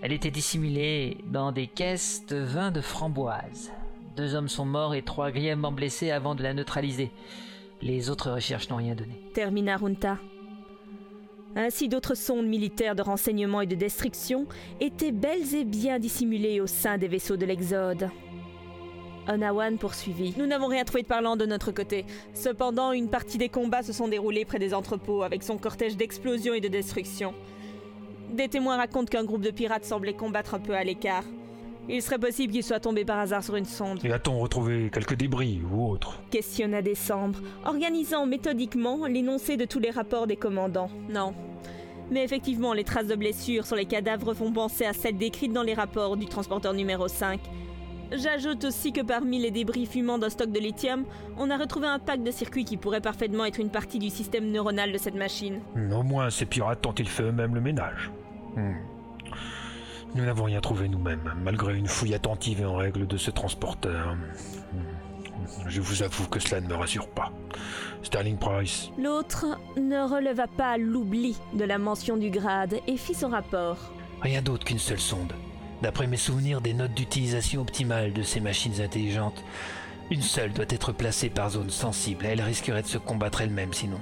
Elle 0.00 0.14
était 0.14 0.30
dissimulée 0.30 1.18
dans 1.26 1.52
des 1.52 1.66
caisses 1.66 2.24
de 2.26 2.38
vin 2.38 2.70
de 2.70 2.80
framboise. 2.80 3.70
Deux 4.16 4.34
hommes 4.34 4.48
sont 4.48 4.64
morts 4.64 4.94
et 4.94 5.02
trois 5.02 5.30
grièvement 5.30 5.70
blessés 5.70 6.10
avant 6.10 6.34
de 6.34 6.42
la 6.42 6.54
neutraliser. 6.54 7.10
Les 7.82 8.08
autres 8.08 8.30
recherches 8.30 8.70
n'ont 8.70 8.76
rien 8.76 8.94
donné. 8.94 9.20
Termina 9.34 9.76
Runta. 9.76 10.16
Ainsi 11.54 11.88
d'autres 11.88 12.14
sondes 12.14 12.46
militaires 12.46 12.94
de 12.94 13.02
renseignement 13.02 13.60
et 13.60 13.66
de 13.66 13.74
destruction 13.74 14.46
étaient 14.80 15.12
belles 15.12 15.54
et 15.54 15.64
bien 15.64 15.98
dissimulées 15.98 16.62
au 16.62 16.66
sein 16.66 16.96
des 16.96 17.08
vaisseaux 17.08 17.36
de 17.36 17.44
l'Exode. 17.44 18.08
Onawan 19.28 19.78
poursuivit. 19.78 20.34
Nous 20.38 20.46
n'avons 20.46 20.66
rien 20.66 20.84
trouvé 20.84 21.02
de 21.02 21.08
parlant 21.08 21.36
de 21.36 21.46
notre 21.46 21.72
côté. 21.72 22.04
Cependant, 22.34 22.92
une 22.92 23.08
partie 23.08 23.38
des 23.38 23.48
combats 23.48 23.82
se 23.82 23.92
sont 23.92 24.08
déroulés 24.08 24.44
près 24.44 24.58
des 24.58 24.74
entrepôts 24.74 25.22
avec 25.22 25.42
son 25.42 25.58
cortège 25.58 25.96
d'explosions 25.96 26.54
et 26.54 26.60
de 26.60 26.68
destruction. 26.68 27.34
Des 28.32 28.48
témoins 28.48 28.76
racontent 28.76 29.10
qu'un 29.10 29.24
groupe 29.24 29.42
de 29.42 29.50
pirates 29.50 29.84
semblait 29.84 30.14
combattre 30.14 30.54
un 30.54 30.60
peu 30.60 30.74
à 30.74 30.84
l'écart. 30.84 31.24
Il 31.88 32.02
serait 32.02 32.18
possible 32.18 32.52
qu'il 32.52 32.62
soit 32.62 32.78
tombé 32.78 33.04
par 33.04 33.18
hasard 33.18 33.42
sur 33.42 33.56
une 33.56 33.64
sonde. 33.64 34.04
Et 34.04 34.12
a-t-on 34.12 34.38
retrouvé 34.38 34.90
quelques 34.92 35.16
débris 35.16 35.60
ou 35.72 35.90
autre 35.90 36.20
Questionna 36.30 36.82
Décembre, 36.82 37.40
organisant 37.64 38.26
méthodiquement 38.26 39.06
l'énoncé 39.06 39.56
de 39.56 39.64
tous 39.64 39.80
les 39.80 39.90
rapports 39.90 40.28
des 40.28 40.36
commandants. 40.36 40.90
Non. 41.08 41.34
Mais 42.10 42.22
effectivement, 42.22 42.74
les 42.74 42.84
traces 42.84 43.06
de 43.06 43.16
blessures 43.16 43.66
sur 43.66 43.76
les 43.76 43.86
cadavres 43.86 44.34
font 44.34 44.52
penser 44.52 44.84
à 44.84 44.92
celles 44.92 45.16
décrites 45.16 45.52
dans 45.52 45.62
les 45.62 45.74
rapports 45.74 46.16
du 46.16 46.26
transporteur 46.26 46.74
numéro 46.74 47.08
5. 47.08 47.40
J'ajoute 48.12 48.64
aussi 48.64 48.92
que 48.92 49.02
parmi 49.02 49.38
les 49.38 49.50
débris 49.50 49.86
fumants 49.86 50.18
d'un 50.18 50.30
stock 50.30 50.50
de 50.50 50.58
lithium, 50.58 51.04
on 51.36 51.50
a 51.50 51.56
retrouvé 51.56 51.86
un 51.86 51.98
pack 51.98 52.22
de 52.22 52.30
circuits 52.30 52.64
qui 52.64 52.76
pourrait 52.76 53.00
parfaitement 53.00 53.44
être 53.44 53.60
une 53.60 53.70
partie 53.70 53.98
du 53.98 54.10
système 54.10 54.50
neuronal 54.50 54.92
de 54.92 54.98
cette 54.98 55.14
machine. 55.14 55.60
Au 55.92 56.02
moins, 56.02 56.30
ces 56.30 56.46
pirates 56.46 56.84
ont-ils 56.86 57.08
fait 57.08 57.22
eux-mêmes 57.22 57.54
le 57.54 57.60
ménage 57.60 58.10
Hmm. 58.56 58.72
Nous 60.16 60.24
n'avons 60.24 60.44
rien 60.44 60.60
trouvé 60.60 60.88
nous-mêmes, 60.88 61.34
malgré 61.40 61.78
une 61.78 61.86
fouille 61.86 62.14
attentive 62.14 62.60
et 62.60 62.64
en 62.64 62.74
règle 62.74 63.06
de 63.06 63.16
ce 63.16 63.30
transporteur. 63.30 64.16
Hmm. 64.72 65.68
Je 65.68 65.80
vous 65.80 66.02
avoue 66.02 66.26
que 66.26 66.40
cela 66.40 66.60
ne 66.60 66.66
me 66.66 66.74
rassure 66.74 67.08
pas. 67.08 67.32
Sterling 68.02 68.36
Price. 68.36 68.90
L'autre 68.98 69.46
ne 69.76 70.00
releva 70.00 70.46
pas 70.48 70.76
l'oubli 70.78 71.36
de 71.54 71.64
la 71.64 71.78
mention 71.78 72.16
du 72.16 72.30
grade 72.30 72.80
et 72.86 72.96
fit 72.96 73.14
son 73.14 73.28
rapport. 73.28 73.78
Rien 74.20 74.42
d'autre 74.42 74.64
qu'une 74.64 74.78
seule 74.78 74.98
sonde. 75.00 75.32
D'après 75.82 76.06
mes 76.06 76.16
souvenirs 76.16 76.60
des 76.60 76.74
notes 76.74 76.94
d'utilisation 76.94 77.62
optimale 77.62 78.12
de 78.12 78.22
ces 78.22 78.40
machines 78.40 78.80
intelligentes, 78.80 79.42
une 80.10 80.22
seule 80.22 80.52
doit 80.52 80.66
être 80.68 80.92
placée 80.92 81.30
par 81.30 81.50
zone 81.50 81.70
sensible. 81.70 82.26
Elle 82.26 82.42
risquerait 82.42 82.82
de 82.82 82.86
se 82.86 82.98
combattre 82.98 83.40
elle-même 83.40 83.72
sinon. 83.72 84.00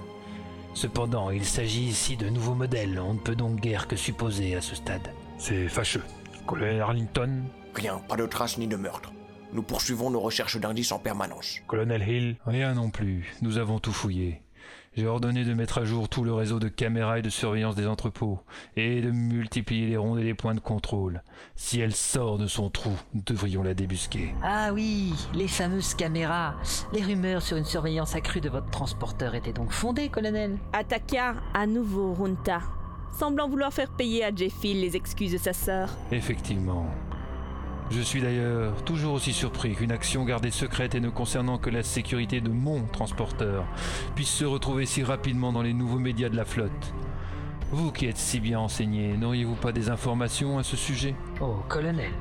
Cependant, 0.75 1.31
il 1.31 1.45
s'agit 1.45 1.85
ici 1.85 2.17
de 2.17 2.29
nouveaux 2.29 2.55
modèles. 2.55 2.99
On 2.99 3.15
ne 3.15 3.19
peut 3.19 3.37
donc 3.37 3.61
guère 3.61 3.87
que 3.87 3.97
supposer 3.97 4.55
à 4.55 4.61
ce 4.61 4.75
stade. 4.75 5.13
C'est 5.39 5.69
fâcheux. 5.69 6.03
Colonel 6.47 6.81
Arlington 6.81 7.43
Rien, 7.75 8.01
pas 8.09 8.17
de 8.17 8.27
traces 8.27 8.59
ni 8.59 8.67
de 8.67 8.77
meurtre. 8.77 9.13
Nous 9.53 9.63
poursuivons 9.63 10.11
nos 10.11 10.21
recherches 10.21 10.59
d'indices 10.59 10.93
en 10.93 10.99
permanence. 10.99 11.61
Colonel 11.67 12.07
Hill 12.09 12.37
Rien 12.47 12.75
non 12.75 12.91
plus. 12.91 13.35
Nous 13.41 13.59
avons 13.59 13.79
tout 13.79 13.93
fouillé. 13.93 14.43
J'ai 14.99 15.07
ordonné 15.07 15.45
de 15.45 15.55
mettre 15.55 15.79
à 15.79 15.85
jour 15.85 16.09
tout 16.09 16.25
le 16.25 16.35
réseau 16.35 16.59
de 16.59 16.67
caméras 16.67 17.21
et 17.21 17.23
de 17.23 17.31
surveillance 17.31 17.77
des 17.77 17.87
entrepôts, 17.87 18.41
et 18.75 19.01
de 19.01 19.13
multiplier 19.13 19.87
les 19.87 19.97
rondes 19.97 20.19
et 20.19 20.25
les 20.25 20.35
points 20.35 20.57
de 20.57 20.61
contrôle. 20.61 21.23
Si 21.55 21.79
elle 21.79 21.95
sort 21.95 22.37
de 22.37 22.49
son 22.49 22.69
trou, 22.69 22.91
nous 23.15 23.23
devrions 23.25 23.63
la 23.63 23.75
débusquer. 23.75 24.35
Ah 24.43 24.73
oui, 24.73 25.15
les 25.35 25.47
fameuses 25.47 25.95
caméras. 25.95 26.57
Les 26.93 27.01
rumeurs 27.01 27.43
sur 27.43 27.57
une 27.57 27.65
surveillance 27.65 28.17
accrue 28.17 28.41
de 28.41 28.49
votre 28.49 28.71
transporteur 28.71 29.37
étaient 29.37 29.53
donc 29.53 29.71
fondées, 29.71 30.09
colonel 30.09 30.59
Attaqua 30.73 31.37
à 31.55 31.69
nouveau 31.69 32.13
Runta, 32.15 32.63
semblant 33.17 33.49
vouloir 33.49 33.73
faire 33.73 33.91
payer 33.91 34.25
à 34.25 34.35
Jeffil 34.35 34.81
les 34.81 34.97
excuses 34.97 35.31
de 35.31 35.39
sa 35.39 35.53
sœur. 35.53 35.91
Effectivement. 36.11 36.89
Je 37.91 38.03
suis 38.03 38.21
d'ailleurs 38.21 38.85
toujours 38.85 39.15
aussi 39.15 39.33
surpris 39.33 39.75
qu'une 39.75 39.93
action 39.93 40.25
gardée 40.25 40.51
secrète 40.51 40.95
et 40.95 41.01
ne 41.01 41.09
concernant 41.09 41.57
que 41.57 41.71
la 41.71 41.83
sécurité 41.83 42.41
de 42.43 42.51
mon 42.51 42.83
transporteur 42.83 43.65
puisse 44.15 44.29
se 44.29 44.45
retrouver 44.45 44.85
si 44.85 45.03
rapidement 45.03 45.53
dans 45.53 45.63
les 45.63 45.73
nouveaux 45.73 45.99
médias 45.99 46.29
de 46.29 46.37
la 46.37 46.45
flotte. 46.45 46.93
Vous 47.71 47.91
qui 47.91 48.07
êtes 48.07 48.19
si 48.19 48.41
bien 48.41 48.61
enseigné, 48.61 49.17
n'auriez-vous 49.17 49.55
pas 49.55 49.73
des 49.73 49.89
informations 49.89 50.59
à 50.59 50.63
ce 50.63 50.77
sujet? 50.77 51.15
Oh, 51.41 51.57
colonel, 51.69 52.13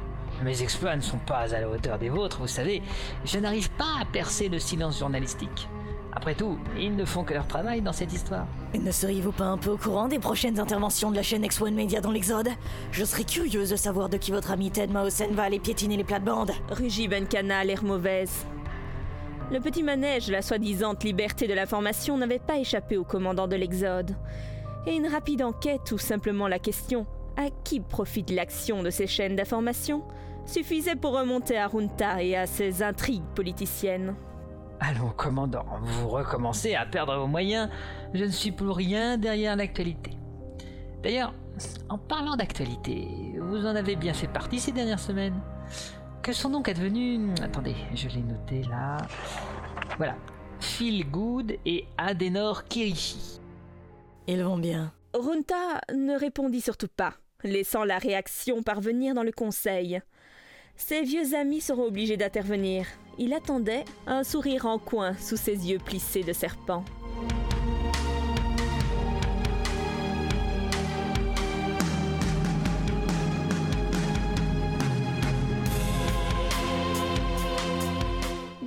mes 0.43 0.61
exploits 0.61 0.95
ne 0.95 1.01
sont 1.01 1.19
pas 1.19 1.53
à 1.53 1.59
la 1.59 1.69
hauteur 1.69 1.99
des 1.99 2.09
vôtres, 2.09 2.39
vous 2.39 2.47
savez. 2.47 2.81
Je 3.25 3.37
n'arrive 3.37 3.69
pas 3.71 4.01
à 4.01 4.05
percer 4.05 4.49
le 4.49 4.59
silence 4.59 4.99
journalistique. 4.99 5.67
Après 6.17 6.33
tout, 6.33 6.57
ils 6.75 6.95
ne 6.95 7.05
font 7.05 7.23
que 7.23 7.35
leur 7.35 7.45
travail 7.45 7.79
dans 7.81 7.93
cette 7.93 8.11
histoire. 8.11 8.47
Et 8.73 8.79
ne 8.79 8.89
seriez-vous 8.89 9.33
pas 9.33 9.43
un 9.43 9.57
peu 9.59 9.69
au 9.69 9.77
courant 9.77 10.07
des 10.07 10.17
prochaines 10.17 10.59
interventions 10.59 11.11
de 11.11 11.15
la 11.15 11.21
chaîne 11.21 11.45
X1 11.45 11.75
Media 11.75 12.01
dans 12.01 12.09
l'Exode? 12.09 12.49
Je 12.91 13.05
serais 13.05 13.23
curieuse 13.23 13.69
de 13.69 13.75
savoir 13.75 14.09
de 14.09 14.17
qui 14.17 14.31
votre 14.31 14.49
ami 14.49 14.71
Ted 14.71 14.91
Mausen 14.91 15.35
va 15.35 15.43
aller 15.43 15.59
piétiner 15.59 15.95
les 15.95 16.03
plates-bandes. 16.03 16.53
Rugit 16.71 17.07
Benkana, 17.07 17.63
l'air 17.63 17.83
mauvaise. 17.83 18.47
Le 19.51 19.59
petit 19.59 19.83
manège, 19.83 20.31
la 20.31 20.41
soi-disant 20.41 20.95
liberté 21.03 21.47
de 21.47 21.53
l'information, 21.53 22.17
n'avait 22.17 22.39
pas 22.39 22.57
échappé 22.57 22.97
au 22.97 23.03
commandant 23.03 23.47
de 23.47 23.55
l'Exode. 23.55 24.15
Et 24.87 24.95
une 24.95 25.05
rapide 25.05 25.43
enquête, 25.43 25.91
ou 25.91 25.99
simplement 25.99 26.47
la 26.47 26.57
question 26.57 27.05
à 27.35 27.51
qui 27.63 27.79
profite 27.79 28.31
l'action 28.31 28.81
de 28.81 28.89
ces 28.89 29.05
chaînes 29.05 29.35
d'information, 29.35 30.01
suffisait 30.47 30.95
pour 30.95 31.11
remonter 31.11 31.59
à 31.59 31.67
Runta 31.67 32.23
et 32.23 32.35
à 32.35 32.47
ses 32.47 32.81
intrigues 32.81 33.21
politiciennes. 33.35 34.15
Allons, 34.79 35.09
commandant, 35.09 35.65
vous 35.81 36.07
recommencez 36.07 36.75
à 36.75 36.85
perdre 36.85 37.17
vos 37.17 37.27
moyens. 37.27 37.69
Je 38.13 38.23
ne 38.23 38.29
suis 38.29 38.51
pour 38.51 38.75
rien 38.75 39.17
derrière 39.17 39.55
l'actualité. 39.55 40.11
D'ailleurs, 41.01 41.33
en 41.89 41.97
parlant 41.97 42.35
d'actualité, 42.35 43.07
vous 43.39 43.65
en 43.65 43.75
avez 43.75 43.95
bien 43.95 44.13
fait 44.13 44.27
partie 44.27 44.59
ces 44.59 44.71
dernières 44.71 44.99
semaines. 44.99 45.39
Que 46.21 46.33
sont 46.33 46.49
donc 46.49 46.69
advenus... 46.69 47.31
Attendez, 47.41 47.75
je 47.95 48.07
l'ai 48.09 48.21
noté 48.21 48.63
là. 48.63 48.97
Voilà. 49.97 50.15
Phil 50.59 51.09
Good 51.09 51.57
et 51.65 51.85
Adenor 51.97 52.65
Kirishi. 52.65 53.39
Ils 54.27 54.43
vont 54.43 54.57
bien. 54.57 54.91
Runta 55.13 55.81
ne 55.93 56.19
répondit 56.19 56.61
surtout 56.61 56.89
pas, 56.95 57.13
laissant 57.43 57.83
la 57.83 57.97
réaction 57.97 58.61
parvenir 58.61 59.15
dans 59.15 59.23
le 59.23 59.31
conseil. 59.31 60.01
Ses 60.75 61.01
vieux 61.01 61.33
amis 61.33 61.61
seront 61.61 61.85
obligés 61.85 62.17
d'intervenir. 62.17 62.85
Il 63.19 63.33
attendait, 63.33 63.83
un 64.05 64.23
sourire 64.23 64.67
en 64.67 64.77
coin 64.77 65.15
sous 65.15 65.37
ses 65.37 65.69
yeux 65.69 65.79
plissés 65.79 66.23
de 66.23 66.33
serpent. 66.33 66.85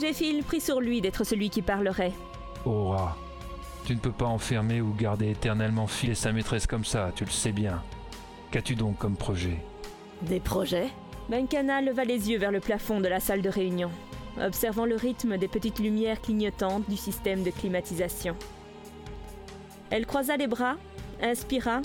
Jeffil 0.01 0.43
prit 0.43 0.61
sur 0.61 0.81
lui 0.81 1.01
d'être 1.01 1.23
celui 1.23 1.49
qui 1.49 1.63
parlerait. 1.63 2.13
Aura, 2.65 3.17
tu 3.85 3.95
ne 3.95 4.01
peux 4.01 4.11
pas 4.11 4.25
enfermer 4.27 4.81
ou 4.81 4.93
garder 4.93 5.31
éternellement 5.31 5.87
Phil 5.87 6.11
et 6.11 6.15
sa 6.17 6.33
maîtresse 6.33 6.67
comme 6.67 6.85
ça, 6.85 7.13
tu 7.15 7.25
le 7.25 7.31
sais 7.31 7.53
bien. 7.53 7.83
Qu'as-tu 8.51 8.75
donc 8.75 8.99
comme 8.99 9.17
projet? 9.17 9.59
Des 10.23 10.41
projets? 10.41 10.89
Benkana 11.29 11.81
leva 11.83 12.05
les 12.05 12.31
yeux 12.31 12.39
vers 12.39 12.51
le 12.51 12.59
plafond 12.59 13.01
de 13.01 13.07
la 13.07 13.21
salle 13.21 13.43
de 13.43 13.49
réunion. 13.49 13.91
Observant 14.39 14.86
le 14.86 14.97
rythme 14.97 15.39
des 15.39 15.48
petites 15.48 15.78
lumières 15.78 16.20
clignotantes 16.20 16.89
du 16.89 16.97
système 16.97 17.43
de 17.43 17.51
climatisation. 17.51 18.36
Elle 19.90 20.07
croisa 20.07 20.36
les 20.36 20.47
bras, 20.47 20.77
inspira 21.23 21.82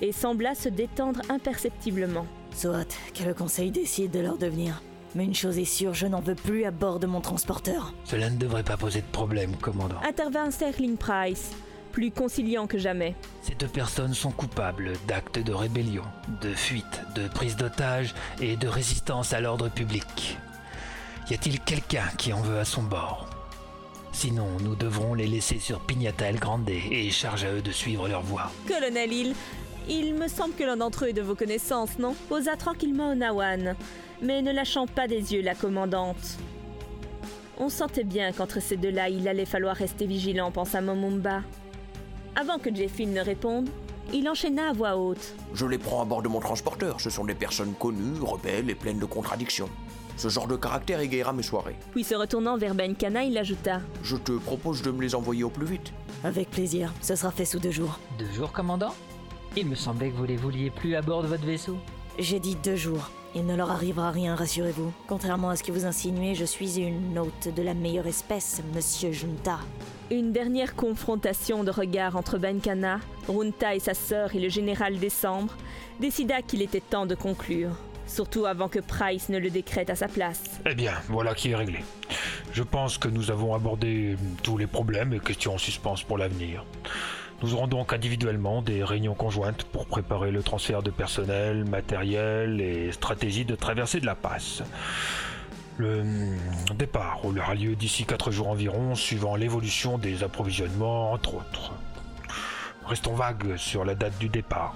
et 0.00 0.12
sembla 0.12 0.54
se 0.54 0.68
détendre 0.68 1.20
imperceptiblement. 1.28 2.26
Soit 2.54 2.96
que 3.14 3.24
le 3.24 3.34
conseil 3.34 3.70
décide 3.70 4.12
de 4.12 4.20
leur 4.20 4.38
devenir? 4.38 4.82
Mais 5.14 5.24
une 5.24 5.34
chose 5.34 5.58
est 5.58 5.64
sûre, 5.64 5.94
je 5.94 6.06
n'en 6.06 6.20
veux 6.20 6.34
plus 6.34 6.64
à 6.64 6.70
bord 6.70 7.00
de 7.00 7.06
mon 7.06 7.20
transporteur. 7.20 7.94
Cela 8.04 8.30
ne 8.30 8.36
devrait 8.36 8.62
pas 8.62 8.76
poser 8.76 9.00
de 9.00 9.06
problème, 9.06 9.56
commandant. 9.56 10.00
Intervint 10.06 10.50
Sterling 10.50 10.96
Price, 10.96 11.52
plus 11.92 12.10
conciliant 12.10 12.66
que 12.66 12.78
jamais. 12.78 13.14
Ces 13.42 13.54
deux 13.54 13.68
personnes 13.68 14.14
sont 14.14 14.30
coupables 14.30 14.92
d'actes 15.06 15.38
de 15.38 15.52
rébellion, 15.52 16.04
de 16.42 16.50
fuite, 16.50 17.02
de 17.14 17.26
prise 17.26 17.56
d'otage 17.56 18.14
et 18.40 18.56
de 18.56 18.68
résistance 18.68 19.32
à 19.32 19.40
l'ordre 19.40 19.70
public. 19.70 20.38
Y 21.30 21.34
a-t-il 21.34 21.60
quelqu'un 21.60 22.06
qui 22.16 22.32
en 22.32 22.40
veut 22.40 22.58
à 22.58 22.64
son 22.64 22.82
bord? 22.82 23.26
Sinon, 24.12 24.46
nous 24.62 24.74
devrons 24.74 25.12
les 25.12 25.26
laisser 25.26 25.58
sur 25.58 25.80
Pignata 25.80 26.24
El 26.24 26.38
Grande 26.38 26.70
et 26.70 27.10
charge 27.10 27.44
à 27.44 27.52
eux 27.52 27.60
de 27.60 27.70
suivre 27.70 28.08
leur 28.08 28.22
voie. 28.22 28.50
Colonel 28.66 29.12
Hill, 29.12 29.34
il 29.90 30.14
me 30.14 30.26
semble 30.26 30.54
que 30.54 30.64
l'un 30.64 30.78
d'entre 30.78 31.04
eux 31.04 31.08
est 31.08 31.12
de 31.12 31.20
vos 31.20 31.34
connaissances, 31.34 31.98
non? 31.98 32.14
Posa 32.30 32.56
tranquillement 32.56 33.14
Nawan, 33.14 33.76
mais 34.22 34.40
ne 34.40 34.52
lâchant 34.52 34.86
pas 34.86 35.06
des 35.06 35.34
yeux 35.34 35.42
la 35.42 35.54
commandante. 35.54 36.38
On 37.58 37.68
sentait 37.68 38.04
bien 38.04 38.32
qu'entre 38.32 38.62
ces 38.62 38.78
deux-là, 38.78 39.10
il 39.10 39.28
allait 39.28 39.44
falloir 39.44 39.76
rester 39.76 40.06
vigilant, 40.06 40.50
pensa 40.50 40.80
Momumba. 40.80 41.42
Avant 42.36 42.58
que 42.58 42.74
Jeffin 42.74 43.08
ne 43.08 43.20
réponde, 43.20 43.68
il 44.14 44.26
enchaîna 44.30 44.70
à 44.70 44.72
voix 44.72 44.96
haute. 44.96 45.34
Je 45.52 45.66
les 45.66 45.76
prends 45.76 46.00
à 46.00 46.06
bord 46.06 46.22
de 46.22 46.28
mon 46.28 46.40
transporteur. 46.40 47.02
Ce 47.02 47.10
sont 47.10 47.26
des 47.26 47.34
personnes 47.34 47.74
connues, 47.74 48.18
rebelles 48.22 48.70
et 48.70 48.74
pleines 48.74 48.98
de 48.98 49.04
contradictions. 49.04 49.68
Ce 50.18 50.28
genre 50.28 50.48
de 50.48 50.56
caractère 50.56 50.98
égayera 50.98 51.32
mes 51.32 51.44
soirées. 51.44 51.76
Puis 51.92 52.02
se 52.02 52.16
retournant 52.16 52.58
vers 52.58 52.74
Ben 52.74 52.96
Kana, 52.96 53.22
il 53.22 53.38
ajouta 53.38 53.80
Je 54.02 54.16
te 54.16 54.32
propose 54.32 54.82
de 54.82 54.90
me 54.90 55.00
les 55.00 55.14
envoyer 55.14 55.44
au 55.44 55.48
plus 55.48 55.64
vite. 55.64 55.92
Avec 56.24 56.50
plaisir, 56.50 56.92
ce 57.00 57.14
sera 57.14 57.30
fait 57.30 57.44
sous 57.44 57.60
deux 57.60 57.70
jours. 57.70 58.00
Deux 58.18 58.30
jours, 58.32 58.50
commandant? 58.50 58.92
Il 59.56 59.66
me 59.66 59.76
semblait 59.76 60.10
que 60.10 60.16
vous 60.16 60.24
les 60.24 60.36
vouliez 60.36 60.70
plus 60.70 60.96
à 60.96 61.02
bord 61.02 61.22
de 61.22 61.28
votre 61.28 61.44
vaisseau. 61.46 61.76
J'ai 62.18 62.40
dit 62.40 62.56
deux 62.64 62.74
jours. 62.74 63.12
Il 63.36 63.46
ne 63.46 63.54
leur 63.54 63.70
arrivera 63.70 64.10
rien, 64.10 64.34
rassurez-vous. 64.34 64.92
Contrairement 65.06 65.50
à 65.50 65.56
ce 65.56 65.62
que 65.62 65.70
vous 65.70 65.86
insinuez, 65.86 66.34
je 66.34 66.44
suis 66.44 66.80
une 66.80 67.16
hôte 67.16 67.54
de 67.54 67.62
la 67.62 67.74
meilleure 67.74 68.08
espèce, 68.08 68.60
monsieur 68.74 69.12
Junta. 69.12 69.60
Une 70.10 70.32
dernière 70.32 70.74
confrontation 70.74 71.62
de 71.62 71.70
regards 71.70 72.16
entre 72.16 72.38
Benkana, 72.38 72.98
Runta 73.28 73.76
et 73.76 73.80
sa 73.80 73.94
sœur 73.94 74.34
et 74.34 74.40
le 74.40 74.48
général 74.48 74.98
Décembre 74.98 75.54
décida 76.00 76.42
qu'il 76.42 76.62
était 76.62 76.80
temps 76.80 77.06
de 77.06 77.14
conclure, 77.14 77.70
surtout 78.08 78.46
avant 78.46 78.68
que 78.68 78.80
Price 78.80 79.28
ne 79.28 79.38
le 79.38 79.50
décrète 79.50 79.90
à 79.90 79.94
sa 79.94 80.08
place. 80.08 80.42
Eh 80.66 80.74
bien, 80.74 80.94
voilà 81.08 81.34
qui 81.34 81.52
est 81.52 81.54
réglé. 81.54 81.84
Je 82.52 82.62
pense 82.62 82.98
que 82.98 83.08
nous 83.08 83.30
avons 83.30 83.54
abordé 83.54 84.16
tous 84.42 84.58
les 84.58 84.66
problèmes 84.66 85.12
et 85.12 85.20
questions 85.20 85.54
en 85.54 85.58
suspens 85.58 86.02
pour 86.06 86.18
l'avenir. 86.18 86.64
Nous 87.40 87.54
aurons 87.54 87.68
donc 87.68 87.92
individuellement 87.92 88.62
des 88.62 88.82
réunions 88.82 89.14
conjointes 89.14 89.62
pour 89.62 89.86
préparer 89.86 90.32
le 90.32 90.42
transfert 90.42 90.82
de 90.82 90.90
personnel, 90.90 91.64
matériel 91.64 92.60
et 92.60 92.90
stratégie 92.90 93.44
de 93.44 93.54
traversée 93.54 94.00
de 94.00 94.06
la 94.06 94.16
passe. 94.16 94.62
Le 95.76 96.02
départ 96.74 97.20
aura 97.24 97.54
lieu 97.54 97.76
d'ici 97.76 98.04
4 98.04 98.32
jours 98.32 98.48
environ, 98.48 98.96
suivant 98.96 99.36
l'évolution 99.36 99.98
des 99.98 100.24
approvisionnements, 100.24 101.12
entre 101.12 101.36
autres. 101.36 101.72
Restons 102.84 103.14
vagues 103.14 103.56
sur 103.56 103.84
la 103.84 103.94
date 103.94 104.18
du 104.18 104.28
départ. 104.28 104.74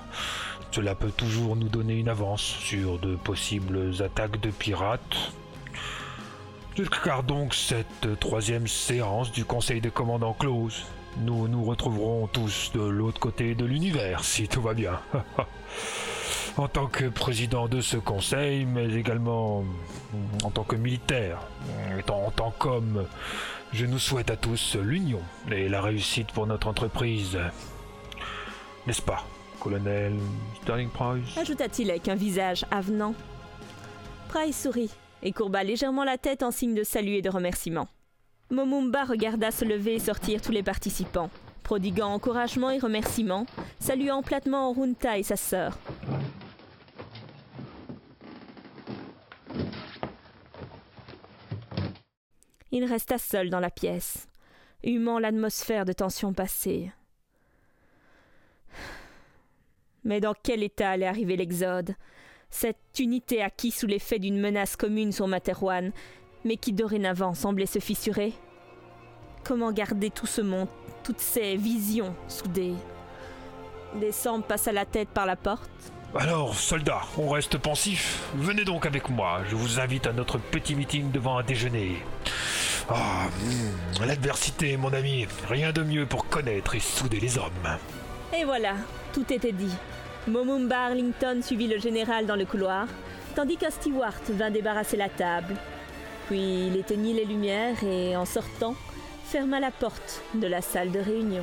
Cela 0.73 0.95
peut 0.95 1.13
toujours 1.15 1.55
nous 1.55 1.69
donner 1.69 1.99
une 1.99 2.09
avance 2.09 2.41
sur 2.41 2.99
de 2.99 3.15
possibles 3.15 3.93
attaques 4.03 4.41
de 4.41 4.51
pirates. 4.51 5.33
Car 7.05 7.23
donc 7.23 7.55
cette 7.55 8.19
troisième 8.19 8.67
séance 8.67 9.31
du 9.33 9.45
Conseil 9.45 9.83
des 9.83 9.91
commandants 9.91 10.33
close. 10.33 10.85
Nous 11.19 11.47
nous 11.47 11.63
retrouverons 11.63 12.27
tous 12.27 12.73
de 12.73 12.81
l'autre 12.81 13.21
côté 13.21 13.55
de 13.55 13.67
l'univers, 13.67 14.25
si 14.25 14.49
tout 14.49 14.63
va 14.63 14.73
bien. 14.73 14.99
en 16.57 16.69
tant 16.69 16.87
que 16.87 17.05
président 17.05 17.69
de 17.69 17.83
ce 17.83 17.99
conseil, 17.99 18.65
mais 18.65 18.95
également 18.95 19.65
en 20.43 20.51
tant 20.51 20.65
que 20.65 20.77
militaire, 20.77 21.39
en 22.09 22.31
tant 22.31 22.51
qu'homme, 22.59 23.07
je 23.75 23.85
nous 23.85 23.99
souhaite 23.99 24.31
à 24.31 24.37
tous 24.37 24.77
l'union 24.77 25.21
et 25.51 25.69
la 25.69 25.83
réussite 25.83 26.33
pour 26.33 26.47
notre 26.47 26.67
entreprise. 26.67 27.39
N'est-ce 28.87 29.03
pas, 29.03 29.27
colonel 29.63 30.19
Sterling 30.63 30.91
Price 30.91 31.39
Ajouta-t-il 31.39 31.91
avec 31.91 32.09
un 32.09 32.17
visage 32.17 32.65
avenant. 32.73 33.15
Price 34.29 34.61
sourit 34.61 34.91
et 35.23 35.31
courba 35.33 35.63
légèrement 35.63 36.03
la 36.03 36.19
tête 36.19 36.43
en 36.43 36.51
signe 36.51 36.75
de 36.75 36.83
salut 36.83 37.13
et 37.13 37.23
de 37.23 37.31
remerciement. 37.31 37.87
Momumba 38.51 39.05
regarda 39.05 39.53
se 39.53 39.65
lever 39.65 39.95
et 39.95 39.99
sortir 40.01 40.43
tous 40.43 40.51
les 40.51 40.65
participants, 40.65 41.31
prodiguant 41.63 42.13
encouragement 42.13 42.71
et 42.71 42.79
remerciements, 42.79 43.47
saluant 43.79 44.23
platement 44.23 44.73
Runta 44.73 45.19
et 45.19 45.23
sa 45.23 45.37
sœur. 45.37 45.79
Il 52.73 52.85
resta 52.85 53.17
seul 53.17 53.49
dans 53.49 53.61
la 53.61 53.71
pièce, 53.71 54.27
humant 54.83 55.21
l'atmosphère 55.21 55.85
de 55.85 55.93
tension 55.93 56.33
passée. 56.33 56.91
Mais 60.05 60.21
dans 60.21 60.35
quel 60.41 60.63
état 60.63 60.91
allait 60.91 61.07
arriver 61.07 61.37
l'Exode? 61.37 61.95
Cette 62.51 62.99
unité 62.99 63.43
acquise 63.43 63.75
sous 63.75 63.87
l'effet 63.87 64.19
d'une 64.19 64.39
menace 64.39 64.77
commune 64.77 65.13
sur 65.13 65.27
Materwan, 65.27 65.93
mais 66.45 66.57
qui 66.57 66.73
dorénavant 66.73 67.35
semblait 67.35 67.67
se 67.67 67.79
fissurer? 67.79 68.33
Comment 69.45 69.73
garder 69.73 70.11
tout 70.11 70.27
ce 70.27 70.41
monde, 70.41 70.69
toutes 71.03 71.21
ces 71.21 71.57
visions 71.57 72.15
soudées 72.29 72.75
Décembre 73.95 74.45
passa 74.45 74.73
la 74.73 74.85
tête 74.85 75.09
par 75.09 75.27
la 75.27 75.37
porte? 75.37 75.71
Alors, 76.15 76.55
soldats, 76.55 77.03
on 77.17 77.31
reste 77.31 77.57
pensif. 77.57 78.23
Venez 78.35 78.65
donc 78.65 78.85
avec 78.85 79.09
moi. 79.09 79.41
Je 79.49 79.57
vous 79.57 79.81
invite 79.81 80.07
à 80.07 80.13
notre 80.13 80.39
petit 80.39 80.75
meeting 80.75 81.11
devant 81.11 81.39
un 81.39 81.43
déjeuner. 81.43 82.03
Ah, 82.89 83.29
hmm, 83.41 84.05
l'adversité, 84.07 84.77
mon 84.77 84.93
ami. 84.93 85.27
Rien 85.49 85.73
de 85.73 85.83
mieux 85.83 86.05
pour 86.05 86.29
connaître 86.29 86.75
et 86.75 86.81
souder 86.81 87.19
les 87.19 87.39
hommes. 87.39 87.79
Et 88.37 88.45
voilà, 88.45 88.75
tout 89.13 89.33
était 89.33 89.53
dit. 89.53 89.75
Momumba 90.27 90.87
Arlington 90.87 91.41
suivit 91.43 91.67
le 91.67 91.79
général 91.79 92.27
dans 92.27 92.37
le 92.37 92.45
couloir, 92.45 92.87
tandis 93.35 93.57
qu'un 93.57 93.71
steward 93.71 94.23
vint 94.31 94.51
débarrasser 94.51 94.97
la 94.97 95.09
table. 95.09 95.55
Puis 96.27 96.69
il 96.69 96.77
éteignit 96.77 97.15
les 97.15 97.25
lumières 97.25 97.83
et, 97.85 98.17
en 98.17 98.25
sortant, 98.25 98.75
ferma 99.25 99.61
la 99.61 99.71
porte 99.71 100.23
de 100.35 100.47
la 100.47 100.63
salle 100.63 100.93
de 100.93 101.01
réunion. 101.01 101.43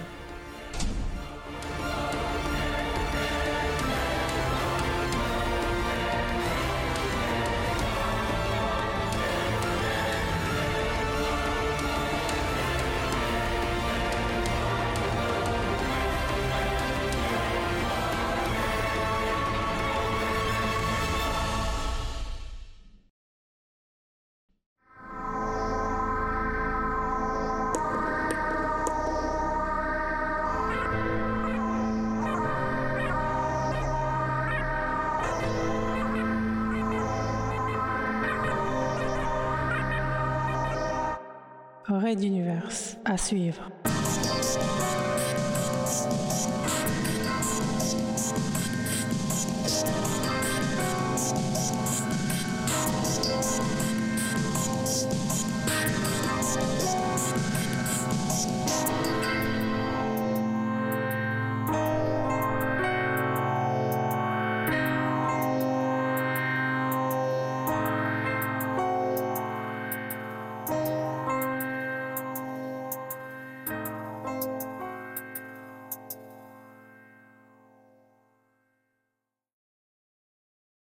Raid 42.10 42.22
d'univers 42.22 42.68
à 43.06 43.18
suivre. 43.18 43.70